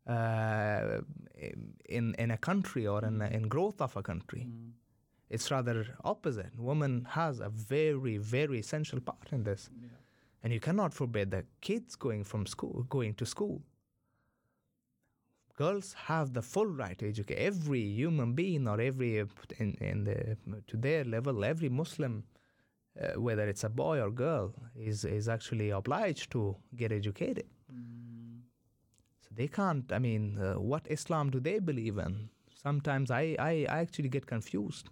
uh, 0.06 1.00
in 1.88 2.14
in 2.18 2.30
a 2.30 2.36
country 2.36 2.86
or 2.86 3.02
in 3.04 3.22
in 3.22 3.48
growth 3.48 3.80
of 3.80 3.96
a 3.96 4.02
country. 4.02 4.46
It's 5.30 5.50
rather 5.50 5.86
opposite. 6.04 6.52
Woman 6.58 7.06
has 7.18 7.40
a 7.40 7.48
very 7.48 8.18
very 8.18 8.58
essential 8.58 9.00
part 9.00 9.32
in 9.32 9.44
this, 9.44 9.70
and 10.42 10.52
you 10.52 10.60
cannot 10.60 10.92
forbid 10.92 11.30
the 11.30 11.44
kids 11.60 11.96
going 11.96 12.24
from 12.24 12.46
school 12.46 12.86
going 12.90 13.14
to 13.14 13.26
school. 13.26 13.62
Girls 15.56 15.94
have 15.94 16.34
the 16.34 16.42
full 16.42 16.70
right 16.82 16.98
to 16.98 17.08
educate. 17.08 17.38
Every 17.52 17.84
human 18.02 18.34
being 18.34 18.68
or 18.68 18.80
every 18.80 19.12
in 19.58 19.70
in 19.80 20.04
the 20.04 20.36
to 20.66 20.76
their 20.76 21.04
level, 21.04 21.44
every 21.44 21.70
Muslim 21.70 22.24
uh, 23.00 23.20
whether 23.20 23.46
it's 23.46 23.64
a 23.64 23.68
boy 23.68 24.00
or 24.00 24.10
girl, 24.10 24.52
is 24.74 25.04
is 25.04 25.28
actually 25.28 25.70
obliged 25.70 26.30
to 26.32 26.56
get 26.76 26.92
educated. 26.92 27.46
So 29.20 29.28
they 29.34 29.48
can't. 29.48 29.92
I 29.92 29.98
mean, 29.98 30.38
uh, 30.38 30.54
what 30.54 30.86
Islam 30.90 31.30
do 31.30 31.40
they 31.40 31.58
believe 31.58 31.98
in? 31.98 32.30
Sometimes 32.62 33.10
I, 33.10 33.36
I, 33.38 33.66
I 33.68 33.78
actually 33.78 34.08
get 34.08 34.26
confused. 34.26 34.90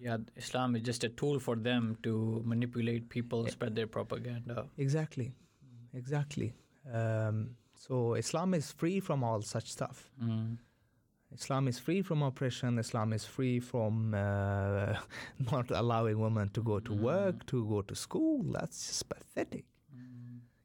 Yeah, 0.00 0.16
Islam 0.36 0.74
is 0.74 0.82
just 0.82 1.04
a 1.04 1.08
tool 1.08 1.38
for 1.38 1.54
them 1.54 1.96
to 2.02 2.42
manipulate 2.44 3.08
people, 3.08 3.46
spread 3.46 3.76
their 3.76 3.86
propaganda. 3.86 4.66
Exactly, 4.76 5.32
exactly. 5.94 6.52
Um, 6.92 7.50
so 7.76 8.14
Islam 8.14 8.54
is 8.54 8.72
free 8.72 8.98
from 8.98 9.22
all 9.22 9.42
such 9.42 9.70
stuff. 9.70 10.10
Mm. 10.20 10.58
Islam 11.34 11.68
is 11.68 11.78
free 11.78 12.02
from 12.02 12.22
oppression. 12.22 12.78
Islam 12.78 13.12
is 13.12 13.24
free 13.24 13.60
from 13.60 14.14
uh, 14.14 14.96
not 15.52 15.70
allowing 15.70 16.18
women 16.20 16.48
to 16.50 16.62
go 16.62 16.78
to 16.80 16.92
work, 16.92 17.46
to 17.46 17.64
go 17.66 17.82
to 17.82 17.94
school. 17.94 18.42
That's 18.44 18.86
just 18.86 19.08
pathetic. 19.08 19.64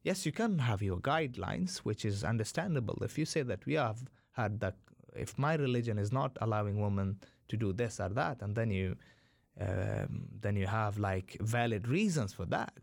Yes, 0.04 0.26
you 0.26 0.32
can 0.32 0.60
have 0.60 0.82
your 0.82 1.00
guidelines, 1.00 1.80
which 1.80 2.06
is 2.06 2.24
understandable. 2.24 2.98
If 3.02 3.18
you 3.18 3.26
say 3.26 3.42
that 3.42 3.66
we 3.66 3.74
have 3.74 4.00
had 4.32 4.60
that, 4.62 4.76
if 5.14 5.38
my 5.38 5.56
religion 5.56 5.98
is 5.98 6.12
not 6.14 6.38
allowing 6.40 6.80
women 6.80 7.20
to 7.50 7.58
do 7.58 7.74
this 7.74 8.00
or 8.00 8.10
that, 8.10 8.42
and 8.42 8.56
then 8.56 8.72
you, 8.72 8.96
um, 9.60 10.28
then 10.40 10.56
you 10.56 10.68
have 10.68 10.98
like 10.98 11.38
valid 11.42 11.88
reasons 11.88 12.32
for 12.32 12.46
that, 12.46 12.74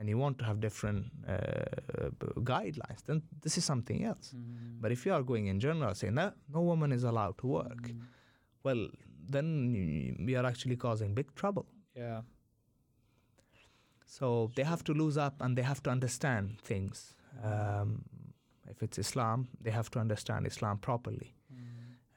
and 0.00 0.08
you 0.08 0.16
want 0.16 0.38
to 0.38 0.44
have 0.46 0.60
different 0.60 1.04
uh, 1.28 2.08
guidelines, 2.52 3.04
then 3.06 3.22
this 3.42 3.58
is 3.58 3.64
something 3.66 4.02
else. 4.04 4.34
But 4.80 4.90
if 4.92 5.04
you 5.04 5.12
are 5.12 5.22
going 5.22 5.46
in 5.48 5.60
general, 5.60 5.94
saying 5.94 6.14
no, 6.14 6.32
no 6.52 6.62
woman 6.62 6.90
is 6.90 7.04
allowed 7.04 7.36
to 7.38 7.46
work, 7.46 7.90
well, 8.62 8.88
then 9.28 9.46
we 10.26 10.34
are 10.36 10.46
actually 10.46 10.76
causing 10.76 11.14
big 11.14 11.34
trouble. 11.34 11.66
Yeah. 11.94 12.22
So 14.06 14.50
they 14.56 14.64
have 14.64 14.82
to 14.84 14.92
lose 14.94 15.18
up 15.18 15.34
and 15.40 15.56
they 15.56 15.62
have 15.62 15.82
to 15.82 15.90
understand 15.90 16.58
things. 16.62 17.14
Um, 17.44 18.02
if 18.68 18.82
it's 18.82 18.98
Islam, 18.98 19.48
they 19.60 19.70
have 19.70 19.90
to 19.90 19.98
understand 20.00 20.46
Islam 20.46 20.78
properly. 20.78 21.34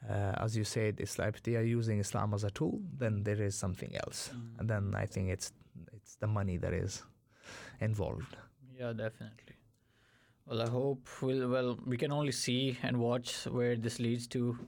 Uh, 0.08 0.32
as 0.36 0.56
you 0.56 0.64
said, 0.64 1.00
Islam, 1.00 1.28
if 1.28 1.42
they 1.42 1.56
are 1.56 1.62
using 1.62 1.98
Islam 1.98 2.34
as 2.34 2.44
a 2.44 2.50
tool, 2.50 2.80
then 2.98 3.22
there 3.22 3.40
is 3.40 3.54
something 3.54 3.96
else, 3.96 4.30
and 4.58 4.68
then 4.68 4.94
I 4.94 5.06
think 5.06 5.30
it's 5.30 5.50
it's 5.96 6.16
the 6.16 6.26
money 6.26 6.58
that 6.58 6.74
is 6.74 7.02
involved. 7.80 8.36
Yeah, 8.78 8.92
definitely. 8.92 9.54
Well, 10.46 10.60
I 10.60 10.68
hope 10.68 11.08
we'll, 11.22 11.48
well 11.48 11.78
we 11.86 11.96
can 11.96 12.12
only 12.12 12.32
see 12.32 12.76
and 12.82 12.98
watch 12.98 13.46
where 13.46 13.76
this 13.76 13.98
leads 13.98 14.26
to. 14.28 14.58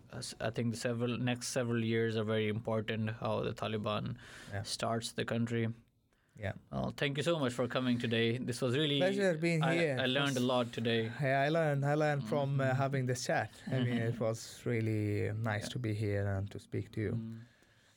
I 0.41 0.51
think 0.51 0.71
the 0.71 0.77
several 0.79 1.19
next 1.19 1.49
several 1.49 1.85
years 1.85 2.17
are 2.17 2.25
very 2.25 2.49
important. 2.49 3.11
How 3.21 3.43
the 3.43 3.53
Taliban 3.53 4.17
Yeah. 4.53 4.63
starts 4.63 5.13
the 5.13 5.25
country. 5.25 5.69
Yeah. 6.39 6.53
Well, 6.71 6.93
thank 6.97 7.17
you 7.17 7.23
so 7.23 7.39
much 7.39 7.53
for 7.53 7.67
coming 7.67 7.99
today. 7.99 8.39
This 8.39 8.61
was 8.61 8.77
really 8.77 8.99
Pleasure 8.99 9.35
being 9.35 9.63
I, 9.63 9.75
here. 9.75 9.99
I 10.01 10.07
learned 10.07 10.37
a 10.37 10.41
lot 10.41 10.73
today. 10.73 11.11
Yeah, 11.23 11.43
I 11.43 11.49
learned. 11.49 11.85
I 11.85 11.95
learned 11.95 12.25
from 12.25 12.61
uh, 12.61 12.65
mm-hmm. 12.65 12.77
having 12.77 13.07
this 13.07 13.25
chat. 13.25 13.51
I 13.67 13.79
mean, 13.81 13.99
it 13.99 14.15
mm-hmm. 14.15 14.25
was 14.25 14.61
really 14.65 15.31
nice 15.43 15.69
to 15.71 15.79
be 15.79 15.95
here 15.95 16.27
and 16.27 16.51
to 16.51 16.59
speak 16.59 16.93
to 16.93 17.01
you. 17.01 17.13
Mm. 17.13 17.39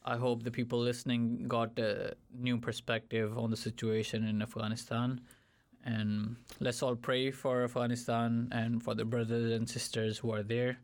I 0.06 0.18
hope 0.18 0.44
the 0.44 0.52
people 0.52 0.80
listening 0.80 1.48
got 1.48 1.78
a 1.78 2.16
new 2.34 2.58
perspective 2.58 3.38
on 3.38 3.52
the 3.52 3.58
situation 3.58 4.26
in 4.26 4.42
Afghanistan. 4.42 5.22
And 5.86 6.36
let's 6.60 6.82
all 6.84 6.96
pray 6.96 7.32
for 7.32 7.64
Afghanistan 7.64 8.50
and 8.52 8.84
for 8.84 8.96
the 8.96 9.06
brothers 9.06 9.52
and 9.52 9.70
sisters 9.70 10.18
who 10.18 10.32
are 10.32 10.44
there. 10.44 10.78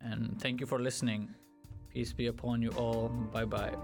And 0.00 0.40
thank 0.40 0.60
you 0.60 0.66
for 0.66 0.80
listening. 0.80 1.34
Peace 1.88 2.12
be 2.12 2.26
upon 2.26 2.62
you 2.62 2.70
all. 2.70 3.08
Bye 3.08 3.44
bye. 3.44 3.74